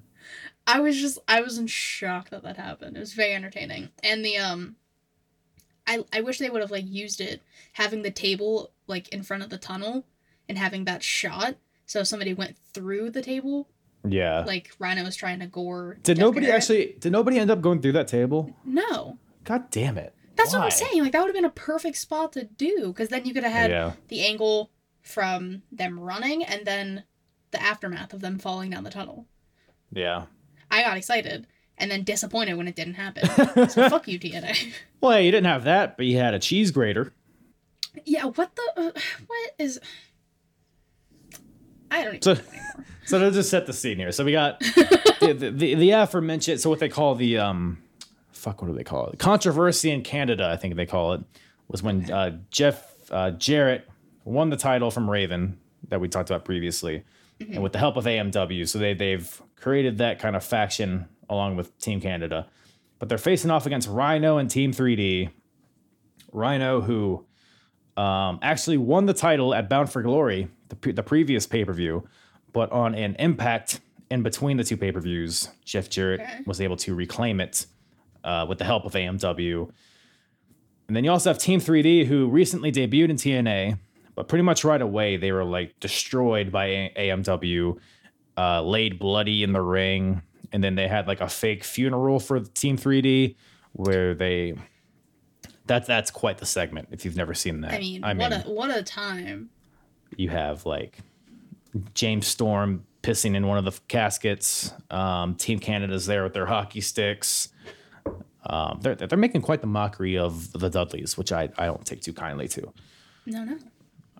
i 0.67 0.79
was 0.79 0.99
just 0.99 1.17
i 1.27 1.41
was 1.41 1.57
in 1.57 1.67
shock 1.67 2.29
that 2.29 2.43
that 2.43 2.57
happened 2.57 2.95
it 2.95 2.99
was 2.99 3.13
very 3.13 3.33
entertaining 3.33 3.89
and 4.03 4.23
the 4.23 4.37
um 4.37 4.75
i 5.87 6.03
i 6.13 6.21
wish 6.21 6.37
they 6.39 6.49
would 6.49 6.61
have 6.61 6.71
like 6.71 6.85
used 6.87 7.19
it 7.21 7.41
having 7.73 8.01
the 8.01 8.11
table 8.11 8.71
like 8.87 9.09
in 9.09 9.23
front 9.23 9.43
of 9.43 9.49
the 9.49 9.57
tunnel 9.57 10.05
and 10.47 10.57
having 10.57 10.85
that 10.85 11.01
shot 11.03 11.55
so 11.85 11.99
if 12.01 12.07
somebody 12.07 12.33
went 12.33 12.55
through 12.73 13.09
the 13.09 13.21
table 13.21 13.67
Yeah. 14.07 14.43
like 14.45 14.71
rhino 14.79 15.03
was 15.03 15.15
trying 15.15 15.39
to 15.39 15.47
gore 15.47 15.97
did 16.03 16.17
nobody 16.17 16.45
Jarrett. 16.47 16.61
actually? 16.63 16.95
Did 16.99 17.11
nobody 17.11 17.39
end 17.39 17.49
up 17.51 17.61
going 17.61 17.81
through 17.81 17.93
that 17.93 18.07
table? 18.07 18.53
no 18.65 19.17
God 19.45 19.69
damn 19.71 19.97
it! 19.97 20.15
That's 20.37 20.53
what 20.53 20.61
I'm 20.61 20.71
saying. 20.71 21.03
Like 21.03 21.11
that 21.11 21.19
would 21.19 21.27
have 21.27 21.35
been 21.35 21.43
a 21.43 21.49
perfect 21.49 21.97
spot 21.97 22.31
to 22.33 22.45
do 22.45 22.87
because 22.87 23.09
then 23.09 23.25
you 23.25 23.33
could 23.33 23.43
have 23.43 23.51
had 23.51 23.71
Yeah. 23.71 23.91
the 24.07 24.25
angle 24.25 24.71
from 25.01 25.63
them 25.69 25.99
running 25.99 26.43
and 26.45 26.65
then 26.65 27.03
the 27.53 27.61
aftermath 27.63 28.13
of 28.13 28.19
them 28.19 28.37
falling 28.37 28.69
down 28.71 28.83
the 28.83 28.89
tunnel. 28.89 29.25
Yeah. 29.91 30.25
I 30.69 30.83
got 30.83 30.97
excited 30.97 31.47
and 31.77 31.89
then 31.89 32.03
disappointed 32.03 32.55
when 32.55 32.67
it 32.67 32.75
didn't 32.75 32.95
happen. 32.95 33.27
so 33.69 33.89
fuck 33.89 34.07
you, 34.07 34.19
TNA. 34.19 34.73
Well, 34.99 35.19
you 35.19 35.31
didn't 35.31 35.47
have 35.47 35.63
that, 35.63 35.95
but 35.95 36.05
you 36.05 36.17
had 36.17 36.33
a 36.33 36.39
cheese 36.39 36.71
grater. 36.71 37.13
yeah, 38.05 38.25
what 38.25 38.55
the? 38.55 38.73
Uh, 38.75 38.91
what 39.27 39.51
is? 39.57 39.79
I 41.89 42.03
don't 42.03 42.15
even 42.15 42.21
So-. 42.21 42.37
So 43.05 43.19
to 43.19 43.31
just 43.31 43.49
set 43.49 43.65
the 43.65 43.73
scene 43.73 43.97
here. 43.97 44.11
So 44.11 44.23
we 44.23 44.31
got 44.31 44.59
the, 45.19 45.35
the, 45.37 45.49
the, 45.49 45.75
the 45.75 45.91
aforementioned, 45.91 46.61
so 46.61 46.69
what 46.69 46.79
they 46.79 46.87
call 46.89 47.15
the, 47.15 47.37
um, 47.37 47.79
fuck, 48.31 48.61
what 48.61 48.69
do 48.69 48.73
they 48.73 48.83
call 48.83 49.07
it? 49.07 49.19
Controversy 49.19 49.91
in 49.91 50.03
Canada, 50.03 50.49
I 50.49 50.55
think 50.55 50.75
they 50.75 50.85
call 50.85 51.13
it, 51.13 51.21
was 51.67 51.83
when 51.83 52.09
uh, 52.09 52.37
Jeff 52.49 53.11
uh, 53.11 53.31
Jarrett 53.31 53.89
won 54.23 54.49
the 54.49 54.57
title 54.57 54.89
from 54.89 55.09
Raven 55.09 55.59
that 55.89 55.99
we 55.99 56.07
talked 56.07 56.29
about 56.29 56.45
previously, 56.45 57.03
and 57.51 57.61
with 57.63 57.71
the 57.73 57.79
help 57.79 57.97
of 57.97 58.05
AMW. 58.05 58.67
So 58.67 58.79
they, 58.79 58.93
they've 58.93 59.41
created 59.55 59.97
that 59.99 60.19
kind 60.19 60.35
of 60.35 60.43
faction 60.43 61.07
along 61.29 61.55
with 61.55 61.77
Team 61.79 61.99
Canada. 62.01 62.47
But 62.99 63.09
they're 63.09 63.17
facing 63.17 63.51
off 63.51 63.65
against 63.65 63.89
Rhino 63.89 64.37
and 64.37 64.49
Team 64.49 64.71
3D. 64.71 65.29
Rhino, 66.31 66.81
who 66.81 67.25
um, 67.97 68.39
actually 68.41 68.77
won 68.77 69.05
the 69.05 69.13
title 69.13 69.53
at 69.53 69.69
Bound 69.69 69.91
for 69.91 70.01
Glory, 70.01 70.47
the, 70.69 70.75
pre- 70.75 70.91
the 70.93 71.03
previous 71.03 71.45
pay 71.45 71.63
per 71.65 71.73
view, 71.73 72.07
but 72.51 72.71
on 72.71 72.95
an 72.95 73.15
impact 73.19 73.79
in 74.09 74.23
between 74.23 74.57
the 74.57 74.63
two 74.63 74.77
pay 74.77 74.91
per 74.91 74.99
views, 74.99 75.49
Jeff 75.65 75.89
Jarrett 75.89 76.21
Okay. 76.21 76.39
was 76.45 76.59
able 76.61 76.77
to 76.77 76.95
reclaim 76.95 77.39
it 77.39 77.65
uh, 78.23 78.45
with 78.47 78.57
the 78.57 78.65
help 78.65 78.85
of 78.85 78.93
AMW. 78.93 79.69
And 80.87 80.95
then 80.97 81.03
you 81.03 81.11
also 81.11 81.29
have 81.29 81.37
Team 81.37 81.59
3D, 81.59 82.05
who 82.07 82.27
recently 82.27 82.71
debuted 82.71 83.09
in 83.09 83.15
TNA, 83.15 83.79
but 84.15 84.27
pretty 84.27 84.43
much 84.43 84.63
right 84.63 84.81
away 84.81 85.17
they 85.17 85.31
were 85.31 85.43
like 85.43 85.79
destroyed 85.79 86.51
by 86.51 86.65
A- 86.65 86.93
AMW, 87.09 87.77
uh, 88.37 88.61
laid 88.61 88.99
bloody 88.99 89.43
in 89.43 89.53
the 89.53 89.61
ring, 89.61 90.21
and 90.51 90.63
then 90.63 90.75
they 90.75 90.87
had 90.87 91.07
like 91.07 91.21
a 91.21 91.29
fake 91.29 91.63
funeral 91.63 92.19
for 92.19 92.39
Team 92.39 92.77
3D 92.77 93.35
where 93.73 94.13
they. 94.13 94.55
That's 95.65 95.87
that's 95.87 96.11
quite 96.11 96.37
the 96.39 96.45
segment 96.45 96.89
if 96.91 97.05
you've 97.05 97.15
never 97.15 97.33
seen 97.33 97.61
that. 97.61 97.73
I 97.73 97.79
mean, 97.79 98.01
what 98.01 98.33
a 98.33 98.39
what 98.49 98.69
a 98.77 98.83
time. 98.83 99.49
you 100.17 100.27
have 100.29 100.65
like 100.65 100.97
James 101.93 102.27
Storm 102.27 102.85
pissing 103.01 103.35
in 103.35 103.47
one 103.47 103.57
of 103.57 103.63
the 103.65 103.79
caskets. 103.87 104.73
Um, 104.91 105.35
Team 105.35 105.59
Canada's 105.59 106.05
there 106.05 106.23
with 106.23 106.33
their 106.33 106.45
hockey 106.45 106.81
sticks. 106.81 107.49
Um, 108.45 108.79
they're 108.81 108.95
they're 108.95 109.17
making 109.17 109.41
quite 109.41 109.61
the 109.61 109.67
mockery 109.67 110.17
of 110.17 110.51
the 110.51 110.69
Dudleys, 110.69 111.17
which 111.17 111.31
I 111.31 111.47
I 111.57 111.65
don't 111.67 111.85
take 111.85 112.01
too 112.01 112.13
kindly 112.13 112.49
to. 112.49 112.73
No, 113.25 113.45
no. 113.45 113.57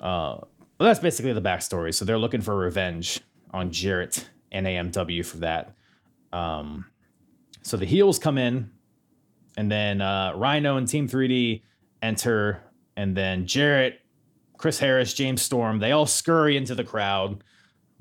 But 0.04 0.86
that's 0.86 1.00
basically 1.00 1.34
the 1.34 1.42
backstory. 1.42 1.94
So 1.94 2.04
they're 2.06 2.18
looking 2.20 2.42
for 2.42 2.56
revenge 2.58 3.22
on 3.52 3.72
Jarrett 3.72 4.28
and 4.52 4.66
AMW 4.68 5.26
for 5.26 5.38
that. 5.38 5.76
Um, 6.34 6.86
so 7.62 7.78
the 7.78 7.86
heels 7.86 8.20
come 8.20 8.38
in, 8.38 8.72
and 9.56 9.72
then 9.72 10.02
uh, 10.02 10.34
Rhino 10.36 10.78
and 10.78 10.88
Team 10.88 11.08
3D 11.08 11.62
enter, 12.02 12.62
and 12.98 13.16
then 13.16 13.46
Jarrett, 13.48 14.02
Chris 14.58 14.80
Harris, 14.80 15.14
James 15.14 15.42
Storm, 15.42 15.80
they 15.80 15.92
all 15.92 16.06
scurry 16.06 16.58
into 16.58 16.76
the 16.76 16.84
crowd, 16.84 17.44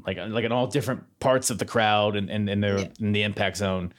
like 0.07 0.17
like 0.17 0.45
in 0.45 0.51
all 0.53 0.67
different 0.67 1.05
parts 1.21 1.51
of 1.51 1.59
the 1.59 1.65
crowd 1.65 2.17
and 2.17 2.29
in, 2.31 2.49
in, 2.49 2.61
their 2.61 2.79
Yeah. 2.81 2.89
in 3.01 3.13
the 3.13 3.23
impact 3.23 3.59
zone. 3.59 3.93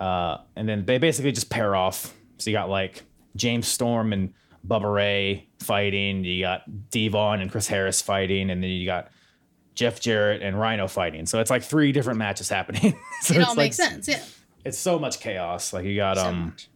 Uh, 0.00 0.38
and 0.56 0.68
then 0.68 0.84
they 0.86 0.98
basically 0.98 1.32
just 1.32 1.50
pair 1.50 1.74
off. 1.74 2.14
So 2.38 2.48
you 2.50 2.56
got 2.56 2.70
like 2.70 3.02
James 3.36 3.66
Storm 3.68 4.12
and 4.12 4.32
Bubba 4.68 4.92
Ray 4.92 5.48
fighting. 5.60 6.24
You 6.24 6.42
got 6.42 6.90
Devon 6.90 7.40
and 7.40 7.50
Chris 7.50 7.66
Harris 7.66 8.02
fighting, 8.02 8.50
and 8.50 8.62
then 8.62 8.70
you 8.70 8.84
got 8.86 9.08
Jeff 9.74 10.00
Jarrett 10.00 10.42
and 10.42 10.58
Rhino 10.58 10.86
fighting. 10.88 11.24
So 11.26 11.40
it's 11.40 11.50
like 11.50 11.62
three 11.62 11.92
different 11.92 12.18
matches 12.18 12.48
happening. 12.50 12.98
so 13.22 13.34
It 13.34 13.40
all 13.42 13.48
like, 13.50 13.56
makes 13.56 13.76
sense. 13.76 14.06
Yeah. 14.08 14.22
It's 14.64 14.78
so 14.78 14.98
much 14.98 15.20
chaos. 15.20 15.72
Like 15.72 15.84
you 15.84 15.96
got 15.96 16.18
So 16.18 16.26
um, 16.26 16.46
much. 16.46 16.68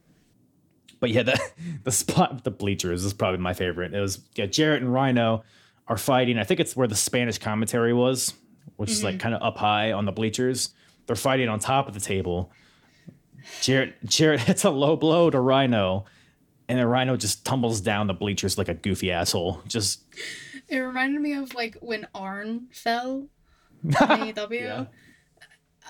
but 1.01 1.10
yeah, 1.10 1.23
the 1.24 1.40
the 1.85 1.93
spot 1.93 2.35
with 2.35 2.44
the 2.44 2.51
bleachers 2.51 3.05
is 3.05 3.12
probably 3.12 3.39
my 3.39 3.52
favorite. 3.55 3.93
It 3.93 4.01
was 4.01 4.20
yeah, 4.35 4.47
Jarrett 4.47 4.82
and 4.82 4.93
Rhino 4.93 5.43
are 5.89 5.98
fighting. 5.98 6.39
I 6.39 6.44
think 6.44 6.60
it's 6.60 6.74
where 6.77 6.89
the 6.89 6.94
Spanish 6.94 7.39
commentary 7.39 7.93
was, 7.93 8.32
which 8.77 8.90
is 8.90 9.05
like 9.05 9.19
kind 9.19 9.35
of 9.35 9.43
up 9.43 9.59
high 9.59 9.93
on 9.93 10.06
the 10.06 10.12
bleachers. 10.12 10.70
They're 11.06 11.16
fighting 11.16 11.48
on 11.48 11.59
top 11.59 11.89
of 11.89 11.94
the 11.94 12.01
table. 12.01 12.51
Jarrett 13.60 13.94
Jarrett 14.05 14.40
hits 14.48 14.64
a 14.64 14.70
low 14.70 14.97
blow 14.97 15.28
to 15.28 15.40
Rhino, 15.40 16.05
and 16.73 16.78
then 16.78 16.86
Rhino 16.86 17.19
just 17.19 17.44
tumbles 17.44 17.82
down 17.82 18.07
the 18.07 18.15
bleachers 18.15 18.57
like 18.57 18.69
a 18.69 18.73
goofy 18.74 19.12
asshole. 19.12 19.61
Just 19.69 20.05
It 20.69 20.78
reminded 20.78 21.20
me 21.20 21.35
of 21.35 21.53
like 21.55 21.77
when 21.82 22.07
Arn 22.15 22.69
fell 22.73 23.28
in 23.85 23.90
AEW. 23.93 24.51
Yeah. 24.59 24.85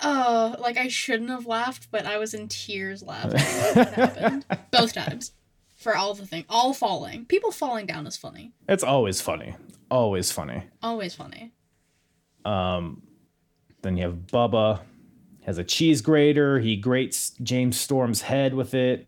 Oh, 0.03 0.57
like 0.59 0.75
I 0.75 0.89
shouldn't 0.89 1.29
have 1.29 1.45
laughed, 1.45 1.87
but 1.89 2.05
I 2.05 2.17
was 2.17 2.33
in 2.33 2.49
tears 2.49 3.01
laughing 3.01 3.39
when 3.39 3.87
it 3.87 3.93
happened 3.93 4.45
both 4.71 4.91
times. 4.93 5.31
for 5.77 5.95
all 5.95 6.13
the 6.15 6.25
thing, 6.25 6.43
all 6.49 6.73
falling. 6.73 7.23
People 7.27 7.51
falling 7.51 7.85
down 7.85 8.05
is 8.05 8.17
funny. 8.17 8.51
It's 8.67 8.83
always 8.83 9.21
funny. 9.21 9.55
Always 9.89 10.33
funny. 10.33 10.63
Always 10.81 11.15
funny. 11.15 11.53
Um, 12.43 13.03
then 13.83 13.95
you 13.95 14.03
have 14.03 14.15
Bubba 14.27 14.81
has 15.45 15.57
a 15.59 15.63
cheese 15.63 16.01
grater. 16.01 16.59
He 16.59 16.75
grates 16.75 17.29
James 17.41 17.79
Storm's 17.79 18.21
head 18.23 18.53
with 18.53 18.73
it. 18.73 19.07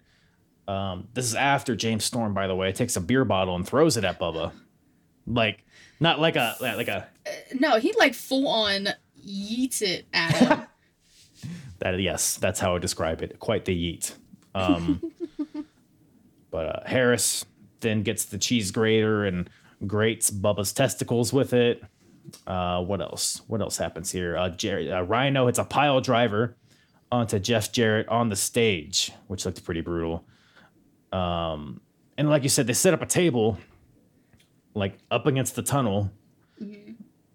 Um, 0.67 1.07
this 1.13 1.25
is 1.25 1.35
after 1.35 1.75
James 1.75 2.03
Storm, 2.05 2.33
by 2.33 2.47
the 2.47 2.55
way, 2.55 2.71
takes 2.71 2.95
a 2.95 3.01
beer 3.01 3.25
bottle 3.25 3.55
and 3.55 3.67
throws 3.67 3.97
it 3.97 4.03
at 4.03 4.19
Bubba, 4.19 4.51
like 5.27 5.63
not 5.99 6.19
like 6.19 6.35
a 6.35 6.55
like 6.59 6.87
a 6.87 7.07
No, 7.59 7.77
he 7.77 7.93
like 7.97 8.13
full 8.13 8.47
on 8.47 8.89
yeets 9.25 9.81
it 9.81 10.05
at 10.13 10.35
him. 10.35 10.61
that. 11.79 11.99
Yes, 11.99 12.37
that's 12.37 12.59
how 12.59 12.75
I 12.75 12.79
describe 12.79 13.21
it. 13.21 13.39
Quite 13.39 13.65
the 13.65 13.75
yeet. 13.75 14.13
Um, 14.53 15.01
but 16.51 16.65
uh, 16.67 16.79
Harris 16.87 17.45
then 17.81 18.03
gets 18.03 18.25
the 18.25 18.37
cheese 18.37 18.71
grater 18.71 19.25
and 19.25 19.49
grates 19.85 20.31
Bubba's 20.31 20.73
testicles 20.73 21.31
with 21.31 21.53
it. 21.53 21.83
Uh, 22.47 22.81
what 22.81 23.01
else? 23.01 23.41
What 23.47 23.61
else 23.61 23.77
happens 23.77 24.11
here? 24.11 24.37
Uh, 24.37 24.49
Jerry, 24.49 24.91
uh, 24.91 25.01
Rhino 25.03 25.45
hits 25.45 25.59
a 25.59 25.63
pile 25.63 26.01
driver 26.01 26.55
onto 27.11 27.37
Jeff 27.39 27.71
Jarrett 27.71 28.07
on 28.07 28.29
the 28.29 28.35
stage, 28.35 29.11
which 29.27 29.45
looked 29.45 29.63
pretty 29.63 29.81
brutal. 29.81 30.25
Um, 31.11 31.81
and 32.17 32.29
like 32.29 32.43
you 32.43 32.49
said, 32.49 32.67
they 32.67 32.73
set 32.73 32.93
up 32.93 33.01
a 33.01 33.05
table 33.05 33.57
like 34.73 34.97
up 35.11 35.25
against 35.25 35.55
the 35.55 35.61
tunnel. 35.61 36.11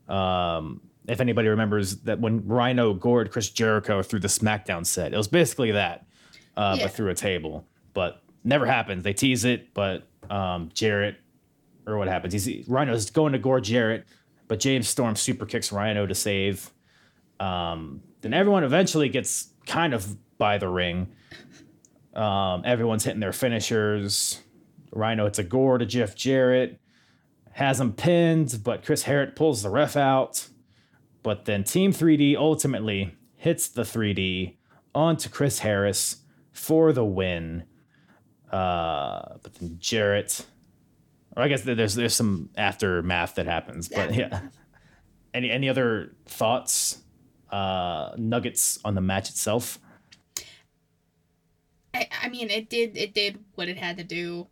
Um, 0.08 0.80
if 1.08 1.20
anybody 1.20 1.48
remembers 1.48 1.96
that 2.02 2.20
when 2.20 2.46
Rhino 2.46 2.94
gored 2.94 3.30
Chris 3.30 3.48
Jericho 3.50 4.02
through 4.02 4.20
the 4.20 4.28
SmackDown 4.28 4.84
set, 4.84 5.12
it 5.12 5.16
was 5.16 5.28
basically 5.28 5.72
that, 5.72 6.06
uh, 6.56 6.76
Yeah. 6.78 6.84
but 6.86 6.92
through 6.92 7.10
a 7.10 7.14
table. 7.14 7.66
But 7.94 8.22
never 8.44 8.66
happens. 8.66 9.02
They 9.02 9.12
tease 9.12 9.44
it, 9.44 9.72
but 9.74 10.06
um, 10.28 10.70
Jarrett 10.74 11.16
or 11.86 11.96
what 11.96 12.08
happens? 12.08 12.32
He's 12.44 12.68
Rhino's 12.68 13.10
going 13.10 13.32
to 13.32 13.38
gore 13.38 13.60
Jarrett, 13.60 14.04
but 14.48 14.60
James 14.60 14.88
Storm 14.88 15.16
super 15.16 15.46
kicks 15.46 15.72
Rhino 15.72 16.06
to 16.06 16.14
save. 16.14 16.70
Um, 17.40 18.02
then 18.20 18.34
everyone 18.34 18.64
eventually 18.64 19.08
gets 19.08 19.48
kind 19.66 19.94
of 19.94 20.16
by 20.38 20.58
the 20.58 20.68
ring. 20.68 21.08
Um, 22.14 22.62
everyone's 22.64 23.04
hitting 23.04 23.20
their 23.20 23.32
finishers. 23.32 24.40
Rhino 24.92 25.24
hits 25.24 25.38
a 25.38 25.44
gore 25.44 25.78
to 25.78 25.86
Jeff 25.86 26.16
Jarrett, 26.16 26.80
has 27.52 27.80
him 27.80 27.92
pinned, 27.92 28.60
but 28.64 28.84
Chris 28.84 29.04
Harrett 29.04 29.36
pulls 29.36 29.62
the 29.62 29.70
ref 29.70 29.96
out. 29.96 30.48
But 31.22 31.44
then 31.44 31.64
Team 31.64 31.92
3D 31.92 32.36
ultimately 32.36 33.16
hits 33.36 33.68
the 33.68 33.82
3D 33.82 34.56
onto 34.94 35.28
Chris 35.28 35.60
Harris 35.60 36.16
for 36.52 36.92
the 36.92 37.04
win. 37.04 37.64
Uh, 38.50 39.36
but 39.42 39.54
then 39.54 39.76
Jarrett, 39.78 40.44
or 41.36 41.42
I 41.42 41.48
guess 41.48 41.62
there's 41.62 41.94
there's 41.94 42.16
some 42.16 42.50
aftermath 42.56 43.36
that 43.36 43.46
happens. 43.46 43.88
But 43.88 44.14
yeah, 44.14 44.40
any 45.32 45.50
any 45.50 45.68
other 45.68 46.16
thoughts, 46.26 47.02
uh, 47.50 48.12
nuggets 48.16 48.78
on 48.84 48.94
the 48.94 49.00
match 49.00 49.28
itself? 49.28 49.78
I, 52.00 52.08
I 52.24 52.28
mean, 52.28 52.50
it 52.50 52.68
did 52.68 52.96
it 52.96 53.14
did 53.14 53.38
what 53.54 53.68
it 53.68 53.76
had 53.76 53.98
to 53.98 54.04
do. 54.04 54.46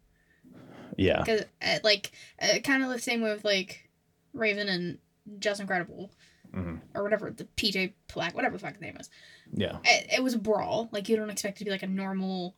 Yeah, 0.97 1.20
Because 1.23 1.43
uh, 1.62 1.79
like 1.85 2.11
uh, 2.43 2.59
kind 2.65 2.83
of 2.83 2.91
the 2.91 2.99
same 2.99 3.20
way 3.20 3.33
with 3.33 3.45
like 3.45 3.89
Raven 4.33 4.69
and 4.69 4.99
Justin 5.39 5.66
Credible. 5.66 6.11
Mhm. 6.55 6.81
Or 6.95 7.03
whatever 7.03 7.31
the 7.31 7.45
PJ 7.45 7.93
Black, 8.12 8.35
whatever 8.35 8.57
the 8.57 8.59
fuck 8.62 8.73
his 8.73 8.81
name 8.81 8.97
is. 8.99 9.11
yeah, 9.53 9.79
It, 9.85 10.15
it 10.19 10.23
was 10.23 10.33
a 10.35 10.39
brawl. 10.39 10.89
Like 10.93 11.09
you 11.09 11.16
don't 11.16 11.29
expect 11.31 11.57
it 11.57 11.59
to 11.61 11.65
be 11.66 11.70
like 11.70 11.83
a 11.83 11.87
normal 11.87 12.57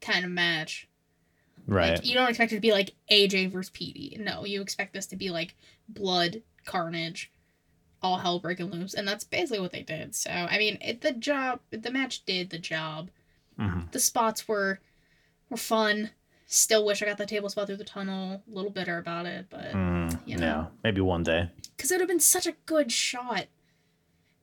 kind 0.00 0.24
of 0.24 0.30
match. 0.30 0.88
right. 1.66 1.90
Like 1.98 2.04
you 2.06 2.14
don't 2.14 2.28
expect 2.28 2.50
it 2.52 2.56
to 2.56 2.60
be 2.60 2.72
like 2.72 2.92
AJ 3.10 3.52
versus 3.52 3.70
PD. 3.70 4.18
No, 4.18 4.44
you 4.44 4.60
expect 4.60 4.92
this 4.92 5.06
to 5.06 5.16
be 5.16 5.30
like 5.30 5.54
blood, 5.88 6.42
carnage, 6.64 7.30
all 8.02 8.18
hell 8.18 8.40
breaking 8.40 8.70
loose, 8.72 8.92
and 8.92 9.06
that's 9.06 9.24
basically 9.24 9.60
what 9.60 9.70
they 9.72 9.82
did. 9.82 10.14
So 10.16 10.30
I 10.30 10.58
mean, 10.58 10.76
it 10.82 11.00
the 11.00 11.12
job, 11.12 11.60
the 11.70 11.90
match 11.92 12.24
did 12.26 12.50
the 12.50 12.58
job. 12.58 13.08
Mhm. 13.58 13.90
The 13.92 14.00
spots 14.00 14.46
were 14.48 14.80
were 15.50 15.56
fun. 15.56 16.10
Still 16.48 16.84
wish 16.84 17.02
I 17.02 17.06
got 17.06 17.18
the 17.18 17.26
table 17.26 17.48
spot 17.48 17.66
through 17.66 17.76
the 17.78 17.84
tunnel. 17.84 18.42
A 18.46 18.54
little 18.54 18.70
bitter 18.70 18.98
about 18.98 19.26
it, 19.26 19.46
but 19.50 19.72
Mm, 19.72 20.20
you 20.26 20.36
know. 20.36 20.46
yeah, 20.46 20.66
maybe 20.84 21.00
one 21.00 21.22
day. 21.22 21.50
because 21.76 21.90
it 21.90 21.94
would 21.94 22.00
have 22.02 22.08
been 22.08 22.20
such 22.20 22.46
a 22.46 22.52
good 22.66 22.90
shot. 22.92 23.46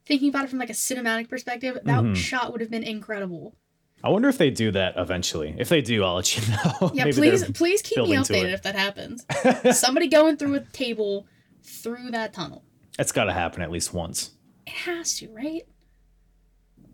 Thinking 0.06 0.30
about 0.30 0.46
it 0.46 0.50
from 0.50 0.60
like 0.60 0.70
a 0.70 0.74
cinematic 0.74 1.30
perspective, 1.30 1.80
that 1.84 2.04
Mhm. 2.04 2.16
shot 2.16 2.52
would 2.52 2.60
have 2.62 2.70
been 2.70 2.84
incredible. 2.84 3.56
I 4.04 4.10
wonder 4.10 4.28
if 4.28 4.38
they 4.38 4.50
do 4.50 4.70
that 4.72 4.96
eventually. 4.98 5.56
If 5.58 5.70
they 5.70 5.82
do, 5.82 6.04
I'll 6.04 6.16
let 6.16 6.36
you 6.36 6.44
know. 6.82 6.92
Yeah, 6.94 7.06
please, 7.06 7.50
please 7.52 7.82
keep 7.82 8.00
me 8.00 8.16
updated 8.16 8.54
if 8.54 8.64
that 8.64 8.76
happens. 8.76 9.26
Somebody 9.80 10.08
going 10.10 10.36
through 10.36 10.56
a 10.56 10.60
table 10.60 11.26
through 11.64 12.12
that 12.12 12.34
tunnel. 12.34 12.66
It's 13.00 13.14
got 13.14 13.26
to 13.26 13.34
happen 13.34 13.62
at 13.62 13.72
least 13.72 13.94
once. 13.94 14.32
It 14.68 14.74
has 14.74 15.18
to, 15.20 15.30
right? 15.34 15.62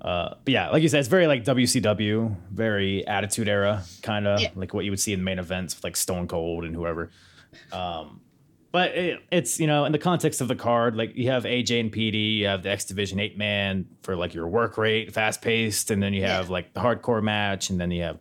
Uh, 0.02 0.36
but 0.46 0.52
yeah, 0.54 0.70
like 0.70 0.82
you 0.82 0.88
said, 0.90 1.00
it's 1.00 1.10
very 1.10 1.28
like 1.28 1.44
WCW, 1.44 2.36
very 2.52 3.06
Attitude 3.06 3.50
Era 3.50 3.84
kind 4.02 4.28
of 4.28 4.40
Yeah. 4.42 4.50
like 4.56 4.74
what 4.74 4.86
you 4.86 4.92
would 4.92 5.00
see 5.00 5.12
in 5.14 5.24
main 5.24 5.40
events 5.40 5.76
with 5.76 5.84
like 5.84 5.98
Stone 5.98 6.28
Cold 6.28 6.64
and 6.64 6.74
whoever. 6.74 7.12
Um, 7.74 8.22
but 8.72 8.92
it, 8.96 9.20
it's 9.32 9.60
you 9.60 9.68
know 9.68 9.84
in 9.86 9.92
the 9.92 9.98
context 10.00 10.40
of 10.42 10.48
the 10.48 10.56
card, 10.56 10.96
like 10.96 11.16
you 11.16 11.30
have 11.32 11.44
AJ 11.44 11.80
and 11.82 11.92
PD, 11.92 12.38
you 12.38 12.46
have 12.48 12.64
the 12.64 12.70
X 12.70 12.86
Division 12.86 13.20
eight 13.20 13.38
man 13.38 13.88
for 14.04 14.16
like 14.16 14.34
your 14.34 14.48
work 14.48 14.78
rate, 14.78 15.12
fast 15.14 15.42
paced, 15.42 15.92
and 15.92 16.02
then 16.02 16.14
you 16.14 16.22
have 16.24 16.46
Yeah. 16.46 16.52
like 16.54 16.74
the 16.74 16.80
hardcore 16.80 17.22
match, 17.24 17.70
and 17.70 17.80
then 17.82 17.92
you 17.92 18.04
have 18.04 18.20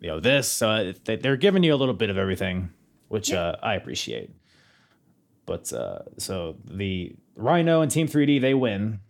you 0.00 0.08
know 0.08 0.20
this. 0.20 0.48
So 0.48 0.92
they- 1.04 1.16
they're 1.16 1.36
giving 1.36 1.62
you 1.64 1.74
a 1.74 1.76
little 1.76 1.94
bit 1.94 2.08
of 2.08 2.16
everything, 2.16 2.70
which 3.08 3.30
Yeah. 3.30 3.40
uh, 3.40 3.56
I 3.62 3.74
appreciate. 3.74 4.30
But 5.44 5.72
uh, 5.72 6.02
so 6.18 6.56
the 6.64 7.16
Rhino 7.34 7.82
and 7.82 7.90
Team 7.90 8.06
3D 8.06 8.40
they 8.40 8.54
win. 8.54 9.00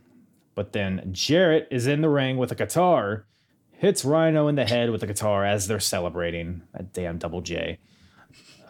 But 0.55 0.73
then 0.73 1.09
Jarrett 1.13 1.69
is 1.71 1.87
in 1.87 2.03
the 2.03 2.09
ring 2.09 2.37
with 2.37 2.53
a 2.53 2.55
guitar, 2.55 3.27
hits 3.71 4.05
Rhino 4.05 4.49
in 4.49 4.55
the 4.55 4.65
head 4.65 4.91
with 4.91 5.03
a 5.03 5.07
guitar 5.07 5.45
as 5.45 5.67
they're 5.67 5.81
celebrating. 5.81 6.63
That 6.73 6.93
damn 6.93 7.19
double 7.19 7.41
J. 7.41 7.79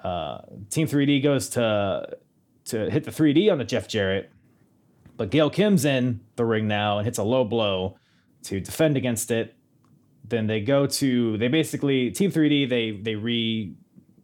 Uh, 0.03 0.41
Team 0.71 0.87
3D 0.87 1.23
goes 1.23 1.49
to 1.51 2.17
to 2.65 2.91
hit 2.91 3.05
the 3.05 3.11
3D 3.11 3.51
on 3.51 3.59
the 3.59 3.65
Jeff 3.65 3.89
Jarrett, 3.89 4.31
but 5.17 5.31
Gail 5.31 5.51
Kim's 5.51 5.85
in 5.85 6.21
the 6.37 6.45
ring 6.45 6.69
now 6.69 6.99
and 6.99 7.05
hits 7.05 7.19
a 7.19 7.25
low 7.25 7.45
blow 7.45 7.97
to 8.45 8.61
defend 8.61 8.97
against 8.97 9.31
it. 9.31 9.55
Then 10.25 10.47
they 10.47 10.61
go 10.61 10.87
to 10.87 11.37
they 11.39 11.49
basically 11.49 12.11
Team 12.11 12.31
3D 12.31 12.69
they 12.69 12.93
they 12.93 13.17
re 13.17 13.75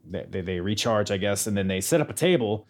they, 0.09 0.27
they, 0.31 0.41
they 0.41 0.61
recharge 0.61 1.11
I 1.11 1.17
guess 1.17 1.47
and 1.47 1.57
then 1.57 1.69
they 1.69 1.81
set 1.81 2.01
up 2.01 2.11
a 2.11 2.15
table. 2.15 2.67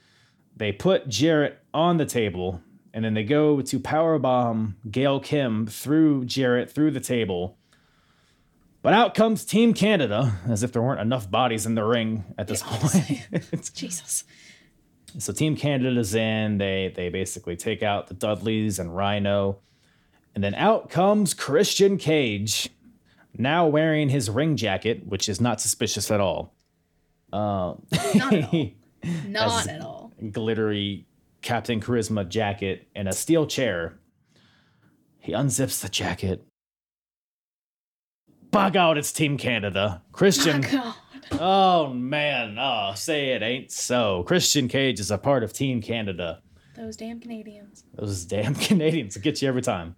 They 0.57 0.73
put 0.73 1.09
Jarrett 1.09 1.61
on 1.73 1.99
the 1.99 2.07
table 2.07 2.61
and 2.95 3.05
then 3.05 3.15
they 3.15 3.25
go 3.25 3.61
to 3.61 3.79
powerbomb 3.81 4.75
Gail 4.91 5.21
Kim 5.21 5.67
through 5.67 6.25
Jarrett 6.25 6.71
through 6.71 6.91
the 6.93 7.01
table. 7.01 7.57
But 8.81 8.95
out 8.95 9.15
comes 9.15 9.45
Team 9.45 9.75
Canada, 9.75 10.39
as 10.49 10.63
if 10.63 10.73
there 10.73 10.81
weren't 10.81 11.01
enough 11.01 11.31
bodies 11.31 11.67
in 11.67 11.75
the 11.75 11.85
ring 11.85 12.25
at 12.39 12.47
this 12.47 12.63
Yeah, 12.63 12.79
point. 12.79 13.71
Jesus. 13.75 14.25
so 15.19 15.33
Team 15.33 15.57
Canada's 15.57 16.15
in. 16.15 16.59
They 16.59 16.93
they 16.95 17.09
basically 17.09 17.57
take 17.57 17.83
out 17.83 18.07
the 18.07 18.15
Dudleys 18.15 18.79
and 18.79 18.97
Rhino, 18.97 19.59
and 20.35 20.43
then 20.45 20.55
out 20.55 20.91
comes 20.91 21.35
Christian 21.35 21.99
Cage, 21.99 22.71
now 23.37 23.67
wearing 23.67 24.09
his 24.11 24.31
ring 24.31 24.57
jacket, 24.57 25.07
which 25.07 25.29
is 25.29 25.41
not 25.41 25.61
suspicious 25.61 26.11
at 26.11 26.21
all. 26.21 26.55
Um, 27.33 27.83
Not 28.15 28.33
at 28.33 28.45
all. 28.55 28.71
Not 29.27 29.67
at 29.69 29.81
all. 29.83 30.13
glittery 30.33 31.05
Captain 31.49 31.81
Charisma 31.81 32.29
jacket 32.29 32.89
and 32.95 33.09
a 33.09 33.13
steel 33.15 33.47
chair. 33.47 33.99
He 35.19 35.33
unzips 35.33 35.81
the 35.81 35.89
jacket. 35.89 36.47
Bug 38.51 38.77
out, 38.77 38.99
it's 38.99 39.13
Team 39.15 39.39
Canada. 39.39 40.03
Christian. 40.13 40.63
Oh, 40.67 40.71
God. 41.31 41.41
Oh, 41.41 41.89
man. 41.95 42.59
Oh, 42.61 42.93
say 42.95 43.31
it 43.31 43.43
ain't 43.43 43.73
so. 43.73 44.25
Christian 44.25 44.69
Cage 44.69 45.01
is 45.01 45.11
a 45.11 45.17
part 45.17 45.43
of 45.43 45.55
Team 45.55 45.81
Canada. 45.81 46.43
Those 46.77 46.99
damn 46.99 47.19
Canadians. 47.19 47.83
Those 47.95 48.27
damn 48.27 48.55
Canadians 48.69 49.15
will 49.15 49.23
get 49.23 49.41
you 49.41 49.49
every 49.49 49.63
time. 49.63 49.97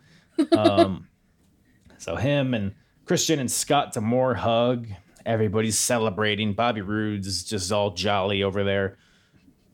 Um, 0.56 1.09
so 1.98 2.14
him 2.14 2.55
and 2.55 2.77
Christian 3.06 3.40
and 3.40 3.51
Scott 3.51 3.93
D'Amore 3.93 4.35
hug. 4.35 4.86
Everybody's 5.27 5.81
celebrating. 5.81 6.52
Bobby 6.52 6.81
Roode's 6.81 7.27
is 7.27 7.43
just 7.43 7.72
all 7.72 7.90
jolly 7.90 8.44
over 8.44 8.62
there. 8.62 8.98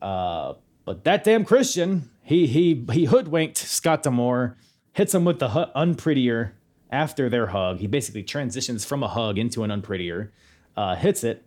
Uh, 0.01 0.53
but 0.87 1.03
that 1.03 1.25
damn 1.25 1.43
Christian, 1.43 2.09
he 2.23 2.47
he 2.47 2.85
he 2.93 3.03
hoodwinked 3.03 3.57
Scott 3.57 4.03
D'Amore, 4.03 4.55
hits 4.93 5.13
him 5.13 5.25
with 5.25 5.37
the 5.39 5.49
hu- 5.49 5.69
unprettier 5.75 6.53
after 6.89 7.27
their 7.27 7.47
hug. 7.47 7.79
He 7.79 7.87
basically 7.87 8.23
transitions 8.23 8.85
from 8.85 9.03
a 9.03 9.09
hug 9.09 9.37
into 9.37 9.65
an 9.65 9.69
unprettier, 9.69 10.31
uh, 10.77 10.95
hits 10.95 11.25
it, 11.25 11.43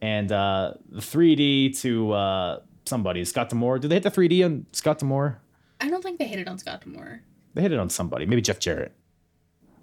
and 0.00 0.32
uh, 0.32 0.74
the 0.88 1.00
3D 1.00 1.80
to 1.82 2.10
uh, 2.10 2.60
somebody. 2.84 3.24
Scott 3.24 3.50
D'Amore. 3.50 3.78
Did 3.78 3.92
they 3.92 3.94
hit 3.94 4.02
the 4.02 4.10
3D 4.10 4.44
on 4.44 4.66
Scott 4.72 4.98
D'Amore? 4.98 5.40
I 5.80 5.88
don't 5.88 6.02
think 6.02 6.18
they 6.18 6.26
hit 6.26 6.40
it 6.40 6.48
on 6.48 6.58
Scott 6.58 6.80
D'Amore. 6.80 7.22
They 7.54 7.62
hit 7.62 7.70
it 7.70 7.78
on 7.78 7.88
somebody. 7.88 8.26
Maybe 8.26 8.42
Jeff 8.42 8.58
Jarrett. 8.58 8.90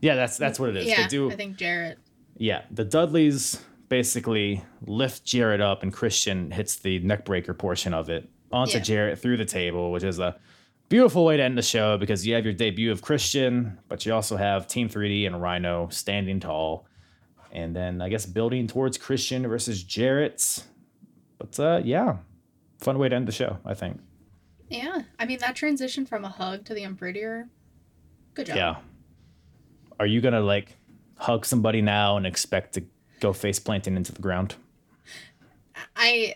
Yeah, 0.01 0.15
that's 0.15 0.37
that's 0.37 0.59
what 0.59 0.71
it 0.71 0.75
is. 0.75 0.87
Yeah, 0.87 1.03
they 1.03 1.07
do. 1.07 1.31
I 1.31 1.37
think 1.37 1.55
Jarrett. 1.55 1.99
Yeah, 2.35 2.63
the 2.69 2.83
Dudleys 2.83 3.63
basically 3.87 4.61
lift 4.85 5.23
Jarrett 5.23 5.61
up, 5.61 5.83
and 5.83 5.93
Christian 5.93 6.51
hits 6.51 6.75
the 6.75 6.99
neckbreaker 6.99 7.57
portion 7.57 7.93
of 7.93 8.09
it 8.09 8.29
onto 8.51 8.77
Yeah. 8.77 8.83
Jarrett 8.83 9.19
through 9.19 9.37
the 9.37 9.45
table, 9.45 9.91
which 9.91 10.03
is 10.03 10.19
a 10.19 10.37
beautiful 10.89 11.23
way 11.25 11.37
to 11.37 11.43
end 11.43 11.57
the 11.57 11.61
show 11.61 11.97
because 11.97 12.25
you 12.25 12.33
have 12.35 12.43
your 12.45 12.53
debut 12.53 12.91
of 12.91 13.01
Christian, 13.01 13.77
but 13.87 14.05
you 14.05 14.13
also 14.13 14.37
have 14.37 14.67
Team 14.67 14.89
3D 14.89 15.25
and 15.27 15.41
Rhino 15.41 15.87
standing 15.89 16.39
tall. 16.39 16.87
And 17.51 17.75
then 17.75 18.01
I 18.01 18.09
guess 18.09 18.25
building 18.25 18.67
towards 18.67 18.97
Christian 18.97 19.47
versus 19.47 19.83
Jarrett. 19.83 20.63
But 21.37 21.59
uh, 21.59 21.81
yeah, 21.83 22.17
fun 22.79 22.97
way 22.99 23.09
to 23.09 23.15
end 23.15 23.27
the 23.27 23.31
show, 23.31 23.57
I 23.65 23.73
think. 23.73 23.99
Yeah, 24.69 25.01
I 25.17 25.25
mean 25.25 25.39
that 25.39 25.55
transition 25.55 26.05
from 26.05 26.25
a 26.25 26.29
hug 26.29 26.65
to 26.65 26.73
the 26.75 26.83
unprettier. 26.83 27.49
Good 28.35 28.47
job. 28.47 28.55
Yeah. 28.57 28.75
Are 29.99 30.05
you 30.05 30.21
gonna 30.21 30.41
like 30.41 30.77
hug 31.17 31.45
somebody 31.45 31.81
now 31.81 32.17
and 32.17 32.27
expect 32.27 32.73
to 32.75 32.83
go 33.19 33.33
face 33.33 33.59
planting 33.59 33.95
into 33.95 34.11
the 34.11 34.21
ground? 34.21 34.55
I 35.95 36.35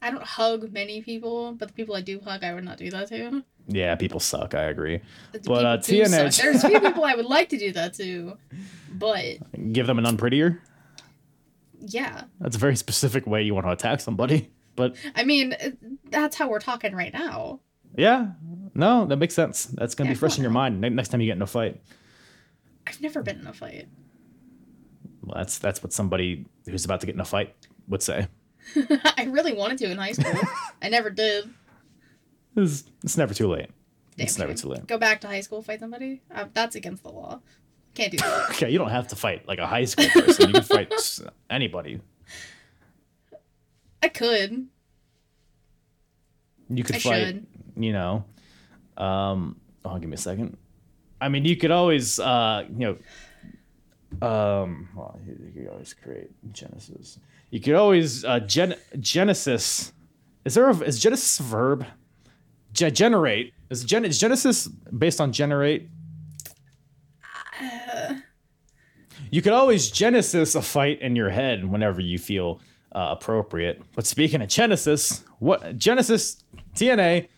I 0.00 0.10
don't 0.10 0.22
hug 0.22 0.72
many 0.72 1.02
people, 1.02 1.52
but 1.52 1.68
the 1.68 1.74
people 1.74 1.94
I 1.96 2.00
do 2.00 2.20
hug, 2.20 2.44
I 2.44 2.54
would 2.54 2.64
not 2.64 2.78
do 2.78 2.90
that 2.90 3.08
to. 3.08 3.42
Yeah, 3.66 3.94
people 3.96 4.20
suck. 4.20 4.54
I 4.54 4.64
agree. 4.64 5.00
The 5.32 5.40
But, 5.40 5.64
uh, 5.64 5.76
TNA. 5.78 6.36
There's 6.40 6.64
a 6.64 6.68
few 6.68 6.80
people 6.80 7.04
I 7.04 7.14
would 7.14 7.26
like 7.26 7.48
to 7.50 7.58
do 7.58 7.72
that 7.72 7.94
to, 7.94 8.38
but 8.92 9.24
Give 9.72 9.86
them 9.86 9.98
an 9.98 10.04
unprettier. 10.06 10.60
yeah, 11.80 12.24
That's 12.40 12.56
a 12.56 12.58
very 12.58 12.76
specific 12.76 13.26
way 13.26 13.42
you 13.42 13.54
want 13.54 13.66
to 13.66 13.72
attack 13.72 14.00
somebody. 14.00 14.50
But 14.78 14.94
I 15.16 15.24
mean 15.24 15.56
that's 16.08 16.36
how 16.36 16.48
we're 16.48 16.60
talking 16.60 16.94
right 16.94 17.12
now. 17.12 17.58
yeah, 17.96 18.28
no, 18.74 19.06
that 19.06 19.16
makes 19.16 19.34
sense. 19.34 19.64
That's 19.64 19.96
gonna 19.96 20.10
Yeah, 20.10 20.14
be 20.14 20.18
fresh 20.20 20.36
in 20.36 20.42
your 20.42 20.52
mind 20.52 20.80
next 20.80 21.08
time 21.08 21.20
you 21.20 21.26
get 21.26 21.34
in 21.34 21.42
a 21.42 21.48
fight. 21.48 21.80
I've 22.86 23.00
never 23.00 23.20
been 23.24 23.40
in 23.40 23.48
a 23.48 23.52
fight. 23.52 23.88
Well, 25.24 25.34
that's 25.36 25.58
that's 25.58 25.82
what 25.82 25.92
somebody 25.92 26.46
who's 26.64 26.84
about 26.84 27.00
to 27.00 27.06
get 27.06 27.16
in 27.16 27.20
a 27.20 27.24
fight 27.24 27.56
would 27.88 28.04
say. 28.04 28.28
I 29.16 29.28
really 29.30 29.52
wanted 29.52 29.78
to 29.78 29.90
in 29.90 29.98
high 29.98 30.12
school. 30.12 30.32
I 30.82 30.88
never 30.88 31.10
did. 31.10 31.48
It's, 32.56 32.84
it's 33.02 33.16
never 33.16 33.34
too 33.34 33.48
late. 33.48 33.70
Damn 34.16 34.24
it's 34.26 34.38
never 34.38 34.54
too 34.54 34.68
late. 34.68 34.86
Go 34.86 34.98
back 34.98 35.20
to 35.22 35.28
high 35.28 35.40
school, 35.40 35.62
fight 35.62 35.80
somebody. 35.80 36.22
Uh, 36.34 36.46
that's 36.52 36.74
against 36.74 37.04
the 37.04 37.10
law. 37.10 37.40
Can't 37.94 38.12
do 38.12 38.18
that. 38.18 38.50
Okay, 38.50 38.70
you 38.70 38.78
don't 38.78 38.90
have 38.90 39.08
to 39.08 39.16
fight 39.16 39.46
like 39.46 39.58
a 39.58 39.66
high 39.66 39.84
school 39.84 40.08
person. 40.08 40.48
You 40.48 40.54
can 40.54 40.62
fight 40.62 41.20
anybody. 41.50 42.00
I 44.02 44.08
could. 44.08 44.66
You 46.68 46.84
could 46.84 46.96
I 46.96 46.98
fight, 46.98 47.26
should. 47.26 47.46
you 47.76 47.92
know. 47.92 48.24
Um, 48.96 49.60
oh, 49.84 49.98
give 49.98 50.08
me 50.08 50.14
a 50.14 50.18
second. 50.18 50.56
I 51.20 51.28
mean, 51.28 51.44
you 51.44 51.56
could 51.56 51.70
always, 51.70 52.20
uh, 52.20 52.64
you 52.76 52.98
know, 54.20 54.26
um, 54.26 54.88
well, 54.94 55.18
you, 55.26 55.36
you 55.46 55.62
could 55.62 55.72
always 55.72 55.94
create 55.94 56.30
Genesis. 56.52 57.18
You 57.50 57.60
could 57.60 57.74
always 57.74 58.24
uh, 58.24 58.40
gen- 58.40 58.76
Genesis. 59.00 59.92
Is 60.44 60.54
there 60.54 60.68
a 60.68 60.76
is 60.80 60.98
Genesis 60.98 61.40
a 61.40 61.42
verb? 61.42 61.86
Ge- 62.72 62.92
generate 62.92 63.54
is 63.70 63.84
gen 63.84 64.04
is 64.04 64.18
Genesis 64.18 64.66
based 64.66 65.20
on 65.20 65.32
generate? 65.32 65.88
You 69.30 69.42
could 69.42 69.52
always 69.52 69.90
Genesis 69.90 70.54
a 70.54 70.62
fight 70.62 71.02
in 71.02 71.14
your 71.14 71.28
head 71.28 71.64
whenever 71.70 72.00
you 72.00 72.18
feel 72.18 72.60
uh, 72.92 73.08
appropriate. 73.10 73.82
But 73.94 74.06
speaking 74.06 74.40
of 74.40 74.48
Genesis, 74.48 75.22
what 75.38 75.76
Genesis 75.76 76.42
TNA 76.74 77.28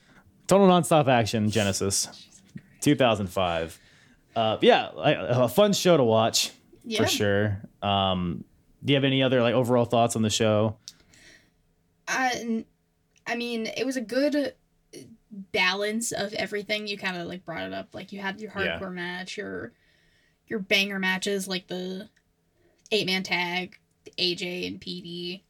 Total 0.47 0.67
Nonstop 0.69 1.09
Action 1.09 1.51
Genesis 1.51 2.09
2005. 2.81 3.79
Uh, 4.37 4.59
yeah, 4.61 4.89
like, 4.95 5.17
a 5.19 5.49
fun 5.49 5.73
show 5.73 5.97
to 5.97 6.05
watch 6.05 6.51
Yeah. 6.85 7.03
for 7.03 7.09
sure. 7.09 7.63
Um, 7.83 8.45
do 8.85 8.93
you 8.93 8.97
have 8.97 9.05
any 9.05 9.23
other 9.23 9.43
like 9.43 9.55
overall 9.55 9.85
thoughts 9.85 10.17
on 10.17 10.23
the 10.23 10.31
show? 10.31 10.77
Uh, 12.09 12.13
I, 12.33 12.65
I 13.27 13.37
mean, 13.37 13.67
it 13.67 13.85
was 13.87 13.97
a 13.97 14.01
good 14.01 14.35
uh, 14.35 14.99
balance 15.53 16.13
of 16.13 16.33
everything. 16.35 16.87
You 16.87 16.99
kind 16.99 17.17
of 17.17 17.27
like 17.29 17.45
brought 17.45 17.65
it 17.67 17.73
up. 17.73 17.95
Like 17.95 18.13
you 18.13 18.21
had 18.21 18.41
your 18.41 18.53
Yeah. 18.57 18.79
hardcore 18.79 18.93
match, 18.93 19.37
your 19.37 19.73
your 20.47 20.59
banger 20.59 20.99
matches, 20.99 21.47
like 21.47 21.69
the 21.69 22.09
eight 22.91 23.07
man 23.07 23.23
tag, 23.23 23.79
AJ 24.19 24.67
and 24.67 24.81
PD, 24.81 25.43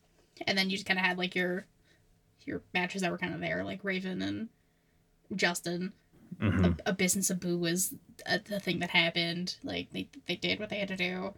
and 0.46 0.58
then 0.58 0.68
you 0.68 0.76
just 0.76 0.86
kind 0.86 0.98
of 0.98 1.04
had 1.06 1.16
like 1.18 1.34
your 1.34 1.66
your 2.44 2.62
matches 2.74 3.02
that 3.02 3.10
were 3.10 3.18
kind 3.18 3.34
of 3.34 3.40
there, 3.40 3.64
like 3.64 3.84
Raven 3.84 4.20
and 4.22 4.48
Justin. 5.34 5.92
Mhm. 6.40 6.78
A, 6.86 6.90
a 6.90 6.92
business 6.92 7.28
of 7.30 7.40
boo 7.40 7.58
was 7.58 7.92
a, 8.26 8.38
the 8.38 8.60
thing 8.60 8.78
that 8.80 8.90
happened. 8.90 9.56
Like 9.64 9.90
they 9.92 10.08
they 10.26 10.36
did 10.36 10.58
what 10.60 10.68
they 10.68 10.78
had 10.78 10.88
to 10.88 10.96
do, 10.96 11.34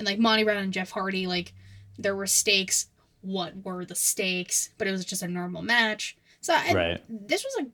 and 0.00 0.06
like 0.06 0.18
Monty 0.18 0.42
Brown 0.44 0.56
and 0.56 0.72
Jeff 0.72 0.90
Hardy, 0.90 1.26
like 1.28 1.52
there 1.98 2.16
were 2.16 2.26
stakes. 2.26 2.86
What 3.20 3.52
were 3.64 3.84
the 3.84 3.94
stakes? 3.94 4.70
But 4.78 4.88
it 4.88 4.92
was 4.92 5.04
just 5.04 5.22
a 5.22 5.28
normal 5.28 5.60
match. 5.62 6.16
So 6.40 6.54
I, 6.56 6.72
Right. 6.72 7.04
this 7.08 7.44
was 7.44 7.66
a 7.66 7.70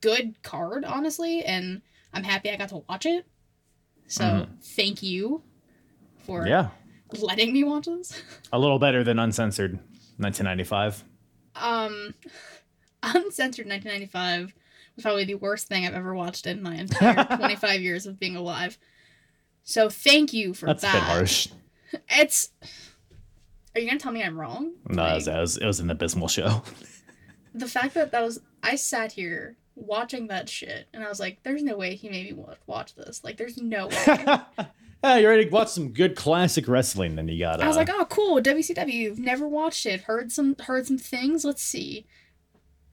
good 0.00 0.40
card, 0.44 0.84
honestly, 0.84 1.44
and 1.44 1.82
I'm 2.12 2.22
happy 2.22 2.48
I 2.50 2.56
got 2.56 2.68
to 2.68 2.84
watch 2.88 3.04
it. 3.06 3.26
So 4.06 4.46
thank 4.62 5.02
you 5.02 5.42
for 6.18 6.46
Yeah, 6.46 6.68
letting 7.18 7.52
me 7.52 7.64
watch 7.64 7.86
this. 7.86 8.22
a 8.52 8.58
little 8.58 8.78
better 8.78 9.02
than 9.02 9.18
uncensored 9.18 9.72
1995. 10.18 11.02
Um, 11.56 12.14
uncensored 13.02 13.66
1995 13.66 14.54
was 14.94 15.02
probably 15.02 15.24
the 15.24 15.34
worst 15.34 15.66
thing 15.66 15.84
I've 15.86 15.94
ever 15.94 16.14
watched 16.14 16.46
in 16.46 16.62
my 16.62 16.76
entire 16.76 17.24
25 17.36 17.80
years 17.80 18.06
of 18.06 18.20
being 18.20 18.36
alive. 18.36 18.78
So 19.64 19.88
thank 19.88 20.32
you 20.32 20.54
for 20.54 20.66
That's 20.66 20.84
a 20.84 20.86
that. 20.86 20.92
bit 20.92 21.02
harsh. 21.02 21.48
It's. 22.08 22.50
Are 23.74 23.80
you 23.80 23.86
gonna 23.88 23.98
tell 23.98 24.12
me 24.12 24.22
I'm 24.22 24.38
wrong? 24.38 24.72
No, 24.88 25.02
Like, 25.02 25.12
it, 25.12 25.14
was, 25.14 25.26
it 25.28 25.38
was 25.40 25.56
it 25.58 25.66
was 25.66 25.80
an 25.80 25.90
abysmal 25.90 26.28
show. 26.28 26.62
the 27.54 27.66
fact 27.68 27.94
that 27.94 28.12
that 28.12 28.22
was 28.22 28.40
I 28.62 28.76
sat 28.76 29.12
here 29.12 29.56
watching 29.74 30.28
that 30.28 30.48
shit 30.48 30.86
and 30.94 31.02
I 31.02 31.08
was 31.08 31.18
like, 31.18 31.42
"There's 31.42 31.62
no 31.62 31.76
way 31.76 31.94
he 31.96 32.08
made 32.08 32.36
me 32.36 32.44
watch 32.66 32.94
this. 32.94 33.24
Like, 33.24 33.36
there's 33.36 33.58
no 33.58 33.86
way." 34.06 34.26
yeah, 35.02 35.16
you 35.18 35.28
ready 35.28 35.44
to 35.46 35.50
watch 35.50 35.68
some 35.68 35.90
good 35.92 36.14
classic 36.14 36.68
wrestling? 36.68 37.16
Then 37.16 37.26
you 37.28 37.38
got. 37.38 37.60
Uh, 37.60 37.64
I 37.64 37.68
was 37.68 37.76
like, 37.76 37.90
"Oh, 37.90 38.04
cool, 38.06 38.40
WCW. 38.40 39.18
Never 39.18 39.48
watched 39.48 39.86
it. 39.86 40.02
Heard 40.02 40.30
some 40.30 40.54
heard 40.60 40.86
some 40.86 40.98
things. 40.98 41.44
Let's 41.44 41.62
see." 41.62 42.06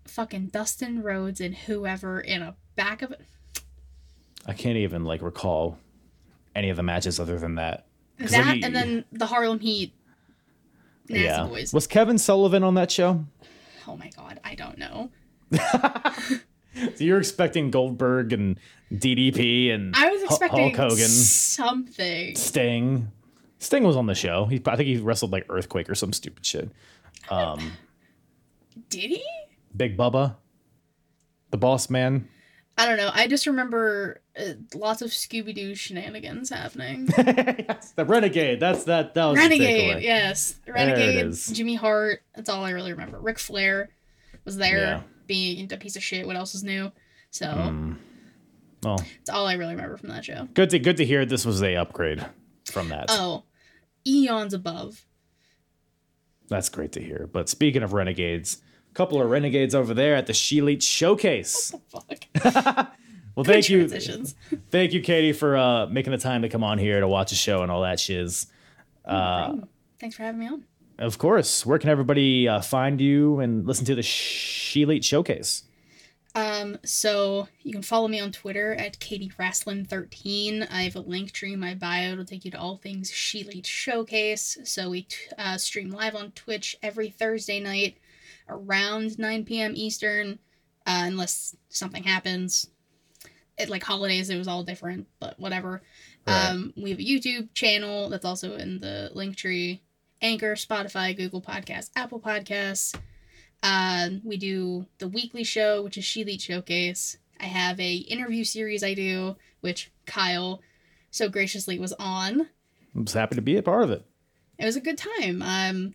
Fucking 0.05 0.47
Dustin 0.47 1.03
Rhodes 1.03 1.39
and 1.39 1.55
whoever 1.55 2.19
in 2.19 2.41
a 2.41 2.55
back 2.75 3.01
of 3.03 3.11
it. 3.11 3.21
I 4.47 4.53
can't 4.53 4.77
even 4.77 5.05
like 5.05 5.21
recall 5.21 5.77
any 6.55 6.69
of 6.69 6.77
the 6.77 6.83
matches 6.83 7.19
other 7.19 7.37
than 7.37 7.55
that. 7.55 7.85
'Cause, 8.21 8.31
That 8.31 8.45
like, 8.45 8.57
you- 8.59 8.65
and 8.65 8.75
then 8.75 9.05
the 9.11 9.25
Harlem 9.25 9.59
Heat. 9.59 9.93
Nasty 11.09 11.23
yeah, 11.25 11.45
boys. 11.45 11.73
was 11.73 11.87
Kevin 11.87 12.17
Sullivan 12.17 12.63
on 12.63 12.75
that 12.75 12.89
show? 12.91 13.25
Oh 13.87 13.97
my 13.97 14.09
god, 14.15 14.39
I 14.43 14.55
don't 14.55 14.77
know. 14.77 15.09
So 16.73 17.03
you're 17.03 17.19
expecting 17.19 17.69
Goldberg 17.69 18.31
and 18.31 18.57
DDP 18.93 19.73
and 19.73 19.93
I 19.93 20.09
was 20.09 20.21
Hu- 20.21 20.27
expecting 20.27 20.73
Hulk 20.73 20.91
Hogan, 20.91 21.09
something. 21.09 22.33
Sting. 22.35 23.11
Sting 23.59 23.83
was 23.83 23.97
on 23.97 24.05
the 24.05 24.15
show. 24.15 24.45
He, 24.45 24.61
I 24.65 24.77
think 24.77 24.87
he 24.87 24.95
wrestled 24.97 25.33
like 25.33 25.45
Earthquake 25.49 25.89
or 25.89 25.95
some 25.95 26.13
stupid 26.13 26.45
shit. 26.45 26.69
Um, 27.29 27.73
Did 28.89 29.09
he? 29.09 29.23
Big 29.75 29.97
Bubba, 29.97 30.37
the 31.49 31.57
Boss 31.57 31.89
Man. 31.89 32.29
I 32.77 32.85
don't 32.87 32.97
know. 32.97 33.11
I 33.13 33.27
just 33.27 33.45
remember 33.47 34.21
uh, 34.39 34.53
lots 34.73 35.01
of 35.01 35.09
Scooby 35.11 35.53
Doo 35.53 35.75
shenanigans 35.75 36.49
happening. 36.49 37.07
Yes, 37.17 37.91
the 37.91 38.05
Renegade. 38.05 38.59
That's 38.59 38.85
that. 38.85 39.13
That 39.13 39.25
was 39.25 39.37
Renegade, 39.37 40.01
yes. 40.01 40.55
Renegade. 40.67 41.33
Jimmy 41.53 41.75
Hart. 41.75 42.21
That's 42.35 42.49
all 42.49 42.63
I 42.65 42.71
really 42.71 42.91
remember. 42.91 43.19
Ric 43.19 43.37
Flair 43.39 43.89
was 44.45 44.57
there 44.57 44.77
Yeah. 44.79 45.01
being 45.27 45.71
a 45.71 45.77
piece 45.77 45.95
of 45.95 46.03
shit. 46.03 46.25
What 46.25 46.35
else 46.35 46.55
is 46.55 46.63
new? 46.63 46.91
So 47.29 47.45
Mm. 47.47 47.97
Well, 48.83 48.97
that's 48.97 49.29
all 49.29 49.45
I 49.45 49.53
really 49.53 49.75
remember 49.75 49.97
from 49.97 50.09
that 50.09 50.25
show. 50.25 50.47
good 50.55 50.71
to 50.71 50.79
good 50.79 50.97
to 50.97 51.05
hear. 51.05 51.23
This 51.25 51.45
was 51.45 51.61
a 51.61 51.75
upgrade 51.75 52.25
from 52.65 52.89
that. 52.89 53.05
Oh, 53.09 53.43
eons 54.07 54.53
above. 54.55 55.05
That's 56.47 56.69
great 56.69 56.91
to 56.93 57.01
hear. 57.01 57.29
But 57.31 57.47
speaking 57.47 57.83
of 57.83 57.93
renegades, 57.93 58.61
couple 58.93 59.21
of 59.21 59.29
renegades 59.29 59.73
over 59.75 59.93
there 59.93 60.15
at 60.15 60.27
the 60.27 60.33
ShElite 60.33 60.83
Showcase. 60.83 61.73
Fuck. 61.89 62.87
Well, 63.33 63.45
thank 63.45 63.69
you, 63.69 63.87
thank 63.87 64.91
you, 64.91 64.99
Katie, 64.99 65.31
for 65.31 65.55
uh, 65.55 65.85
making 65.87 66.11
the 66.11 66.17
time 66.17 66.41
to 66.41 66.49
come 66.49 66.65
on 66.65 66.77
here 66.77 66.99
to 66.99 67.07
watch 67.07 67.31
a 67.31 67.35
show 67.35 67.61
and 67.63 67.71
all 67.71 67.81
that 67.83 67.97
shiz. 67.97 68.47
Uh, 69.05 69.55
Thanks 70.01 70.17
for 70.17 70.23
having 70.23 70.39
me 70.41 70.47
on. 70.47 70.65
of 70.99 71.17
course, 71.17 71.65
where 71.65 71.79
can 71.79 71.89
everybody 71.89 72.49
uh, 72.49 72.59
find 72.59 72.99
you 72.99 73.39
and 73.39 73.65
listen 73.65 73.85
to 73.85 73.95
the 73.95 74.01
ShElite 74.01 75.05
Showcase? 75.05 75.63
Um, 76.35 76.77
so 76.83 77.47
you 77.63 77.71
can 77.71 77.81
follow 77.81 78.09
me 78.09 78.19
on 78.19 78.33
Twitter 78.33 78.73
at 78.73 78.99
KatieWrasslin13. 78.99 80.67
I 80.69 80.83
have 80.83 80.95
a 80.95 81.01
link 81.01 81.31
tree 81.31 81.53
in 81.53 81.59
my 81.59 81.73
bio 81.73 82.15
to 82.17 82.25
take 82.25 82.45
you 82.45 82.51
to 82.51 82.59
all 82.59 82.77
things 82.77 83.11
ShElite 83.11 83.65
Showcase. 83.65 84.57
So 84.65 84.89
we 84.89 85.03
t- 85.03 85.15
uh, 85.37 85.57
stream 85.57 85.89
live 85.89 86.15
on 86.15 86.31
Twitch 86.31 86.75
every 86.83 87.09
Thursday 87.09 87.59
night 87.61 87.97
around 88.49 89.17
9 89.17 89.45
p.m. 89.45 89.73
Eastern, 89.75 90.39
uh, 90.85 91.03
unless 91.05 91.55
something 91.69 92.03
happens. 92.03 92.67
It 93.57 93.69
like 93.69 93.83
holidays, 93.83 94.29
it 94.29 94.37
was 94.37 94.47
all 94.47 94.63
different, 94.63 95.07
but 95.19 95.39
whatever. 95.39 95.81
Right. 96.25 96.49
Um, 96.49 96.73
we 96.75 96.89
have 96.91 96.99
a 96.99 97.03
YouTube 97.03 97.53
channel 97.53 98.09
that's 98.09 98.25
also 98.25 98.55
in 98.55 98.79
the 98.79 99.11
link 99.13 99.35
tree. 99.35 99.81
Anchor, 100.21 100.53
Spotify, 100.53 101.15
Google 101.17 101.41
Podcasts, 101.41 101.89
Apple 101.95 102.19
Podcasts. 102.19 102.95
Um, 103.63 104.21
we 104.23 104.37
do 104.37 104.85
the 104.99 105.07
weekly 105.07 105.43
show, 105.43 105.81
which 105.83 105.97
is 105.97 106.05
She 106.05 106.37
Showcase. 106.37 107.17
I 107.39 107.45
have 107.45 107.79
a 107.79 107.95
interview 107.95 108.43
series 108.43 108.83
I 108.83 108.93
do, 108.93 109.35
which 109.61 109.91
Kyle 110.05 110.61
so 111.09 111.27
graciously 111.27 111.79
was 111.79 111.93
on. 111.93 112.47
I'm 112.95 113.05
just 113.05 113.15
happy 113.15 113.35
to 113.35 113.41
be 113.41 113.57
a 113.57 113.63
part 113.63 113.83
of 113.83 113.91
it. 113.91 114.05
It 114.57 114.65
was 114.65 114.75
a 114.75 114.81
good 114.81 114.97
time. 114.97 115.41
Um, 115.41 115.93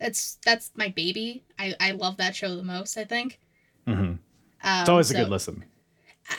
that's 0.00 0.38
that's 0.44 0.70
my 0.76 0.88
baby. 0.88 1.44
I 1.58 1.74
I 1.80 1.90
love 1.92 2.16
that 2.18 2.34
show 2.36 2.56
the 2.56 2.62
most. 2.62 2.96
I 2.96 3.04
think. 3.04 3.38
hmm 3.86 3.92
Um, 3.92 4.20
It's 4.62 4.88
always 4.88 5.10
a 5.10 5.14
good 5.14 5.28
listen. 5.28 5.64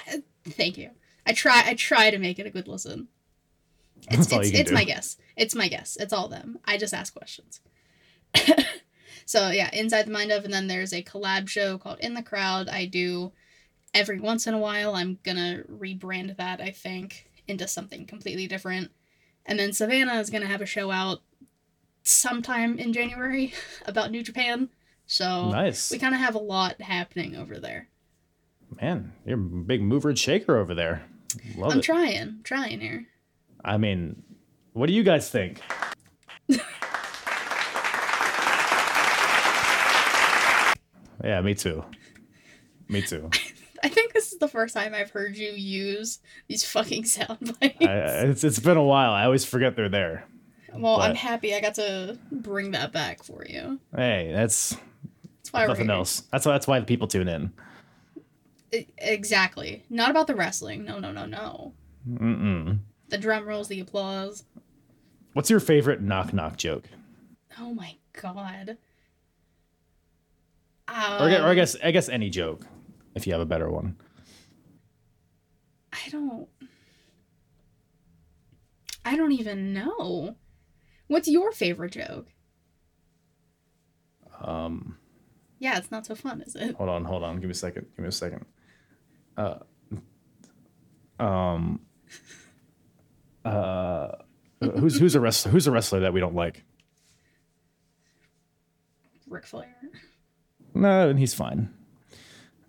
I- 0.08 0.24
thank 0.48 0.78
you. 0.78 0.92
I 1.26 1.34
try. 1.34 1.64
I 1.66 1.74
try 1.76 2.10
to 2.12 2.18
make 2.18 2.40
it 2.40 2.46
a 2.46 2.50
good 2.52 2.68
listen. 2.68 3.08
It's 4.10 4.28
That's 4.28 4.48
it's, 4.48 4.58
it's 4.60 4.70
do. 4.70 4.76
my 4.76 4.84
guess. 4.84 5.18
It's 5.36 5.56
my 5.56 5.68
guess. 5.68 5.98
It's 6.00 6.14
all 6.14 6.28
them. 6.28 6.60
I 6.66 6.78
just 6.78 6.94
ask 6.94 7.14
questions. 7.14 7.60
so 9.26 9.50
yeah, 9.50 9.70
inside 9.74 10.06
the 10.08 10.12
mind 10.12 10.32
of, 10.32 10.46
and 10.46 10.54
then 10.54 10.68
there's 10.68 10.94
a 10.94 11.04
collab 11.04 11.48
show 11.48 11.78
called 11.78 12.00
In 12.00 12.14
the 12.14 12.24
Crowd. 12.24 12.70
I 12.70 12.86
do 12.86 13.32
every 13.94 14.20
once 14.20 14.48
in 14.48 14.54
a 14.54 14.60
while. 14.60 14.96
I'm 14.96 15.20
gonna 15.24 15.64
rebrand 15.72 16.38
that. 16.38 16.62
I 16.62 16.72
think 16.72 17.30
into 17.48 17.68
something 17.68 18.06
completely 18.06 18.48
different. 18.48 18.92
And 19.46 19.58
then 19.60 19.74
Savannah 19.74 20.20
is 20.20 20.30
gonna 20.30 20.46
have 20.48 20.62
a 20.62 20.66
show 20.68 20.92
out 20.92 21.22
sometime 22.10 22.78
in 22.80 22.94
January 22.94 23.54
about 23.86 24.12
New 24.12 24.24
Japan. 24.24 24.70
So 25.06 25.50
Nice. 25.50 25.92
we 25.92 25.98
kind 25.98 26.14
of 26.14 26.22
have 26.22 26.36
a 26.36 26.40
lot 26.40 26.82
happening 26.82 27.36
over 27.36 27.60
there. 27.60 27.88
Man, 28.82 29.14
you're 29.26 29.38
a 29.40 29.42
big 29.42 29.82
mover 29.82 30.10
and 30.10 30.20
shaker 30.20 30.58
over 30.58 30.76
there. 30.76 31.04
Love 31.56 31.72
I'm 31.72 31.80
it. 31.80 31.84
trying, 31.84 32.42
trying 32.44 32.80
here. 32.80 33.08
I 33.66 33.78
mean, 33.78 34.22
what 34.74 34.88
do 34.88 34.94
you 34.94 35.04
guys 35.04 35.30
think? 35.30 35.60
yeah, 41.24 41.42
me 41.42 41.54
too. 41.54 41.84
Me 42.88 43.02
too. 43.02 43.30
I 43.84 43.88
think 43.90 44.14
this 44.14 44.32
is 44.34 44.40
the 44.40 44.48
first 44.48 44.74
time 44.74 44.94
I've 44.94 45.12
heard 45.12 45.38
you 45.38 45.52
use 45.52 46.20
these 46.48 46.66
fucking 46.66 47.06
sound 47.06 47.58
bites. 47.60 47.78
I, 47.82 47.94
it's, 48.28 48.44
it's 48.44 48.60
been 48.60 48.78
a 48.78 48.84
while. 48.84 49.12
I 49.12 49.24
always 49.26 49.46
forget 49.46 49.76
they're 49.76 49.90
there. 49.90 50.26
Well, 50.76 51.02
I'm 51.02 51.16
happy 51.16 51.54
I 51.56 51.62
got 51.62 51.76
to 51.76 52.18
bring 52.32 52.72
that 52.72 52.92
back 52.92 53.24
for 53.24 53.46
you. 53.48 53.80
Hey, 53.96 54.32
that's 54.34 54.76
That's 55.38 55.54
why 55.54 55.66
nothing 55.66 55.90
else. 55.90 56.22
That's 56.32 56.46
why 56.46 56.52
that's 56.54 56.68
why 56.68 56.80
the 56.80 56.86
people 56.86 57.08
tune 57.08 57.28
in. 57.28 57.52
Exactly. 59.00 59.84
Not 59.90 60.12
about 60.12 60.28
the 60.28 60.36
wrestling. 60.36 60.86
No, 60.86 61.00
no, 61.00 61.12
no, 61.12 61.26
no. 61.26 61.74
Mm-mm. 62.08 62.80
The 63.10 63.18
drum 63.18 63.46
rolls, 63.46 63.68
the 63.68 63.80
applause. 63.80 64.44
What's 65.34 65.50
your 65.50 65.60
favorite 65.60 66.02
knock 66.02 66.34
knock 66.34 66.58
joke? 66.58 66.86
Oh 67.60 67.74
my 67.74 67.96
god. 68.14 68.78
Or, 70.88 70.94
I 70.94 71.36
or 71.38 71.46
I 71.46 71.50
Um, 71.50 71.56
guess 71.56 71.76
I 71.84 71.92
guess 71.92 72.10
any 72.10 72.30
joke, 72.30 72.66
if 73.16 73.26
you 73.28 73.34
have 73.34 73.42
a 73.42 73.46
better 73.46 73.70
one. 73.70 73.96
I 75.94 76.10
don't. 76.10 76.48
I 79.06 79.16
don't 79.16 79.32
even 79.32 79.74
know. 79.74 80.36
What's 81.10 81.28
your 81.28 81.52
favorite 81.52 81.92
joke? 81.92 82.28
Um, 84.42 84.98
Yeah, 85.60 85.78
it's 85.78 85.92
not 85.92 86.06
so 86.06 86.16
fun, 86.16 86.42
is 86.42 86.56
it? 86.56 86.76
hold 86.76 86.88
on, 86.90 87.04
hold 87.04 87.24
on. 87.24 87.36
Give 87.36 87.46
me 87.46 87.52
a 87.52 87.54
second. 87.56 87.88
Give 87.98 88.04
me 88.04 88.08
a 88.08 88.12
second. 88.12 88.46
Uh, 89.36 89.56
um, 91.20 91.82
uh, 93.44 94.10
who's 94.62 94.98
who's 95.00 95.16
a 95.16 95.20
wrestler? 95.20 95.52
Who's 95.52 95.68
a 95.68 95.72
wrestler 95.72 96.00
that 96.02 96.14
we 96.14 96.20
don't 96.20 96.36
like? 96.36 96.64
Ric 99.28 99.46
Flair. 99.46 99.76
No, 100.74 101.10
and 101.10 101.20
he's 101.20 101.34
fine. 101.34 101.74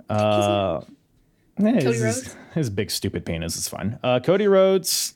Uh, 0.09 0.81
yeah, 1.59 1.73
his, 1.73 1.85
Cody 1.85 1.97
his- 1.99 2.03
Rhodes? 2.03 2.37
his 2.55 2.71
big 2.71 2.91
stupid 2.91 3.25
penis 3.27 3.57
is 3.57 3.69
fine. 3.69 3.99
Uh, 4.03 4.19
Cody 4.21 4.47
Rhodes. 4.49 5.15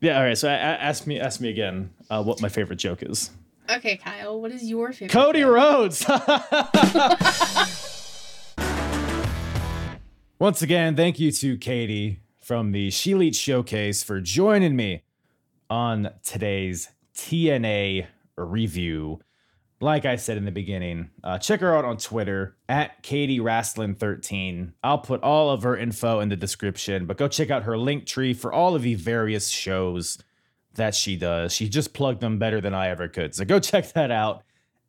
Yeah, 0.00 0.18
all 0.18 0.24
right. 0.24 0.38
So 0.38 0.48
I, 0.48 0.54
I, 0.54 0.56
ask 0.56 1.06
me, 1.06 1.18
ask 1.18 1.40
me 1.40 1.48
again. 1.48 1.90
Uh, 2.08 2.22
what 2.22 2.40
my 2.40 2.48
favorite 2.48 2.78
joke 2.78 3.02
is? 3.02 3.30
Okay, 3.70 3.96
Kyle, 3.96 4.40
what 4.40 4.52
is 4.52 4.62
your 4.64 4.92
favorite? 4.92 5.10
Cody 5.10 5.40
joke? 5.40 5.54
Rhodes. 5.54 6.06
Once 10.38 10.62
again, 10.62 10.94
thank 10.94 11.18
you 11.18 11.32
to 11.32 11.58
Katie 11.58 12.20
from 12.40 12.70
the 12.72 12.90
She 12.90 13.32
Showcase 13.32 14.04
for 14.04 14.20
joining 14.20 14.76
me 14.76 15.02
on 15.68 16.10
today's 16.22 16.90
TNA 17.14 18.06
review. 18.36 19.20
Like 19.80 20.04
I 20.04 20.16
said 20.16 20.36
in 20.36 20.44
the 20.44 20.50
beginning, 20.50 21.10
uh, 21.22 21.38
check 21.38 21.60
her 21.60 21.76
out 21.76 21.84
on 21.84 21.98
Twitter 21.98 22.56
at 22.68 23.00
KatieWrasslin13 23.04 24.72
I'll 24.82 24.98
put 24.98 25.22
all 25.22 25.50
of 25.50 25.62
her 25.62 25.76
info 25.76 26.18
in 26.18 26.28
the 26.28 26.36
description, 26.36 27.06
but 27.06 27.16
go 27.16 27.28
check 27.28 27.50
out 27.50 27.62
her 27.62 27.78
link 27.78 28.04
tree 28.06 28.34
for 28.34 28.52
all 28.52 28.74
of 28.74 28.82
the 28.82 28.96
various 28.96 29.48
shows 29.48 30.18
that 30.74 30.96
she 30.96 31.16
does. 31.16 31.52
She 31.52 31.68
just 31.68 31.92
plugged 31.92 32.20
them 32.20 32.38
better 32.38 32.60
than 32.60 32.74
I 32.74 32.88
ever 32.88 33.06
could. 33.06 33.34
So 33.34 33.44
go 33.44 33.60
check 33.60 33.92
that 33.92 34.10
out 34.10 34.42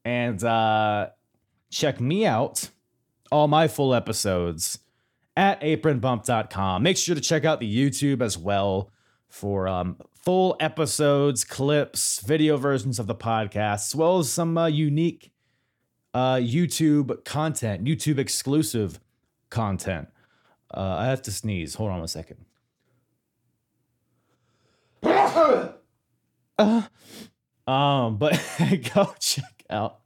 and 0.03 0.43
uh, 0.43 1.09
check 1.69 2.01
me 2.01 2.25
out, 2.25 2.69
all 3.31 3.47
my 3.47 3.67
full 3.67 3.93
episodes 3.93 4.79
at 5.37 5.61
apronbump.com. 5.61 6.81
Make 6.81 6.97
sure 6.97 7.13
to 7.13 7.21
check 7.21 7.45
out 7.45 7.59
the 7.59 7.71
YouTube 7.71 8.21
as 8.21 8.37
well 8.37 8.91
for 9.27 9.67
um, 9.67 9.97
full 10.23 10.55
episodes, 10.59 11.43
clips, 11.43 12.19
video 12.19 12.57
versions 12.57 12.99
of 12.99 13.07
the 13.07 13.15
podcast, 13.15 13.87
as 13.87 13.95
well 13.95 14.19
as 14.19 14.31
some 14.31 14.57
uh, 14.57 14.67
unique 14.67 15.31
uh, 16.13 16.35
YouTube 16.35 17.23
content, 17.25 17.83
YouTube 17.83 18.17
exclusive 18.17 18.99
content. 19.49 20.07
Uh, 20.73 20.97
I 20.99 21.05
have 21.05 21.21
to 21.23 21.31
sneeze. 21.31 21.75
Hold 21.75 21.91
on 21.91 22.01
a 22.01 22.07
second. 22.07 22.45
Uh, 26.59 26.81
um, 27.65 28.17
but 28.17 28.33
go 28.93 29.15
check 29.17 29.63
out. 29.69 30.01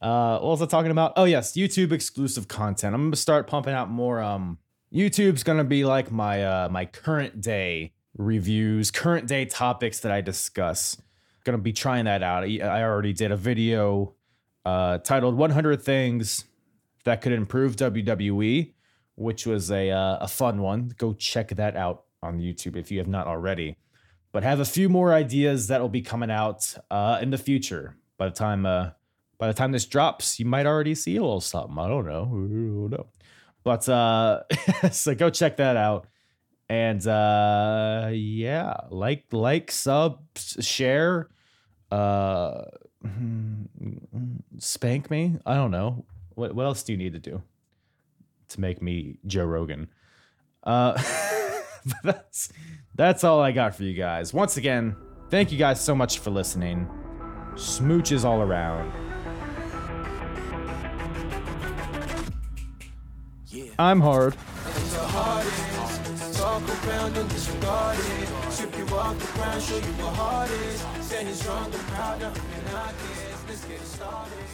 Uh, 0.00 0.38
what 0.38 0.52
was 0.52 0.62
I 0.62 0.66
talking 0.66 0.90
about? 0.90 1.12
Oh 1.16 1.24
yes, 1.24 1.52
YouTube 1.52 1.92
exclusive 1.92 2.48
content. 2.48 2.94
I'm 2.94 3.02
gonna 3.08 3.16
start 3.16 3.46
pumping 3.46 3.74
out 3.74 3.90
more. 3.90 4.18
Um, 4.22 4.56
YouTube's 4.94 5.42
gonna 5.42 5.62
be 5.62 5.84
like 5.84 6.10
my 6.10 6.42
uh 6.42 6.68
my 6.70 6.86
current 6.86 7.42
day 7.42 7.92
reviews, 8.16 8.90
current 8.90 9.26
day 9.26 9.44
topics 9.44 10.00
that 10.00 10.12
I 10.12 10.20
discuss. 10.20 11.00
Gonna 11.44 11.58
be 11.58 11.72
trying 11.72 12.04
that 12.04 12.22
out. 12.22 12.44
I 12.44 12.58
I 12.62 12.82
already 12.82 13.12
did 13.12 13.32
a 13.32 13.36
video 13.36 14.14
uh 14.64 14.98
titled 14.98 15.36
100 15.36 15.82
things 15.82 16.44
that 17.04 17.22
could 17.22 17.32
improve 17.32 17.76
WWE, 17.76 18.72
which 19.14 19.46
was 19.46 19.70
a 19.70 19.90
uh, 19.90 20.18
a 20.20 20.28
fun 20.28 20.60
one. 20.60 20.92
Go 20.98 21.14
check 21.14 21.48
that 21.48 21.76
out 21.76 22.04
on 22.22 22.38
YouTube 22.38 22.76
if 22.76 22.90
you 22.90 22.98
have 22.98 23.08
not 23.08 23.26
already 23.26 23.76
but 24.32 24.42
have 24.42 24.60
a 24.60 24.64
few 24.64 24.88
more 24.88 25.12
ideas 25.12 25.68
that 25.68 25.80
will 25.80 25.88
be 25.88 26.02
coming 26.02 26.30
out 26.30 26.74
uh, 26.90 27.18
in 27.20 27.30
the 27.30 27.38
future. 27.38 27.96
By 28.16 28.28
the 28.28 28.34
time 28.34 28.66
uh, 28.66 28.90
by 29.38 29.48
the 29.48 29.54
time 29.54 29.72
this 29.72 29.86
drops, 29.86 30.38
you 30.38 30.46
might 30.46 30.66
already 30.66 30.94
see 30.94 31.16
a 31.16 31.22
little 31.22 31.40
something. 31.40 31.78
I 31.78 31.88
don't 31.88 32.06
know. 32.06 32.22
I 32.22 32.28
don't 32.28 32.90
know. 32.90 33.06
But 33.64 33.88
uh, 33.88 34.42
so 34.92 35.14
go 35.14 35.30
check 35.30 35.56
that 35.56 35.76
out. 35.76 36.06
And 36.70 37.04
uh, 37.04 38.10
yeah, 38.12 38.74
like 38.90 39.24
like 39.32 39.72
sub 39.72 40.20
share 40.36 41.28
uh 41.90 42.62
spank 44.58 45.10
me. 45.10 45.36
I 45.44 45.54
don't 45.56 45.72
know. 45.72 46.04
What 46.36 46.54
what 46.54 46.66
else 46.66 46.84
do 46.84 46.92
you 46.92 46.96
need 46.96 47.12
to 47.14 47.18
do 47.18 47.42
to 48.50 48.60
make 48.60 48.80
me 48.80 49.18
Joe 49.26 49.46
Rogan? 49.46 49.88
Uh 50.62 50.92
that's 52.04 52.52
that's 52.94 53.24
all 53.24 53.40
I 53.40 53.50
got 53.50 53.74
for 53.74 53.82
you 53.82 53.94
guys. 53.94 54.32
Once 54.32 54.56
again, 54.56 54.94
thank 55.28 55.50
you 55.50 55.58
guys 55.58 55.80
so 55.80 55.96
much 55.96 56.20
for 56.20 56.30
listening. 56.30 56.88
Smooches 57.54 58.24
all 58.24 58.42
around. 58.42 58.92
Yeah. 63.48 63.72
I'm 63.76 64.00
hard. 64.00 64.36
Talk 66.66 66.86
around 66.86 67.16
and 67.16 67.28
disregard 67.30 67.98
it. 67.98 68.28
Strip 68.52 68.76
you 68.78 68.86
off 68.96 69.18
the 69.18 69.38
ground, 69.38 69.62
show 69.62 69.76
you 69.76 69.92
what 70.02 70.14
heart 70.14 70.50
is. 70.50 70.84
Standing 71.06 71.34
strong 71.34 71.64
and 71.64 71.74
proud, 71.88 72.20
nothing 72.20 72.74
I 72.74 72.92
guess. 72.92 73.44
Let's 73.48 73.64
get 73.64 73.80
started. 73.80 74.49